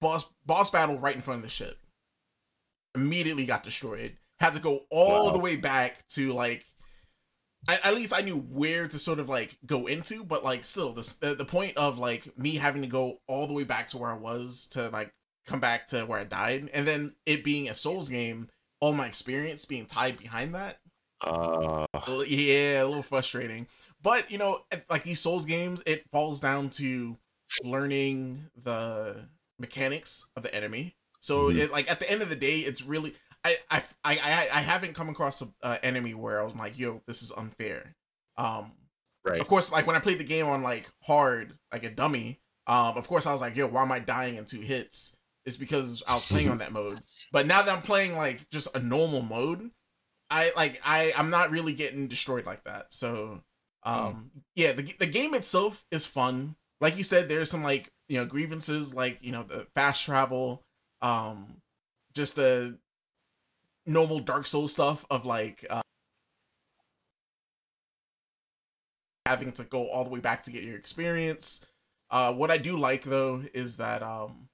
Boss 0.00 0.26
boss 0.44 0.70
battle 0.70 0.98
right 0.98 1.16
in 1.16 1.22
front 1.22 1.38
of 1.38 1.42
the 1.42 1.48
ship. 1.48 1.78
Immediately 2.96 3.46
got 3.46 3.62
destroyed. 3.62 4.16
Had 4.40 4.54
to 4.54 4.60
go 4.60 4.80
all 4.90 5.26
Wow. 5.26 5.32
the 5.32 5.38
way 5.38 5.56
back 5.56 6.06
to 6.08 6.32
like 6.32 6.64
I, 7.68 7.78
at 7.84 7.94
least 7.94 8.12
I 8.14 8.20
knew 8.20 8.36
where 8.38 8.86
to 8.86 8.98
sort 8.98 9.18
of 9.18 9.28
like 9.28 9.58
go 9.66 9.86
into, 9.86 10.22
but 10.24 10.44
like 10.44 10.64
still, 10.64 10.92
the, 10.92 11.16
the 11.20 11.34
the 11.34 11.44
point 11.44 11.76
of 11.76 11.98
like 11.98 12.36
me 12.38 12.56
having 12.56 12.82
to 12.82 12.88
go 12.88 13.18
all 13.26 13.46
the 13.46 13.54
way 13.54 13.64
back 13.64 13.88
to 13.88 13.98
where 13.98 14.10
I 14.10 14.16
was 14.16 14.66
to 14.68 14.88
like 14.90 15.12
come 15.46 15.58
back 15.60 15.86
to 15.88 16.04
where 16.04 16.20
I 16.20 16.24
died, 16.24 16.70
and 16.72 16.86
then 16.86 17.10
it 17.24 17.42
being 17.42 17.68
a 17.68 17.74
Souls 17.74 18.08
game, 18.08 18.50
all 18.80 18.92
my 18.92 19.06
experience 19.06 19.64
being 19.64 19.86
tied 19.86 20.16
behind 20.18 20.54
that, 20.54 20.78
Uh, 21.20 21.86
yeah, 22.26 22.82
a 22.82 22.86
little 22.86 23.02
frustrating. 23.02 23.66
But 24.02 24.30
you 24.30 24.38
know, 24.38 24.64
like 24.88 25.02
these 25.02 25.20
Souls 25.20 25.44
games, 25.46 25.82
it 25.86 26.04
falls 26.12 26.40
down 26.40 26.68
to 26.70 27.16
learning 27.64 28.48
the 28.62 29.28
mechanics 29.58 30.28
of 30.36 30.42
the 30.44 30.54
enemy. 30.54 30.94
So 31.26 31.48
Mhm. 31.48 31.56
it 31.56 31.72
like 31.72 31.90
at 31.90 31.98
the 31.98 32.08
end 32.08 32.22
of 32.22 32.28
the 32.28 32.36
day, 32.36 32.60
it's 32.60 32.82
really 32.82 33.14
I 33.44 33.56
I 33.68 33.82
I 34.04 34.48
I, 34.54 34.60
haven't 34.60 34.94
come 34.94 35.08
across 35.08 35.40
an 35.40 35.52
uh, 35.60 35.76
enemy 35.82 36.14
where 36.14 36.40
I 36.40 36.44
was 36.44 36.54
like, 36.54 36.78
yo, 36.78 37.02
this 37.08 37.20
is 37.20 37.32
unfair. 37.32 37.96
Um, 38.38 38.72
right. 39.24 39.40
of 39.40 39.48
course, 39.48 39.72
like 39.72 39.88
when 39.88 39.96
I 39.96 39.98
played 39.98 40.20
the 40.20 40.24
game 40.24 40.46
on 40.46 40.62
like 40.62 40.88
hard, 41.02 41.58
like 41.72 41.82
a 41.82 41.90
dummy, 41.90 42.40
um, 42.68 42.96
of 42.96 43.08
course 43.08 43.26
I 43.26 43.32
was 43.32 43.40
like, 43.40 43.56
yo, 43.56 43.66
why 43.66 43.82
am 43.82 43.90
I 43.90 43.98
dying 43.98 44.36
in 44.36 44.44
two 44.44 44.60
hits? 44.60 45.16
It's 45.44 45.56
because 45.56 46.04
I 46.06 46.14
was 46.14 46.26
playing 46.26 46.48
on 46.48 46.58
that 46.58 46.70
mode. 46.70 47.02
But 47.32 47.46
now 47.48 47.60
that 47.62 47.74
I'm 47.74 47.82
playing 47.82 48.16
like 48.16 48.48
just 48.50 48.76
a 48.76 48.80
normal 48.80 49.22
mode, 49.22 49.72
I 50.30 50.52
like 50.56 50.80
I 50.84 51.12
I'm 51.16 51.30
not 51.30 51.50
really 51.50 51.74
getting 51.74 52.06
destroyed 52.06 52.46
like 52.46 52.62
that. 52.64 52.92
So 52.92 53.42
um 53.82 54.30
yeah, 54.54 54.72
the 54.72 54.82
the 55.00 55.06
game 55.06 55.34
itself 55.34 55.84
is 55.90 56.06
fun. 56.06 56.54
Like 56.80 56.96
you 56.96 57.02
said, 57.04 57.28
there's 57.28 57.50
some 57.50 57.64
like 57.64 57.90
you 58.08 58.18
know 58.18 58.26
grievances 58.26 58.94
like 58.94 59.18
you 59.22 59.32
know 59.32 59.42
the 59.42 59.66
fast 59.74 60.04
travel, 60.04 60.62
um, 61.02 61.56
just 62.14 62.36
the 62.36 62.78
normal 63.86 64.20
Dark 64.20 64.46
Souls 64.46 64.72
stuff 64.72 65.04
of 65.10 65.24
like 65.24 65.64
uh, 65.68 65.82
having 69.26 69.52
to 69.52 69.64
go 69.64 69.88
all 69.88 70.04
the 70.04 70.10
way 70.10 70.20
back 70.20 70.42
to 70.44 70.50
get 70.50 70.62
your 70.62 70.76
experience. 70.76 71.64
Uh, 72.10 72.32
what 72.32 72.50
I 72.50 72.58
do 72.58 72.76
like 72.76 73.02
though 73.02 73.42
is 73.52 73.76
that 73.78 74.02
um, 74.02 74.48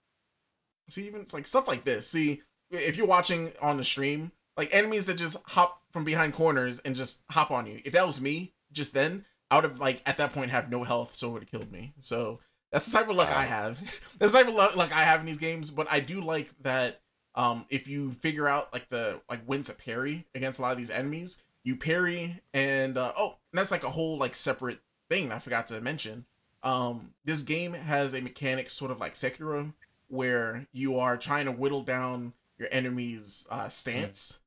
see 0.89 1.06
even 1.06 1.20
it's 1.20 1.35
like 1.35 1.47
stuff 1.47 1.69
like 1.69 1.85
this. 1.85 2.09
See 2.09 2.43
if 2.70 2.97
you're 2.97 3.06
watching 3.06 3.52
on 3.60 3.77
the 3.77 3.85
stream, 3.85 4.32
like 4.56 4.74
enemies 4.74 5.06
that 5.06 5.19
just 5.19 5.36
hop 5.47 5.81
from 5.93 6.05
behind 6.05 6.32
corners 6.35 6.78
and 6.81 6.97
just 6.97 7.24
hop 7.31 7.51
on 7.51 7.66
you. 7.66 7.81
If 7.85 7.93
that 7.93 8.06
was 8.06 8.20
me 8.20 8.55
just 8.73 8.94
then, 8.94 9.24
I 9.51 9.56
would 9.56 9.64
have 9.64 9.78
like 9.78 10.02
at 10.06 10.16
that 10.16 10.32
point 10.32 10.51
have 10.51 10.70
no 10.70 10.85
health, 10.85 11.14
so 11.14 11.28
it 11.28 11.32
would 11.32 11.43
have 11.43 11.51
killed 11.51 11.73
me. 11.73 11.93
So 11.98 12.40
that's 12.72 12.86
the 12.86 12.98
type 12.98 13.08
of 13.08 13.16
luck 13.16 13.28
I 13.28 13.44
have. 13.44 13.78
that's 14.18 14.32
the 14.32 14.38
type 14.38 14.48
of 14.48 14.54
luck 14.54 14.74
like 14.76 14.92
I 14.92 15.02
have 15.04 15.20
in 15.20 15.26
these 15.26 15.38
games. 15.38 15.70
But 15.70 15.86
I 15.92 16.00
do 16.00 16.20
like 16.20 16.50
that 16.62 17.00
um 17.34 17.64
if 17.70 17.86
you 17.88 18.12
figure 18.12 18.46
out 18.48 18.72
like 18.72 18.88
the 18.88 19.20
like 19.30 19.44
when 19.46 19.62
to 19.62 19.72
parry 19.72 20.26
against 20.34 20.58
a 20.58 20.62
lot 20.62 20.72
of 20.72 20.78
these 20.78 20.90
enemies, 20.90 21.42
you 21.64 21.76
parry 21.76 22.40
and 22.52 22.98
uh, 22.98 23.12
oh, 23.16 23.36
and 23.52 23.58
that's 23.58 23.70
like 23.70 23.84
a 23.84 23.90
whole 23.90 24.18
like 24.18 24.34
separate 24.34 24.80
thing 25.08 25.30
I 25.30 25.38
forgot 25.38 25.66
to 25.68 25.80
mention. 25.80 26.26
Um, 26.62 27.10
this 27.24 27.42
game 27.42 27.72
has 27.72 28.14
a 28.14 28.20
mechanic 28.20 28.70
sort 28.70 28.90
of 28.90 29.00
like 29.00 29.14
Sekiro, 29.14 29.72
where 30.08 30.66
you 30.72 30.98
are 30.98 31.16
trying 31.16 31.46
to 31.46 31.52
whittle 31.52 31.82
down 31.82 32.34
your 32.58 32.68
enemy's 32.70 33.46
uh, 33.50 33.68
stance 33.68 34.38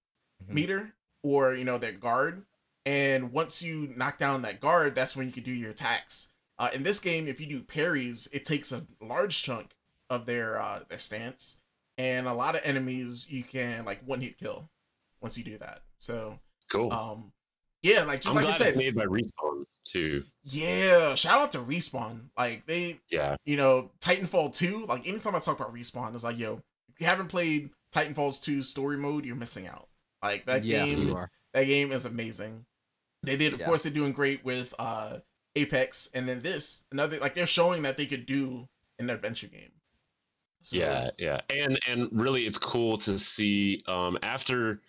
Mhm. 0.43 0.53
meter 0.53 0.93
or 1.23 1.53
you 1.53 1.63
know 1.65 1.77
their 1.77 1.91
guard, 1.91 2.43
and 2.85 3.31
once 3.33 3.61
you 3.63 3.93
knock 3.95 4.17
down 4.17 4.41
that 4.43 4.59
guard, 4.61 4.95
that's 4.95 5.15
when 5.15 5.25
you 5.27 5.33
can 5.33 5.43
do 5.43 5.51
your 5.51 5.71
attacks. 5.71 6.29
Uh, 6.57 6.69
in 6.73 6.83
this 6.83 6.99
game, 6.99 7.27
if 7.27 7.39
you 7.41 7.47
do 7.47 7.61
parries, 7.61 8.27
it 8.31 8.45
takes 8.45 8.71
a 8.71 8.85
large 9.01 9.43
chunk 9.43 9.71
of 10.09 10.25
their 10.25 10.59
uh, 10.61 10.81
their 10.89 10.99
stance, 10.99 11.57
and 11.97 12.27
a 12.27 12.33
lot 12.33 12.55
of 12.55 12.61
enemies 12.63 13.27
you 13.29 13.43
can 13.43 13.83
like 13.85 14.01
one 14.05 14.21
hit 14.21 14.37
kill 14.37 14.69
once 15.21 15.37
you 15.37 15.43
do 15.43 15.57
that. 15.57 15.81
So 15.97 16.39
Cool. 16.71 16.91
um, 16.93 17.31
yeah, 17.81 18.03
like 18.03 18.21
just 18.21 18.35
I'm 18.35 18.41
like 18.43 18.53
I 18.53 18.57
said, 18.57 18.67
it's 18.69 18.77
made 18.77 18.95
by 18.95 19.05
Respawn 19.05 19.65
too. 19.83 20.23
yeah, 20.43 21.13
shout 21.15 21.39
out 21.39 21.51
to 21.53 21.59
Respawn. 21.59 22.29
Like 22.37 22.65
they, 22.65 22.99
Yeah. 23.09 23.35
you 23.45 23.57
know, 23.57 23.91
Titanfall 23.99 24.55
2, 24.55 24.85
like 24.87 25.07
anytime 25.07 25.35
I 25.35 25.39
talk 25.39 25.59
about 25.59 25.73
Respawn, 25.73 26.13
it's 26.15 26.23
like, 26.23 26.37
yo, 26.39 26.61
if 26.89 26.99
you 26.99 27.05
haven't 27.05 27.27
played 27.27 27.69
Titanfall's 27.93 28.39
2 28.39 28.61
story 28.63 28.97
mode, 28.97 29.25
you're 29.25 29.35
missing 29.35 29.67
out. 29.67 29.87
Like 30.23 30.45
that 30.45 30.63
yeah, 30.63 30.85
game, 30.85 31.07
you 31.07 31.15
are. 31.15 31.29
that 31.53 31.65
game 31.65 31.91
is 31.91 32.05
amazing. 32.05 32.65
They 33.23 33.35
did, 33.37 33.53
of 33.53 33.59
Yeah. 33.59 33.65
course, 33.67 33.83
they're 33.83 33.91
doing 33.91 34.13
great 34.13 34.43
with 34.45 34.73
uh 34.79 35.19
Apex, 35.55 36.09
and 36.13 36.27
then 36.27 36.39
this 36.41 36.85
another 36.91 37.17
like 37.19 37.35
they're 37.35 37.45
showing 37.45 37.81
that 37.83 37.97
they 37.97 38.05
could 38.05 38.25
do 38.25 38.67
an 38.99 39.09
adventure 39.09 39.47
game. 39.47 39.71
So, 40.61 40.77
yeah 40.77 41.11
yeah 41.19 41.41
and 41.51 41.79
and 41.87 42.09
really 42.11 42.47
it's 42.47 42.57
cool 42.57 42.97
to 42.99 43.19
see 43.19 43.83
um 43.87 44.17
after 44.23 44.81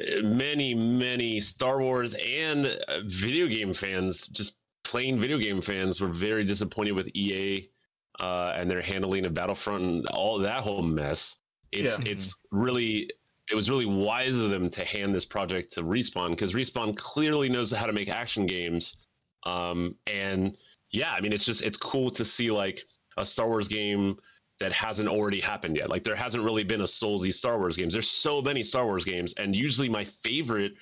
uh, 0.00 0.22
many 0.22 0.74
many 0.74 1.38
star 1.38 1.80
wars 1.80 2.14
and 2.14 2.66
uh, 2.66 2.98
video 3.04 3.46
game 3.46 3.72
fans 3.72 4.26
just 4.26 4.56
plain 4.82 5.20
video 5.20 5.38
game 5.38 5.62
fans 5.62 6.00
were 6.00 6.08
very 6.08 6.42
disappointed 6.42 6.92
with 6.92 7.14
ea 7.14 7.70
uh 8.18 8.54
and 8.56 8.68
their 8.68 8.82
handling 8.82 9.24
of 9.24 9.34
battlefront 9.34 9.84
and 9.84 10.06
all 10.08 10.36
that 10.40 10.64
whole 10.64 10.82
mess 10.82 11.36
it's 11.70 12.00
Yeah. 12.00 12.10
it's 12.10 12.34
really 12.50 13.08
it 13.48 13.54
was 13.54 13.70
really 13.70 13.86
wise 13.86 14.34
of 14.34 14.50
them 14.50 14.68
to 14.70 14.84
hand 14.84 15.14
this 15.14 15.24
project 15.24 15.72
to 15.74 15.84
respawn 15.84 16.30
because 16.30 16.54
respawn 16.54 16.96
clearly 16.96 17.48
knows 17.48 17.70
how 17.70 17.86
to 17.86 17.92
make 17.92 18.08
action 18.08 18.46
games 18.46 18.96
um 19.44 19.94
and 20.06 20.56
yeah 20.90 21.12
i 21.12 21.20
mean 21.20 21.32
it's 21.32 21.44
just 21.44 21.62
it's 21.62 21.76
cool 21.76 22.10
to 22.10 22.24
see 22.24 22.50
like 22.50 22.82
a 23.16 23.26
star 23.26 23.48
wars 23.48 23.68
game 23.68 24.16
that 24.60 24.72
hasn't 24.72 25.08
already 25.08 25.40
happened 25.40 25.76
yet. 25.76 25.90
Like 25.90 26.04
there 26.04 26.14
hasn't 26.14 26.44
really 26.44 26.64
been 26.64 26.82
a 26.82 26.84
Soulsy 26.84 27.32
Star 27.32 27.58
Wars 27.58 27.76
games. 27.76 27.92
There's 27.92 28.10
so 28.10 28.40
many 28.40 28.62
Star 28.62 28.84
Wars 28.86 29.04
games, 29.04 29.34
and 29.36 29.54
usually 29.54 29.88
my 29.88 30.04
favorite 30.04 30.74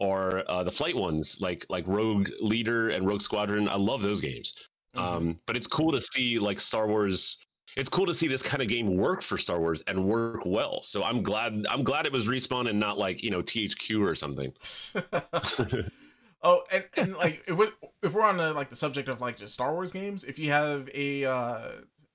are 0.00 0.44
uh, 0.48 0.62
the 0.64 0.70
flight 0.70 0.96
ones, 0.96 1.38
like 1.40 1.64
like 1.68 1.84
Rogue 1.86 2.28
Leader 2.40 2.90
and 2.90 3.06
Rogue 3.06 3.22
Squadron. 3.22 3.68
I 3.68 3.76
love 3.76 4.02
those 4.02 4.20
games. 4.20 4.54
Mhm. 4.94 5.00
Um, 5.00 5.40
but 5.46 5.56
it's 5.56 5.66
cool 5.66 5.92
to 5.92 6.00
see 6.00 6.38
like 6.38 6.60
Star 6.60 6.86
Wars. 6.86 7.38
It's 7.76 7.88
cool 7.88 8.06
to 8.06 8.14
see 8.14 8.28
this 8.28 8.42
kind 8.42 8.62
of 8.62 8.68
game 8.68 8.96
work 8.96 9.22
for 9.22 9.36
Star 9.36 9.58
Wars 9.58 9.82
and 9.88 10.04
work 10.04 10.42
well. 10.44 10.82
So 10.82 11.02
I'm 11.02 11.22
glad 11.22 11.64
I'm 11.68 11.82
glad 11.82 12.06
it 12.06 12.12
was 12.12 12.28
respawn 12.28 12.68
and 12.68 12.78
not 12.78 12.98
like 12.98 13.22
you 13.22 13.30
know 13.30 13.42
THQ 13.42 14.06
or 14.06 14.14
something. 14.14 14.52
oh, 16.44 16.62
and, 16.72 16.84
and 16.96 17.16
like 17.16 17.42
if 17.48 17.56
we're, 17.56 17.72
if 18.02 18.12
we're 18.12 18.22
on 18.22 18.36
the 18.36 18.52
like 18.52 18.70
the 18.70 18.76
subject 18.76 19.08
of 19.08 19.20
like 19.20 19.36
just 19.36 19.54
Star 19.54 19.72
Wars 19.72 19.90
games, 19.90 20.22
if 20.22 20.38
you 20.38 20.52
have 20.52 20.88
a 20.94 21.24
uh, 21.24 21.32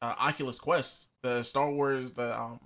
uh 0.02 0.16
Oculus 0.20 0.60
Quest, 0.60 1.10
the 1.24 1.44
Star 1.44 1.70
Wars, 1.70 2.14
the 2.14 2.40
um, 2.40 2.60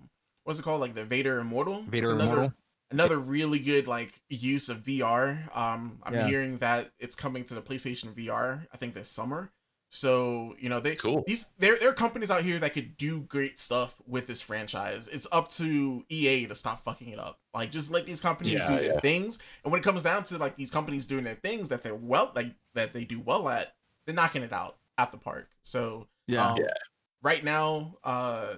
what's 0.43 0.59
it 0.59 0.63
called, 0.63 0.81
like 0.81 0.93
the 0.93 1.05
Vader 1.05 1.39
Immortal, 1.39 1.83
Vader 1.83 2.11
another, 2.11 2.31
Immortal. 2.31 2.53
another 2.91 3.17
really 3.17 3.59
good 3.59 3.87
like 3.87 4.21
use 4.29 4.69
of 4.69 4.83
VR. 4.83 5.55
Um, 5.55 5.99
I'm 6.03 6.13
Yeah. 6.13 6.27
hearing 6.27 6.57
that 6.59 6.91
it's 6.99 7.15
coming 7.15 7.43
to 7.45 7.55
the 7.55 7.61
PlayStation 7.61 8.13
VR. 8.13 8.67
I 8.71 8.77
think 8.77 8.93
this 8.93 9.09
summer. 9.09 9.51
So 9.95 10.55
you 10.59 10.69
know 10.69 10.79
they 10.79 10.97
Cool. 10.97 11.23
these 11.27 11.51
there 11.59 11.77
there 11.77 11.89
are 11.89 11.93
companies 11.93 12.31
out 12.31 12.43
here 12.43 12.57
that 12.59 12.73
could 12.73 12.97
do 12.97 13.21
great 13.21 13.59
stuff 13.59 13.95
with 14.07 14.25
this 14.25 14.41
franchise. 14.41 15.07
It's 15.07 15.27
up 15.31 15.49
to 15.49 16.03
EA 16.09 16.47
to 16.47 16.55
stop 16.55 16.79
fucking 16.83 17.09
it 17.09 17.19
up. 17.19 17.39
Like 17.53 17.69
just 17.71 17.91
let 17.91 18.05
these 18.07 18.19
companies 18.19 18.53
Yeah, 18.53 18.65
do 18.65 18.79
their 18.79 18.93
yeah. 18.93 18.99
things. 19.01 19.37
And 19.63 19.71
when 19.71 19.79
it 19.79 19.83
comes 19.83 20.01
down 20.03 20.23
to 20.23 20.37
like 20.39 20.55
these 20.55 20.71
companies 20.71 21.05
doing 21.05 21.23
their 21.23 21.35
things 21.35 21.69
that 21.69 21.83
they're 21.83 21.93
well 21.95 22.31
like 22.35 22.55
that 22.73 22.93
they 22.93 23.05
do 23.05 23.19
well 23.19 23.47
at, 23.49 23.75
they're 24.05 24.15
knocking 24.15 24.41
it 24.41 24.51
out 24.51 24.77
at 24.97 25.11
the 25.11 25.17
park. 25.17 25.49
So 25.61 26.07
Yeah. 26.27 26.53
um, 26.53 26.57
Yeah. 26.57 26.73
right 27.21 27.43
now, 27.43 27.97
uh 28.03 28.55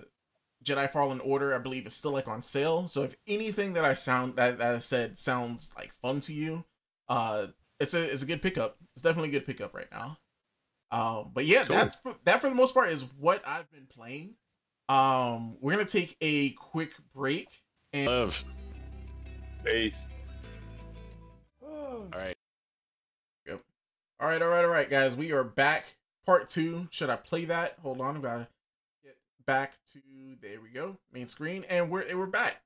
Jedi 0.64 0.90
Fallen 0.90 1.20
Order, 1.20 1.54
I 1.54 1.60
believe, 1.60 1.86
is 1.86 1.94
still 1.96 2.12
like 2.12 2.28
on 2.28 2.42
sale. 2.42 2.88
So 2.88 3.04
if 3.04 3.16
anything 3.28 3.74
that 3.74 3.86
I 3.86 3.94
sound 3.94 4.36
that, 4.38 4.58
that 4.60 4.76
I 4.76 4.80
said 4.80 5.18
sounds 5.20 5.74
like 5.78 5.94
fun 6.02 6.20
to 6.22 6.34
you, 6.34 6.66
uh 7.10 7.48
it's 7.80 7.94
a 7.94 8.04
it's 8.12 8.24
a 8.24 8.26
good 8.26 8.42
pickup. 8.42 8.78
It's 8.96 9.04
definitely 9.04 9.30
a 9.30 9.34
good 9.34 9.46
pickup 9.46 9.74
right 9.76 9.92
now. 9.92 10.18
Um, 10.96 11.32
but 11.34 11.46
yeah, 11.46 11.66
Cool. 11.66 11.76
that's 11.76 11.98
that 12.24 12.40
for 12.42 12.48
the 12.50 12.56
most 12.56 12.74
part 12.74 12.90
is 12.90 13.04
what 13.20 13.46
I've 13.46 13.70
been 13.72 13.86
playing. 13.88 14.36
Um, 14.88 15.58
we're 15.60 15.74
gonna 15.74 15.86
take 15.86 16.16
a 16.22 16.52
quick 16.52 16.92
break 17.14 17.50
and 17.92 18.08
Love. 18.08 18.42
Base. 19.64 20.08
All 21.62 22.08
right. 22.14 22.38
Yep. 23.48 23.62
All 24.20 24.28
right, 24.30 24.42
all 24.42 24.48
right, 24.48 24.64
all 24.64 24.70
right, 24.72 24.90
guys, 24.90 25.16
we 25.16 25.32
are 25.34 25.44
back. 25.44 25.86
Part 26.26 26.48
two. 26.48 26.88
Should 26.92 27.10
I 27.10 27.18
play 27.18 27.46
that? 27.46 27.78
Hold 27.82 28.00
on, 28.00 28.18
I 28.18 28.20
gotta 28.22 28.48
get 29.04 29.18
back 29.46 29.74
to 29.94 30.00
there. 30.42 30.62
We 30.62 30.70
go, 30.70 30.98
main 31.12 31.28
screen, 31.28 31.66
and 31.70 31.90
we're 31.92 32.02
and 32.02 32.18
we're 32.18 32.26
back. 32.26 32.62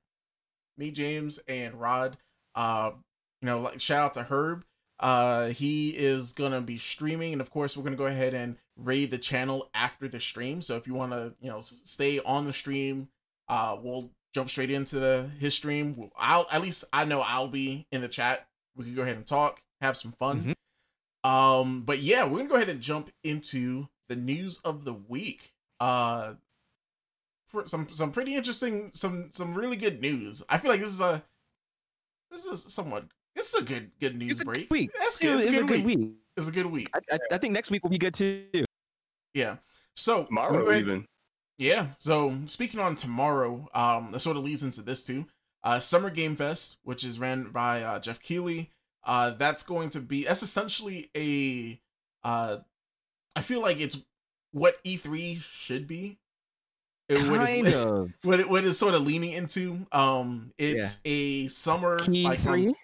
Me, 0.78 0.90
James, 0.90 1.40
and 1.48 1.74
Rod. 1.74 2.16
Uh, 2.54 2.92
you 3.42 3.46
know, 3.46 3.58
like 3.58 3.80
shout 3.80 4.04
out 4.04 4.14
to 4.14 4.22
Herb. 4.22 4.64
Uh, 5.00 5.48
he 5.48 5.90
is 5.90 6.34
gonna 6.34 6.60
be 6.60 6.76
streaming, 6.78 7.32
and 7.32 7.40
of 7.40 7.50
course, 7.50 7.76
we're 7.76 7.82
gonna 7.82 7.96
go 7.96 8.06
ahead 8.06 8.34
and 8.34 8.56
raid 8.76 9.10
the 9.10 9.18
channel 9.18 9.70
after 9.74 10.06
the 10.06 10.20
stream. 10.20 10.60
So 10.60 10.76
if 10.76 10.86
you 10.86 10.94
want 10.94 11.12
to, 11.12 11.34
you 11.40 11.50
know, 11.50 11.60
stay 11.62 12.20
on 12.20 12.44
the 12.44 12.52
stream, 12.52 13.08
uh, 13.48 13.76
we'll 13.82 14.10
jump 14.34 14.50
straight 14.50 14.70
into 14.70 14.98
the 14.98 15.30
his 15.38 15.54
stream. 15.54 16.10
I'll 16.16 16.46
at 16.52 16.60
least 16.60 16.84
I 16.92 17.04
know 17.06 17.22
I'll 17.22 17.48
be 17.48 17.86
in 17.90 18.02
the 18.02 18.08
chat. 18.08 18.46
We 18.76 18.84
can 18.84 18.94
go 18.94 19.02
ahead 19.02 19.16
and 19.16 19.26
talk, 19.26 19.62
have 19.80 19.96
some 19.96 20.12
fun. 20.12 20.54
Um, 21.24 21.82
but 21.82 22.00
yeah, 22.00 22.24
we're 22.24 22.38
gonna 22.38 22.48
go 22.50 22.56
ahead 22.56 22.68
and 22.68 22.80
jump 22.80 23.10
into 23.24 23.88
the 24.08 24.16
news 24.16 24.58
of 24.64 24.84
the 24.84 24.92
week. 24.94 25.52
Uh, 25.80 26.34
for 27.48 27.66
some 27.66 27.88
some 27.90 28.12
pretty 28.12 28.36
interesting, 28.36 28.90
some 28.92 29.30
some 29.30 29.54
really 29.54 29.76
good 29.76 30.00
news. 30.00 30.42
I 30.48 30.58
feel 30.58 30.70
like 30.70 30.80
this 30.80 30.90
is 30.90 31.00
a 31.00 31.22
this 32.30 32.46
is 32.46 32.62
somewhat 32.72 33.06
this 33.34 33.54
is 33.54 33.62
a 33.62 33.64
good 33.64 33.90
good 34.00 34.16
news 34.16 34.32
It's 34.32 34.40
a 34.42 34.44
break. 34.44 34.68
good 34.68 34.74
week. 34.74 34.90
That's 34.98 35.08
It's 35.08 35.20
good. 35.20 35.40
It's 35.46 35.56
a 35.56 35.64
good, 35.64 35.84
week. 35.84 35.98
week. 35.98 36.10
It's 36.36 36.48
a 36.48 36.52
good 36.52 36.66
week. 36.66 36.88
I, 36.94 37.00
I, 37.12 37.18
I 37.32 37.38
think 37.38 37.52
next 37.54 37.70
week 37.70 37.82
will 37.82 37.90
be 37.90 37.98
good 37.98 38.14
too. 38.14 38.46
Yeah. 39.34 39.56
So 39.96 40.26
we're 40.30 40.36
gonna 40.36 40.48
go 40.48 40.52
Tomorrow 40.58 40.68
ahead- 40.70 40.80
even. 40.82 41.06
Yeah. 41.58 41.88
So 41.98 42.38
speaking 42.46 42.80
on 42.80 42.96
tomorrow, 42.96 43.68
um, 43.74 44.12
that 44.12 44.20
sort 44.20 44.36
of 44.36 44.44
leads 44.44 44.62
into 44.62 44.80
this 44.82 45.04
too. 45.04 45.26
Uh, 45.62 45.78
Summer 45.78 46.08
Game 46.08 46.36
Fest, 46.36 46.78
which 46.84 47.04
is 47.04 47.18
ran 47.18 47.50
by 47.50 47.82
uh, 47.82 47.98
Geoff 47.98 48.20
Keighley. 48.20 48.70
Uh, 49.04 49.30
that's 49.30 49.62
going 49.62 49.90
to 49.90 50.00
be 50.00 50.24
that's 50.24 50.42
essentially 50.42 51.10
a. 51.16 51.78
Uh, 52.24 52.58
I 53.36 53.42
feel 53.42 53.60
like 53.60 53.78
it's 53.80 53.98
what 54.52 54.82
E3 54.84 55.40
should 55.42 55.86
be. 55.86 56.18
And 57.10 57.30
what 57.30 57.46
Kind 57.46 57.66
is- 57.66 57.74
of. 57.76 58.12
what 58.22 58.40
it, 58.40 58.48
what 58.48 58.64
is 58.64 58.78
sort 58.78 58.94
of 58.94 59.02
leaning 59.02 59.32
into. 59.32 59.86
Um, 59.92 60.52
it's 60.58 61.00
a 61.04 61.46
summer 61.48 61.98
Key 61.98 62.24
like, 62.24 62.38
um, 62.40 62.44
three. 62.44 62.74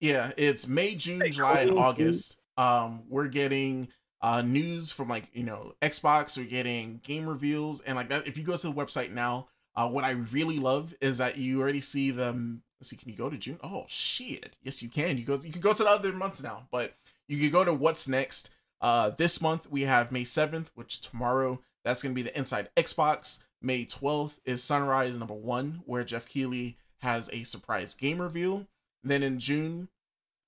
Yeah, 0.00 0.32
it's 0.36 0.66
May, 0.68 0.94
June, 0.94 1.20
Hey, 1.20 1.30
July, 1.30 1.60
and. 1.60 1.78
August. 1.78 2.38
Um, 2.56 3.04
we're 3.08 3.28
getting 3.28 3.88
uh 4.22 4.40
news 4.40 4.90
from 4.92 5.08
like 5.08 5.28
you 5.34 5.42
know 5.42 5.74
Xbox. 5.82 6.36
We're 6.38 6.44
getting 6.44 7.00
game 7.02 7.28
reveals 7.28 7.80
and 7.82 7.96
like 7.96 8.08
that. 8.08 8.26
If 8.26 8.36
you 8.38 8.44
go 8.44 8.56
to 8.56 8.68
the 8.68 8.72
website 8.72 9.10
now, 9.12 9.48
uh, 9.74 9.88
what 9.88 10.04
I 10.04 10.10
really 10.10 10.58
love 10.58 10.94
is 11.00 11.18
that 11.18 11.36
you 11.36 11.60
already 11.60 11.80
see 11.82 12.10
them. 12.10 12.62
Let's 12.80 12.90
see, 12.90 12.96
can 12.96 13.08
you 13.10 13.16
go 13.16 13.30
to 13.30 13.36
June? 13.36 13.58
Oh 13.62 13.84
shit, 13.88 14.56
yes 14.62 14.82
you 14.82 14.88
can. 14.88 15.18
You 15.18 15.24
go. 15.24 15.36
You 15.36 15.52
can 15.52 15.60
go 15.60 15.72
to 15.72 15.82
the 15.82 15.88
other 15.88 16.12
months 16.12 16.42
now, 16.42 16.66
but 16.70 16.94
you 17.28 17.38
can 17.38 17.50
go 17.50 17.64
to 17.64 17.72
what's 17.72 18.08
next. 18.08 18.50
Uh, 18.80 19.10
this 19.10 19.40
month 19.40 19.70
we 19.70 19.82
have 19.82 20.12
May 20.12 20.24
seventh, 20.24 20.70
which 20.74 20.94
is 20.94 21.00
tomorrow. 21.00 21.60
That's 21.84 22.02
gonna 22.02 22.14
be 22.14 22.22
the 22.22 22.36
Inside 22.36 22.68
Xbox. 22.76 23.42
May 23.62 23.84
twelfth 23.84 24.40
is 24.44 24.62
Sunrise 24.62 25.18
number 25.18 25.34
one, 25.34 25.82
where 25.86 26.04
Geoff 26.04 26.26
Keighley 26.26 26.76
has 26.98 27.30
a 27.32 27.42
surprise 27.44 27.94
game 27.94 28.20
reveal. 28.20 28.66
Then 29.04 29.22
in 29.22 29.38
June, 29.38 29.88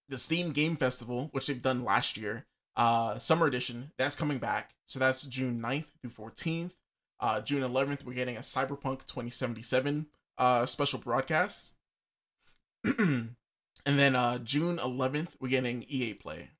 the 0.09 0.19
Steam 0.19 0.53
Game 0.53 0.77
Festival, 0.77 1.29
which 1.33 1.47
they've 1.47 1.63
done 1.63 1.85
last 1.85 2.17
year, 2.17 2.47
uh, 2.77 3.19
Summer 3.19 3.47
Edition, 3.47 3.93
that's 3.99 4.17
coming 4.17 4.39
back. 4.39 4.71
So 4.87 4.99
that's 4.99 5.25
June 5.27 5.61
9th 5.61 5.93
through 6.01 6.11
14th. 6.11 6.75
Uh, 7.21 7.41
June 7.41 7.63
11th, 7.63 8.05
we're 8.05 8.15
getting 8.15 8.37
a 8.37 8.41
Cyberpunk 8.41 9.05
2077 9.07 10.07
uh, 10.39 10.67
special 10.67 10.99
broadcast. 10.99 11.75
and 12.85 13.35
then 13.85 14.15
uh, 14.15 14.39
June 14.39 14.79
11th, 14.79 15.31
we're 15.41 15.49
getting 15.49 15.85
EA 15.89 16.15
Play. 16.15 16.51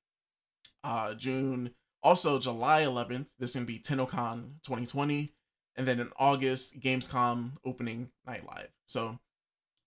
Uh, 0.83 1.13
June, 1.13 1.71
also 2.03 2.39
July 2.39 2.83
11th, 2.83 3.27
this 3.39 3.51
is 3.51 3.55
going 3.55 3.65
to 3.65 3.73
be 3.73 3.79
TennoCon 3.79 4.61
2020. 4.63 5.29
And 5.77 5.87
then 5.87 5.99
in 6.01 6.09
August, 6.17 6.79
Gamescom 6.79 7.53
opening 7.63 8.09
night 8.27 8.45
live. 8.45 8.69
So 8.85 9.17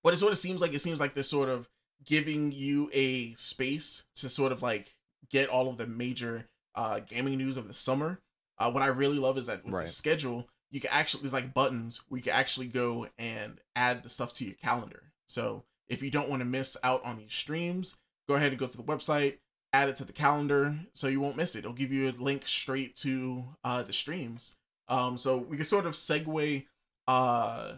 what 0.01 0.15
it 0.15 0.17
sort 0.17 0.33
of 0.33 0.39
seems 0.39 0.63
like, 0.63 0.73
it 0.73 0.81
seems 0.81 1.01
like 1.01 1.15
this 1.15 1.29
sort 1.29 1.51
of 1.51 1.69
giving 2.05 2.53
you 2.53 2.91
a 2.93 3.33
space 3.35 4.05
to 4.17 4.29
sort 4.29 4.53
of 4.53 4.63
like 4.63 4.95
get 5.31 5.49
all 5.49 5.69
of 5.69 5.77
the 5.79 5.87
major 5.87 6.47
uh 6.75 7.01
gaming 7.01 7.37
news 7.39 7.57
of 7.57 7.69
the 7.69 7.75
summer. 7.75 8.19
Uh 8.59 8.71
what 8.71 8.83
I 8.83 8.87
really 8.87 9.19
love 9.19 9.39
is 9.39 9.47
that 9.47 9.65
with 9.65 9.75
Right. 9.75 9.85
the 9.85 9.91
schedule, 9.91 10.49
you 10.71 10.81
can 10.81 10.91
actually 10.93 11.23
there's 11.23 11.33
like 11.33 11.55
buttons 11.55 12.01
where 12.09 12.19
you 12.19 12.23
can 12.25 12.33
actually 12.33 12.67
go 12.69 13.09
and 13.19 13.61
add 13.77 14.03
the 14.03 14.09
stuff 14.09 14.33
to 14.35 14.45
your 14.45 14.55
calendar. 14.55 15.13
So 15.29 15.65
if 15.89 16.03
you 16.03 16.11
don't 16.11 16.29
want 16.31 16.41
to 16.41 16.47
miss 16.47 16.77
out 16.83 17.05
on 17.05 17.17
these 17.17 17.33
streams, 17.33 17.97
go 18.29 18.35
ahead 18.35 18.51
and 18.53 18.59
go 18.59 18.67
to 18.67 18.77
the 18.77 18.83
website, 18.83 19.39
add 19.73 19.89
it 19.89 19.97
to 19.97 20.05
the 20.05 20.13
calendar 20.13 20.79
so 20.95 21.09
you 21.09 21.21
won't 21.21 21.37
miss 21.37 21.55
it. 21.55 21.61
It'll 21.61 21.73
give 21.73 21.93
you 21.93 22.09
a 22.09 22.13
link 22.13 22.47
straight 22.47 22.95
to 22.97 23.45
uh 23.65 23.83
the 23.83 23.93
streams. 23.93 24.55
Um 24.89 25.19
so 25.19 25.37
we 25.37 25.57
can 25.57 25.67
sort 25.67 25.87
of 25.87 25.95
segue 25.95 26.67
uh 27.09 27.73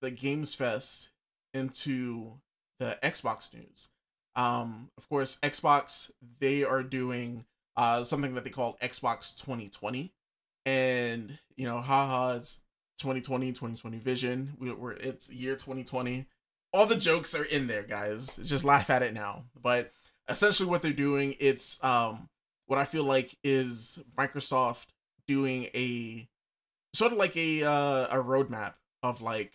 the 0.00 0.10
Games 0.10 0.54
Fest 0.54 1.10
into 1.54 2.32
the 2.78 2.98
Xbox 3.02 3.52
news. 3.54 3.88
Um, 4.34 4.90
of 4.96 5.08
course, 5.08 5.38
Xbox 5.42 6.10
they 6.38 6.64
are 6.64 6.82
doing 6.82 7.44
uh 7.76 8.04
something 8.04 8.34
that 8.34 8.44
they 8.44 8.50
call 8.50 8.78
Xbox 8.82 9.36
2020, 9.36 10.12
and 10.66 11.38
you 11.56 11.66
know, 11.66 11.80
haha, 11.80 12.36
it's 12.36 12.60
2020, 12.98 13.48
2020 13.52 13.98
vision. 13.98 14.52
We, 14.58 14.72
we're 14.72 14.92
it's 14.92 15.30
year 15.30 15.54
2020. 15.54 16.26
All 16.72 16.86
the 16.86 16.96
jokes 16.96 17.34
are 17.34 17.44
in 17.44 17.66
there, 17.66 17.82
guys. 17.82 18.36
Just 18.36 18.64
laugh 18.64 18.88
at 18.88 19.02
it 19.02 19.12
now. 19.12 19.44
But 19.60 19.90
essentially, 20.28 20.68
what 20.68 20.82
they're 20.82 20.92
doing, 20.92 21.36
it's 21.38 21.82
um 21.84 22.28
what 22.66 22.78
I 22.78 22.84
feel 22.84 23.04
like 23.04 23.36
is 23.44 24.02
Microsoft 24.16 24.86
doing 25.26 25.64
a 25.74 26.28
sort 26.94 27.12
of 27.12 27.18
like 27.18 27.36
a 27.36 27.64
uh, 27.64 28.06
a 28.06 28.22
roadmap 28.22 28.74
of 29.02 29.20
like 29.20 29.52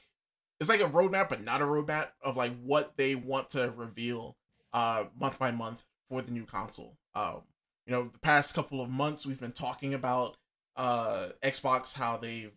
it's 0.59 0.69
like 0.69 0.81
a 0.81 0.89
roadmap 0.89 1.29
but 1.29 1.43
not 1.43 1.61
a 1.61 1.65
roadmap 1.65 2.09
of 2.21 2.35
like 2.37 2.53
what 2.61 2.97
they 2.97 3.15
want 3.15 3.49
to 3.49 3.73
reveal 3.75 4.35
uh 4.73 5.05
month 5.19 5.39
by 5.39 5.51
month 5.51 5.83
for 6.09 6.21
the 6.21 6.31
new 6.31 6.45
console. 6.45 6.97
Um 7.15 7.41
you 7.85 7.93
know 7.93 8.03
the 8.05 8.19
past 8.19 8.53
couple 8.53 8.81
of 8.81 8.89
months 8.89 9.25
we've 9.25 9.39
been 9.39 9.51
talking 9.51 9.93
about 9.93 10.37
uh 10.75 11.29
xbox 11.41 11.95
how 11.95 12.17
they've 12.17 12.51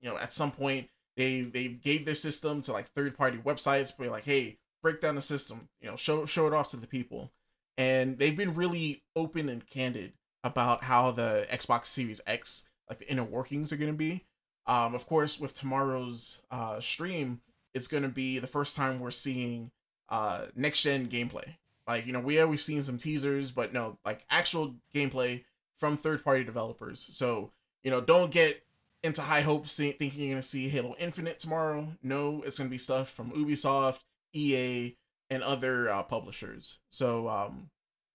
you 0.00 0.08
know 0.08 0.16
at 0.18 0.32
some 0.32 0.50
point 0.52 0.88
they 1.16 1.42
they 1.42 1.68
gave 1.68 2.04
their 2.04 2.14
system 2.14 2.60
to 2.62 2.72
like 2.72 2.86
third 2.86 3.16
party 3.16 3.38
websites 3.38 3.98
where 3.98 4.10
like 4.10 4.24
hey 4.24 4.58
break 4.82 5.00
down 5.00 5.16
the 5.16 5.20
system 5.20 5.68
you 5.80 5.90
know 5.90 5.96
show 5.96 6.24
show 6.24 6.46
it 6.46 6.52
off 6.52 6.70
to 6.70 6.76
the 6.76 6.86
people. 6.86 7.32
And 7.76 8.18
they've 8.18 8.36
been 8.36 8.56
really 8.56 9.04
open 9.14 9.48
and 9.48 9.64
candid 9.64 10.14
about 10.42 10.84
how 10.84 11.12
the 11.12 11.46
xbox 11.50 11.86
series 11.86 12.20
x 12.26 12.68
like 12.88 12.98
the 12.98 13.10
inner 13.10 13.24
workings 13.24 13.72
are 13.72 13.76
going 13.76 13.92
to 13.92 13.96
be 13.96 14.24
um, 14.68 14.94
of 14.94 15.06
course, 15.06 15.40
with 15.40 15.54
tomorrow's 15.54 16.42
uh, 16.50 16.78
stream, 16.78 17.40
it's 17.74 17.88
going 17.88 18.02
to 18.02 18.08
be 18.08 18.38
the 18.38 18.46
first 18.46 18.76
time 18.76 19.00
we're 19.00 19.10
seeing 19.10 19.70
uh, 20.10 20.46
next 20.54 20.82
gen 20.82 21.08
gameplay. 21.08 21.54
Like, 21.86 22.06
you 22.06 22.12
know, 22.12 22.20
we 22.20 22.34
have 22.34 22.50
we've 22.50 22.60
seen 22.60 22.82
some 22.82 22.98
teasers, 22.98 23.50
but 23.50 23.72
no, 23.72 23.98
like 24.04 24.26
actual 24.28 24.74
gameplay 24.94 25.44
from 25.80 25.96
third 25.96 26.22
party 26.22 26.44
developers. 26.44 27.08
So, 27.12 27.50
you 27.82 27.90
know, 27.90 28.02
don't 28.02 28.30
get 28.30 28.62
into 29.02 29.22
high 29.22 29.40
hopes 29.40 29.74
thinking 29.74 30.10
you're 30.20 30.28
going 30.28 30.42
to 30.42 30.46
see 30.46 30.68
Halo 30.68 30.94
Infinite 30.98 31.38
tomorrow. 31.38 31.88
No, 32.02 32.42
it's 32.44 32.58
going 32.58 32.68
to 32.68 32.70
be 32.70 32.78
stuff 32.78 33.08
from 33.08 33.30
Ubisoft, 33.30 34.00
EA, 34.34 34.96
and 35.30 35.42
other 35.42 35.88
uh, 35.88 36.02
publishers. 36.02 36.78
So, 36.90 37.28
um, 37.28 37.70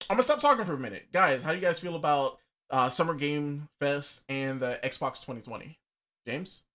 I'm 0.07 0.17
going 0.17 0.19
to 0.19 0.23
stop 0.23 0.39
talking 0.39 0.65
for 0.65 0.73
a 0.73 0.79
minute. 0.79 1.07
Guys, 1.11 1.41
how 1.41 1.49
do 1.49 1.55
you 1.55 1.63
guys 1.63 1.79
feel 1.79 1.95
about 1.95 2.37
uh, 2.69 2.89
Summer 2.89 3.15
Game 3.15 3.69
Fest 3.79 4.23
and 4.29 4.59
the 4.59 4.79
Xbox 4.83 5.21
2020? 5.21 5.79
James? 6.27 6.65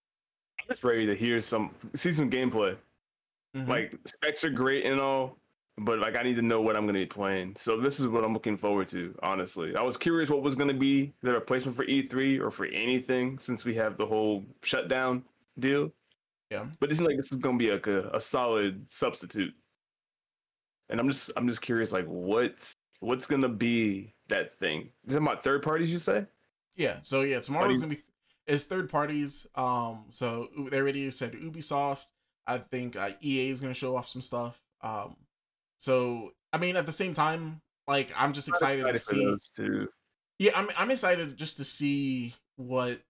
I'm 0.60 0.66
just 0.68 0.84
ready 0.84 1.06
to 1.06 1.14
hear 1.14 1.40
some, 1.40 1.74
see 1.94 2.12
some 2.12 2.30
gameplay. 2.30 2.76
Mhm. 3.56 3.66
Like 3.68 3.94
specs 4.06 4.44
are 4.44 4.50
great 4.50 4.84
and 4.84 5.00
all, 5.00 5.38
but 5.78 5.98
like 6.00 6.16
I 6.16 6.22
need 6.22 6.36
to 6.36 6.42
know 6.42 6.60
what 6.60 6.76
I'm 6.76 6.84
gonna 6.86 6.98
be 6.98 7.06
playing. 7.06 7.56
So 7.56 7.80
this 7.80 7.98
is 7.98 8.08
what 8.08 8.24
I'm 8.24 8.34
looking 8.34 8.56
forward 8.58 8.88
to. 8.88 9.14
Honestly, 9.22 9.74
I 9.74 9.82
was 9.82 9.96
curious 9.96 10.28
what 10.28 10.42
was 10.42 10.54
gonna 10.54 10.74
be 10.74 11.14
the 11.22 11.32
replacement 11.32 11.76
for 11.76 11.84
E3 11.86 12.38
or 12.40 12.50
for 12.50 12.66
anything 12.66 13.38
since 13.38 13.64
we 13.64 13.74
have 13.76 13.96
the 13.96 14.04
whole 14.06 14.44
shutdown 14.62 15.24
deal. 15.58 15.90
Yeah. 16.50 16.66
But 16.80 16.90
it 16.92 16.96
seems 16.96 17.06
like 17.08 17.16
this 17.16 17.32
is 17.32 17.38
gonna 17.38 17.56
be 17.58 17.70
like 17.70 17.86
a, 17.86 18.10
a 18.10 18.20
solid 18.20 18.88
substitute. 18.90 19.54
And 20.90 21.00
I'm 21.00 21.08
just 21.08 21.30
I'm 21.36 21.48
just 21.48 21.62
curious 21.62 21.90
like 21.92 22.06
what's 22.06 22.74
what's 23.00 23.26
gonna 23.26 23.48
be 23.48 24.12
that 24.28 24.54
thing? 24.58 24.90
You 25.04 25.12
talking 25.12 25.26
about 25.26 25.42
third 25.42 25.62
parties? 25.62 25.90
You 25.90 25.98
say? 25.98 26.26
Yeah. 26.76 26.98
So 27.02 27.22
yeah, 27.22 27.40
tomorrow's 27.40 27.76
you- 27.76 27.80
gonna 27.80 27.94
be 27.94 28.02
is 28.48 28.64
third 28.64 28.90
parties. 28.90 29.46
Um, 29.54 30.06
so 30.10 30.48
they 30.70 30.78
already 30.78 31.10
said 31.10 31.34
Ubisoft. 31.34 32.06
I 32.46 32.58
think 32.58 32.96
uh, 32.96 33.10
EA 33.20 33.50
is 33.50 33.60
gonna 33.60 33.74
show 33.74 33.94
off 33.96 34.08
some 34.08 34.22
stuff. 34.22 34.60
Um, 34.80 35.16
so 35.76 36.32
I 36.52 36.58
mean, 36.58 36.76
at 36.76 36.86
the 36.86 36.92
same 36.92 37.14
time, 37.14 37.60
like 37.86 38.10
I'm 38.16 38.32
just 38.32 38.48
excited 38.48 38.84
to 38.84 38.92
for 38.94 38.98
see. 38.98 39.24
those 39.24 39.50
two. 39.54 39.88
Yeah, 40.38 40.52
I'm 40.54 40.70
I'm 40.76 40.90
excited 40.90 41.36
just 41.36 41.58
to 41.58 41.64
see 41.64 42.34
what 42.56 43.00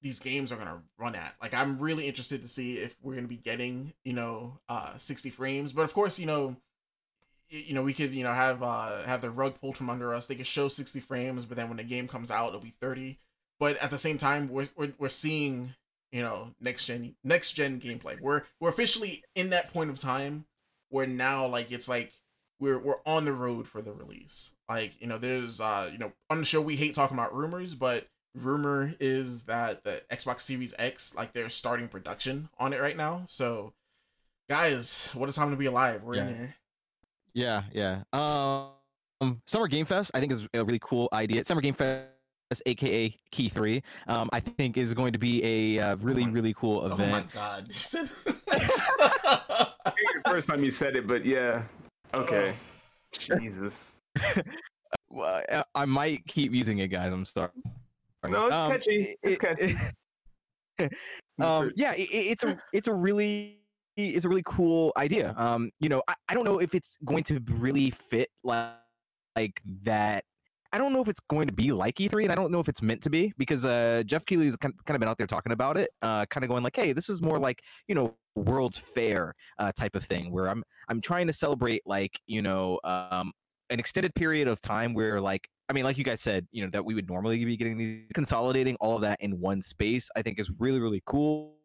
these 0.00 0.18
games 0.18 0.50
are 0.50 0.56
gonna 0.56 0.82
run 0.98 1.14
at. 1.14 1.34
Like 1.42 1.52
I'm 1.54 1.78
really 1.78 2.08
interested 2.08 2.42
to 2.42 2.48
see 2.48 2.78
if 2.78 2.96
we're 3.02 3.14
gonna 3.14 3.28
be 3.28 3.36
getting, 3.36 3.92
you 4.04 4.14
know, 4.14 4.58
uh 4.68 4.96
60 4.96 5.30
frames. 5.30 5.72
But 5.72 5.82
of 5.82 5.92
course, 5.94 6.18
you 6.18 6.26
know, 6.26 6.56
you 7.48 7.74
know, 7.74 7.82
we 7.82 7.92
could, 7.92 8.14
you 8.14 8.22
know, 8.22 8.32
have 8.32 8.62
uh 8.62 9.02
have 9.02 9.20
the 9.20 9.30
rug 9.30 9.60
pulled 9.60 9.76
from 9.76 9.90
under 9.90 10.14
us. 10.14 10.26
They 10.26 10.34
could 10.36 10.46
show 10.46 10.68
60 10.68 11.00
frames, 11.00 11.44
but 11.44 11.56
then 11.56 11.68
when 11.68 11.76
the 11.76 11.84
game 11.84 12.08
comes 12.08 12.30
out, 12.30 12.48
it'll 12.48 12.60
be 12.60 12.74
30. 12.80 13.18
But 13.64 13.78
at 13.78 13.90
the 13.90 13.96
same 13.96 14.18
time, 14.18 14.50
we're 14.50 14.66
we're, 14.76 14.92
we're 14.98 15.08
seeing, 15.08 15.72
you 16.12 16.20
know, 16.20 16.48
next 16.60 16.84
gen 16.84 17.14
next 17.24 17.52
gen 17.52 17.80
gameplay. 17.80 18.20
We're 18.20 18.42
we're 18.60 18.68
officially 18.68 19.24
in 19.34 19.48
that 19.50 19.72
point 19.72 19.88
of 19.88 19.98
time 19.98 20.44
where 20.90 21.06
now 21.06 21.46
like 21.46 21.72
it's 21.72 21.88
like 21.88 22.12
we're 22.60 22.78
we're 22.78 23.00
on 23.06 23.24
the 23.24 23.32
road 23.32 23.66
for 23.66 23.80
the 23.80 23.90
release. 23.90 24.50
Like, 24.68 25.00
you 25.00 25.06
know, 25.06 25.16
there's 25.16 25.62
uh, 25.62 25.88
you 25.90 25.96
know, 25.96 26.12
on 26.28 26.40
the 26.40 26.44
show 26.44 26.60
we 26.60 26.76
hate 26.76 26.92
talking 26.92 27.16
about 27.16 27.34
rumors, 27.34 27.74
but 27.74 28.06
rumor 28.34 28.92
is 29.00 29.44
that 29.44 29.82
the 29.82 30.02
Xbox 30.10 30.40
Series 30.42 30.74
X, 30.78 31.14
like 31.16 31.32
they're 31.32 31.48
starting 31.48 31.88
production 31.88 32.50
on 32.58 32.74
it 32.74 32.82
right 32.82 32.98
now. 32.98 33.22
So 33.26 33.72
guys, 34.50 35.08
what 35.14 35.30
a 35.30 35.32
time 35.32 35.52
to 35.52 35.56
be 35.56 35.64
alive. 35.64 36.02
We're 36.02 36.16
in 36.16 36.28
Yeah. 36.28 36.34
here. 36.34 36.54
Yeah, 37.72 38.02
yeah. 38.12 38.70
Um, 39.22 39.40
Summer 39.46 39.68
Game 39.68 39.86
Fest, 39.86 40.10
I 40.12 40.20
think 40.20 40.32
is 40.32 40.46
a 40.52 40.64
really 40.64 40.80
cool 40.82 41.08
idea. 41.14 41.42
Summer 41.44 41.62
Game 41.62 41.72
Fest, 41.72 42.08
aka 42.66 43.14
Key 43.30 43.48
Three, 43.48 43.82
um, 44.06 44.28
I 44.32 44.40
think 44.40 44.76
is 44.76 44.94
going 44.94 45.12
to 45.12 45.18
be 45.18 45.42
a 45.44 45.78
uh, 45.82 45.96
really, 45.96 46.24
my- 46.24 46.32
really 46.32 46.54
cool 46.54 46.86
event. 46.86 47.10
Oh 47.10 47.12
my 47.12 47.22
god. 47.32 47.66
I 47.70 47.74
think 49.96 50.24
the 50.24 50.30
first 50.30 50.48
time 50.48 50.64
you 50.64 50.70
said 50.70 50.96
it, 50.96 51.06
but 51.06 51.24
yeah. 51.24 51.62
Okay. 52.14 52.54
Oh. 52.54 53.18
Jesus. 53.38 54.00
Well, 55.10 55.42
I- 55.48 55.64
I 55.76 55.84
might 55.84 56.26
keep 56.26 56.52
using 56.52 56.78
it, 56.78 56.88
guys. 56.88 57.12
I'm 57.12 57.24
sorry. 57.24 57.50
No, 58.28 58.46
it's 58.46 58.54
Um, 58.54 58.72
catchy. 58.72 59.16
It's 59.22 59.38
catchy. 59.38 59.76
um 61.40 61.70
yeah 61.76 61.92
it, 61.94 62.00
it- 62.10 62.26
it's 62.32 62.42
a 62.42 62.58
it's 62.72 62.88
a 62.88 62.92
really 62.92 63.60
it's 63.96 64.24
a 64.24 64.28
really 64.28 64.42
cool 64.44 64.92
idea 64.96 65.32
um 65.36 65.70
you 65.78 65.88
know 65.88 66.02
I, 66.08 66.14
I 66.28 66.34
don't 66.34 66.42
know 66.44 66.58
if 66.60 66.74
it's 66.74 66.96
going 67.04 67.22
to 67.24 67.40
really 67.48 67.90
fit 67.90 68.28
like 68.42 68.72
like 69.36 69.60
that 69.84 70.24
i 70.74 70.78
don't 70.78 70.92
know 70.92 71.00
if 71.00 71.08
it's 71.08 71.20
going 71.30 71.46
to 71.46 71.52
be 71.52 71.72
like 71.72 71.94
e3 71.96 72.24
and 72.24 72.32
i 72.32 72.34
don't 72.34 72.50
know 72.50 72.60
if 72.60 72.68
it's 72.68 72.82
meant 72.82 73.00
to 73.00 73.08
be 73.08 73.32
because 73.38 73.64
uh 73.64 74.02
geoff 74.04 74.26
keighley's 74.26 74.56
kind 74.56 74.74
of 74.88 74.98
been 74.98 75.08
out 75.08 75.16
there 75.16 75.26
talking 75.26 75.52
about 75.52 75.76
it 75.76 75.90
uh 76.02 76.26
kind 76.26 76.44
of 76.44 76.50
going 76.50 76.62
like 76.62 76.76
hey 76.76 76.92
this 76.92 77.08
is 77.08 77.22
more 77.22 77.38
like 77.38 77.62
you 77.88 77.94
know 77.94 78.14
world's 78.34 78.78
fair 78.78 79.32
uh 79.58 79.70
type 79.72 79.94
of 79.94 80.04
thing 80.04 80.30
where 80.32 80.48
i'm 80.48 80.62
i'm 80.88 81.00
trying 81.00 81.26
to 81.26 81.32
celebrate 81.32 81.80
like 81.86 82.20
you 82.26 82.42
know 82.42 82.78
um 82.84 83.32
an 83.70 83.78
extended 83.78 84.14
period 84.14 84.48
of 84.48 84.60
time 84.60 84.92
where 84.92 85.20
like 85.20 85.48
I 85.66 85.72
mean, 85.72 85.84
like 85.84 85.96
you 85.96 86.04
guys 86.04 86.20
said, 86.20 86.46
you 86.52 86.62
know, 86.62 86.68
that 86.72 86.84
we 86.84 86.94
would 86.94 87.08
normally 87.08 87.42
be 87.42 87.56
getting 87.56 87.78
these 87.78 88.02
consolidating 88.12 88.76
all 88.80 88.96
of 88.96 89.00
that 89.00 89.16
in 89.20 89.40
one 89.40 89.62
space, 89.62 90.10
I 90.14 90.20
think 90.20 90.38
is 90.38 90.50
really, 90.58 90.78
really 90.78 91.02
cool. 91.06 91.56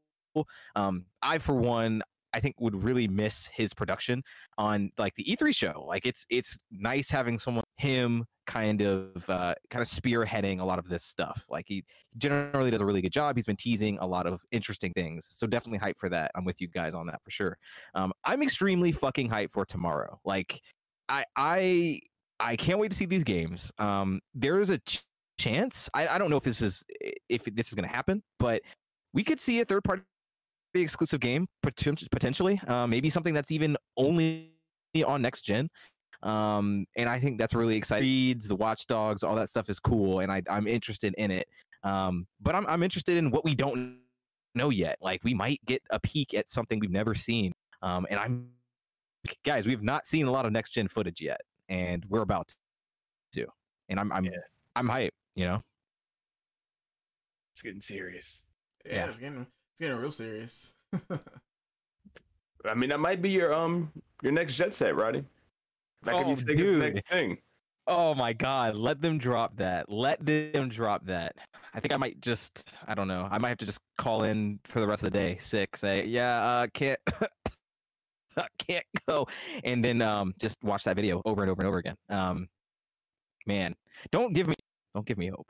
Um, 0.76 1.06
I, 1.22 1.40
for 1.40 1.53
one, 1.53 2.02
I 2.34 2.40
think 2.40 2.56
would 2.60 2.76
really 2.76 3.07
miss 3.07 3.48
his 3.48 3.73
production 3.73 4.23
on 4.57 4.91
like 4.98 5.15
the 5.15 5.23
E3 5.23 5.56
show. 5.56 5.84
Like 5.88 6.06
it's 6.06 6.26
it's 6.30 6.57
nice 6.72 7.10
having 7.10 7.40
someone 7.40 7.64
him 7.77 8.26
kind 8.49 8.81
of 8.81 9.30
uh, 9.30 9.53
kind 9.69 9.81
of 9.84 9.88
spearheading 9.88 10.59
a 10.59 10.65
lot 10.65 10.80
of 10.80 10.89
this 10.89 11.03
stuff. 11.03 11.45
Like 11.51 11.65
he 11.67 11.85
generally 12.17 12.71
does 12.71 12.81
a 12.81 12.85
really 12.85 13.01
good 13.01 13.11
job. 13.11 13.38
He's 13.38 13.45
been 13.45 13.55
teasing 13.55 13.99
a 13.99 14.07
lot 14.07 14.26
of 14.26 14.41
interesting 14.51 14.91
things. 14.93 15.27
So 15.30 15.45
definitely 15.45 15.77
hype 15.77 15.97
for 15.99 16.09
that. 16.09 16.31
I'm 16.34 16.45
with 16.45 16.59
you 16.59 16.67
guys 16.67 16.95
on 16.95 17.05
that 17.07 17.21
for 17.23 17.30
sure. 17.30 17.57
Um, 17.93 18.11
I'm 18.26 18.41
extremely 18.41 18.91
fucking 18.91 19.30
hyped 19.30 19.51
for 19.51 19.65
tomorrow. 19.65 20.19
Like 20.26 20.59
I 21.07 21.23
I 21.35 21.99
I 22.39 22.55
can't 22.55 22.80
wait 22.80 22.89
to 22.89 22.97
see 22.97 23.05
these 23.05 23.23
games. 23.23 23.71
Um, 23.77 24.19
there 24.34 24.59
is 24.59 24.71
a 24.71 24.80
ch- 24.80 25.03
chance. 25.38 25.88
I, 25.93 26.07
I 26.07 26.17
don't 26.17 26.31
know 26.31 26.38
if 26.38 26.43
this 26.43 26.61
is 26.63 26.84
if 27.30 27.43
this 27.45 27.67
is 27.67 27.76
going 27.76 27.88
to 27.88 27.95
happen, 27.95 28.23
but 28.39 28.63
we 29.13 29.23
could 29.23 29.39
see 29.39 29.61
a 29.61 29.65
third 29.65 29.84
party 29.84 30.01
exclusive 30.73 31.19
game 31.19 31.45
potentially. 31.61 32.59
Uh, 32.67 32.88
maybe 32.88 33.11
something 33.11 33.35
that's 33.35 33.51
even 33.51 33.77
only 33.95 34.53
on 35.05 35.21
next 35.21 35.43
gen. 35.43 35.69
Um, 36.24 36.86
and 36.96 37.08
I 37.10 37.20
think 37.20 37.40
that's 37.40 37.54
really 37.54 37.76
exciting. 37.76 38.08
Reads 38.08 38.48
the 38.48 38.56
Watch 38.56 38.86
Dogs, 38.88 39.24
all 39.24 39.36
that 39.36 39.50
stuff 39.50 39.70
is 39.70 39.80
cool, 39.80 40.20
and 40.20 40.32
I, 40.32 40.41
I'm 40.50 40.68
interested 40.68 41.14
in 41.18 41.32
it. 41.32 41.48
Um, 41.84 42.28
but 42.41 42.56
I'm 42.56 42.68
I'm 42.68 42.84
interested 42.84 43.18
in 43.18 43.32
what 43.32 43.46
we 43.46 43.56
don't 43.56 44.00
know 44.56 44.70
yet. 44.70 44.98
Like 45.02 45.24
we 45.24 45.34
might 45.34 45.64
get 45.66 45.82
a 45.91 46.00
peek 46.00 46.34
at 46.34 46.50
something 46.50 46.80
we've 46.80 46.91
never 46.91 47.16
seen. 47.16 47.54
Um, 47.82 48.06
and 48.10 48.20
I'm 48.20 48.50
guys, 49.44 49.66
we've 49.66 49.84
not 49.84 50.06
seen 50.06 50.28
a 50.28 50.32
lot 50.32 50.46
of 50.46 50.52
next 50.52 50.72
gen 50.72 50.88
footage 50.88 51.22
yet 51.22 51.40
and 51.70 52.04
we're 52.10 52.22
about 52.22 52.54
to. 53.34 53.46
And 53.88 54.00
I'm 54.00 54.12
I'm 54.12 54.26
Yeah. 54.26 54.32
I'm 54.76 54.88
hyped, 54.88 55.12
you 55.36 55.46
know. 55.46 55.64
It's 57.54 57.62
getting 57.62 57.82
serious. 57.82 58.44
yeah, 58.86 58.94
Yeah. 58.94 59.10
it's 59.10 59.20
getting 59.20 59.41
it's 59.41 59.80
getting 59.80 59.98
real 59.98 60.12
serious. 60.12 60.74
I 62.66 62.74
mean, 62.74 62.90
that 62.90 63.00
might 63.00 63.22
be 63.22 63.30
your 63.30 63.54
um 63.54 63.91
your 64.22 64.32
next 64.34 64.56
jet 64.56 64.74
set, 64.74 64.96
Roddy. 64.96 65.24
That 66.03 66.15
could 66.15 66.23
Oh, 66.26 66.30
be 66.30 66.31
Sega's 66.35 66.45
dude. 66.57 66.93
next 66.95 67.09
thing. 67.09 67.38
Oh 67.88 68.13
my 68.13 68.34
god, 68.34 68.76
let 68.76 69.01
them 69.01 69.17
drop 69.17 69.55
that. 69.57 69.89
Let 69.89 70.23
them 70.26 70.69
drop 70.69 71.05
that. 71.05 71.35
I 71.73 71.80
think 71.80 71.91
I 71.91 71.97
might 71.97 72.21
just 72.21 72.77
I 72.88 72.93
don't 72.93 73.07
know. 73.07 73.27
I 73.31 73.38
might 73.39 73.49
have 73.49 73.57
to 73.59 73.65
just 73.65 73.80
call 73.97 74.23
in 74.23 74.59
for 74.63 74.80
the 74.80 74.88
rest 74.88 75.03
of 75.03 75.11
the 75.11 75.19
day, 75.19 75.38
sick, 75.38 75.76
say, 75.76 76.05
yeah, 76.05 76.41
uh 76.43 76.67
can't 76.73 76.99
I 78.38 78.47
can't 78.59 78.85
go. 79.07 79.27
And 79.63 79.84
then 79.84 80.01
um 80.01 80.34
just 80.39 80.63
watch 80.63 80.84
that 80.84 80.95
video 80.95 81.21
over 81.26 81.41
and 81.41 81.49
over 81.51 81.61
and 81.61 81.67
over 81.67 81.77
again. 81.80 81.95
Um 82.09 82.47
man, 83.47 83.76
don't 84.11 84.34
give 84.34 84.47
me 84.47 84.55
don't 84.93 85.05
give 85.05 85.17
me 85.17 85.27
hope. 85.27 85.47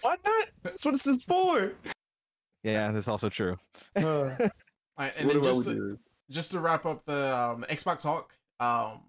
Why 0.00 0.16
not? 0.24 0.48
That's 0.62 0.84
what 0.84 0.92
this 0.92 1.06
is 1.06 1.22
for. 1.24 1.72
Yeah, 2.62 2.90
that's 2.92 3.08
also 3.08 3.28
true. 3.28 3.58
All 3.96 4.02
right, 4.04 5.16
and 5.18 5.26
What 5.26 5.34
then 5.34 5.36
about 5.36 5.42
just 5.44 5.66
we 5.66 5.74
to, 5.74 5.78
do? 5.80 5.98
just 6.30 6.50
to 6.52 6.60
wrap 6.60 6.86
up 6.86 7.04
the 7.04 7.36
um, 7.36 7.64
Xbox 7.68 8.02
talk, 8.02 8.34
um, 8.60 9.00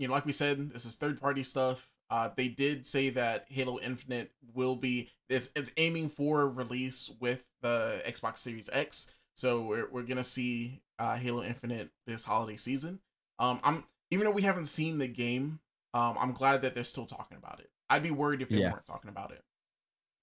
you 0.00 0.08
know, 0.08 0.14
like 0.14 0.24
we 0.24 0.32
said, 0.32 0.70
this 0.70 0.84
is 0.86 0.96
third 0.96 1.20
party 1.20 1.42
stuff. 1.42 1.90
Uh, 2.08 2.30
they 2.34 2.48
did 2.48 2.86
say 2.86 3.10
that 3.10 3.44
Halo 3.50 3.78
Infinite 3.78 4.32
will 4.54 4.74
be 4.74 5.10
it's 5.28 5.50
it's 5.54 5.70
aiming 5.76 6.08
for 6.08 6.48
release 6.48 7.10
with 7.20 7.44
the 7.60 8.02
Xbox 8.06 8.38
Series 8.38 8.70
X. 8.72 9.10
So 9.34 9.62
we're 9.62 9.88
we're 9.90 10.02
gonna 10.02 10.24
see 10.24 10.80
uh, 10.98 11.16
Halo 11.16 11.42
Infinite 11.44 11.90
this 12.06 12.24
holiday 12.24 12.56
season. 12.56 13.00
Um, 13.38 13.60
I'm 13.62 13.84
even 14.10 14.24
though 14.24 14.32
we 14.32 14.42
haven't 14.42 14.64
seen 14.64 14.98
the 14.98 15.06
game, 15.06 15.60
um, 15.94 16.16
I'm 16.18 16.32
glad 16.32 16.62
that 16.62 16.74
they're 16.74 16.82
still 16.84 17.06
talking 17.06 17.36
about 17.36 17.60
it. 17.60 17.70
I'd 17.90 18.02
be 18.02 18.10
worried 18.10 18.40
if 18.42 18.48
they 18.48 18.56
Yeah. 18.56 18.72
weren't 18.72 18.86
talking 18.86 19.10
about 19.10 19.32
it. 19.32 19.44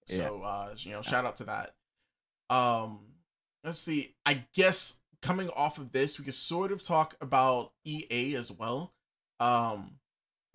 Yeah. 0.08 0.16
So 0.18 0.42
uh, 0.42 0.74
you 0.78 0.92
know, 0.92 1.04
shout 1.04 1.24
out 1.26 1.36
to 1.38 1.44
that. 1.46 1.76
Um, 2.50 3.00
let's 3.64 3.80
see. 3.80 4.16
I 4.26 4.46
guess 4.54 5.00
coming 5.22 5.50
off 5.52 5.78
of 5.78 5.92
this, 5.92 6.18
we 6.20 6.26
could 6.26 6.34
sort 6.34 6.72
of 6.72 6.84
talk 6.84 7.16
about 7.22 7.74
EA 7.86 8.36
as 8.36 8.52
well. 8.52 8.94
Um, 9.40 9.98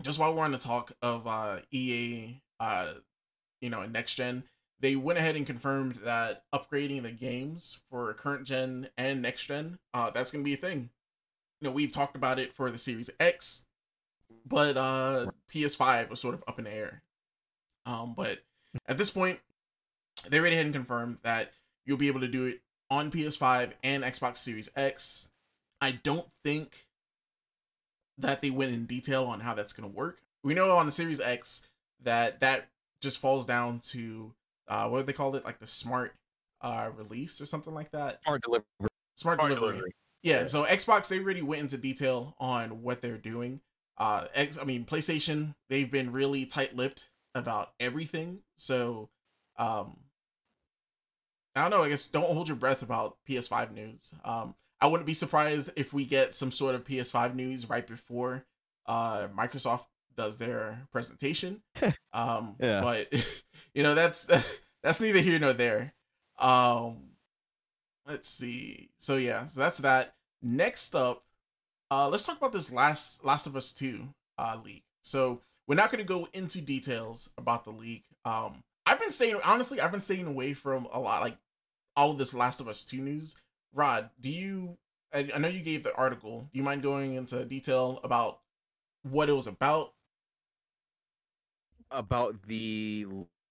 just 0.01 0.19
while 0.19 0.33
we're 0.33 0.43
on 0.43 0.51
the 0.51 0.57
talk 0.57 0.91
of 1.01 1.27
uh 1.27 1.59
EA, 1.71 2.41
uh, 2.59 2.93
you 3.61 3.69
know, 3.69 3.85
next 3.85 4.15
gen, 4.15 4.43
they 4.79 4.95
went 4.95 5.19
ahead 5.19 5.35
and 5.35 5.45
confirmed 5.45 5.99
that 6.03 6.43
upgrading 6.53 7.03
the 7.03 7.11
games 7.11 7.79
for 7.89 8.13
current 8.13 8.45
gen 8.45 8.89
and 8.97 9.21
next 9.21 9.45
gen, 9.45 9.79
uh, 9.93 10.09
that's 10.09 10.31
gonna 10.31 10.43
be 10.43 10.53
a 10.53 10.57
thing. 10.57 10.89
You 11.61 11.69
know, 11.69 11.73
we've 11.73 11.91
talked 11.91 12.15
about 12.15 12.39
it 12.39 12.53
for 12.53 12.69
the 12.69 12.77
Series 12.77 13.09
X, 13.19 13.65
but 14.45 14.75
uh, 14.75 15.27
PS5 15.49 16.09
was 16.09 16.19
sort 16.19 16.35
of 16.35 16.43
up 16.47 16.59
in 16.59 16.65
the 16.65 16.73
air. 16.73 17.03
Um, 17.85 18.13
but 18.15 18.39
at 18.87 18.97
this 18.97 19.09
point, 19.09 19.39
they 20.27 20.41
went 20.41 20.53
ahead 20.53 20.65
and 20.65 20.75
confirmed 20.75 21.19
that 21.23 21.51
you'll 21.85 21.97
be 21.97 22.07
able 22.07 22.21
to 22.21 22.27
do 22.27 22.45
it 22.45 22.61
on 22.89 23.11
PS5 23.11 23.71
and 23.83 24.03
Xbox 24.03 24.37
Series 24.37 24.69
X. 24.75 25.29
I 25.81 25.91
don't 25.91 26.27
think 26.43 26.82
that 28.17 28.41
they 28.41 28.49
went 28.49 28.73
in 28.73 28.85
detail 28.85 29.25
on 29.25 29.39
how 29.41 29.53
that's 29.53 29.73
going 29.73 29.89
to 29.89 29.95
work. 29.95 30.19
We 30.43 30.53
know 30.53 30.71
on 30.77 30.85
the 30.85 30.91
Series 30.91 31.19
X 31.19 31.65
that 32.01 32.39
that 32.41 32.67
just 33.01 33.17
falls 33.17 33.45
down 33.45 33.79
to 33.79 34.33
uh, 34.67 34.87
what 34.89 34.99
do 34.99 35.03
they 35.05 35.13
call 35.13 35.35
it, 35.35 35.45
like 35.45 35.59
the 35.59 35.67
smart 35.67 36.13
uh, 36.61 36.89
release 36.95 37.41
or 37.41 37.45
something 37.45 37.73
like 37.73 37.91
that. 37.91 38.19
Smart 38.23 38.41
delivery. 38.43 38.65
Smart, 39.15 39.39
Smart 39.39 39.39
delivery. 39.49 39.69
delivery. 39.71 39.95
Yeah, 40.21 40.41
Yeah. 40.41 40.45
so 40.47 40.63
Xbox 40.63 41.07
they 41.09 41.19
really 41.19 41.41
went 41.41 41.61
into 41.61 41.77
detail 41.77 42.35
on 42.39 42.81
what 42.81 43.01
they're 43.01 43.17
doing. 43.17 43.61
Uh, 43.97 44.25
X, 44.33 44.57
I 44.57 44.63
mean 44.63 44.85
PlayStation 44.85 45.53
they've 45.69 45.89
been 45.91 46.11
really 46.11 46.45
tight-lipped 46.45 47.03
about 47.35 47.73
everything. 47.79 48.39
So, 48.57 49.09
um, 49.57 49.97
I 51.55 51.61
don't 51.61 51.71
know. 51.71 51.83
I 51.83 51.89
guess 51.89 52.07
don't 52.07 52.25
hold 52.25 52.47
your 52.47 52.57
breath 52.57 52.81
about 52.81 53.17
PS5 53.29 53.71
news. 53.71 54.13
Um, 54.25 54.55
I 54.83 54.87
wouldn't 54.87 55.07
be 55.07 55.13
surprised 55.13 55.71
if 55.77 55.93
we 55.93 56.05
get 56.05 56.35
some 56.35 56.51
sort 56.51 56.75
of 56.75 56.83
PS5 56.83 57.35
news 57.35 57.69
right 57.69 57.87
before 57.87 58.43
uh 58.85 59.27
Microsoft 59.29 59.85
does 60.15 60.37
their 60.37 60.85
presentation. 60.91 61.61
Um, 62.13 62.55
Yeah. 62.59 62.81
but 62.81 63.11
you 63.73 63.81
know 63.81 63.95
that's 63.95 64.25
that's 64.83 64.99
neither 65.01 65.19
here 65.21 65.39
nor 65.39 65.53
there. 65.53 65.93
Um, 66.37 67.11
let's 68.05 68.27
see. 68.29 68.89
So 68.97 69.15
yeah, 69.17 69.45
so 69.47 69.61
that's 69.61 69.79
that. 69.79 70.13
Next 70.41 70.93
up, 70.95 71.23
uh, 71.89 72.09
let's 72.09 72.25
talk 72.25 72.37
about 72.37 72.51
this 72.51 72.71
last 72.71 73.23
Last 73.25 73.47
of 73.47 73.55
Us 73.55 73.73
Two 73.73 74.09
uh 74.37 74.57
leak. 74.63 74.83
So 75.01 75.41
we're 75.67 75.75
not 75.75 75.89
going 75.91 76.03
to 76.05 76.07
go 76.07 76.27
into 76.33 76.59
details 76.61 77.29
about 77.37 77.63
the 77.63 77.71
leak. 77.71 78.03
Um, 78.25 78.63
I've 78.85 78.99
been 78.99 79.11
saying 79.11 79.39
honestly, 79.45 79.79
I've 79.79 79.91
been 79.93 80.01
staying 80.01 80.27
away 80.27 80.53
from 80.53 80.87
a 80.91 80.99
lot 80.99 81.21
like 81.21 81.37
all 81.95 82.11
of 82.11 82.17
this 82.17 82.33
Last 82.33 82.59
of 82.59 82.67
Us 82.67 82.83
Two 82.85 83.01
news. 83.01 83.35
Rod, 83.73 84.09
do 84.21 84.29
you? 84.29 84.77
I, 85.13 85.29
I 85.33 85.37
know 85.39 85.47
you 85.47 85.61
gave 85.61 85.83
the 85.83 85.95
article. 85.95 86.41
Do 86.51 86.57
you 86.57 86.63
mind 86.63 86.81
going 86.81 87.15
into 87.15 87.43
detail 87.45 87.99
about 88.03 88.39
what 89.03 89.29
it 89.29 89.33
was 89.33 89.47
about? 89.47 89.93
about 91.91 92.41
the 92.43 93.05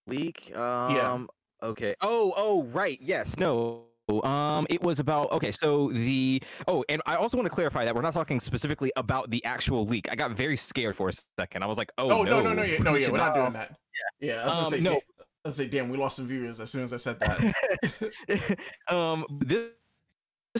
leak. 0.06 0.54
Um, 0.56 1.28
Okay. 1.62 1.94
Oh, 2.00 2.34
oh, 2.36 2.64
right. 2.64 2.98
Yes. 3.00 3.38
No. 3.38 3.84
Um, 4.24 4.66
it 4.68 4.82
was 4.82 4.98
about 4.98 5.30
okay. 5.30 5.52
So 5.52 5.92
the 5.92 6.42
oh, 6.66 6.84
and 6.88 7.00
I 7.06 7.14
also 7.14 7.36
want 7.36 7.46
to 7.46 7.54
clarify 7.54 7.84
that 7.84 7.94
we're 7.94 8.02
not 8.02 8.12
talking 8.12 8.40
specifically 8.40 8.92
about 8.96 9.30
the 9.30 9.42
actual 9.44 9.84
leak. 9.86 10.08
I 10.10 10.16
got 10.16 10.32
very 10.32 10.56
scared 10.56 10.96
for 10.96 11.08
a 11.08 11.12
second. 11.38 11.62
I 11.62 11.66
was 11.66 11.78
like, 11.78 11.92
oh, 11.98 12.10
Oh, 12.10 12.22
no, 12.24 12.42
no, 12.42 12.48
no, 12.48 12.52
no, 12.54 12.62
yeah, 12.64 12.78
no, 12.78 12.96
yeah, 12.96 13.10
we're 13.10 13.18
not 13.18 13.34
doing 13.34 13.52
that. 13.52 13.76
Yeah, 14.20 14.34
yeah. 14.34 14.42
I 14.42 14.46
was 14.46 14.54
gonna 14.54 14.66
Um, 14.66 14.72
say 14.72 14.80
no. 14.80 14.90
I 14.90 14.94
was 14.94 15.02
gonna 15.44 15.52
say, 15.54 15.68
damn, 15.68 15.88
we 15.88 15.96
lost 15.96 16.16
some 16.16 16.26
viewers 16.26 16.58
as 16.58 16.68
soon 16.68 16.82
as 16.82 16.92
I 16.92 16.96
said 16.96 17.20
that. 17.20 18.58
um 18.88 19.24
this 19.40 19.58
is 19.58 19.70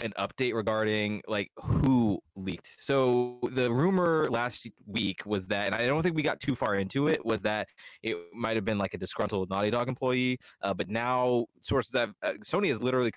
an 0.02 0.12
update 0.18 0.54
regarding 0.54 1.20
like 1.28 1.50
who 1.56 2.18
leaked. 2.36 2.68
So 2.78 3.38
the 3.52 3.70
rumor 3.70 4.28
last 4.30 4.68
week 4.86 5.22
was 5.26 5.46
that 5.48 5.66
and 5.66 5.74
i 5.74 5.86
don't 5.86 6.02
think 6.02 6.16
we 6.16 6.22
got 6.22 6.40
too 6.40 6.54
far 6.54 6.76
into 6.76 7.08
it 7.08 7.24
was 7.24 7.42
that 7.42 7.68
it 8.02 8.16
might 8.32 8.56
have 8.56 8.64
been 8.64 8.78
like 8.78 8.94
a 8.94 8.98
disgruntled 8.98 9.50
naughty 9.50 9.70
dog 9.70 9.88
employee 9.88 10.38
uh, 10.62 10.72
but 10.74 10.88
now 10.88 11.46
sources 11.60 11.94
have 11.94 12.12
uh, 12.22 12.32
sony 12.44 12.68
has 12.68 12.82
literally 12.82 13.10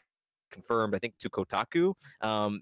confirmed 0.51 0.95
i 0.95 0.99
think 0.99 1.13
to 1.17 1.29
kotaku 1.29 1.93
um, 2.21 2.61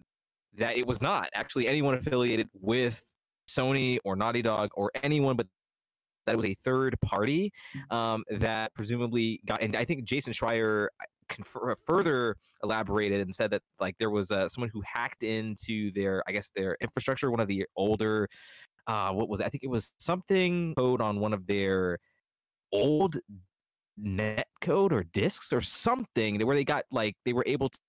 that 0.55 0.77
it 0.77 0.85
was 0.85 1.01
not 1.01 1.29
actually 1.33 1.67
anyone 1.67 1.93
affiliated 1.95 2.47
with 2.53 3.01
sony 3.47 3.97
or 4.03 4.15
naughty 4.15 4.41
dog 4.41 4.69
or 4.75 4.91
anyone 5.01 5.35
but 5.35 5.47
that 6.25 6.33
it 6.33 6.37
was 6.37 6.45
a 6.45 6.53
third 6.53 6.95
party 7.01 7.51
um, 7.91 8.23
that 8.29 8.73
presumably 8.73 9.41
got 9.45 9.61
and 9.61 9.75
i 9.75 9.83
think 9.83 10.03
jason 10.03 10.33
schreier 10.33 10.87
confer- 11.33 11.75
further 11.75 12.35
elaborated 12.63 13.21
and 13.21 13.33
said 13.33 13.51
that 13.51 13.61
like 13.79 13.95
there 13.99 14.09
was 14.09 14.31
uh, 14.31 14.47
someone 14.47 14.69
who 14.73 14.81
hacked 14.85 15.23
into 15.23 15.91
their 15.91 16.23
i 16.27 16.31
guess 16.31 16.51
their 16.55 16.77
infrastructure 16.81 17.31
one 17.31 17.39
of 17.39 17.47
the 17.47 17.65
older 17.75 18.27
uh 18.87 19.11
what 19.11 19.27
was 19.29 19.39
it? 19.39 19.45
i 19.45 19.49
think 19.49 19.63
it 19.63 19.69
was 19.69 19.93
something 19.99 20.73
code 20.75 21.01
on 21.01 21.19
one 21.19 21.33
of 21.33 21.45
their 21.47 21.97
old 22.71 23.17
net 23.97 24.47
code 24.61 24.91
or 24.91 25.03
discs 25.03 25.53
or 25.53 25.61
something 25.61 26.39
where 26.45 26.55
they 26.55 26.63
got 26.63 26.83
like 26.91 27.15
they 27.25 27.33
were 27.33 27.43
able 27.45 27.69
to, 27.69 27.79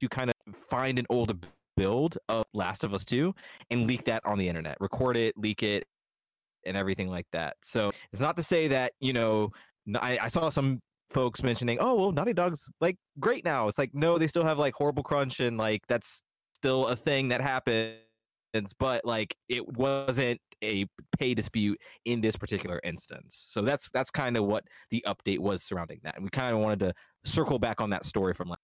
to 0.00 0.08
kind 0.08 0.30
of 0.30 0.54
find 0.54 0.98
an 0.98 1.06
old 1.10 1.46
build 1.76 2.16
of 2.28 2.44
last 2.54 2.84
of 2.84 2.94
us 2.94 3.04
2 3.04 3.34
and 3.70 3.86
leak 3.86 4.04
that 4.04 4.24
on 4.24 4.38
the 4.38 4.48
internet 4.48 4.76
record 4.80 5.16
it 5.16 5.36
leak 5.36 5.62
it 5.62 5.84
and 6.66 6.76
everything 6.76 7.08
like 7.08 7.26
that 7.32 7.56
so 7.62 7.90
it's 8.12 8.20
not 8.20 8.36
to 8.36 8.42
say 8.42 8.68
that 8.68 8.92
you 9.00 9.12
know 9.12 9.50
I 10.00 10.28
saw 10.28 10.48
some 10.48 10.80
folks 11.10 11.42
mentioning, 11.42 11.78
oh 11.80 11.94
well, 11.94 12.12
Naughty 12.12 12.32
Dog's 12.32 12.70
like 12.80 12.96
great 13.20 13.44
now. 13.44 13.68
It's 13.68 13.78
like 13.78 13.90
no, 13.94 14.18
they 14.18 14.26
still 14.26 14.44
have 14.44 14.58
like 14.58 14.74
horrible 14.74 15.02
crunch 15.02 15.40
and 15.40 15.56
like 15.56 15.82
that's 15.88 16.22
still 16.54 16.88
a 16.88 16.96
thing 16.96 17.28
that 17.28 17.40
happens, 17.40 17.98
but 18.78 19.04
like 19.04 19.34
it 19.48 19.66
wasn't 19.76 20.40
a 20.62 20.86
pay 21.18 21.34
dispute 21.34 21.78
in 22.04 22.20
this 22.20 22.36
particular 22.36 22.80
instance. 22.84 23.44
So 23.48 23.62
that's 23.62 23.90
that's 23.90 24.10
kind 24.10 24.36
of 24.36 24.44
what 24.44 24.64
the 24.90 25.04
update 25.06 25.38
was 25.38 25.62
surrounding 25.62 26.00
that, 26.04 26.16
and 26.16 26.24
we 26.24 26.30
kind 26.30 26.54
of 26.54 26.60
wanted 26.60 26.80
to 26.80 26.94
circle 27.24 27.58
back 27.58 27.80
on 27.80 27.90
that 27.90 28.04
story 28.04 28.34
from 28.34 28.48
last. 28.48 28.60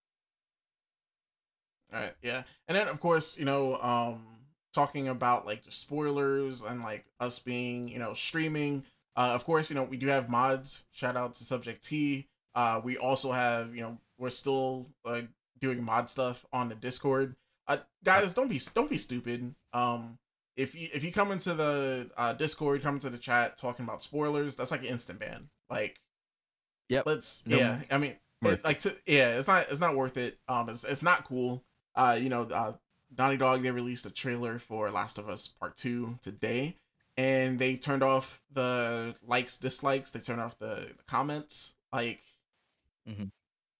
All 1.92 2.00
right, 2.00 2.14
yeah, 2.22 2.44
and 2.68 2.76
then 2.76 2.88
of 2.88 3.00
course, 3.00 3.38
you 3.38 3.44
know, 3.44 3.76
um, 3.82 4.24
talking 4.72 5.08
about 5.08 5.46
like 5.46 5.64
the 5.64 5.72
spoilers 5.72 6.62
and 6.62 6.82
like 6.82 7.04
us 7.18 7.38
being, 7.38 7.88
you 7.88 7.98
know, 7.98 8.14
streaming. 8.14 8.84
Uh, 9.16 9.32
of 9.34 9.44
course, 9.44 9.70
you 9.70 9.76
know, 9.76 9.84
we 9.84 9.96
do 9.96 10.06
have 10.06 10.28
mods. 10.28 10.84
Shout 10.92 11.16
out 11.16 11.34
to 11.34 11.44
Subject 11.44 11.82
T. 11.82 12.28
Uh, 12.54 12.80
we 12.82 12.96
also 12.96 13.32
have, 13.32 13.74
you 13.74 13.82
know, 13.82 13.98
we're 14.18 14.30
still 14.30 14.86
like 15.04 15.28
doing 15.60 15.82
mod 15.82 16.10
stuff 16.10 16.44
on 16.52 16.68
the 16.68 16.74
Discord. 16.74 17.36
Uh, 17.66 17.78
guys, 18.04 18.34
don't 18.34 18.48
be 18.48 18.60
don't 18.74 18.90
be 18.90 18.98
stupid. 18.98 19.54
Um, 19.72 20.18
if 20.56 20.74
you 20.74 20.88
if 20.92 21.04
you 21.04 21.12
come 21.12 21.32
into 21.32 21.54
the 21.54 22.10
uh, 22.16 22.32
Discord, 22.32 22.82
come 22.82 22.94
into 22.94 23.10
the 23.10 23.18
chat 23.18 23.56
talking 23.56 23.84
about 23.84 24.02
spoilers, 24.02 24.56
that's 24.56 24.70
like 24.70 24.80
an 24.80 24.86
instant 24.86 25.20
ban. 25.20 25.48
Like, 25.68 26.00
yeah, 26.88 27.02
let's 27.06 27.46
No 27.46 27.56
yeah. 27.56 27.80
I 27.90 27.98
mean, 27.98 28.16
it, 28.42 28.64
like 28.64 28.80
to 28.80 28.94
yeah, 29.06 29.38
it's 29.38 29.48
not 29.48 29.66
it's 29.70 29.80
not 29.80 29.96
worth 29.96 30.16
it. 30.16 30.38
Um, 30.48 30.68
it's 30.68 30.84
it's 30.84 31.02
not 31.02 31.24
cool. 31.24 31.62
Uh, 31.94 32.18
you 32.20 32.28
know, 32.28 32.42
uh, 32.42 32.72
Naughty 33.16 33.36
Dog 33.36 33.62
they 33.62 33.70
released 33.70 34.06
a 34.06 34.10
trailer 34.10 34.58
for 34.58 34.90
Last 34.90 35.18
of 35.18 35.28
Us 35.28 35.46
Part 35.46 35.76
Two 35.76 36.18
today, 36.20 36.76
and 37.20 37.58
they 37.58 37.76
turned 37.76 38.02
off 38.02 38.40
the 38.52 39.14
likes, 39.26 39.58
dislikes. 39.58 40.10
They 40.10 40.20
turned 40.20 40.40
off 40.40 40.58
the, 40.58 40.88
the 40.96 41.04
comments. 41.06 41.74
Like, 41.92 42.20
Mhm. 43.08 43.30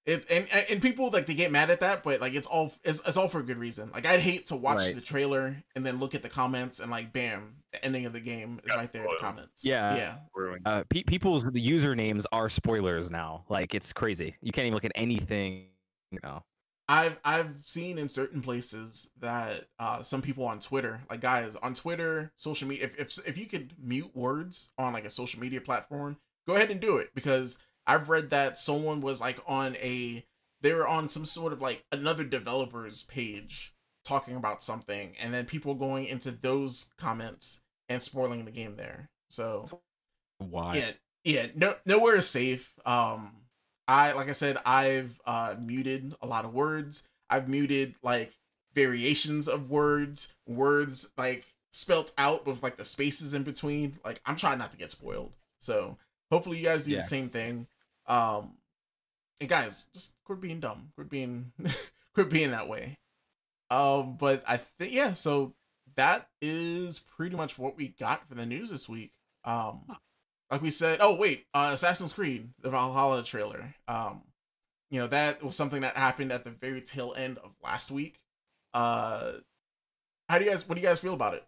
it 0.07 0.27
and 0.31 0.49
and- 0.53 0.67
and 0.71 0.83
people 0.83 1.11
like 1.11 1.27
they 1.27 1.35
get 1.35 1.51
mad 1.53 1.71
at 1.71 1.81
that, 1.81 2.03
but 2.03 2.21
like 2.21 2.35
it's 2.35 2.47
all 2.47 2.73
it's, 2.83 3.01
it's 3.07 3.17
all 3.17 3.29
for 3.29 3.41
a 3.41 3.43
good 3.43 3.59
reason. 3.59 3.91
Like 3.93 4.07
I'd 4.07 4.21
hate 4.21 4.47
to 4.47 4.57
watch 4.57 4.79
Right. 4.79 4.95
the 4.95 5.01
trailer 5.01 5.63
and 5.75 5.85
then 5.87 5.99
look 6.01 6.15
at 6.15 6.23
the 6.23 6.29
comments 6.29 6.81
and 6.81 6.91
like, 6.91 7.13
bam, 7.13 7.57
the 7.73 7.85
ending 7.85 8.07
of 8.07 8.13
the 8.13 8.21
game 8.21 8.61
is 8.65 8.69
Got 8.71 8.79
right 8.79 8.93
there 8.93 9.03
in 9.05 9.09
the 9.09 9.21
comments. 9.21 9.65
Yeah. 9.65 9.97
yeah. 9.97 10.15
Ruined. 10.35 10.67
Uh, 10.67 10.85
pe- 10.89 11.05
people's 11.05 11.45
usernames 11.45 12.25
are 12.33 12.49
spoilers 12.49 13.11
now. 13.11 13.45
Like 13.49 13.75
it's 13.75 13.93
crazy. 13.93 14.35
You 14.43 14.53
can't 14.53 14.67
even 14.67 14.75
look 14.75 14.85
at 14.85 14.93
anything. 14.95 15.67
You 16.11 16.19
know. 16.25 16.43
I've 16.91 17.21
I've 17.25 17.55
seen 17.63 17.99
in 17.99 18.09
certain 18.09 18.43
places 18.43 19.13
that 19.21 19.69
uh, 19.79 20.03
some 20.03 20.23
people 20.23 20.45
on 20.45 20.59
Twitter, 20.59 21.03
like 21.09 21.21
guys 21.21 21.55
on 21.55 21.73
Twitter, 21.73 22.33
social 22.35 22.67
media, 22.67 22.85
if, 22.87 22.99
if 22.99 23.29
if 23.29 23.39
you 23.39 23.47
could 23.47 23.75
mute 23.81 24.11
words 24.13 24.73
on 24.77 24.93
like 24.93 25.05
a 25.05 25.11
social 25.11 25.41
media 25.41 25.61
platform, 25.61 26.17
go 26.49 26.57
ahead 26.57 26.69
and 26.69 26.81
do 26.81 26.97
it 26.97 27.11
because 27.15 27.61
I've 27.87 28.09
read 28.09 28.31
that 28.31 28.59
someone 28.59 29.01
was 29.01 29.21
like 29.21 29.39
on 29.47 29.77
a 29.77 30.25
they 30.63 30.73
were 30.73 30.89
on 30.89 31.09
some 31.09 31.25
sort 31.25 31.53
of 31.53 31.61
like 31.61 31.85
another 31.93 32.25
developer's 32.25 33.05
page 33.05 33.73
talking 34.05 34.35
about 34.35 34.65
something, 34.65 35.15
and 35.23 35.33
then 35.33 35.45
people 35.45 35.75
going 35.75 36.07
into 36.07 36.33
those 36.33 36.93
comments 36.99 37.63
and 37.89 38.03
spoiling 38.03 38.45
the 38.45 38.51
game 38.51 38.75
there. 38.75 39.11
So 39.29 39.67
Why? 40.39 40.77
yeah, 40.77 40.91
yeah. 41.23 41.47
No, 41.55 41.77
nowhere 41.87 42.17
is 42.17 42.29
safe. 42.29 42.75
Um, 42.85 43.40
I 43.91 44.13
like 44.13 44.29
I 44.29 44.33
said, 44.33 44.57
I've 44.65 45.21
uh 45.27 45.57
muted 45.61 46.15
a 46.23 46.27
lot 46.27 46.45
of 46.45 46.55
words. 46.55 47.03
I've 47.29 47.49
muted 47.49 47.97
like 48.03 48.33
variations 48.75 49.49
of 49.49 49.69
words, 49.71 50.33
words 50.47 51.13
like 51.19 51.45
spelt 51.73 52.13
out 52.19 52.47
with 52.47 52.63
like 52.63 52.77
the 52.77 52.85
spaces 52.85 53.35
in 53.35 53.43
between. 53.43 53.99
Like 54.05 54.21
I'm 54.25 54.37
trying 54.37 54.59
not 54.59 54.71
to 54.73 54.79
get 54.79 54.91
spoiled. 54.91 55.33
So 55.59 55.99
hopefully 56.31 56.59
you 56.59 56.65
guys 56.65 56.85
do 56.85 56.93
Yeah. 56.93 56.99
the 56.99 57.03
same 57.03 57.29
thing. 57.29 57.67
Um, 58.07 58.55
and 59.41 59.49
guys, 59.49 59.89
just 59.95 60.15
quit 60.25 60.41
being 60.41 60.61
dumb. 60.61 60.93
Quit 60.95 61.09
being, 61.09 61.53
quit 62.15 62.29
being 62.31 62.51
that 62.53 62.69
way. 62.69 62.97
Um, 63.71 64.17
but 64.17 64.43
I 64.47 64.57
think 64.57 64.93
yeah. 64.93 65.15
So 65.15 65.55
that 65.97 66.29
is 66.41 66.99
pretty 66.99 67.37
much 67.37 67.59
what 67.59 67.77
we 67.77 67.89
got 67.89 68.29
for 68.29 68.35
the 68.35 68.47
news 68.47 68.71
this 68.71 68.89
week. 68.89 69.13
Um, 69.45 69.81
like 70.51 70.63
we 70.63 70.71
said, 70.71 70.99
oh 71.01 71.15
wait, 71.15 71.47
uh, 71.55 71.71
Assassin's 71.75 72.13
Creed, 72.13 72.51
the 72.61 72.71
Valhalla 72.71 73.23
trailer. 73.23 73.75
Um, 73.89 74.23
you 74.91 74.99
know 75.01 75.07
that 75.07 75.43
was 75.43 75.55
something 75.55 75.83
that 75.83 75.97
happened 75.97 76.33
at 76.33 76.45
the 76.45 76.51
very 76.51 76.81
tail 76.81 77.15
end 77.17 77.39
of 77.39 77.53
last 77.63 77.91
week. 77.91 78.21
Uh, 78.75 79.33
how 80.29 80.39
do 80.39 80.45
you 80.45 80.51
guys? 80.51 80.69
What 80.69 80.75
do 80.75 80.81
you 80.81 80.87
guys 80.87 81.01
feel 81.01 81.15
about 81.15 81.35
it? 81.35 81.45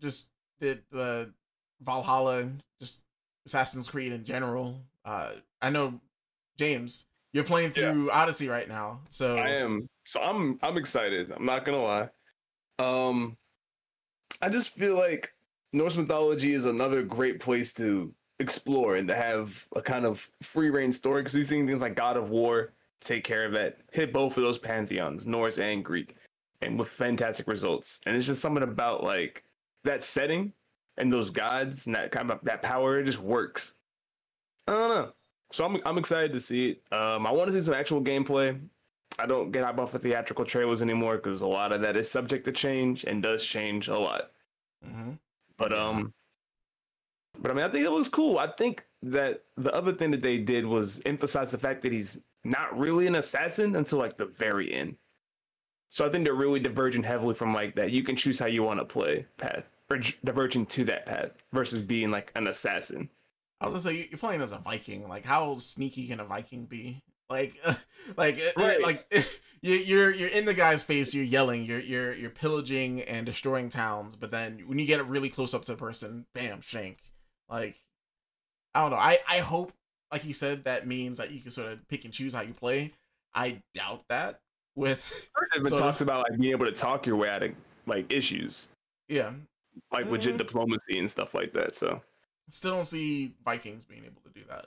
Just 0.00 0.30
the 0.60 0.80
the 0.90 1.32
Valhalla, 1.80 2.48
just 2.80 3.02
Assassin's 3.46 3.88
Creed 3.88 4.12
in 4.12 4.24
general. 4.24 4.80
Uh, 5.04 5.32
I 5.60 5.70
know 5.70 6.00
James, 6.56 7.06
you're 7.32 7.44
playing 7.44 7.72
Yeah. 7.76 7.92
through 7.92 8.10
Odyssey 8.10 8.48
right 8.48 8.68
now, 8.68 9.00
so 9.08 9.36
I 9.36 9.48
am. 9.50 9.88
So 10.06 10.20
I'm 10.20 10.58
I'm 10.62 10.76
excited. 10.76 11.32
I'm 11.32 11.44
not 11.46 11.64
gonna 11.64 11.82
lie. 11.82 12.08
Um 12.78 13.36
I 14.40 14.48
just 14.48 14.70
feel 14.70 14.96
like 14.96 15.33
Norse 15.74 15.96
mythology 15.96 16.54
is 16.54 16.66
another 16.66 17.02
great 17.02 17.40
place 17.40 17.74
to 17.74 18.14
explore 18.38 18.94
and 18.94 19.08
to 19.08 19.14
have 19.14 19.66
a 19.74 19.82
kind 19.82 20.06
of 20.06 20.30
free 20.40 20.70
reign 20.70 20.92
story 20.92 21.22
because 21.22 21.34
we've 21.34 21.48
seen 21.48 21.66
things 21.66 21.82
like 21.82 21.96
God 21.96 22.16
of 22.16 22.30
War 22.30 22.72
take 23.00 23.24
care 23.24 23.44
of 23.44 23.52
that, 23.52 23.78
hit 23.92 24.12
both 24.12 24.36
of 24.36 24.44
those 24.44 24.56
pantheons, 24.56 25.26
Norse 25.26 25.58
and 25.58 25.84
Greek, 25.84 26.14
and 26.62 26.78
with 26.78 26.88
fantastic 26.88 27.48
results. 27.48 28.00
And 28.06 28.16
it's 28.16 28.24
just 28.24 28.40
something 28.40 28.62
about 28.62 29.02
like 29.02 29.42
that 29.82 30.04
setting 30.04 30.52
and 30.96 31.12
those 31.12 31.30
gods 31.30 31.86
and 31.86 31.96
that 31.96 32.12
kind 32.12 32.30
of 32.30 32.38
that 32.44 32.62
power, 32.62 33.00
it 33.00 33.04
just 33.06 33.18
works. 33.18 33.74
I 34.68 34.72
don't 34.74 34.88
know. 34.88 35.12
So 35.50 35.64
I'm 35.64 35.80
I'm 35.84 35.98
excited 35.98 36.32
to 36.34 36.40
see 36.40 36.70
it. 36.70 36.82
Um, 36.96 37.26
I 37.26 37.32
want 37.32 37.50
to 37.50 37.52
see 37.52 37.64
some 37.64 37.74
actual 37.74 38.00
gameplay. 38.00 38.60
I 39.18 39.26
don't 39.26 39.50
get 39.50 39.64
hype 39.64 39.78
off 39.78 39.94
of 39.94 40.02
theatrical 40.02 40.44
trailers 40.44 40.82
anymore 40.82 41.16
because 41.16 41.40
a 41.40 41.48
lot 41.48 41.72
of 41.72 41.80
that 41.80 41.96
is 41.96 42.08
subject 42.08 42.44
to 42.44 42.52
change 42.52 43.02
and 43.02 43.20
does 43.20 43.44
change 43.44 43.88
a 43.88 43.98
lot. 43.98 44.30
Mhm. 44.86 45.18
But 45.64 45.72
um, 45.72 46.12
but 47.40 47.50
I 47.50 47.54
mean, 47.54 47.64
I 47.64 47.70
think 47.70 47.86
it 47.86 47.90
looks 47.90 48.10
cool. 48.10 48.38
I 48.38 48.48
think 48.48 48.84
that 49.02 49.44
the 49.56 49.74
other 49.74 49.94
thing 49.94 50.10
that 50.10 50.20
they 50.20 50.36
did 50.36 50.66
was 50.66 51.00
emphasize 51.06 51.50
the 51.50 51.56
fact 51.56 51.80
that 51.84 51.92
he's 51.92 52.20
not 52.44 52.78
really 52.78 53.06
an 53.06 53.14
assassin 53.14 53.74
until 53.74 53.98
like 53.98 54.18
the 54.18 54.26
very 54.26 54.74
end. 54.74 54.96
So 55.88 56.04
I 56.04 56.10
think 56.10 56.24
they're 56.24 56.34
really 56.34 56.60
diverging 56.60 57.02
heavily 57.02 57.34
from 57.34 57.54
like 57.54 57.76
that. 57.76 57.92
You 57.92 58.02
can 58.02 58.14
choose 58.14 58.38
how 58.38 58.44
you 58.44 58.62
want 58.62 58.78
to 58.80 58.84
play 58.84 59.24
path, 59.38 59.64
or 59.88 60.00
diverging 60.22 60.66
to 60.66 60.84
that 60.84 61.06
path 61.06 61.30
versus 61.50 61.80
being 61.80 62.10
like 62.10 62.30
an 62.34 62.46
assassin. 62.46 63.08
I 63.58 63.64
was 63.64 63.72
gonna 63.72 63.82
say 63.84 64.08
you're 64.10 64.18
playing 64.18 64.42
as 64.42 64.52
a 64.52 64.58
Viking. 64.58 65.08
Like, 65.08 65.24
how 65.24 65.56
sneaky 65.56 66.08
can 66.08 66.20
a 66.20 66.26
Viking 66.26 66.66
be? 66.66 67.00
Like, 67.30 67.54
like, 68.16 68.38
uh, 68.56 68.62
Right. 68.62 68.80
like 68.82 69.06
you- 69.62 69.72
you're 69.72 70.10
you're 70.10 70.28
in 70.28 70.44
the 70.44 70.54
guy's 70.54 70.84
face. 70.84 71.14
You're 71.14 71.24
yelling. 71.24 71.64
You're 71.64 71.80
you're 71.80 72.14
you're 72.14 72.30
pillaging 72.30 73.02
and 73.02 73.24
destroying 73.26 73.68
towns. 73.68 74.14
But 74.16 74.30
then 74.30 74.60
when 74.66 74.78
you 74.78 74.86
get 74.86 75.04
really 75.06 75.28
close 75.30 75.54
up 75.54 75.62
to 75.64 75.72
the 75.72 75.78
person, 75.78 76.26
bam, 76.34 76.60
shank. 76.60 76.98
Like, 77.48 77.76
I 78.74 78.82
don't 78.82 78.90
know. 78.90 78.96
I 78.96 79.18
I 79.28 79.38
hope, 79.38 79.72
like 80.12 80.22
he 80.22 80.32
said, 80.32 80.64
that 80.64 80.86
means 80.86 81.18
that 81.18 81.30
you 81.30 81.40
can 81.40 81.50
sort 81.50 81.72
of 81.72 81.86
pick 81.88 82.04
and 82.04 82.12
choose 82.12 82.34
how 82.34 82.42
you 82.42 82.52
play. 82.54 82.92
I 83.34 83.62
doubt 83.74 84.04
that. 84.08 84.40
With 84.76 85.28
It 85.54 85.66
Sort 85.66 85.72
of. 85.72 85.78
talks 85.78 86.00
about 86.00 86.28
like 86.28 86.38
being 86.38 86.50
able 86.52 86.66
to 86.66 86.72
talk 86.72 87.06
your 87.06 87.16
way 87.16 87.28
out 87.28 87.42
of 87.44 87.52
like 87.86 88.12
issues, 88.12 88.66
yeah, 89.08 89.32
like 89.92 90.10
legit 90.10 90.34
Mhm. 90.34 90.38
diplomacy 90.38 90.98
and 90.98 91.08
stuff 91.10 91.32
like 91.32 91.52
that. 91.52 91.76
So 91.76 92.02
still 92.50 92.72
don't 92.72 92.84
see 92.84 93.34
Vikings 93.44 93.84
being 93.84 94.04
able 94.04 94.20
to 94.22 94.30
do 94.30 94.44
that. 94.48 94.66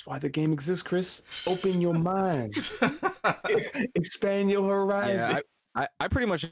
That's 0.00 0.06
why 0.06 0.18
the 0.18 0.30
game 0.30 0.50
exists, 0.52 0.82
Chris. 0.82 1.22
Open 1.46 1.78
your 1.78 1.92
mind, 1.92 2.54
expand 3.94 4.50
your 4.50 4.66
horizon. 4.66 5.16
Yeah, 5.16 5.40
I, 5.74 5.82
I, 5.82 5.88
I 6.00 6.08
pretty 6.08 6.26
much 6.26 6.46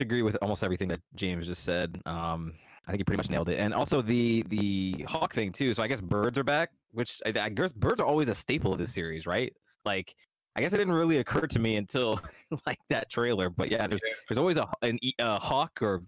agree 0.00 0.20
with 0.20 0.36
almost 0.42 0.62
everything 0.62 0.88
that 0.88 1.00
James 1.14 1.46
just 1.46 1.64
said. 1.64 2.02
Um, 2.04 2.52
I 2.86 2.90
think 2.90 3.00
he 3.00 3.04
pretty 3.04 3.16
much 3.16 3.30
nailed 3.30 3.48
it, 3.48 3.58
and 3.58 3.72
also 3.72 4.02
the 4.02 4.42
the 4.48 5.06
hawk 5.08 5.32
thing 5.32 5.52
too. 5.52 5.72
So 5.72 5.82
I 5.82 5.88
guess 5.88 6.02
birds 6.02 6.38
are 6.38 6.44
back, 6.44 6.70
which 6.92 7.22
I, 7.24 7.32
I 7.40 7.48
guess 7.48 7.72
birds 7.72 7.98
are 8.00 8.06
always 8.06 8.28
a 8.28 8.34
staple 8.34 8.72
of 8.74 8.78
this 8.78 8.92
series, 8.92 9.26
right? 9.26 9.54
Like, 9.86 10.14
I 10.54 10.60
guess 10.60 10.74
it 10.74 10.76
didn't 10.78 10.92
really 10.94 11.16
occur 11.18 11.46
to 11.46 11.58
me 11.58 11.76
until 11.76 12.20
like 12.66 12.78
that 12.90 13.08
trailer. 13.08 13.48
But 13.48 13.70
yeah, 13.70 13.86
there's 13.86 14.02
there's 14.28 14.38
always 14.38 14.58
a 14.58 14.68
an, 14.82 14.98
e- 15.00 15.14
a 15.18 15.38
hawk 15.38 15.78
or 15.80 16.02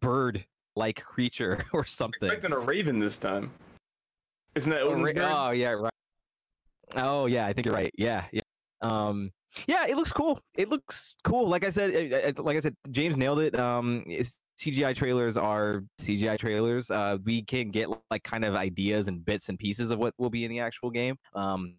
bird 0.00 0.44
like 0.76 1.02
creature 1.02 1.64
or 1.72 1.86
something. 1.86 2.28
expecting 2.30 2.52
a 2.52 2.58
raven 2.58 2.98
this 2.98 3.16
time. 3.16 3.50
Isn't 4.54 4.70
that 4.70 4.82
Oh, 4.82 4.90
Odin's 4.90 5.06
ra- 5.06 5.12
bird? 5.14 5.32
oh 5.34 5.50
yeah, 5.52 5.70
right. 5.70 5.91
Oh 6.96 7.26
yeah, 7.26 7.46
I 7.46 7.52
think 7.52 7.66
you're 7.66 7.74
right. 7.74 7.92
Yeah, 7.96 8.24
yeah. 8.32 8.42
Um, 8.80 9.30
yeah, 9.66 9.86
it 9.88 9.96
looks 9.96 10.12
cool. 10.12 10.40
It 10.54 10.68
looks 10.68 11.14
cool. 11.24 11.48
Like 11.48 11.64
I 11.64 11.70
said, 11.70 12.12
uh, 12.12 12.16
uh, 12.28 12.42
like 12.42 12.56
I 12.56 12.60
said, 12.60 12.76
James 12.90 13.16
nailed 13.16 13.40
it. 13.40 13.58
Um, 13.58 14.04
CGI 14.58 14.94
trailers 14.94 15.36
are 15.36 15.84
CGI 16.00 16.38
trailers. 16.38 16.90
Uh, 16.90 17.18
we 17.24 17.42
can 17.42 17.70
get 17.70 17.88
like 18.10 18.22
kind 18.22 18.44
of 18.44 18.54
ideas 18.54 19.08
and 19.08 19.24
bits 19.24 19.48
and 19.48 19.58
pieces 19.58 19.90
of 19.90 19.98
what 19.98 20.14
will 20.18 20.30
be 20.30 20.44
in 20.44 20.50
the 20.50 20.60
actual 20.60 20.90
game. 20.90 21.16
Um, 21.34 21.76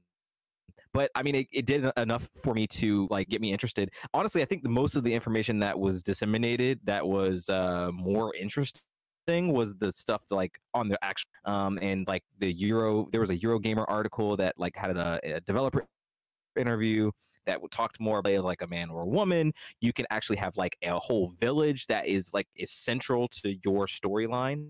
but 0.93 1.09
I 1.15 1.23
mean, 1.23 1.35
it, 1.35 1.47
it 1.51 1.65
did 1.65 1.89
enough 1.97 2.29
for 2.43 2.53
me 2.53 2.67
to 2.67 3.07
like 3.09 3.27
get 3.29 3.41
me 3.41 3.51
interested. 3.51 3.89
Honestly, 4.13 4.41
I 4.41 4.45
think 4.45 4.63
the 4.63 4.69
most 4.69 4.95
of 4.95 5.03
the 5.03 5.13
information 5.13 5.59
that 5.59 5.79
was 5.79 6.03
disseminated 6.03 6.79
that 6.83 7.07
was 7.07 7.49
uh, 7.49 7.89
more 7.91 8.33
interesting 8.35 8.83
was 9.27 9.77
the 9.77 9.91
stuff 9.91 10.23
like 10.31 10.59
on 10.73 10.89
the 10.89 10.99
actual 11.03 11.29
um 11.45 11.79
and 11.81 12.07
like 12.07 12.23
the 12.39 12.51
Euro. 12.53 13.07
There 13.11 13.21
was 13.21 13.29
a 13.29 13.37
Eurogamer 13.37 13.85
article 13.87 14.35
that 14.37 14.53
like 14.57 14.75
had 14.75 14.95
a, 14.97 15.19
a 15.23 15.41
developer 15.41 15.85
interview 16.55 17.11
that 17.45 17.59
talked 17.71 17.99
more 17.99 18.19
about 18.19 18.43
like 18.43 18.61
a 18.61 18.67
man 18.67 18.89
or 18.89 19.01
a 19.01 19.07
woman. 19.07 19.53
You 19.81 19.93
can 19.93 20.05
actually 20.09 20.37
have 20.37 20.55
like 20.57 20.77
a 20.81 20.97
whole 20.99 21.29
village 21.39 21.87
that 21.87 22.07
is 22.07 22.33
like 22.33 22.47
is 22.55 22.71
central 22.71 23.27
to 23.29 23.55
your 23.63 23.85
storyline, 23.87 24.69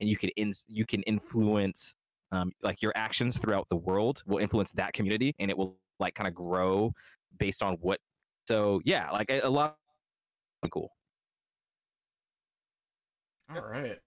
and 0.00 0.08
you 0.08 0.16
can 0.16 0.30
in 0.36 0.52
you 0.68 0.84
can 0.86 1.02
influence 1.04 1.94
um, 2.32 2.52
like 2.62 2.82
your 2.82 2.92
actions 2.94 3.38
throughout 3.38 3.68
the 3.68 3.76
world 3.76 4.22
will 4.26 4.38
influence 4.38 4.72
that 4.72 4.92
community, 4.92 5.34
and 5.38 5.50
it 5.50 5.56
will 5.56 5.78
like 5.98 6.14
kind 6.14 6.28
of 6.28 6.34
grow 6.34 6.92
based 7.38 7.62
on 7.62 7.74
what. 7.74 8.00
So 8.46 8.80
yeah, 8.84 9.10
like 9.10 9.30
a, 9.30 9.40
a 9.40 9.50
lot 9.50 9.76
cool. 10.70 10.90
All 13.54 13.62
right. 13.62 13.98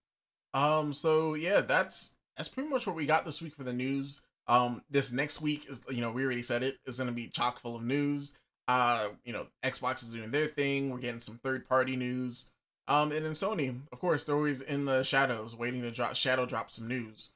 Um. 0.54 0.94
So 0.94 1.34
yeah, 1.36 1.62
that's 1.62 2.18
that's 2.38 2.50
pretty 2.50 2.70
much 2.70 2.86
what 2.88 2.96
we 2.96 3.06
got 3.06 3.26
this 3.26 3.42
week 3.42 3.56
for 3.56 3.64
the 3.64 3.74
news. 3.74 4.22
Um. 4.48 4.84
This 4.90 5.12
next 5.12 5.42
week 5.42 5.66
is, 5.70 5.84
you 5.90 6.02
know, 6.02 6.12
we 6.12 6.24
already 6.24 6.44
said 6.44 6.64
it 6.64 6.78
is 6.86 6.98
going 6.98 7.10
to 7.10 7.14
be 7.16 7.28
chock 7.28 7.60
full 7.60 7.76
of 7.76 7.84
news. 7.84 8.38
Uh. 8.68 9.10
You 9.26 9.34
know, 9.34 9.48
Xbox 9.64 10.04
is 10.04 10.10
doing 10.10 10.32
their 10.32 10.48
thing. 10.48 10.90
We're 10.92 11.00
getting 11.00 11.20
some 11.20 11.40
third 11.44 11.68
party 11.68 11.96
news. 11.96 12.52
Um. 12.88 13.12
And 13.12 13.26
then 13.26 13.32
Sony, 13.34 13.76
of 13.92 14.00
course, 14.00 14.26
they're 14.26 14.36
always 14.36 14.62
in 14.62 14.86
the 14.86 15.04
shadows, 15.04 15.56
waiting 15.56 15.82
to 15.82 15.92
drop 15.92 16.16
shadow 16.16 16.46
drop 16.46 16.72
some 16.72 16.88
news. 16.88 17.30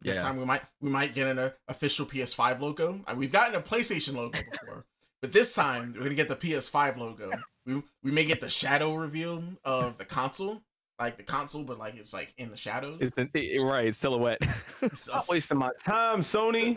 This 0.00 0.16
Yeah. 0.16 0.22
time 0.22 0.36
we 0.38 0.44
might 0.44 0.62
we 0.80 0.90
might 0.90 1.14
get 1.14 1.28
an 1.28 1.38
uh, 1.38 1.50
official 1.68 2.04
PS5 2.04 2.60
logo. 2.60 3.00
Uh, 3.06 3.14
We've 3.16 3.30
gotten 3.30 3.54
a 3.54 3.60
PlayStation 3.60 4.14
logo 4.16 4.40
before, 4.50 4.84
but 5.22 5.32
this 5.32 5.54
time 5.54 5.92
we're 5.94 6.02
gonna 6.02 6.14
get 6.16 6.28
the 6.28 6.34
PS5 6.34 6.96
logo. 6.96 7.30
We 7.64 7.82
we 8.02 8.10
may 8.10 8.24
get 8.24 8.40
the 8.40 8.48
shadow 8.48 8.94
reveal 8.96 9.44
of 9.64 9.96
the 9.98 10.04
console, 10.04 10.62
like 10.98 11.16
the 11.16 11.22
console, 11.22 11.62
but 11.64 11.78
like 11.78 11.96
it's 11.96 12.12
like 12.12 12.34
in 12.38 12.50
the 12.50 12.56
shadows. 12.56 12.98
It's 13.00 13.16
an, 13.18 13.30
i- 13.34 13.56
right 13.60 13.94
silhouette. 13.94 14.40
Stop 14.94 15.24
wasting 15.28 15.58
my 15.58 15.70
time, 15.84 16.20
Sony. 16.22 16.74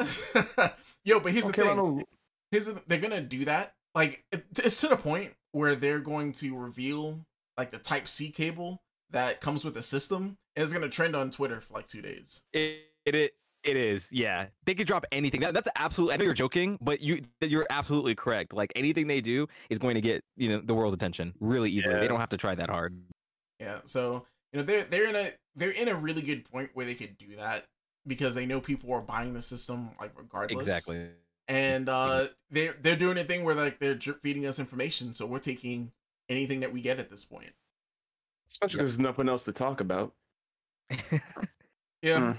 Yo, 1.05 1.19
but 1.19 1.31
here's 1.31 1.45
Don't 1.45 1.55
the 1.55 1.61
thing. 1.63 1.71
about 1.79 2.03
Here's 2.51 2.65
the, 2.67 2.81
they're 2.87 2.99
gonna 2.99 3.21
do 3.21 3.45
that. 3.45 3.73
Like 3.95 4.23
it, 4.31 4.43
it's 4.57 4.79
to 4.81 4.87
the 4.89 4.97
point 4.97 5.33
where 5.53 5.75
they're 5.75 5.99
going 5.99 6.31
to 6.33 6.55
reveal 6.57 7.19
like 7.57 7.71
the 7.71 7.77
Type 7.79 8.07
C 8.07 8.29
cable 8.29 8.81
that 9.09 9.41
comes 9.41 9.65
with 9.65 9.73
the 9.73 9.81
system, 9.81 10.37
and 10.55 10.63
it's 10.63 10.73
gonna 10.73 10.89
trend 10.89 11.15
on 11.15 11.29
Twitter 11.29 11.59
for 11.61 11.73
like 11.73 11.87
two 11.87 12.01
days. 12.01 12.41
it, 12.53 12.79
it 13.05 13.15
it 13.15 13.33
it 13.63 13.77
is 13.77 14.11
yeah 14.11 14.47
they 14.65 14.73
could 14.73 14.87
drop 14.87 15.05
anything 15.11 15.39
that, 15.41 15.53
that's 15.53 15.69
absolutely 15.75 16.15
i 16.15 16.17
know 16.17 16.23
you're 16.25 16.33
joking 16.33 16.79
but 16.81 16.99
you 16.99 17.21
you're 17.41 17.67
absolutely 17.69 18.15
correct 18.15 18.53
like 18.53 18.71
anything 18.75 19.05
they 19.05 19.21
do 19.21 19.45
is 19.69 19.77
going 19.77 19.93
to 19.93 20.01
get 20.01 20.23
you 20.35 20.49
know 20.49 20.59
the 20.65 20.73
world's 20.73 20.95
attention 20.95 21.31
really 21.39 21.69
easily 21.69 21.93
Yeah. 21.93 22.01
they 22.01 22.07
don't 22.07 22.19
have 22.19 22.29
to 22.29 22.37
try 22.37 22.55
that 22.55 22.71
hard 22.71 22.99
Yeah, 23.61 23.79
so 23.85 24.25
you 24.51 24.59
know 24.59 24.65
they're 24.65 24.83
they're 24.83 25.07
in 25.07 25.15
a 25.15 25.33
they're 25.55 25.69
in 25.69 25.87
a 25.87 25.95
really 25.95 26.21
good 26.21 26.43
point 26.43 26.71
where 26.73 26.85
they 26.85 26.95
could 26.95 27.17
do 27.17 27.35
that 27.37 27.67
because 28.07 28.35
they 28.35 28.45
know 28.45 28.59
people 28.59 28.91
are 28.91 29.01
buying 29.01 29.33
the 29.33 29.41
system 29.41 29.91
like 29.99 30.11
regardless. 30.17 30.65
exactly 30.65 31.09
and 31.47 31.89
uh 31.89 32.27
they're 32.49 32.75
they're 32.81 32.95
doing 32.95 33.17
a 33.17 33.23
thing 33.23 33.43
where 33.43 33.55
like 33.55 33.79
they're 33.79 33.95
drip 33.95 34.21
feeding 34.21 34.45
us 34.45 34.59
information, 34.59 35.13
so 35.13 35.25
we're 35.25 35.39
taking 35.39 35.91
anything 36.29 36.61
that 36.61 36.71
we 36.71 36.81
get 36.81 36.99
at 36.99 37.09
this 37.09 37.25
point. 37.25 37.51
Especially 38.49 38.77
because 38.77 38.97
there's 38.97 38.99
nothing 38.99 39.29
else 39.29 39.43
to 39.43 39.51
talk 39.51 39.81
about. 39.81 40.13
Yeah. 42.01 42.33
Mm. 42.33 42.37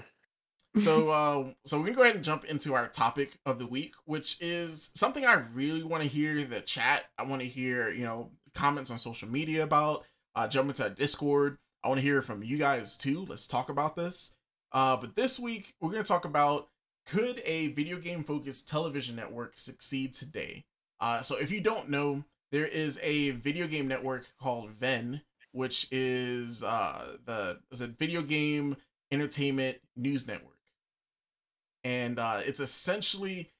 so 0.77 1.09
uh 1.11 1.53
so 1.63 1.77
we're 1.77 1.85
gonna 1.85 1.95
go 1.95 2.01
ahead 2.03 2.15
and 2.15 2.23
jump 2.23 2.43
into 2.45 2.73
our 2.73 2.87
topic 2.87 3.37
of 3.45 3.59
the 3.59 3.67
week, 3.67 3.93
which 4.05 4.37
is 4.41 4.91
something 4.95 5.25
I 5.25 5.33
really 5.53 5.83
want 5.83 6.03
to 6.03 6.09
hear 6.09 6.43
the 6.43 6.61
chat. 6.61 7.05
I 7.17 7.23
want 7.23 7.41
to 7.41 7.47
hear, 7.47 7.89
you 7.89 8.03
know, 8.03 8.31
comments 8.53 8.91
on 8.91 8.97
social 8.97 9.29
media 9.29 9.63
about. 9.63 10.05
Uh 10.35 10.47
jump 10.47 10.69
into 10.69 10.89
Discord. 10.89 11.57
I 11.83 11.87
want 11.89 11.99
to 11.99 12.05
hear 12.05 12.21
from 12.21 12.43
you 12.43 12.57
guys 12.57 12.97
too. 12.97 13.25
Let's 13.27 13.47
talk 13.47 13.69
about 13.69 13.95
this. 13.95 14.35
Uh 14.71 14.97
but 14.97 15.15
this 15.15 15.39
week 15.39 15.75
we're 15.79 15.91
gonna 15.91 16.03
talk 16.03 16.25
about 16.25 16.69
could 17.05 17.41
a 17.45 17.67
video 17.69 17.97
game 17.97 18.23
focused 18.23 18.67
television 18.69 19.15
network 19.15 19.57
succeed 19.57 20.13
today? 20.13 20.65
Uh 20.99 21.21
so 21.21 21.37
if 21.37 21.51
you 21.51 21.61
don't 21.61 21.89
know, 21.89 22.23
there 22.51 22.65
is 22.65 22.99
a 23.03 23.31
video 23.31 23.67
game 23.67 23.87
network 23.87 24.27
called 24.39 24.71
VENN 24.71 25.21
which 25.51 25.87
is 25.91 26.63
uh 26.63 27.17
the 27.25 27.59
is 27.71 27.81
a 27.81 27.87
video 27.87 28.21
game 28.21 28.75
entertainment 29.11 29.77
news 29.95 30.27
network. 30.27 30.57
And 31.83 32.17
uh 32.17 32.41
it's 32.43 32.59
essentially 32.59 33.51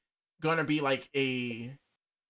gonna 0.42 0.64
be 0.64 0.82
like 0.82 1.10
a 1.16 1.78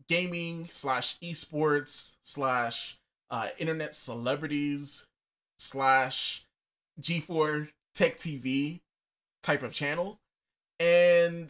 gaming 0.10 0.68
slash 0.70 1.18
esports 1.20 2.18
slash 2.24 2.98
uh 3.34 3.48
internet 3.58 3.96
celebrities 3.96 5.08
slash 5.58 6.46
G4 7.02 7.72
Tech 7.96 8.18
TV 8.18 8.82
type 9.42 9.64
of 9.64 9.74
channel. 9.74 10.20
And 10.80 11.50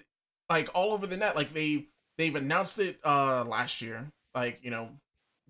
like 0.49 0.69
all 0.73 0.93
over 0.93 1.05
the 1.05 1.18
net, 1.18 1.35
like 1.35 1.49
they 1.49 1.88
they've 2.18 2.35
announced 2.35 2.80
it 2.80 2.99
uh 3.03 3.43
last 3.45 3.81
year, 3.81 4.07
like, 4.34 4.60
you 4.64 4.72
know, 4.72 4.91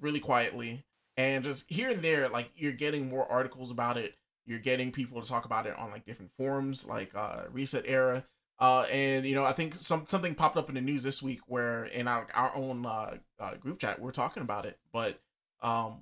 really 0.01 0.19
quietly. 0.19 0.83
And 1.17 1.43
just 1.43 1.71
here 1.71 1.89
and 1.91 2.01
there, 2.01 2.27
like 2.29 2.51
you're 2.55 2.71
getting 2.71 3.09
more 3.09 3.31
articles 3.31 3.69
about 3.69 3.97
it. 3.97 4.15
You're 4.47 4.59
getting 4.59 4.91
people 4.91 5.21
to 5.21 5.29
talk 5.29 5.45
about 5.45 5.67
it 5.67 5.77
on 5.77 5.91
like 5.91 6.03
different 6.03 6.31
forums, 6.35 6.87
like 6.87 7.13
uh 7.15 7.43
ResetEra. 7.53 8.25
Uh, 8.59 8.85
and 8.91 9.25
you 9.25 9.35
know, 9.35 9.43
I 9.43 9.51
think 9.51 9.75
some 9.75 10.07
something 10.07 10.33
popped 10.33 10.57
up 10.57 10.69
in 10.69 10.75
the 10.75 10.81
news 10.81 11.03
this 11.03 11.21
week 11.21 11.41
where 11.45 11.83
in 11.85 12.07
our 12.07 12.25
our 12.33 12.55
own 12.55 12.87
uh, 12.87 13.17
uh 13.39 13.55
group 13.55 13.79
chat 13.79 13.99
we're 13.99 14.11
talking 14.11 14.41
about 14.41 14.65
it. 14.65 14.79
But 14.91 15.19
um, 15.61 16.01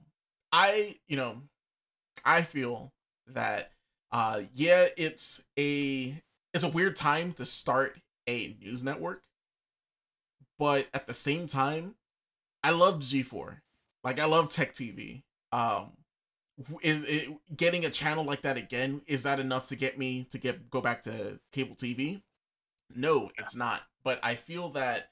I 0.52 0.98
you 1.07 1.18
know, 1.18 1.41
I 2.26 2.41
feel 2.41 2.94
that 3.28 3.72
uh 4.11 4.41
yeah, 4.53 4.88
it's 4.98 5.44
a 5.57 6.22
it's 6.53 6.64
a 6.64 6.69
weird 6.69 6.95
time 6.95 7.34
to 7.34 7.45
start 7.45 7.99
a 8.28 8.56
news 8.61 8.84
network, 8.84 9.23
but 10.60 10.88
at 10.94 11.07
the 11.07 11.14
same 11.14 11.48
time, 11.48 11.95
I 12.64 12.72
loved 12.72 13.03
G4. 13.03 13.57
Like 14.03 14.19
I 14.19 14.26
love 14.26 14.52
Tech 14.52 14.73
TV. 14.73 15.23
Um, 15.52 15.91
is 16.82 17.03
it 17.03 17.30
getting 17.56 17.86
a 17.86 17.90
channel 17.90 18.23
like 18.23 18.41
that 18.41 18.57
again? 18.57 19.02
Is 19.07 19.23
that 19.23 19.40
enough 19.40 19.68
to 19.69 19.76
get 19.76 19.98
me 19.98 20.26
to 20.30 20.38
get 20.38 20.69
go 20.69 20.82
back 20.82 21.03
to 21.03 21.40
cable 21.52 21.76
TV? 21.76 22.22
No, 22.95 23.32
it's 23.38 23.56
not. 23.56 23.82
But 24.03 24.19
I 24.23 24.36
feel 24.36 24.69
that 24.69 25.10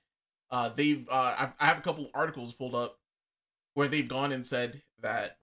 uh, 0.52 0.70
they've 0.70 1.08
uh, 1.10 1.36
I've, 1.40 1.54
I 1.60 1.66
have 1.66 1.78
a 1.78 1.82
couple 1.82 2.10
articles 2.14 2.54
pulled 2.54 2.76
up 2.76 2.98
where 3.74 3.88
they've 3.88 4.08
gone 4.08 4.32
and 4.32 4.46
said 4.46 4.82
that 5.02 5.38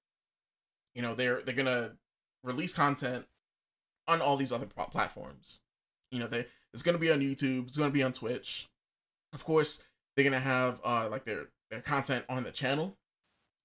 you 0.95 1.03
know 1.03 1.15
they're 1.15 1.43
they're 1.43 1.55
gonna 1.55 1.93
release 2.43 2.73
content 2.73 3.27
on 4.09 4.21
all 4.21 4.37
these 4.37 4.53
other 4.53 4.67
platforms. 4.67 5.61
You 6.11 6.21
know, 6.21 6.27
they 6.27 6.47
it's 6.73 6.83
gonna 6.83 6.99
be 6.99 7.11
on 7.11 7.21
YouTube. 7.21 7.69
It's 7.69 7.77
gonna 7.77 7.91
be 7.91 8.03
on 8.03 8.13
Twitch. 8.13 8.69
Of 9.33 9.45
course, 9.45 9.83
they're 10.15 10.25
gonna 10.25 10.41
have 10.41 10.81
uh 10.85 11.09
like 11.11 11.25
their 11.25 11.49
their 11.71 11.81
content 11.81 12.25
on 12.29 12.45
the 12.45 12.53
channel, 12.53 12.97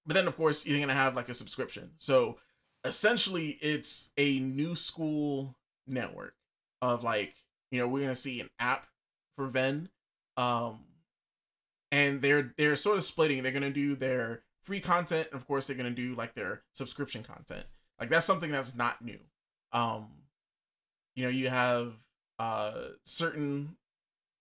but 0.06 0.16
then 0.16 0.28
of 0.28 0.36
course 0.36 0.66
you're 0.66 0.80
gonna 0.80 0.94
have 0.94 1.16
like 1.16 1.30
a 1.30 1.34
subscription. 1.34 1.92
So 1.98 2.38
essentially, 2.84 3.58
it's 3.62 4.12
a 4.18 4.40
new 4.40 4.76
school 4.76 5.56
network 5.88 6.36
of 6.82 7.04
like 7.04 7.36
you 7.72 7.80
know 7.80 7.88
we're 7.88 8.02
gonna 8.02 8.16
see 8.16 8.42
an 8.42 8.50
app 8.60 8.88
for 9.36 9.48
VENN, 9.48 9.90
um, 10.38 10.80
and 11.92 12.22
they're 12.22 12.54
they're 12.58 12.76
sort 12.76 12.98
of 12.98 13.04
splitting. 13.04 13.44
They're 13.44 13.52
gonna 13.52 13.70
do 13.70 13.96
their 13.96 14.44
free 14.64 14.80
content, 14.80 15.28
and 15.32 15.40
of 15.40 15.48
course 15.48 15.68
they're 15.68 15.78
gonna 15.78 15.92
do 15.92 16.16
like 16.16 16.36
their 16.36 16.64
subscription 16.74 17.24
content. 17.24 17.66
Like 18.00 18.10
that's 18.10 18.26
something 18.26 18.52
that's 18.52 18.76
not 18.76 19.02
new. 19.02 19.20
Um, 19.72 20.10
you 21.16 21.24
know, 21.24 21.30
you 21.30 21.50
have 21.50 21.94
uh 22.40 22.90
certain 23.06 23.78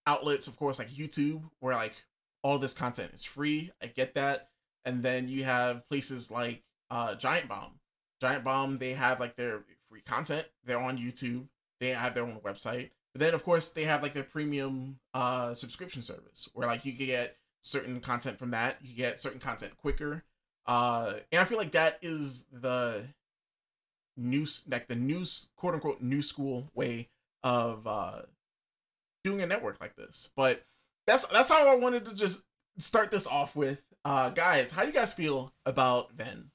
outlets, 0.07 0.47
of 0.47 0.57
course, 0.57 0.79
like 0.79 0.91
YouTube, 0.91 1.43
where 1.61 1.75
like 1.75 2.05
all 2.43 2.59
this 2.59 2.75
content 2.75 3.13
is 3.13 3.25
free. 3.25 3.71
I 3.83 3.87
get 3.87 4.15
that. 4.15 4.49
And 4.85 5.03
then 5.03 5.29
you 5.29 5.45
have 5.45 5.89
places 5.89 6.31
like 6.31 6.63
uh 6.91 7.15
Giant 7.15 7.49
Bomb. 7.49 7.81
Giant 8.21 8.45
Bomb, 8.45 8.79
they 8.79 8.93
have 8.93 9.21
like 9.21 9.37
their 9.37 9.65
free 9.89 10.03
content. 10.03 10.47
They're 10.65 10.81
on 10.81 10.99
YouTube. 10.99 11.49
They 11.81 11.91
have 11.91 12.15
their 12.15 12.25
own 12.25 12.41
website. 12.41 12.91
But 13.13 13.21
then 13.21 13.35
of 13.35 13.45
course 13.45 13.71
they 13.71 13.85
have 13.85 14.03
like 14.03 14.15
their 14.15 14.23
premium 14.23 15.01
uh 15.13 15.55
subscription 15.55 16.03
service 16.03 16.49
where 16.55 16.67
like 16.67 16.85
you 16.85 16.93
can 16.93 17.07
get 17.07 17.37
certain 17.63 18.01
content 18.01 18.39
from 18.39 18.51
that. 18.53 18.79
You 18.83 18.95
get 18.97 19.21
certain 19.21 19.41
content 19.41 19.77
quicker. 19.77 20.25
Uh 20.67 21.15
and 21.33 21.41
I 21.41 21.45
feel 21.45 21.59
like 21.59 21.73
that 21.73 21.99
is 22.03 22.47
the 22.53 23.05
news 24.17 24.63
like 24.71 24.89
the 24.89 24.97
news 24.97 25.49
quote 25.57 25.75
unquote 25.75 26.03
new 26.03 26.23
school 26.23 26.71
way 26.75 27.09
of 27.43 27.87
uh 27.87 28.23
doing 29.25 29.41
a 29.41 29.47
network 29.47 29.81
like 29.81 29.97
this. 29.97 30.31
But 30.37 30.65
that's 31.07 31.27
that's 31.27 31.49
how 31.49 31.71
I 31.71 31.77
wanted 31.77 32.05
to 32.07 32.15
just 32.15 32.45
start 32.79 33.11
this 33.11 33.27
off 33.27 33.57
with. 33.57 33.85
Uh 34.05 34.31
guys, 34.31 34.71
how 34.73 34.83
do 34.83 34.89
you 34.89 34.95
guys 34.95 35.13
feel 35.13 35.53
about 35.67 36.17
VENN? 36.17 36.51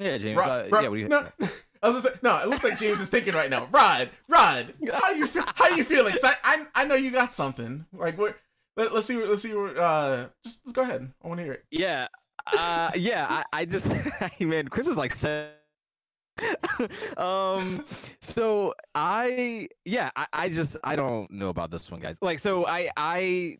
Yeah, 0.00 0.18
James. 0.18 0.38
Rod, 0.38 0.48
uh, 0.48 0.68
Rod- 0.70 0.82
yeah, 0.82 0.88
what 0.88 0.94
do 0.96 1.00
you 1.00 1.08
no, 1.08 1.28
I 1.82 1.88
was 1.88 2.02
say, 2.02 2.10
no, 2.22 2.38
it 2.38 2.48
looks 2.48 2.62
like 2.62 2.78
James 2.78 3.00
is 3.00 3.10
thinking 3.10 3.34
right 3.34 3.50
now. 3.50 3.68
Rod, 3.72 4.10
Rod, 4.28 4.72
how 4.92 5.10
you 5.10 5.26
how 5.56 5.76
you 5.76 5.82
feeling? 5.82 6.14
I, 6.22 6.34
I 6.44 6.66
I 6.76 6.84
know 6.84 6.94
you 6.94 7.10
got 7.10 7.32
something. 7.32 7.84
Like 7.92 8.16
what 8.16 8.36
let, 8.76 8.94
let's 8.94 9.06
see 9.06 9.16
let's 9.16 9.42
see 9.42 9.52
uh 9.54 10.26
just, 10.44 10.64
let's 10.64 10.72
go 10.72 10.82
ahead. 10.82 11.12
I 11.22 11.28
want 11.28 11.38
to 11.38 11.44
hear 11.44 11.54
it. 11.54 11.64
Yeah. 11.70 12.06
Uh 12.46 12.92
yeah, 12.94 13.26
I, 13.28 13.44
I 13.52 13.64
just 13.64 13.92
man, 14.40 14.68
Chris 14.68 14.86
is 14.86 14.96
like 14.96 15.16
um 17.16 17.84
so 18.20 18.74
I 18.94 19.68
yeah, 19.84 20.10
I, 20.14 20.26
I 20.32 20.48
just 20.48 20.76
I 20.84 20.94
don't 20.94 21.30
know 21.32 21.48
about 21.48 21.72
this 21.72 21.90
one, 21.90 22.00
guys. 22.00 22.18
Like 22.22 22.38
so 22.38 22.64
I 22.66 22.90
I 22.96 23.58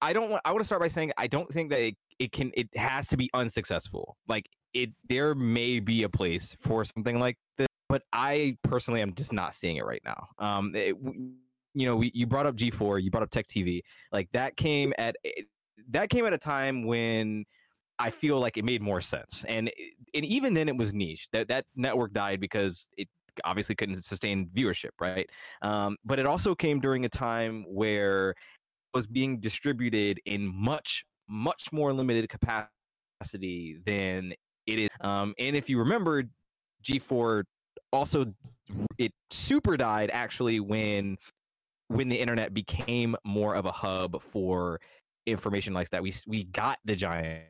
I 0.00 0.14
don't 0.14 0.30
want 0.30 0.40
I 0.46 0.52
want 0.52 0.60
to 0.60 0.66
start 0.66 0.80
by 0.80 0.88
saying 0.88 1.12
I 1.18 1.26
don't 1.26 1.52
think 1.52 1.68
that 1.70 1.80
it, 1.80 1.96
it 2.18 2.32
can 2.32 2.52
it 2.54 2.74
has 2.74 3.06
to 3.08 3.18
be 3.18 3.28
unsuccessful. 3.34 4.16
Like 4.28 4.48
it 4.74 4.90
there 5.08 5.34
may 5.34 5.80
be 5.80 6.02
a 6.04 6.08
place 6.08 6.56
for 6.60 6.84
something 6.84 7.18
like 7.18 7.36
this, 7.56 7.66
but 7.88 8.02
I 8.12 8.56
personally 8.62 9.00
am 9.02 9.14
just 9.14 9.32
not 9.32 9.54
seeing 9.54 9.76
it 9.76 9.84
right 9.84 10.02
now. 10.04 10.28
Um 10.38 10.74
it, 10.74 10.96
you 11.74 11.86
know, 11.86 11.96
we, 11.96 12.10
you 12.14 12.26
brought 12.26 12.46
up 12.46 12.56
G4, 12.56 13.02
you 13.02 13.10
brought 13.10 13.22
up 13.22 13.30
Tech 13.30 13.46
TV. 13.46 13.80
Like 14.12 14.28
that 14.32 14.56
came 14.56 14.92
at 14.98 15.16
that 15.90 16.10
came 16.10 16.26
at 16.26 16.32
a 16.32 16.38
time 16.38 16.84
when 16.84 17.44
I 17.98 18.10
feel 18.10 18.40
like 18.40 18.56
it 18.56 18.64
made 18.64 18.82
more 18.82 19.00
sense. 19.00 19.44
And 19.46 19.70
and 20.14 20.24
even 20.24 20.54
then 20.54 20.68
it 20.68 20.76
was 20.76 20.94
niche. 20.94 21.28
That 21.32 21.48
that 21.48 21.66
network 21.76 22.12
died 22.12 22.40
because 22.40 22.88
it 22.96 23.08
obviously 23.44 23.74
couldn't 23.74 24.02
sustain 24.02 24.48
viewership, 24.54 24.90
right? 25.00 25.28
Um, 25.62 25.96
but 26.04 26.18
it 26.18 26.26
also 26.26 26.54
came 26.54 26.80
during 26.80 27.04
a 27.04 27.08
time 27.08 27.64
where 27.68 28.30
it 28.30 28.36
was 28.94 29.06
being 29.06 29.38
distributed 29.38 30.20
in 30.24 30.46
much 30.46 31.04
much 31.28 31.72
more 31.72 31.92
limited 31.92 32.28
capacity 32.28 33.78
than 33.86 34.32
it 34.66 34.78
is. 34.78 34.88
Um, 35.00 35.34
and 35.38 35.56
if 35.56 35.68
you 35.68 35.78
remember, 35.78 36.24
G4 36.84 37.44
also 37.92 38.32
it 38.98 39.12
super 39.30 39.76
died 39.76 40.10
actually 40.12 40.60
when 40.60 41.16
when 41.88 42.08
the 42.08 42.16
internet 42.16 42.54
became 42.54 43.16
more 43.24 43.56
of 43.56 43.66
a 43.66 43.72
hub 43.72 44.22
for 44.22 44.80
information 45.26 45.74
like 45.74 45.90
that. 45.90 46.02
We 46.02 46.14
we 46.26 46.44
got 46.44 46.78
the 46.84 46.94
giant 46.94 47.44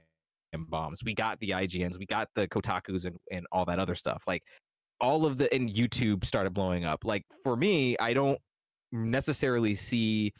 bombs, 0.68 1.04
we 1.04 1.14
got 1.14 1.38
the 1.40 1.50
IGNs, 1.50 1.98
we 1.98 2.06
got 2.06 2.28
the 2.34 2.48
Kotaku's 2.48 3.04
and 3.04 3.16
and 3.30 3.46
all 3.52 3.64
that 3.66 3.78
other 3.78 3.94
stuff. 3.94 4.24
Like 4.26 4.42
all 5.00 5.26
of 5.26 5.36
the 5.38 5.52
and 5.54 5.68
YouTube 5.70 6.24
started 6.24 6.54
blowing 6.54 6.84
up. 6.84 7.04
Like 7.04 7.24
for 7.42 7.56
me, 7.56 7.96
I 7.98 8.12
don't 8.12 8.38
necessarily 8.92 9.74
see 9.74 10.32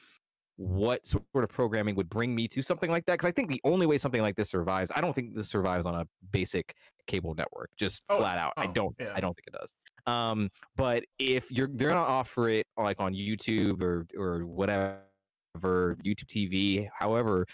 what 0.60 1.06
sort 1.06 1.24
of 1.34 1.48
programming 1.48 1.94
would 1.94 2.10
bring 2.10 2.34
me 2.34 2.46
to 2.46 2.60
something 2.60 2.90
like 2.90 3.06
that 3.06 3.14
because 3.14 3.26
I 3.26 3.32
think 3.32 3.48
the 3.48 3.60
only 3.64 3.86
way 3.86 3.96
something 3.96 4.20
like 4.20 4.36
this 4.36 4.50
survives, 4.50 4.92
I 4.94 5.00
don't 5.00 5.14
think 5.14 5.34
this 5.34 5.48
survives 5.48 5.86
on 5.86 5.94
a 5.94 6.06
basic 6.32 6.74
cable 7.06 7.34
network, 7.34 7.70
just 7.78 8.02
Oh, 8.10 8.18
flat 8.18 8.36
out. 8.38 8.52
I 8.58 8.66
oh, 8.66 8.72
don't. 8.72 8.94
yeah. 9.00 9.12
I 9.14 9.20
don't 9.20 9.34
think 9.34 9.46
it 9.46 9.54
does. 9.54 9.72
Um, 10.06 10.50
but 10.76 11.04
if 11.18 11.50
you're 11.50 11.68
they're 11.72 11.88
gonna 11.88 12.00
offer 12.00 12.48
it 12.50 12.66
like 12.76 13.00
on 13.00 13.14
YouTube 13.14 13.82
or 13.82 14.06
or 14.16 14.44
whatever 14.44 15.00
YouTube 15.56 16.26
TV, 16.26 16.88
however, 16.94 17.46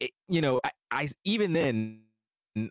it, 0.00 0.10
you 0.28 0.40
know, 0.40 0.60
I 0.90 1.08
even 1.24 1.52
then 1.52 2.00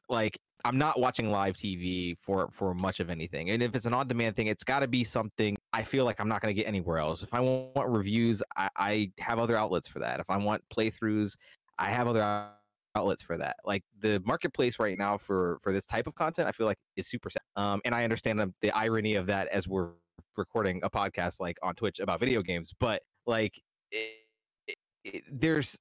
like 0.09 0.37
I'm 0.65 0.77
not 0.77 0.99
watching 0.99 1.31
live 1.31 1.55
TV 1.55 2.15
for 2.21 2.49
for 2.51 2.73
much 2.73 2.99
of 2.99 3.09
anything. 3.09 3.49
And 3.49 3.63
if 3.63 3.75
it's 3.75 3.85
an 3.85 3.93
on 3.93 4.07
demand 4.07 4.35
thing, 4.35 4.47
it's 4.47 4.63
got 4.63 4.79
to 4.79 4.87
be 4.87 5.03
something 5.03 5.56
I 5.77 5.83
feel 5.83 6.05
like 6.05 6.19
I'm 6.19 6.27
not 6.27 6.41
going 6.41 6.53
to 6.53 6.59
get 6.59 6.67
anywhere 6.67 6.97
else. 6.97 7.21
If 7.21 7.35
I 7.35 7.39
want, 7.39 7.87
reviews, 7.87 8.41
I, 8.55 8.69
I 8.75 9.11
have 9.19 9.37
other 9.37 9.55
outlets 9.55 9.87
for 9.87 9.99
that. 9.99 10.19
If 10.19 10.27
I 10.27 10.35
want 10.35 10.63
playthroughs, 10.75 11.37
I 11.77 11.91
have 11.91 12.07
other 12.07 12.47
outlets 12.95 13.21
for 13.21 13.37
that. 13.37 13.57
Like 13.63 13.83
the 13.99 14.19
marketplace 14.25 14.79
right 14.79 14.97
now 14.97 15.19
for 15.19 15.59
for 15.61 15.71
this 15.71 15.85
type 15.85 16.07
of 16.07 16.15
content, 16.15 16.47
I 16.47 16.51
feel 16.51 16.65
like 16.65 16.79
is 16.95 17.07
super. 17.07 17.29
sad. 17.29 17.43
Um, 17.55 17.79
and 17.85 17.93
I 17.93 18.03
understand 18.03 18.39
the, 18.59 18.71
irony 18.71 19.13
of 19.13 19.27
that 19.27 19.49
as 19.49 19.67
we're 19.67 19.89
recording 20.35 20.79
a 20.81 20.89
podcast 20.89 21.39
like 21.39 21.59
on 21.61 21.75
Twitch 21.75 21.99
about 21.99 22.19
video 22.19 22.41
games, 22.41 22.73
but 22.79 23.03
like 23.27 23.61
it, 23.91 24.77
it, 25.03 25.23
there's 25.31 25.77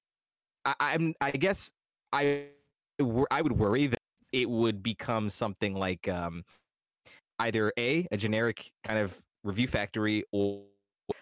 I, 0.67 0.75
I'm 0.79 1.15
I 1.23 1.31
guess 1.31 1.73
I 2.13 2.49
I 3.31 3.41
would 3.41 3.59
worry 3.59 3.87
that 3.87 3.99
it 4.31 4.51
would 4.51 4.83
become 4.83 5.31
something 5.31 5.73
like 5.73 6.07
um, 6.07 6.45
either 7.39 7.73
a 7.79 8.07
a 8.11 8.19
generic 8.19 8.71
kind 8.85 8.99
of 8.99 9.19
review 9.47 9.69
factory 9.69 10.25
or 10.33 10.63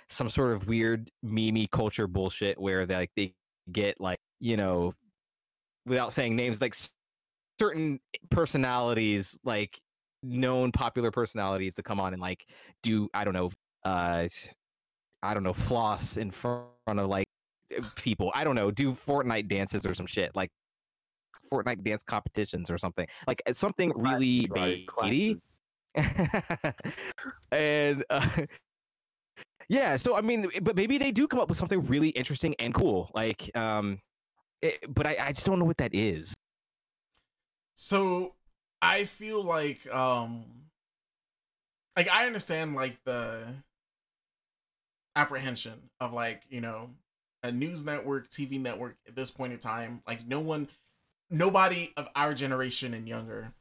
some 0.08 0.28
sort 0.28 0.52
of 0.52 0.66
weird 0.66 1.10
meme 1.22 1.66
culture 1.70 2.06
bullshit 2.06 2.58
where 2.58 2.86
they 2.86 2.94
like 2.94 3.10
they 3.16 3.34
get 3.72 4.00
like 4.00 4.18
you 4.40 4.56
know 4.56 4.92
without 5.86 6.12
saying 6.12 6.34
names 6.36 6.60
like 6.60 6.74
certain 7.58 8.00
personalities, 8.30 9.38
like 9.44 9.78
known 10.22 10.72
popular 10.72 11.10
personalities, 11.10 11.74
to 11.74 11.82
come 11.82 12.00
on 12.00 12.12
and 12.12 12.22
like 12.22 12.46
do 12.82 13.08
I 13.14 13.24
don't 13.24 13.34
know, 13.34 13.50
uh, 13.84 14.26
I 15.22 15.34
don't 15.34 15.42
know, 15.42 15.52
floss 15.52 16.16
in 16.16 16.30
front 16.30 16.68
of 16.86 17.06
like 17.06 17.26
people. 17.96 18.30
I 18.34 18.44
don't 18.44 18.54
know, 18.54 18.70
do 18.70 18.92
Fortnite 18.92 19.48
dances 19.48 19.86
or 19.86 19.94
some 19.94 20.06
shit 20.06 20.34
like 20.34 20.50
Fortnite 21.52 21.82
dance 21.84 22.02
competitions 22.02 22.70
or 22.70 22.78
something 22.78 23.06
like 23.26 23.42
something 23.52 23.92
really 23.96 24.48
Right, 24.50 24.86
baity. 24.86 25.40
and 27.52 28.04
uh, 28.10 28.28
yeah, 29.68 29.96
so 29.96 30.16
I 30.16 30.20
mean, 30.20 30.48
but 30.62 30.76
maybe 30.76 30.98
they 30.98 31.10
do 31.10 31.26
come 31.28 31.40
up 31.40 31.48
with 31.48 31.58
something 31.58 31.86
really 31.86 32.08
interesting 32.10 32.54
and 32.58 32.74
cool. 32.74 33.10
Like, 33.14 33.50
um, 33.56 34.00
it, 34.62 34.92
but 34.92 35.06
I, 35.06 35.16
I 35.20 35.32
just 35.32 35.46
don't 35.46 35.58
know 35.58 35.64
what 35.64 35.78
that 35.78 35.94
is. 35.94 36.34
So 37.74 38.34
I 38.80 39.04
feel 39.04 39.42
like 39.42 39.92
um 39.92 40.44
like 41.96 42.08
I 42.10 42.26
understand 42.26 42.74
like 42.74 43.02
the 43.04 43.54
apprehension 45.16 45.90
of 46.00 46.12
like, 46.12 46.42
you 46.48 46.60
know, 46.60 46.90
a 47.42 47.52
news 47.52 47.84
network, 47.84 48.28
TV 48.28 48.60
network 48.60 48.96
at 49.06 49.14
this 49.14 49.30
point 49.30 49.52
in 49.52 49.58
time, 49.58 50.02
like 50.06 50.26
no 50.26 50.40
one 50.40 50.68
nobody 51.30 51.92
of 51.96 52.08
our 52.14 52.34
generation 52.34 52.94
and 52.94 53.08
younger 53.08 53.52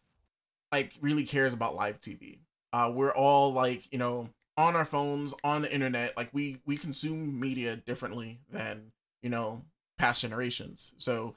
like 0.74 0.94
really 1.00 1.24
cares 1.24 1.54
about 1.54 1.76
live 1.76 2.00
TV. 2.00 2.40
Uh 2.74 2.92
we're 2.94 3.14
all 3.14 3.54
like, 3.54 3.92
you 3.94 3.98
know, 3.98 4.30
on 4.58 4.76
our 4.76 4.86
phones, 4.86 5.34
on 5.44 5.62
the 5.62 5.74
internet, 5.74 6.18
like 6.18 6.30
we 6.34 6.60
we 6.66 6.76
consume 6.76 7.40
media 7.40 7.78
differently 7.78 8.42
than, 8.52 8.92
you 9.22 9.30
know, 9.30 9.62
past 9.98 10.22
generations. 10.22 10.94
So 10.98 11.36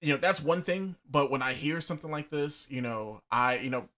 you 0.00 0.12
know 0.12 0.18
that's 0.18 0.42
one 0.42 0.62
thing 0.62 0.96
but 1.10 1.30
when 1.30 1.42
i 1.42 1.52
hear 1.52 1.80
something 1.80 2.10
like 2.10 2.30
this 2.30 2.70
you 2.70 2.80
know 2.80 3.20
i 3.30 3.56
you 3.58 3.70
know 3.70 3.88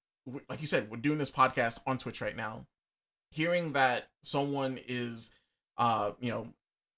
like 0.48 0.60
you 0.60 0.66
said 0.66 0.90
we're 0.90 0.96
doing 0.96 1.18
this 1.18 1.30
podcast 1.30 1.80
on 1.86 1.98
twitch 1.98 2.20
right 2.20 2.36
now 2.36 2.66
hearing 3.30 3.72
that 3.72 4.08
someone 4.22 4.78
is 4.88 5.32
uh 5.78 6.12
you 6.20 6.30
know 6.30 6.48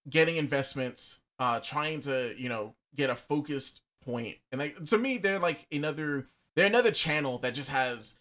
getting 0.08 0.36
investments 0.36 1.22
uh 1.38 1.60
trying 1.60 2.00
to 2.00 2.34
you 2.38 2.48
know 2.48 2.74
get 2.94 3.10
a 3.10 3.16
focused 3.16 3.80
point 4.04 4.36
and 4.50 4.60
like 4.60 4.84
to 4.84 4.98
me 4.98 5.18
they're 5.18 5.38
like 5.38 5.66
another 5.72 6.26
they're 6.56 6.66
another 6.66 6.90
channel 6.90 7.38
that 7.38 7.54
just 7.54 7.70
has 7.70 8.18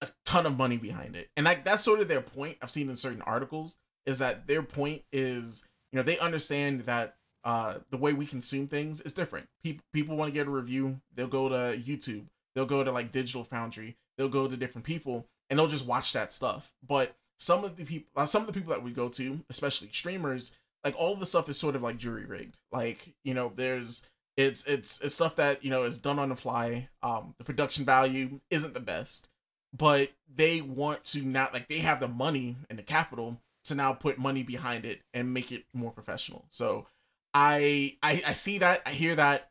a 0.00 0.08
ton 0.24 0.46
of 0.46 0.56
money 0.56 0.76
behind 0.76 1.16
it. 1.16 1.28
And 1.36 1.44
like 1.44 1.64
that's 1.64 1.82
sort 1.82 2.00
of 2.00 2.08
their 2.08 2.20
point 2.20 2.58
i've 2.62 2.70
seen 2.70 2.88
in 2.88 2.96
certain 2.96 3.22
articles 3.22 3.76
is 4.06 4.18
that 4.18 4.46
their 4.46 4.62
point 4.62 5.02
is 5.12 5.66
you 5.92 5.96
know 5.96 6.02
they 6.02 6.18
understand 6.18 6.82
that 6.82 7.16
uh 7.44 7.74
the 7.90 7.96
way 7.96 8.12
we 8.12 8.26
consume 8.26 8.66
things 8.66 9.00
is 9.00 9.12
different. 9.12 9.48
People 9.62 9.84
people 9.92 10.16
want 10.16 10.32
to 10.32 10.38
get 10.38 10.46
a 10.46 10.50
review 10.50 11.00
they'll 11.14 11.26
go 11.26 11.48
to 11.48 11.78
youtube 11.78 12.26
they'll 12.54 12.66
go 12.66 12.82
to 12.82 12.92
like 12.92 13.12
digital 13.12 13.44
foundry 13.44 13.96
they'll 14.16 14.28
go 14.28 14.48
to 14.48 14.56
different 14.56 14.84
people 14.84 15.26
and 15.48 15.58
they'll 15.58 15.66
just 15.66 15.86
watch 15.86 16.12
that 16.12 16.32
stuff. 16.32 16.72
But 16.86 17.16
some 17.38 17.64
of 17.64 17.76
the 17.76 17.84
people 17.84 18.08
uh, 18.16 18.26
some 18.26 18.42
of 18.42 18.46
the 18.46 18.52
people 18.52 18.70
that 18.70 18.82
we 18.82 18.92
go 18.92 19.08
to 19.08 19.40
especially 19.48 19.88
streamers 19.92 20.52
like 20.84 20.94
all 20.96 21.16
the 21.16 21.26
stuff 21.26 21.48
is 21.48 21.58
sort 21.58 21.74
of 21.74 21.82
like 21.82 21.96
jury 21.96 22.26
rigged 22.26 22.58
like 22.70 23.14
you 23.24 23.34
know 23.34 23.50
there's 23.54 24.06
it's 24.40 24.64
it's 24.66 25.00
it's 25.00 25.14
stuff 25.14 25.36
that 25.36 25.64
you 25.64 25.70
know 25.70 25.84
is 25.84 25.98
done 25.98 26.18
on 26.18 26.28
the 26.30 26.36
fly 26.36 26.88
um 27.02 27.34
the 27.38 27.44
production 27.44 27.84
value 27.84 28.38
isn't 28.50 28.74
the 28.74 28.80
best 28.80 29.28
but 29.76 30.10
they 30.32 30.60
want 30.60 31.04
to 31.04 31.22
not 31.22 31.52
like 31.54 31.68
they 31.68 31.78
have 31.78 32.00
the 32.00 32.08
money 32.08 32.56
and 32.68 32.78
the 32.78 32.82
capital 32.82 33.40
to 33.64 33.74
now 33.74 33.92
put 33.92 34.18
money 34.18 34.42
behind 34.42 34.84
it 34.84 35.02
and 35.14 35.32
make 35.34 35.52
it 35.52 35.64
more 35.72 35.90
professional 35.92 36.44
so 36.50 36.86
I, 37.32 37.96
I 38.02 38.22
I 38.26 38.32
see 38.32 38.58
that, 38.58 38.82
I 38.84 38.90
hear 38.90 39.14
that. 39.14 39.50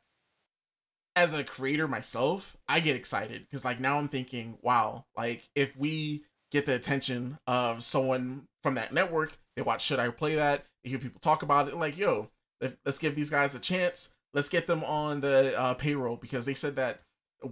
As 1.16 1.34
a 1.34 1.44
creator 1.44 1.88
myself, 1.88 2.56
I 2.68 2.80
get 2.80 2.96
excited 2.96 3.42
because 3.42 3.66
like 3.66 3.80
now 3.80 3.98
I'm 3.98 4.08
thinking, 4.08 4.58
wow, 4.62 5.06
like 5.18 5.50
if 5.56 5.76
we 5.76 6.24
get 6.52 6.66
the 6.66 6.76
attention 6.76 7.40
of 7.46 7.84
someone 7.84 8.48
from 8.64 8.76
that 8.76 8.94
network, 8.94 9.38
they 9.56 9.62
watch 9.62 9.84
Should 9.86 10.00
I 10.00 10.10
Play 10.10 10.36
That? 10.36 10.66
They 10.84 10.92
hear 10.92 11.00
people 11.00 11.20
talk 11.20 11.44
about 11.44 11.68
it, 11.68 11.76
like, 11.78 11.98
yo, 11.98 12.30
let- 12.62 12.78
let's 12.86 13.00
give 13.00 13.16
these 13.16 13.30
guys 13.30 13.54
a 13.54 13.60
chance. 13.60 14.14
Let's 14.34 14.50
get 14.50 14.68
them 14.68 14.84
on 14.84 15.22
the 15.22 15.58
uh, 15.60 15.74
payroll 15.74 16.18
because 16.18 16.46
they 16.46 16.54
said 16.54 16.76
that 16.76 17.02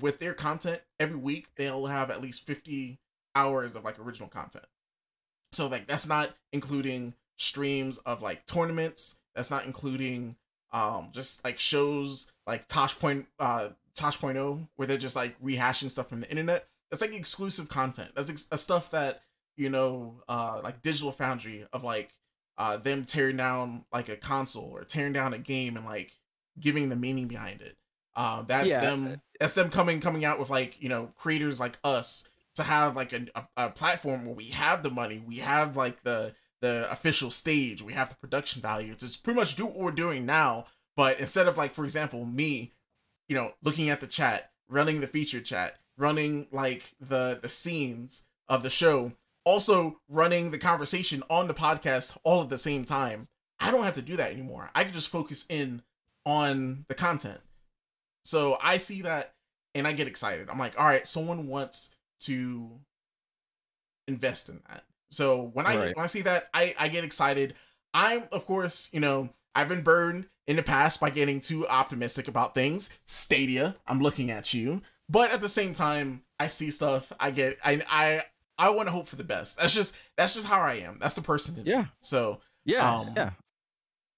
with 0.01 0.19
their 0.19 0.33
content 0.33 0.81
every 0.99 1.15
week 1.17 1.47
they'll 1.55 1.85
have 1.85 2.11
at 2.11 2.21
least 2.21 2.45
50 2.45 2.99
hours 3.35 3.75
of 3.75 3.83
like 3.83 3.99
original 3.99 4.29
content. 4.29 4.65
So 5.51 5.67
like 5.67 5.87
that's 5.87 6.07
not 6.07 6.35
including 6.51 7.13
streams 7.37 7.97
of 7.99 8.21
like 8.21 8.45
tournaments. 8.45 9.19
That's 9.35 9.51
not 9.51 9.65
including 9.65 10.35
um 10.73 11.09
just 11.13 11.43
like 11.45 11.59
shows 11.59 12.31
like 12.45 12.67
Tosh 12.67 12.97
Point 12.99 13.27
uh 13.39 13.69
tosh 13.95 14.19
Tosh.0 14.19 14.67
where 14.75 14.87
they're 14.87 14.97
just 14.97 15.15
like 15.15 15.41
rehashing 15.41 15.89
stuff 15.89 16.09
from 16.09 16.21
the 16.21 16.29
internet. 16.29 16.67
That's 16.91 17.01
like 17.01 17.13
exclusive 17.13 17.69
content. 17.69 18.11
That's, 18.15 18.29
ex- 18.29 18.47
stuff 18.61 18.91
that 18.91 19.21
you 19.55 19.69
know 19.69 20.21
uh 20.27 20.61
like 20.63 20.81
Digital 20.81 21.11
Foundry 21.11 21.65
of 21.71 21.83
like 21.83 22.09
uh 22.57 22.77
them 22.77 23.05
tearing 23.05 23.37
down 23.37 23.85
like 23.91 24.09
a 24.09 24.15
console 24.15 24.71
or 24.73 24.83
tearing 24.83 25.13
down 25.13 25.33
a 25.33 25.39
game 25.39 25.77
and 25.77 25.85
like 25.85 26.13
giving 26.59 26.89
the 26.89 26.95
meaning 26.95 27.27
behind 27.27 27.61
it. 27.61 27.77
Uh, 28.15 28.41
that's 28.43 28.69
Yeah. 28.69 28.81
them. 28.81 29.21
That's 29.39 29.53
them 29.53 29.69
coming 29.69 29.99
coming 29.99 30.25
out 30.25 30.39
with 30.39 30.49
like 30.49 30.81
you 30.81 30.89
know 30.89 31.11
creators 31.15 31.59
like 31.59 31.77
us 31.83 32.27
to 32.55 32.63
have 32.63 32.95
like 32.95 33.13
a, 33.13 33.27
a, 33.35 33.47
a 33.65 33.69
platform 33.69 34.25
where 34.25 34.33
we 34.33 34.45
have 34.45 34.81
the 34.81 34.89
money, 34.89 35.23
we 35.25 35.37
have 35.37 35.77
like 35.77 36.01
the 36.01 36.33
the 36.61 36.91
official 36.91 37.29
stage, 37.29 37.83
we 37.83 37.93
have 37.93 38.09
the 38.09 38.15
production 38.15 38.61
value 38.63 38.91
It's, 38.91 39.15
pretty 39.15 39.39
much 39.39 39.55
do 39.55 39.67
what 39.67 39.77
we're 39.77 39.91
doing 39.91 40.25
now. 40.25 40.65
But 40.95 41.19
instead 41.19 41.47
of 41.47 41.55
like, 41.55 41.71
for 41.71 41.83
example, 41.83 42.25
me, 42.25 42.73
you 43.29 43.35
know, 43.35 43.51
looking 43.61 43.89
at 43.89 44.01
the 44.01 44.07
chat, 44.07 44.49
running 44.67 44.99
the 44.99 45.05
feature 45.05 45.39
chat, 45.39 45.77
running 45.97 46.47
like 46.51 46.95
the 46.99 47.37
the 47.39 47.49
scenes 47.49 48.25
of 48.49 48.63
the 48.63 48.71
show, 48.71 49.11
also 49.45 49.99
running 50.09 50.49
the 50.49 50.57
conversation 50.57 51.21
on 51.29 51.47
the 51.47 51.53
podcast 51.53 52.17
all 52.23 52.41
at 52.41 52.49
the 52.49 52.57
same 52.57 52.83
time. 52.85 53.27
I 53.59 53.69
don't 53.69 53.83
have 53.83 53.93
to 53.93 54.01
do 54.01 54.15
that 54.15 54.31
anymore. 54.31 54.71
I 54.73 54.83
can 54.83 54.93
just 54.93 55.09
focus 55.09 55.45
in 55.49 55.83
on 56.27 56.83
the 56.89 56.93
content. 56.95 57.39
So 58.25 58.57
I 58.61 58.77
see 58.77 59.01
that 59.03 59.33
and 59.73 59.87
I 59.87 59.93
get 59.93 60.07
excited. 60.07 60.49
I'm 60.49 60.59
like, 60.59 60.77
all 60.77 60.85
right, 60.85 61.07
someone 61.07 61.47
wants 61.47 61.95
to 62.21 62.79
invest 64.07 64.49
in 64.49 64.61
that. 64.69 64.83
So 65.09 65.41
when 65.53 65.65
I 65.65 65.77
Right. 65.77 65.95
when 65.95 66.03
I 66.03 66.07
see 66.07 66.21
that, 66.23 66.49
I 66.53 66.75
I 66.77 66.89
get 66.89 67.03
excited. 67.03 67.53
I'm 67.93 68.23
of 68.31 68.45
course, 68.45 68.89
you 68.91 68.99
know, 68.99 69.29
I've 69.55 69.69
been 69.69 69.81
burned 69.83 70.27
in 70.47 70.55
the 70.57 70.63
past 70.63 70.99
by 70.99 71.09
getting 71.09 71.39
too 71.39 71.67
optimistic 71.67 72.27
about 72.27 72.53
things. 72.53 72.89
Stadia, 73.05 73.77
I'm 73.87 74.01
looking 74.01 74.29
at 74.31 74.53
you. 74.53 74.81
But 75.09 75.31
at 75.31 75.39
the 75.39 75.49
same 75.49 75.73
time, 75.73 76.23
I 76.39 76.47
see 76.47 76.71
stuff. 76.71 77.11
I 77.19 77.31
get 77.31 77.57
I 77.63 77.81
I 77.89 78.23
I 78.57 78.69
want 78.71 78.87
to 78.87 78.91
hope 78.91 79.07
for 79.07 79.15
the 79.15 79.23
best. 79.23 79.57
That's 79.59 79.73
just 79.73 79.95
that's 80.17 80.33
just 80.33 80.47
how 80.47 80.59
I 80.59 80.75
am. 80.75 80.97
That's 80.99 81.15
the 81.15 81.21
person. 81.21 81.55
me. 81.55 81.63
Yeah, 81.65 81.85
So 82.01 82.41
yeah, 82.65 82.97
Um, 82.99 83.13
yeah. 83.15 83.31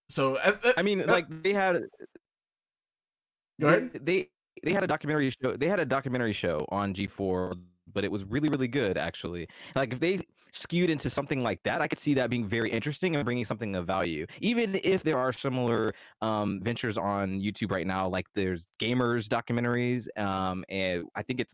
So 0.10 0.36
uh, 0.38 0.56
uh, 0.64 0.73
I 0.77 0.81
mean, 0.81 0.99
that- 0.99 1.07
like 1.07 1.26
they 1.44 1.53
had 1.53 1.84
go 3.60 3.68
ahead. 3.68 3.91
They, 3.94 3.99
they 3.99 4.30
they 4.64 4.73
had 4.73 4.84
a 4.84 4.88
documentary 4.88 5.30
show. 5.30 5.56
They 5.56 5.68
had 5.68 5.80
a 5.80 5.86
documentary 5.86 6.34
show 6.34 6.65
on 6.69 6.94
G4, 6.94 7.56
but 7.94 8.03
it 8.03 8.11
was 8.11 8.23
really 8.26 8.49
really 8.49 8.68
good 8.68 8.98
actually. 8.98 9.48
Like 9.76 9.94
if 9.94 9.99
they 9.99 10.19
skewed 10.52 10.90
into 10.90 11.10
something 11.10 11.44
like 11.44 11.61
that, 11.64 11.80
I 11.81 11.88
could 11.88 11.99
see 11.99 12.15
that 12.15 12.30
being 12.30 12.45
very 12.45 12.72
interesting 12.72 13.15
and 13.15 13.23
bringing 13.23 13.45
something 13.45 13.76
of 13.76 13.86
value. 13.86 14.26
Even 14.41 14.80
if 14.84 15.03
there 15.03 15.18
are 15.18 15.31
similar 15.31 15.94
um, 16.22 16.60
ventures 16.61 16.98
on 16.98 17.40
YouTube 17.40 17.72
right 17.72 17.86
now, 17.86 18.07
like 18.07 18.26
there's 18.34 18.65
gamers 18.80 19.27
documentaries, 19.27 20.07
um, 20.19 20.65
and 20.69 21.06
I 21.15 21.22
think 21.22 21.40
it's 21.40 21.53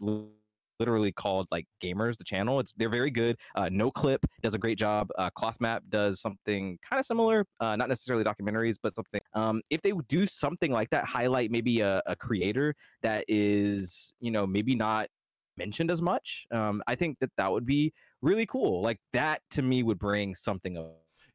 literally 0.80 1.12
called 1.12 1.48
like 1.52 1.66
gamers 1.82 2.18
the 2.18 2.24
channel 2.24 2.60
it's 2.60 2.74
they're 2.78 2.90
very 2.90 3.12
good 3.12 3.38
uh 3.56 3.70
Noclip 3.72 4.20
does 4.42 4.54
a 4.54 4.58
great 4.58 4.78
job 4.78 5.10
uh 5.18 5.30
Clothmap 5.38 5.82
does 5.90 6.22
something 6.22 6.78
kind 6.88 7.00
of 7.00 7.06
similar 7.06 7.46
uh 7.60 7.76
not 7.76 7.90
necessarily 7.90 8.24
documentaries 8.24 8.78
but 8.82 8.96
something 8.96 9.22
um 9.34 9.62
if 9.70 9.82
they 9.82 9.92
do 10.08 10.26
something 10.26 10.72
like 10.72 10.90
that 10.90 11.06
highlight 11.06 11.52
maybe 11.52 11.82
a, 11.82 12.02
a 12.06 12.16
creator 12.16 12.76
that 13.02 13.24
is 13.28 14.14
you 14.20 14.32
know 14.32 14.46
maybe 14.46 14.76
not 14.76 15.08
mentioned 15.58 15.90
as 15.90 16.02
much 16.02 16.46
um 16.52 16.82
i 16.88 16.96
think 16.96 17.18
that 17.20 17.32
that 17.38 17.52
would 17.52 17.66
be 17.66 17.94
really 18.22 18.46
cool 18.46 18.82
like 18.82 19.00
that 19.14 19.42
to 19.50 19.62
me 19.62 19.84
would 19.84 20.00
bring 20.00 20.36
something 20.36 20.78
of 20.78 20.86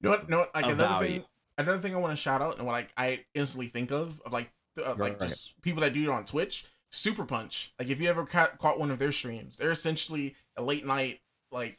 You 0.00 0.08
know 0.08 0.10
what? 0.10 0.28
No, 0.28 0.46
like 0.54 0.64
another 0.64 0.84
value. 0.84 1.08
thing. 1.08 1.24
Another 1.58 1.78
thing 1.78 1.94
I 1.94 1.98
want 1.98 2.12
to 2.12 2.16
shout 2.16 2.40
out 2.40 2.56
and 2.56 2.66
what 2.66 2.72
like 2.72 2.90
I 2.96 3.24
instantly 3.34 3.68
think 3.68 3.90
of 3.90 4.20
of 4.24 4.32
like 4.32 4.50
uh, 4.78 4.94
like 4.96 5.20
Right. 5.20 5.28
just 5.28 5.60
people 5.62 5.82
that 5.82 5.92
do 5.92 6.02
it 6.02 6.08
on 6.08 6.24
Twitch. 6.24 6.64
Super 6.90 7.24
Punch. 7.24 7.72
Like 7.78 7.88
if 7.88 8.00
you 8.00 8.08
ever 8.08 8.24
ca- 8.26 8.56
caught 8.58 8.78
one 8.80 8.90
of 8.90 8.98
their 8.98 9.12
streams, 9.12 9.56
they're 9.56 9.70
essentially 9.70 10.34
a 10.56 10.62
late 10.62 10.84
night 10.84 11.20
like 11.52 11.78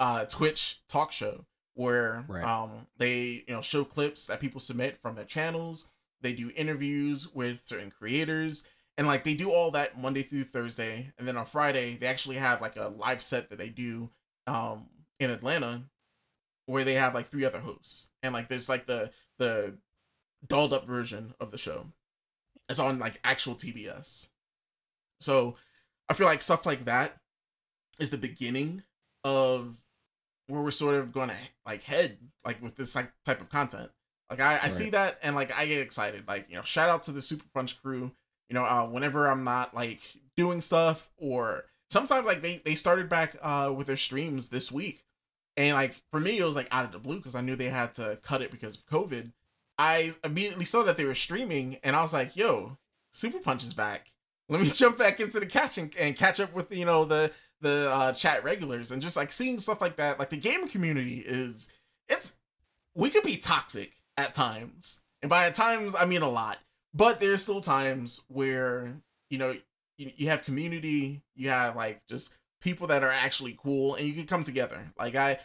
uh 0.00 0.24
Twitch 0.24 0.80
talk 0.88 1.12
show 1.12 1.44
where 1.74 2.24
Right. 2.28 2.44
um 2.44 2.86
they 2.98 3.44
you 3.46 3.54
know 3.54 3.60
show 3.62 3.84
clips 3.84 4.26
that 4.26 4.40
people 4.40 4.60
submit 4.60 4.96
from 4.96 5.14
their 5.14 5.24
channels. 5.24 5.86
They 6.20 6.32
do 6.32 6.50
interviews 6.56 7.28
with 7.34 7.62
certain 7.66 7.90
creators 7.90 8.64
and 8.98 9.06
like 9.06 9.24
they 9.24 9.34
do 9.34 9.50
all 9.50 9.70
that 9.72 9.98
Monday 10.00 10.22
through 10.22 10.44
Thursday 10.44 11.12
and 11.18 11.26
then 11.26 11.36
on 11.36 11.46
Friday 11.46 11.96
they 11.96 12.06
actually 12.06 12.36
have 12.36 12.60
like 12.60 12.76
a 12.76 12.88
live 12.88 13.22
set 13.22 13.50
that 13.50 13.58
they 13.58 13.68
do 13.68 14.10
um 14.46 14.86
in 15.20 15.30
Atlanta 15.30 15.82
where 16.66 16.84
they 16.84 16.94
have 16.94 17.14
like 17.14 17.26
three 17.26 17.44
other 17.44 17.60
hosts 17.60 18.08
and 18.22 18.32
like 18.34 18.48
there's 18.48 18.68
like 18.68 18.86
the 18.86 19.10
the 19.38 19.76
dolled 20.46 20.72
up 20.72 20.86
version 20.86 21.34
of 21.40 21.50
the 21.50 21.58
show 21.58 21.86
it's 22.72 22.80
on 22.80 22.98
like 22.98 23.20
actual 23.22 23.54
tbs 23.54 24.28
So 25.20 25.56
I 26.08 26.14
feel 26.14 26.26
like 26.26 26.42
stuff 26.42 26.66
like 26.66 26.84
that 26.86 27.16
is 27.98 28.10
the 28.10 28.18
beginning 28.18 28.82
of 29.24 29.82
where 30.48 30.62
we're 30.62 30.70
sort 30.70 30.96
of 30.96 31.12
going 31.12 31.28
to 31.30 31.36
like 31.64 31.84
head 31.84 32.18
like 32.44 32.60
with 32.62 32.76
this 32.76 32.94
like 32.94 33.12
type 33.24 33.40
of 33.40 33.48
content. 33.48 33.90
Like 34.28 34.40
I, 34.40 34.58
I 34.64 34.68
see 34.68 34.90
that 34.90 35.18
and 35.22 35.36
like 35.36 35.56
I 35.56 35.66
get 35.66 35.80
excited. 35.80 36.26
Like 36.26 36.46
you 36.48 36.56
know, 36.56 36.62
shout 36.62 36.88
out 36.88 37.04
to 37.04 37.12
the 37.12 37.22
Super 37.22 37.44
Punch 37.54 37.80
crew. 37.82 38.12
You 38.48 38.54
know, 38.54 38.64
uh, 38.64 38.86
whenever 38.86 39.26
I'm 39.28 39.44
not 39.44 39.74
like 39.74 40.00
doing 40.36 40.60
stuff 40.60 41.10
or 41.16 41.64
sometimes 41.90 42.26
like 42.26 42.42
they 42.42 42.60
they 42.64 42.74
started 42.74 43.08
back 43.08 43.36
uh 43.40 43.72
with 43.74 43.86
their 43.86 43.96
streams 43.96 44.48
this 44.48 44.72
week, 44.72 45.04
and 45.56 45.74
like 45.74 46.02
for 46.10 46.20
me 46.20 46.38
it 46.38 46.44
was 46.44 46.56
like 46.56 46.68
out 46.70 46.84
of 46.84 46.92
the 46.92 46.98
blue 46.98 47.16
because 47.16 47.34
I 47.34 47.40
knew 47.40 47.56
they 47.56 47.68
had 47.68 47.94
to 47.94 48.18
cut 48.22 48.42
it 48.42 48.50
because 48.50 48.76
of 48.76 48.86
COVID. 48.86 49.32
I 49.82 50.12
immediately 50.22 50.64
saw 50.64 50.84
that 50.84 50.96
they 50.96 51.04
were 51.04 51.14
streaming 51.14 51.78
and 51.82 51.96
I 51.96 52.02
was 52.02 52.12
like, 52.12 52.36
yo, 52.36 52.78
Super 53.10 53.40
Punch 53.40 53.64
is 53.64 53.74
back. 53.74 54.12
Let 54.48 54.60
me 54.60 54.68
jump 54.72 54.96
back 54.96 55.18
into 55.18 55.40
the 55.40 55.46
catch 55.46 55.76
and, 55.76 55.92
and 55.98 56.14
catch 56.14 56.38
up 56.38 56.54
with 56.54 56.70
you 56.70 56.84
know 56.84 57.04
the 57.04 57.32
the 57.60 57.90
uh, 57.90 58.12
chat 58.12 58.44
regulars 58.44 58.92
and 58.92 59.02
just 59.02 59.16
like 59.16 59.32
seeing 59.32 59.58
stuff 59.58 59.80
like 59.80 59.96
that. 59.96 60.20
Like 60.20 60.30
the 60.30 60.36
gaming 60.36 60.68
community 60.68 61.16
is 61.26 61.68
it's 62.08 62.38
we 62.94 63.10
could 63.10 63.24
be 63.24 63.34
toxic 63.36 63.92
at 64.16 64.34
times, 64.34 65.00
and 65.20 65.28
by 65.28 65.46
at 65.46 65.54
times 65.54 65.96
I 65.98 66.04
mean 66.04 66.22
a 66.22 66.28
lot. 66.28 66.58
But 66.94 67.18
there's 67.18 67.42
still 67.42 67.60
times 67.60 68.24
where 68.28 69.02
you 69.30 69.38
know 69.38 69.56
you, 69.98 70.12
you 70.16 70.28
have 70.28 70.44
community, 70.44 71.22
you 71.34 71.48
have 71.48 71.74
like 71.74 72.06
just 72.06 72.36
people 72.60 72.86
that 72.86 73.02
are 73.02 73.10
actually 73.10 73.58
cool, 73.60 73.96
and 73.96 74.06
you 74.06 74.14
can 74.14 74.26
come 74.26 74.44
together. 74.44 74.92
Like 74.96 75.16
I 75.16 75.40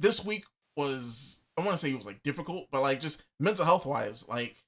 this 0.00 0.24
week 0.24 0.46
was 0.74 1.44
I 1.56 1.62
want 1.62 1.72
to 1.72 1.76
say 1.78 1.90
it 1.90 1.96
was 1.96 2.06
like 2.06 2.22
difficult, 2.22 2.68
but 2.70 2.82
like 2.82 3.00
just 3.00 3.22
mental 3.40 3.64
health 3.64 3.86
wise, 3.86 4.28
like 4.28 4.62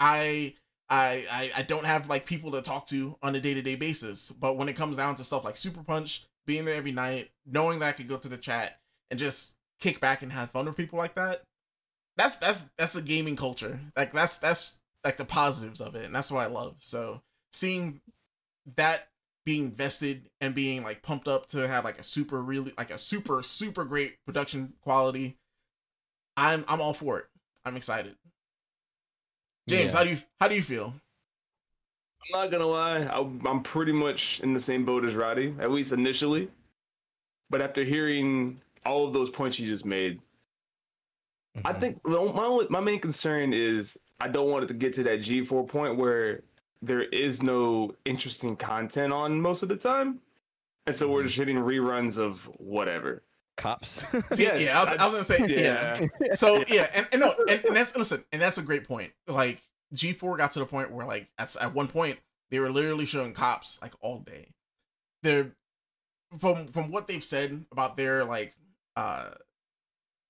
I 0.00 0.54
I, 0.88 1.50
I 1.56 1.62
don't 1.62 1.86
have 1.86 2.08
like 2.08 2.26
people 2.26 2.52
to 2.52 2.62
talk 2.62 2.86
to 2.88 3.16
on 3.22 3.34
a 3.34 3.40
day 3.40 3.54
to 3.54 3.62
day 3.62 3.74
basis. 3.74 4.30
But 4.30 4.56
when 4.56 4.68
it 4.68 4.76
comes 4.76 4.96
down 4.96 5.14
to 5.16 5.24
stuff 5.24 5.44
like 5.44 5.56
Super 5.56 5.82
Punch, 5.82 6.24
being 6.46 6.64
there 6.64 6.76
every 6.76 6.92
night, 6.92 7.30
knowing 7.44 7.80
that 7.80 7.88
I 7.88 7.92
could 7.92 8.08
go 8.08 8.16
to 8.18 8.28
the 8.28 8.36
chat 8.36 8.78
and 9.10 9.18
just 9.18 9.56
kick 9.80 10.00
back 10.00 10.22
and 10.22 10.32
have 10.32 10.50
fun 10.50 10.66
with 10.66 10.76
people 10.76 10.98
like 10.98 11.14
that, 11.14 11.42
that's 12.16 12.36
that's 12.36 12.64
that's 12.78 12.94
a 12.94 13.02
gaming 13.02 13.36
culture. 13.36 13.80
Like 13.96 14.12
that's 14.12 14.38
that's 14.38 14.80
like 15.04 15.16
the 15.16 15.24
positives 15.24 15.80
of 15.80 15.94
it, 15.94 16.04
and 16.04 16.14
that's 16.14 16.30
what 16.30 16.46
I 16.46 16.50
love. 16.50 16.76
So 16.78 17.22
seeing 17.52 18.00
that 18.76 19.08
being 19.44 19.70
vested 19.70 20.28
and 20.40 20.54
being 20.54 20.82
like 20.82 21.02
pumped 21.02 21.28
up 21.28 21.46
to 21.46 21.68
have 21.68 21.84
like 21.84 21.98
a 21.98 22.02
super 22.02 22.42
really 22.42 22.72
like 22.78 22.90
a 22.90 22.98
super 22.98 23.42
super 23.42 23.84
great 23.84 24.16
production 24.24 24.74
quality, 24.82 25.36
I'm 26.36 26.64
I'm 26.68 26.80
all 26.80 26.92
for 26.92 27.18
it. 27.18 27.26
I'm 27.64 27.76
excited. 27.76 28.14
James, 29.68 29.92
yeah. 29.92 29.98
how 29.98 30.04
do 30.04 30.10
you 30.10 30.16
how 30.40 30.48
do 30.48 30.54
you 30.54 30.62
feel? 30.62 30.94
I'm 32.34 32.40
not 32.40 32.50
gonna 32.50 32.66
lie, 32.66 33.02
I, 33.02 33.20
am 33.20 33.62
pretty 33.62 33.92
much 33.92 34.40
in 34.40 34.52
the 34.52 34.60
same 34.60 34.84
boat 34.84 35.04
as 35.04 35.14
Roddy, 35.14 35.54
at 35.60 35.70
least 35.70 35.92
initially. 35.92 36.48
But 37.50 37.62
after 37.62 37.84
hearing 37.84 38.60
all 38.84 39.06
of 39.06 39.12
those 39.12 39.30
points 39.30 39.58
you 39.58 39.66
just 39.66 39.84
made, 39.84 40.20
mm-hmm. 41.56 41.66
I 41.66 41.72
think 41.72 42.00
my 42.04 42.16
only, 42.16 42.66
my 42.68 42.80
main 42.80 42.98
concern 42.98 43.52
is 43.52 43.96
I 44.20 44.28
don't 44.28 44.50
want 44.50 44.64
it 44.64 44.68
to 44.68 44.74
get 44.74 44.92
to 44.94 45.04
that 45.04 45.20
G4 45.20 45.68
point 45.68 45.96
where 45.96 46.42
there 46.82 47.02
is 47.02 47.42
no 47.42 47.94
interesting 48.04 48.56
content 48.56 49.12
on 49.12 49.40
most 49.40 49.62
of 49.62 49.68
the 49.68 49.76
time, 49.76 50.20
and 50.86 50.96
so 50.96 51.08
we're 51.08 51.22
just 51.22 51.36
hitting 51.36 51.56
reruns 51.56 52.18
of 52.18 52.44
whatever 52.58 53.22
cops. 53.56 54.04
See, 54.32 54.44
yes, 54.44 54.60
yeah, 54.60 54.78
I 54.78 54.84
was, 54.84 54.98
I 54.98 55.04
was, 55.04 55.12
gonna 55.12 55.24
say 55.24 55.62
yeah. 55.62 56.06
yeah. 56.20 56.34
So 56.34 56.62
yeah, 56.68 56.88
and, 56.94 57.06
and 57.12 57.20
no, 57.20 57.34
and, 57.48 57.64
and, 57.64 57.76
that's 57.76 57.96
listen, 57.96 58.24
and 58.32 58.40
that's 58.40 58.58
a 58.58 58.62
great 58.62 58.86
point. 58.86 59.12
Like 59.26 59.62
G 59.92 60.12
four 60.12 60.36
got 60.36 60.52
to 60.52 60.58
the 60.58 60.66
point 60.66 60.92
where 60.92 61.06
like 61.06 61.28
at 61.38 61.54
at 61.56 61.74
one 61.74 61.88
point 61.88 62.18
they 62.50 62.60
were 62.60 62.70
literally 62.70 63.06
showing 63.06 63.32
cops 63.32 63.80
like 63.82 63.92
all 64.00 64.18
day. 64.20 64.48
They're 65.22 65.52
from 66.38 66.66
from 66.68 66.90
what 66.90 67.06
they've 67.06 67.24
said 67.24 67.64
about 67.72 67.96
their 67.96 68.24
like 68.24 68.54
uh 68.96 69.30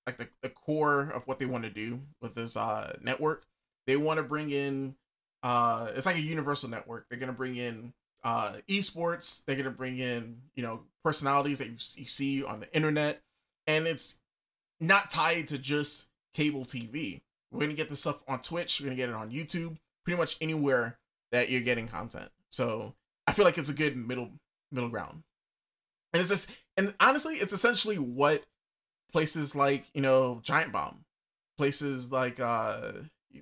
like 0.05 0.17
the, 0.17 0.27
the 0.41 0.49
core 0.49 1.01
of 1.01 1.27
what 1.27 1.39
they 1.39 1.45
want 1.45 1.63
to 1.65 1.69
do 1.69 2.01
with 2.21 2.35
this 2.35 2.55
uh 2.55 2.97
network. 3.01 3.45
They 3.85 3.97
want 3.97 4.17
to 4.17 4.23
bring 4.23 4.49
in 4.49 4.95
uh 5.43 5.91
it's 5.95 6.05
like 6.05 6.15
a 6.15 6.21
universal 6.21 6.69
network. 6.69 7.07
They're 7.09 7.19
gonna 7.19 7.33
bring 7.33 7.55
in 7.55 7.93
uh, 8.23 8.53
esports. 8.69 9.43
They're 9.45 9.55
gonna 9.55 9.71
bring 9.71 9.97
in 9.97 10.41
you 10.55 10.63
know 10.63 10.81
personalities 11.03 11.59
that 11.59 11.67
you, 11.67 11.77
you 12.01 12.07
see 12.07 12.43
on 12.43 12.59
the 12.59 12.73
internet, 12.75 13.21
and 13.65 13.87
it's 13.87 14.21
not 14.79 15.09
tied 15.09 15.47
to 15.49 15.57
just 15.57 16.09
cable 16.33 16.65
TV. 16.65 17.21
We're 17.51 17.61
gonna 17.61 17.73
get 17.73 17.89
this 17.89 18.01
stuff 18.01 18.23
on 18.27 18.39
Twitch. 18.41 18.79
We're 18.79 18.87
gonna 18.87 18.95
get 18.95 19.09
it 19.09 19.15
on 19.15 19.31
YouTube. 19.31 19.77
Pretty 20.05 20.17
much 20.17 20.37
anywhere 20.41 20.97
that 21.31 21.49
you're 21.49 21.61
getting 21.61 21.87
content. 21.87 22.29
So 22.49 22.93
I 23.25 23.33
feel 23.33 23.45
like 23.45 23.57
it's 23.57 23.69
a 23.69 23.73
good 23.73 23.95
middle 23.97 24.31
middle 24.71 24.89
ground. 24.89 25.23
And 26.13 26.21
it's 26.21 26.29
this, 26.29 26.55
and 26.77 26.93
honestly, 26.99 27.35
it's 27.35 27.53
essentially 27.53 27.97
what 27.97 28.43
places 29.11 29.55
like 29.55 29.85
you 29.93 30.01
know 30.01 30.39
Giant 30.43 30.71
Bomb, 30.71 31.05
places 31.57 32.11
like 32.11 32.39
uh 32.39 32.91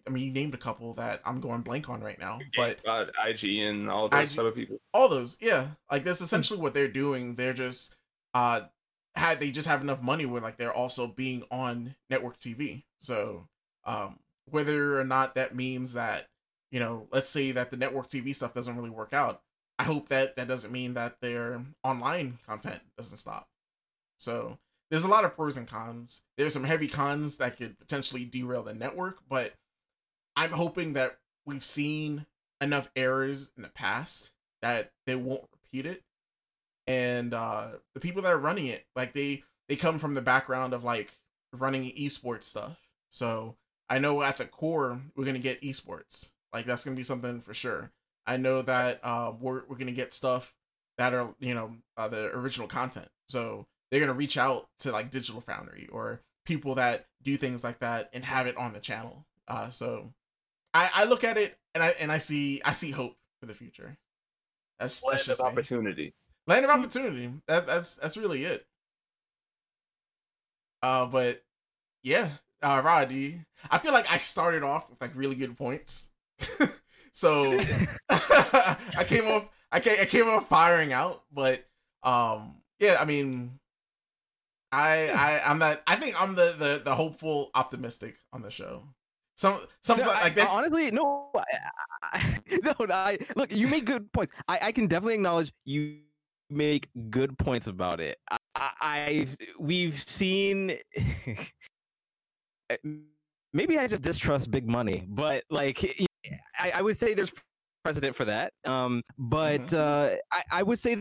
I 0.08 0.10
mean, 0.10 0.26
you 0.26 0.32
named 0.32 0.54
a 0.54 0.58
couple 0.58 0.94
that 0.96 1.22
I'm 1.26 1.40
going 1.40 1.62
blank 1.62 1.90
on 1.90 2.02
right 2.02 2.20
now, 2.20 2.40
but 2.56 2.80
uh, 2.88 3.06
IGN, 3.26 3.90
all 3.90 4.10
those 4.10 4.32
IG, 4.32 4.38
type 4.38 4.46
of 4.46 4.56
people, 4.56 4.78
all 4.94 5.10
those, 5.10 5.38
yeah, 5.42 5.68
like 5.92 6.04
that's 6.04 6.22
essentially 6.22 6.60
what 6.60 6.74
they're 6.74 6.88
doing. 6.88 7.36
They're 7.36 7.54
just 7.54 7.96
uh 8.34 8.62
had 9.16 9.40
they 9.40 9.52
just 9.52 9.68
have 9.68 9.82
enough 9.82 10.02
money 10.02 10.26
where 10.26 10.42
like 10.42 10.58
they're 10.58 10.74
also 10.74 11.08
being 11.08 11.44
on 11.52 11.96
network 12.10 12.38
TV. 12.38 12.84
So 13.00 13.48
um 13.86 14.20
whether 14.50 15.00
or 15.00 15.04
not 15.04 15.36
that 15.36 15.56
means 15.56 15.94
that 15.94 16.28
you 16.72 16.80
know, 16.80 17.08
let's 17.12 17.30
say 17.30 17.52
that 17.52 17.72
the 17.72 17.78
network 17.78 18.08
TV 18.08 18.36
stuff 18.36 18.54
doesn't 18.54 18.76
really 18.76 18.90
work 18.90 19.14
out, 19.14 19.42
I 19.80 19.84
hope 19.84 20.10
that 20.10 20.36
that 20.36 20.48
doesn't 20.48 20.72
mean 20.72 20.94
that 20.96 21.22
their 21.22 21.62
online 21.84 22.40
content 22.46 22.82
doesn't 22.98 23.18
stop. 23.18 23.48
So 24.18 24.58
there's 24.90 25.04
a 25.04 25.10
lot 25.10 25.26
of 25.26 25.36
pros 25.36 25.58
and 25.58 25.68
cons. 25.68 26.22
There's 26.38 26.54
some 26.54 26.64
heavy 26.64 26.88
cons 26.88 27.38
that 27.38 27.58
could 27.58 27.78
potentially 27.80 28.26
derail 28.26 28.64
the 28.64 28.74
network, 28.74 29.20
but 29.28 29.54
I'm 30.36 30.52
hoping 30.52 30.94
that 30.94 31.18
we've 31.46 31.64
seen 31.64 32.26
enough 32.62 32.90
errors 32.96 33.52
in 33.56 33.64
the 33.64 33.70
past 33.70 34.32
that 34.62 34.92
they 35.06 35.16
won't 35.16 35.48
repeat 35.52 35.86
it. 35.86 36.04
And 36.88 37.34
uh 37.34 37.68
the 37.94 38.00
people 38.00 38.22
that 38.22 38.32
are 38.32 38.38
running 38.38 38.68
it, 38.68 38.86
like 38.96 39.14
they 39.14 39.44
they 39.68 39.76
come 39.76 40.00
from 40.00 40.14
the 40.14 40.22
background 40.22 40.74
of 40.74 40.84
like 40.84 41.14
running 41.54 41.84
esports 41.92 42.44
stuff. 42.44 42.80
So 43.10 43.56
I 43.90 44.00
know 44.00 44.22
at 44.22 44.38
the 44.38 44.46
core 44.46 45.00
we're 45.16 45.26
gonna 45.26 45.40
get 45.40 45.62
esports. 45.62 46.32
Like 46.54 46.66
that's 46.66 46.84
gonna 46.84 46.96
be 46.96 47.04
something 47.04 47.42
for 47.42 47.54
sure. 47.54 47.92
I 48.26 48.38
know 48.38 48.62
that 48.64 49.00
uh, 49.04 49.34
we're 49.40 49.64
we're 49.68 49.78
gonna 49.78 49.92
get 49.92 50.14
stuff 50.14 50.54
that 50.98 51.14
are 51.14 51.34
you 51.40 51.54
know 51.54 51.76
uh, 51.98 52.08
the 52.08 52.36
original 52.36 52.68
content. 52.68 53.08
So 53.28 53.68
they're 53.90 54.00
gonna 54.00 54.14
reach 54.14 54.38
out 54.38 54.68
to 54.80 54.92
like 54.92 55.12
Digital 55.12 55.42
Foundry 55.42 55.88
or 55.92 56.22
people 56.46 56.76
that 56.76 57.08
do 57.24 57.38
things 57.38 57.64
like 57.64 57.80
that 57.80 58.10
and 58.14 58.24
have 58.26 58.48
it 58.48 58.58
on 58.58 58.74
the 58.74 58.80
channel. 58.80 59.26
Uh, 59.48 59.70
so 59.70 60.12
I, 60.76 60.90
I 60.94 61.04
look 61.06 61.24
at 61.24 61.38
it 61.38 61.58
and 61.74 61.82
I 61.82 61.96
and 62.02 62.12
I 62.12 62.18
see 62.18 62.62
I 62.66 62.74
see 62.74 62.92
hope 62.92 63.16
for 63.40 63.46
the 63.46 63.54
future. 63.54 63.98
That's 64.78 65.04
land 65.04 65.14
that's 65.14 65.26
just 65.26 65.40
of 65.40 65.46
me. 65.46 65.52
opportunity. 65.54 66.14
Land 66.48 66.66
of 66.66 66.72
opportunity. 66.72 67.32
That 67.48 67.66
that's 67.66 67.96
that's 67.96 68.18
really 68.18 68.44
it. 68.44 68.66
Uh, 70.84 71.06
but 71.06 71.42
yeah, 72.04 72.28
uh, 72.62 72.82
Roddy, 72.84 73.42
I 73.72 73.78
feel 73.78 73.94
like 73.94 74.12
I 74.12 74.18
started 74.18 74.64
off 74.64 74.90
with 74.90 75.02
like 75.02 75.16
really 75.16 75.36
good 75.36 75.58
points, 75.58 76.12
so 77.14 77.58
I 78.10 79.06
came 79.08 79.28
off 79.28 79.48
I 79.72 79.80
came 79.80 79.98
I 80.00 80.06
came 80.06 80.28
off 80.28 80.50
firing 80.50 80.92
out. 80.92 81.24
But 81.32 81.66
um, 82.04 82.58
yeah, 82.80 82.98
I 83.00 83.06
mean, 83.06 83.60
I 84.74 85.08
I 85.10 85.50
I'm 85.50 85.58
not. 85.58 85.82
I 85.88 85.96
think 85.96 86.22
I'm 86.22 86.36
the 86.36 86.54
the 86.60 86.82
the 86.84 86.96
hopeful 86.96 87.50
optimistic 87.56 88.18
on 88.34 88.42
the 88.42 88.52
show. 88.52 88.84
Some 89.38 89.60
some 89.84 90.00
no, 90.00 90.08
like 90.08 90.38
I, 90.40 90.46
honestly 90.46 90.92
no 90.92 91.30
I, 92.04 92.40
no 92.64 92.74
I 92.90 93.18
look 93.36 93.52
you 93.52 93.68
make 93.68 93.86
good 93.86 94.12
points. 94.14 94.32
I 94.48 94.60
I 94.64 94.72
can 94.72 94.88
definitely 94.88 95.16
acknowledge 95.16 95.52
you 95.66 96.00
make 96.50 96.90
good 97.10 97.38
points 97.38 97.68
about 97.68 98.00
it. 98.00 98.18
I, 98.30 98.38
I 98.82 99.28
we've 99.60 99.98
seen 99.98 100.78
maybe 103.54 103.78
I 103.78 103.88
just 103.88 104.02
distrust 104.02 104.52
big 104.52 104.70
money, 104.70 105.06
but 105.10 105.44
like 105.50 105.84
I, 106.60 106.72
I 106.76 106.82
would 106.82 106.98
say 106.98 107.14
there's 107.14 107.34
precedent 107.84 108.16
for 108.16 108.26
that. 108.26 108.54
Um, 108.66 109.04
but 109.18 109.68
mm-hmm. 109.68 109.78
uh, 109.78 110.18
I, 110.32 110.60
I 110.60 110.64
would 110.64 110.80
say 110.80 110.98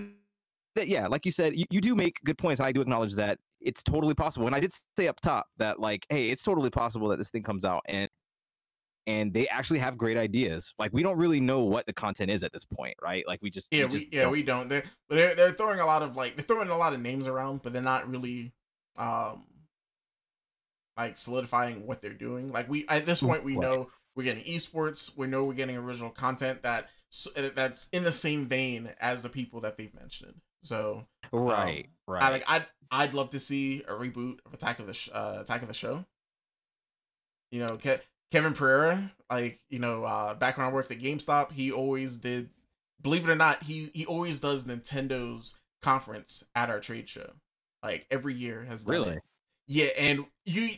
that 0.75 0.89
yeah, 0.89 1.07
like 1.07 1.25
you 1.25 1.33
said, 1.33 1.57
you, 1.57 1.67
you 1.71 1.81
do 1.81 1.95
make 1.95 2.21
good 2.25 2.39
points. 2.39 2.61
I 2.61 2.73
do 2.73 2.81
acknowledge 2.81 3.15
that 3.15 3.39
it's 3.61 3.83
totally 3.83 4.15
possible. 4.15 4.47
And 4.47 4.55
I 4.55 4.61
did 4.61 4.73
say 4.97 5.09
up 5.09 5.21
top 5.21 5.47
that 5.59 5.81
like, 5.81 6.07
hey, 6.11 6.29
it's 6.29 6.43
totally 6.43 6.71
possible 6.71 7.09
that 7.09 7.17
this 7.17 7.31
thing 7.31 7.43
comes 7.43 7.65
out 7.65 7.83
and 7.87 8.09
and 9.07 9.33
they 9.33 9.49
actually 9.49 9.79
have 9.81 9.97
great 9.99 10.17
ideas. 10.17 10.75
Like 10.79 10.93
we 10.93 11.03
don't 11.03 11.19
really 11.19 11.41
know 11.41 11.65
what 11.65 11.87
the 11.87 11.93
content 11.93 12.31
is 12.31 12.43
at 12.43 12.53
this 12.53 12.65
point, 12.65 12.95
right? 13.03 13.25
Like 13.27 13.41
we 13.43 13.51
just 13.51 13.73
yeah, 13.73 13.85
we 13.85 13.91
just 13.91 14.13
yeah, 14.13 14.23
don't. 14.23 14.33
we 14.33 14.43
don't. 14.43 14.69
They're 14.69 14.85
they're 15.09 15.35
they're 15.35 15.53
throwing 15.53 15.81
a 15.81 15.87
lot 15.87 16.03
of 16.03 16.17
like 16.17 16.37
they're 16.37 16.45
throwing 16.45 16.71
a 16.71 16.77
lot 16.79 16.93
of 16.93 17.01
names 17.01 17.27
around, 17.27 17.63
but 17.63 17.73
they're 17.73 17.83
not 17.83 18.09
really 18.09 18.53
um 18.97 19.45
like 20.97 21.19
solidifying 21.19 21.87
what 21.87 22.01
they're 22.01 22.13
doing. 22.13 22.53
Like 22.53 22.69
we 22.69 22.87
at 22.89 23.07
this 23.07 23.21
point 23.21 23.45
we 23.45 23.55
right. 23.57 23.63
know 23.63 23.91
we're 24.17 24.25
getting 24.25 24.45
esports, 24.45 25.17
we 25.17 25.27
know 25.27 25.45
we're 25.45 25.55
getting 25.55 25.77
original 25.77 26.11
content 26.11 26.63
that 26.63 26.89
that's 27.55 27.89
in 27.93 28.05
the 28.05 28.13
same 28.13 28.47
vein 28.47 28.91
as 29.01 29.23
the 29.23 29.29
people 29.29 29.61
that 29.61 29.77
they've 29.77 29.95
mentioned. 29.95 30.41
So 30.63 31.07
Right, 31.31 31.89
um, 32.09 32.15
right. 32.15 32.23
I 32.23 32.31
like 32.31 32.45
I'd 32.49 32.67
I'd 32.91 33.15
love 33.15 33.31
to 33.31 33.41
see 33.41 33.83
a 33.89 33.93
reboot 33.93 34.39
of 34.47 34.55
Attack 34.55 34.79
of 34.79 34.87
the 34.87 34.95
Sh- 34.95 35.11
uh, 35.13 35.39
Attack 35.41 35.63
of 35.63 35.69
the 35.69 35.75
Show. 35.75 36.05
You 37.51 37.61
know, 37.61 37.77
Ke- 37.77 38.01
Kevin 38.35 38.53
Pereira, 38.53 39.13
like 39.31 39.61
you 39.71 39.79
know, 39.79 40.03
uh, 40.03 40.35
back 40.35 40.59
when 40.59 40.67
I 40.67 40.73
worked 40.73 40.91
at 40.91 40.99
GameStop, 40.99 41.53
he 41.53 41.71
always 41.71 42.19
did. 42.19 42.51
Believe 43.01 43.29
it 43.29 43.31
or 43.31 43.37
not, 43.37 43.63
he 43.63 43.93
he 43.95 44.05
always 44.07 44.41
does 44.41 44.67
Nintendo's 44.67 45.61
conference 45.83 46.43
at 46.53 46.69
our 46.69 46.81
trade 46.81 47.09
show. 47.09 47.31
Like 47.81 48.09
every 48.11 48.35
year 48.35 48.65
has 48.69 48.85
really? 48.89 49.19
it. 49.19 49.23
Yeah, 49.69 49.87
and 49.97 50.25
you 50.45 50.71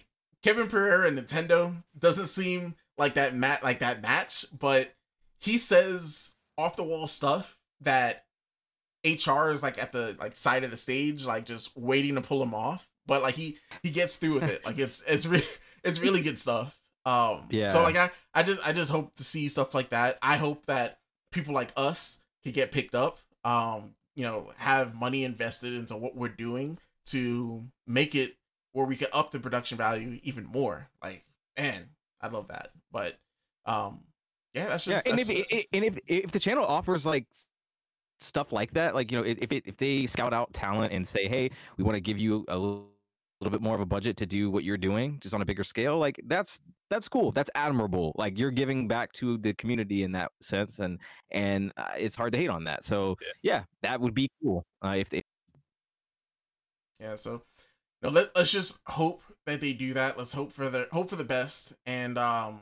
Kevin 0.43 0.69
Pereira 0.69 1.09
and 1.09 1.19
Nintendo 1.19 1.83
doesn't 1.99 2.27
seem 2.27 2.75
like 2.99 3.15
that 3.15 3.35
mat 3.35 3.65
like 3.65 3.79
that 3.79 4.03
match, 4.03 4.45
but 4.53 4.95
he 5.39 5.57
says 5.57 6.35
off 6.59 6.77
the 6.77 6.85
wall 6.85 7.07
stuff 7.07 7.57
that 7.81 8.27
HR 9.03 9.49
is 9.49 9.63
like 9.63 9.83
at 9.83 9.93
the 9.93 10.15
like 10.21 10.37
side 10.37 10.63
of 10.63 10.71
the 10.71 10.77
stage, 10.77 11.25
like 11.25 11.47
just 11.47 11.75
waiting 11.75 12.17
to 12.17 12.21
pull 12.21 12.43
him 12.43 12.53
off. 12.53 12.87
But 13.07 13.23
like 13.23 13.37
he 13.37 13.57
he 13.83 13.89
gets 13.89 14.17
through 14.17 14.35
with 14.35 14.51
it. 14.51 14.67
Like 14.67 14.79
it's 14.79 15.03
it's 15.09 15.25
re- 15.25 15.43
it's 15.83 16.01
really 16.01 16.21
good 16.21 16.39
stuff. 16.39 16.79
Um 17.07 17.47
Yeah. 17.51 17.69
So 17.71 17.83
like 17.83 17.97
I 17.97 18.11
I 18.35 18.43
just 18.43 18.61
I 18.67 18.73
just 18.75 18.91
hope 18.91 19.15
to 19.15 19.25
see 19.25 19.49
stuff 19.49 19.75
like 19.75 19.91
that. 19.91 20.19
I 20.21 20.37
hope 20.37 20.67
that 20.67 20.99
people 21.33 21.55
like 21.55 21.73
us 21.77 22.21
can 22.43 22.53
get 22.53 22.73
picked 22.73 22.95
up. 22.95 23.19
Um, 23.45 23.95
you 24.17 24.25
know, 24.25 24.53
have 24.57 24.95
money 24.95 25.25
invested 25.25 25.73
into 25.73 25.97
what 25.97 26.17
we're 26.17 26.29
doing 26.29 26.79
to 27.07 27.65
make 27.87 28.15
it 28.15 28.37
where 28.73 28.87
we 28.87 28.97
can 28.97 29.09
up 29.13 29.31
the 29.31 29.39
production 29.39 29.79
value 29.79 30.19
even 30.23 30.45
more. 30.45 30.89
Like, 31.03 31.25
man, 31.57 31.89
I 32.21 32.29
love 32.29 32.49
that. 32.49 32.71
But 32.93 33.17
um 33.67 34.01
yeah, 34.55 34.67
that's 34.69 34.87
Yeah, 34.87 34.95
just 34.95 35.07
and 35.07 35.19
that's, 35.19 35.31
if 35.31 35.67
and 35.73 35.85
if 35.85 35.99
if 36.07 36.31
the 36.33 36.41
channel 36.41 36.65
offers 36.65 37.07
like 37.07 37.27
stuff 38.19 38.53
like 38.53 38.73
that, 38.73 38.95
like 38.95 39.11
you 39.13 39.19
know, 39.19 39.25
if 39.25 39.53
it, 39.53 39.65
if 39.67 39.77
they 39.77 40.07
scout 40.07 40.33
out 40.33 40.53
talent 40.53 40.93
and 40.93 41.07
say, 41.07 41.29
hey, 41.29 41.51
we 41.77 41.85
want 41.85 41.95
to 41.95 42.01
give 42.01 42.19
you 42.19 42.45
a 42.49 42.81
little 43.41 43.47
little 43.47 43.59
bit 43.59 43.65
more 43.65 43.75
of 43.75 43.81
a 43.81 43.87
budget 43.87 44.17
to 44.19 44.27
do 44.27 44.51
what 44.51 44.65
you're 44.65 44.77
doing, 44.77 45.19
just 45.21 45.35
on 45.35 45.43
a 45.43 45.45
bigger 45.45 45.65
scale, 45.65 45.99
like 45.99 46.21
that's 46.27 46.61
that's 46.91 47.09
cool. 47.09 47.33
That's 47.33 47.51
admirable. 47.55 48.13
Like 48.17 48.39
you're 48.39 48.51
giving 48.51 48.89
back 48.89 49.13
to 49.15 49.39
the 49.39 49.55
community 49.55 50.03
in 50.03 50.13
that 50.13 50.31
sense, 50.41 50.79
and 50.79 50.99
and 51.31 51.73
uh, 51.77 51.95
it's 51.99 52.15
hard 52.15 52.33
to 52.33 52.39
hate 52.39 52.51
on 52.51 52.65
that. 52.65 52.85
So 52.85 53.17
yeah, 53.43 53.65
that 53.83 54.01
would 54.01 54.15
be 54.15 54.29
cool 54.43 54.65
uh, 54.83 54.95
if 54.97 55.11
they. 55.11 55.23
Yeah, 57.01 57.15
so 57.15 57.43
no, 58.03 58.09
let, 58.09 58.35
let's 58.35 58.53
just 58.53 58.81
hope 58.87 59.23
that 59.47 59.61
they 59.61 59.73
do 59.73 59.95
that. 59.95 60.17
Let's 60.17 60.33
hope 60.33 60.53
for 60.53 60.69
the 60.69 60.89
hope 60.93 61.11
for 61.11 61.17
the 61.17 61.25
best, 61.25 61.73
and 61.85 62.19
um, 62.19 62.61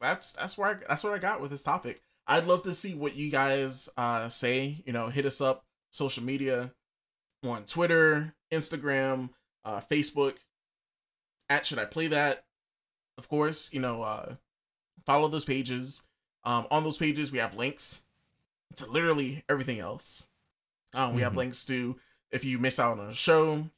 that's 0.00 0.32
that's 0.32 0.56
where 0.56 0.70
I, 0.70 0.74
that's 0.88 1.04
what 1.04 1.12
I 1.12 1.18
got 1.18 1.40
with 1.40 1.50
this 1.50 1.62
topic. 1.62 2.00
I'd 2.28 2.46
love 2.46 2.62
to 2.64 2.74
see 2.74 2.94
what 2.94 3.16
you 3.16 3.30
guys 3.30 3.88
uh 3.96 4.28
say. 4.28 4.82
You 4.86 4.92
know, 4.92 5.08
hit 5.08 5.26
us 5.26 5.40
up 5.40 5.64
social 5.90 6.22
media 6.22 6.72
on 7.44 7.64
Twitter, 7.64 8.34
Instagram, 8.52 9.30
uh, 9.66 9.80
Facebook. 9.80 10.36
At 11.50 11.66
should 11.66 11.78
I 11.78 11.84
play 11.84 12.06
that? 12.08 12.44
Of 13.18 13.28
course, 13.28 13.72
you 13.72 13.80
know, 13.80 14.02
uh, 14.02 14.36
follow 15.04 15.28
those 15.28 15.44
pages. 15.44 16.02
Um, 16.44 16.66
on 16.70 16.84
those 16.84 16.96
pages, 16.96 17.30
we 17.32 17.38
have 17.38 17.54
links 17.56 18.02
to 18.76 18.86
literally 18.90 19.44
everything 19.48 19.78
else. 19.80 20.28
Um, 20.94 21.14
we 21.14 21.22
have 21.22 21.32
Mhm. 21.34 21.36
links 21.36 21.64
to 21.66 21.98
if 22.30 22.44
you 22.44 22.58
miss 22.58 22.78
out 22.78 22.98
on 22.98 23.08
a 23.10 23.14
show, 23.14 23.70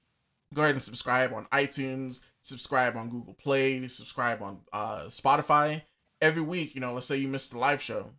go 0.55 0.63
ahead 0.63 0.75
and 0.75 0.83
subscribe 0.83 1.33
on 1.33 1.47
iTunes, 1.47 2.21
subscribe 2.43 2.97
on 2.97 3.11
Google 3.11 3.35
Play, 3.35 3.87
subscribe 3.89 4.43
on 4.43 4.63
uh, 4.73 5.03
Spotify. 5.05 5.83
Every 6.21 6.43
week, 6.43 6.75
you 6.75 6.81
know, 6.81 6.93
let's 6.95 7.07
say 7.07 7.17
you 7.17 7.29
missed 7.29 7.53
the 7.53 7.59
live 7.59 7.81
show, 7.83 8.13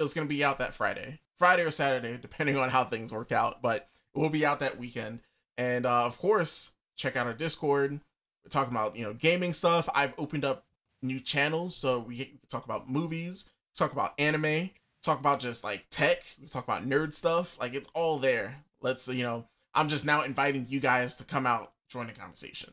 it's 0.00 0.14
gonna 0.14 0.26
be 0.26 0.42
out 0.42 0.58
that 0.58 0.74
Friday, 0.74 1.20
Friday 1.38 1.62
or 1.62 1.70
Saturday, 1.70 2.16
depending 2.20 2.56
on 2.56 2.70
how 2.70 2.84
things 2.84 3.12
work 3.12 3.32
out. 3.32 3.62
But 3.62 3.88
it 4.14 4.18
will 4.18 4.30
be 4.30 4.44
out 4.44 4.60
that 4.60 4.78
weekend. 4.78 5.20
And 5.56 5.86
uh, 5.86 6.04
of 6.04 6.18
course, 6.18 6.73
check 6.96 7.16
out 7.16 7.26
our 7.26 7.34
Discord. 7.34 7.92
We're 7.92 8.50
talking 8.50 8.72
about 8.72 8.96
you 8.96 9.04
know 9.04 9.14
gaming 9.14 9.52
stuff. 9.52 9.88
I've 9.94 10.14
opened 10.18 10.44
up 10.44 10.64
new 11.02 11.20
channels, 11.20 11.76
so 11.76 12.00
we 12.00 12.38
talk 12.48 12.64
about 12.64 12.90
movies, 12.90 13.50
talk 13.76 13.92
about 13.92 14.14
anime, 14.18 14.70
talk 15.02 15.20
about 15.20 15.40
just 15.40 15.64
like 15.64 15.86
tech. 15.90 16.22
We 16.40 16.46
talk 16.46 16.64
about 16.64 16.88
nerd 16.88 17.12
stuff. 17.12 17.58
Like 17.60 17.74
it's 17.74 17.88
all 17.94 18.18
there. 18.18 18.56
Let's 18.80 19.08
you 19.08 19.22
know. 19.22 19.46
I'm 19.74 19.88
just 19.88 20.04
now 20.04 20.22
inviting 20.22 20.66
you 20.68 20.78
guys 20.78 21.16
to 21.16 21.24
come 21.24 21.46
out, 21.46 21.72
join 21.88 22.06
the 22.06 22.12
conversation. 22.12 22.72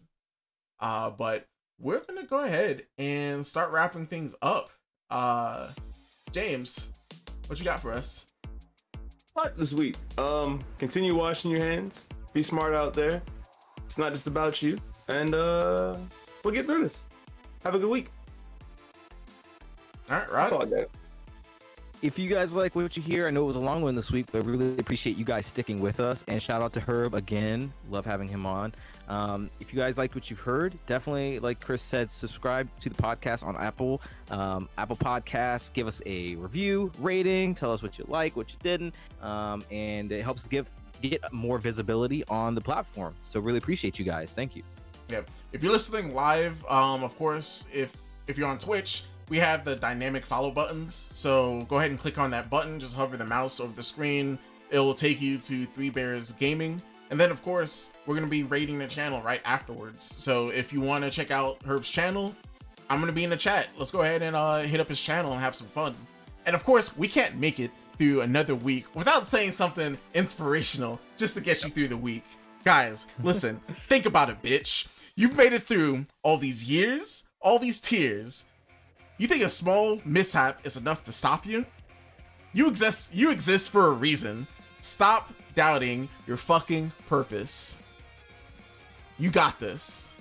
Uh, 0.79 1.09
but 1.09 1.47
we're 1.79 1.99
gonna 1.99 2.25
go 2.25 2.43
ahead 2.43 2.83
and 2.97 3.45
start 3.45 3.71
wrapping 3.71 4.05
things 4.05 4.35
up. 4.41 4.69
Uh, 5.09 5.69
James, 6.31 6.87
what 7.47 7.59
you 7.59 7.65
got 7.65 7.81
for 7.81 7.91
us? 7.91 8.27
What 9.33 9.57
this 9.57 9.73
week? 9.73 9.95
Um, 10.17 10.59
continue 10.77 11.15
washing 11.15 11.51
your 11.51 11.61
hands. 11.61 12.05
Be 12.33 12.41
smart 12.41 12.73
out 12.73 12.93
there. 12.93 13.21
It's 13.91 13.97
not 13.97 14.13
just 14.13 14.25
about 14.25 14.61
you. 14.61 14.77
And 15.09 15.35
uh, 15.35 15.97
we'll 16.45 16.53
get 16.53 16.65
through 16.65 16.83
this. 16.83 17.01
Have 17.65 17.75
a 17.75 17.79
good 17.79 17.89
week. 17.89 18.07
All 20.09 20.15
right, 20.15 20.31
That's 20.31 20.53
all 20.53 20.63
I 20.63 20.65
got. 20.65 20.87
If 22.01 22.17
you 22.17 22.29
guys 22.29 22.55
like 22.55 22.73
what 22.73 22.95
you 22.95 23.03
hear, 23.03 23.27
I 23.27 23.31
know 23.31 23.43
it 23.43 23.47
was 23.47 23.57
a 23.57 23.59
long 23.59 23.81
one 23.81 23.93
this 23.93 24.09
week, 24.09 24.27
but 24.31 24.45
really 24.45 24.77
appreciate 24.77 25.17
you 25.17 25.25
guys 25.25 25.45
sticking 25.45 25.81
with 25.81 25.99
us. 25.99 26.23
And 26.29 26.41
shout 26.41 26.61
out 26.61 26.71
to 26.71 26.79
Herb 26.79 27.13
again. 27.15 27.73
Love 27.89 28.05
having 28.05 28.29
him 28.29 28.45
on. 28.45 28.73
Um, 29.09 29.49
if 29.59 29.73
you 29.73 29.79
guys 29.79 29.97
like 29.97 30.15
what 30.15 30.29
you've 30.29 30.39
heard, 30.39 30.79
definitely, 30.85 31.39
like 31.39 31.59
Chris 31.59 31.81
said, 31.81 32.09
subscribe 32.09 32.69
to 32.79 32.87
the 32.87 32.95
podcast 32.95 33.45
on 33.45 33.57
Apple, 33.57 34.01
um, 34.29 34.69
Apple 34.77 34.95
Podcasts. 34.95 35.71
Give 35.73 35.85
us 35.85 36.01
a 36.05 36.35
review, 36.35 36.93
rating. 36.97 37.53
Tell 37.55 37.73
us 37.73 37.83
what 37.83 37.99
you 37.99 38.05
like, 38.07 38.37
what 38.37 38.53
you 38.53 38.57
didn't, 38.63 38.95
um, 39.21 39.65
and 39.69 40.13
it 40.13 40.23
helps 40.23 40.47
give 40.47 40.71
get 41.01 41.21
more 41.31 41.57
visibility 41.57 42.23
on 42.27 42.55
the 42.55 42.61
platform. 42.61 43.15
So 43.21 43.39
really 43.39 43.57
appreciate 43.57 43.99
you 43.99 44.05
guys. 44.05 44.33
Thank 44.33 44.55
you. 44.55 44.63
Yeah. 45.09 45.21
If 45.51 45.63
you're 45.63 45.71
listening 45.71 46.13
live, 46.13 46.65
um, 46.67 47.03
of 47.03 47.17
course, 47.17 47.67
if 47.73 47.95
if 48.27 48.37
you're 48.37 48.47
on 48.47 48.57
Twitch, 48.57 49.03
we 49.29 49.37
have 49.37 49.65
the 49.65 49.75
dynamic 49.75 50.25
follow 50.25 50.51
buttons. 50.51 50.93
So 50.93 51.65
go 51.69 51.79
ahead 51.79 51.91
and 51.91 51.99
click 51.99 52.17
on 52.17 52.31
that 52.31 52.49
button. 52.49 52.79
Just 52.79 52.95
hover 52.95 53.17
the 53.17 53.25
mouse 53.25 53.59
over 53.59 53.73
the 53.73 53.83
screen. 53.83 54.37
It 54.69 54.79
will 54.79 54.93
take 54.93 55.21
you 55.21 55.37
to 55.39 55.65
Three 55.65 55.89
Bears 55.89 56.31
Gaming. 56.33 56.81
And 57.09 57.19
then, 57.19 57.29
of 57.29 57.43
course, 57.43 57.91
we're 58.05 58.15
gonna 58.15 58.27
be 58.27 58.43
rating 58.43 58.79
the 58.79 58.87
channel 58.87 59.21
right 59.21 59.41
afterwards. 59.43 60.03
So 60.03 60.49
if 60.49 60.71
you 60.71 60.79
want 60.79 61.03
to 61.03 61.09
check 61.09 61.29
out 61.29 61.61
Herb's 61.65 61.89
channel, 61.89 62.33
I'm 62.89 63.01
gonna 63.01 63.11
be 63.11 63.25
in 63.25 63.29
the 63.29 63.37
chat. 63.37 63.67
Let's 63.77 63.91
go 63.91 64.01
ahead 64.01 64.21
and 64.21 64.33
uh, 64.33 64.59
hit 64.59 64.79
up 64.79 64.87
his 64.87 65.01
channel 65.01 65.33
and 65.33 65.41
have 65.41 65.55
some 65.55 65.67
fun. 65.67 65.93
And 66.45 66.55
of 66.55 66.63
course, 66.63 66.97
we 66.97 67.09
can't 67.09 67.35
make 67.35 67.59
it 67.59 67.71
through 67.97 68.21
another 68.21 68.55
week 68.55 68.85
without 68.95 69.27
saying 69.27 69.51
something 69.51 69.97
inspirational 70.13 70.99
just 71.17 71.35
to 71.35 71.41
get 71.41 71.63
you 71.63 71.69
through 71.69 71.87
the 71.87 71.97
week. 71.97 72.23
Guys, 72.63 73.07
listen, 73.23 73.57
think 73.87 74.05
about 74.05 74.29
it, 74.29 74.41
bitch. 74.41 74.87
You've 75.15 75.35
made 75.35 75.53
it 75.53 75.63
through 75.63 76.05
all 76.23 76.37
these 76.37 76.69
years, 76.69 77.29
all 77.41 77.59
these 77.59 77.81
tears. 77.81 78.45
You 79.17 79.27
think 79.27 79.43
a 79.43 79.49
small 79.49 80.01
mishap 80.05 80.65
is 80.65 80.77
enough 80.77 81.03
to 81.03 81.11
stop 81.11 81.45
you? 81.45 81.65
You 82.53 82.67
exist 82.67 83.15
you 83.15 83.31
exist 83.31 83.69
for 83.69 83.87
a 83.87 83.91
reason. 83.91 84.47
Stop 84.79 85.31
doubting 85.55 86.09
your 86.27 86.37
fucking 86.37 86.91
purpose. 87.07 87.77
You 89.19 89.29
got 89.29 89.59
this. 89.59 90.17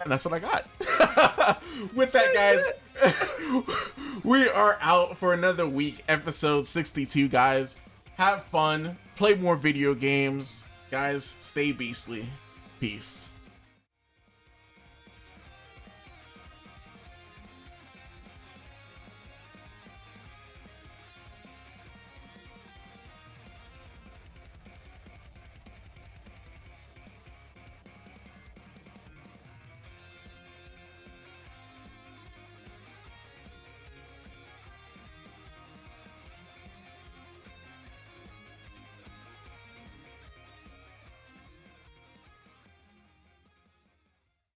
And 0.00 0.10
that's 0.10 0.24
what 0.24 0.34
I 0.34 0.38
got. 0.38 0.66
With 1.94 2.12
that, 2.12 2.32
guys, 2.34 3.64
we 4.24 4.48
are 4.48 4.78
out 4.80 5.16
for 5.16 5.32
another 5.32 5.66
week, 5.66 6.02
episode 6.08 6.66
62, 6.66 7.28
guys. 7.28 7.80
Have 8.16 8.44
fun, 8.44 8.96
play 9.16 9.34
more 9.34 9.56
video 9.56 9.94
games. 9.94 10.64
Guys, 10.90 11.24
stay 11.24 11.72
beastly. 11.72 12.26
Peace. 12.80 13.32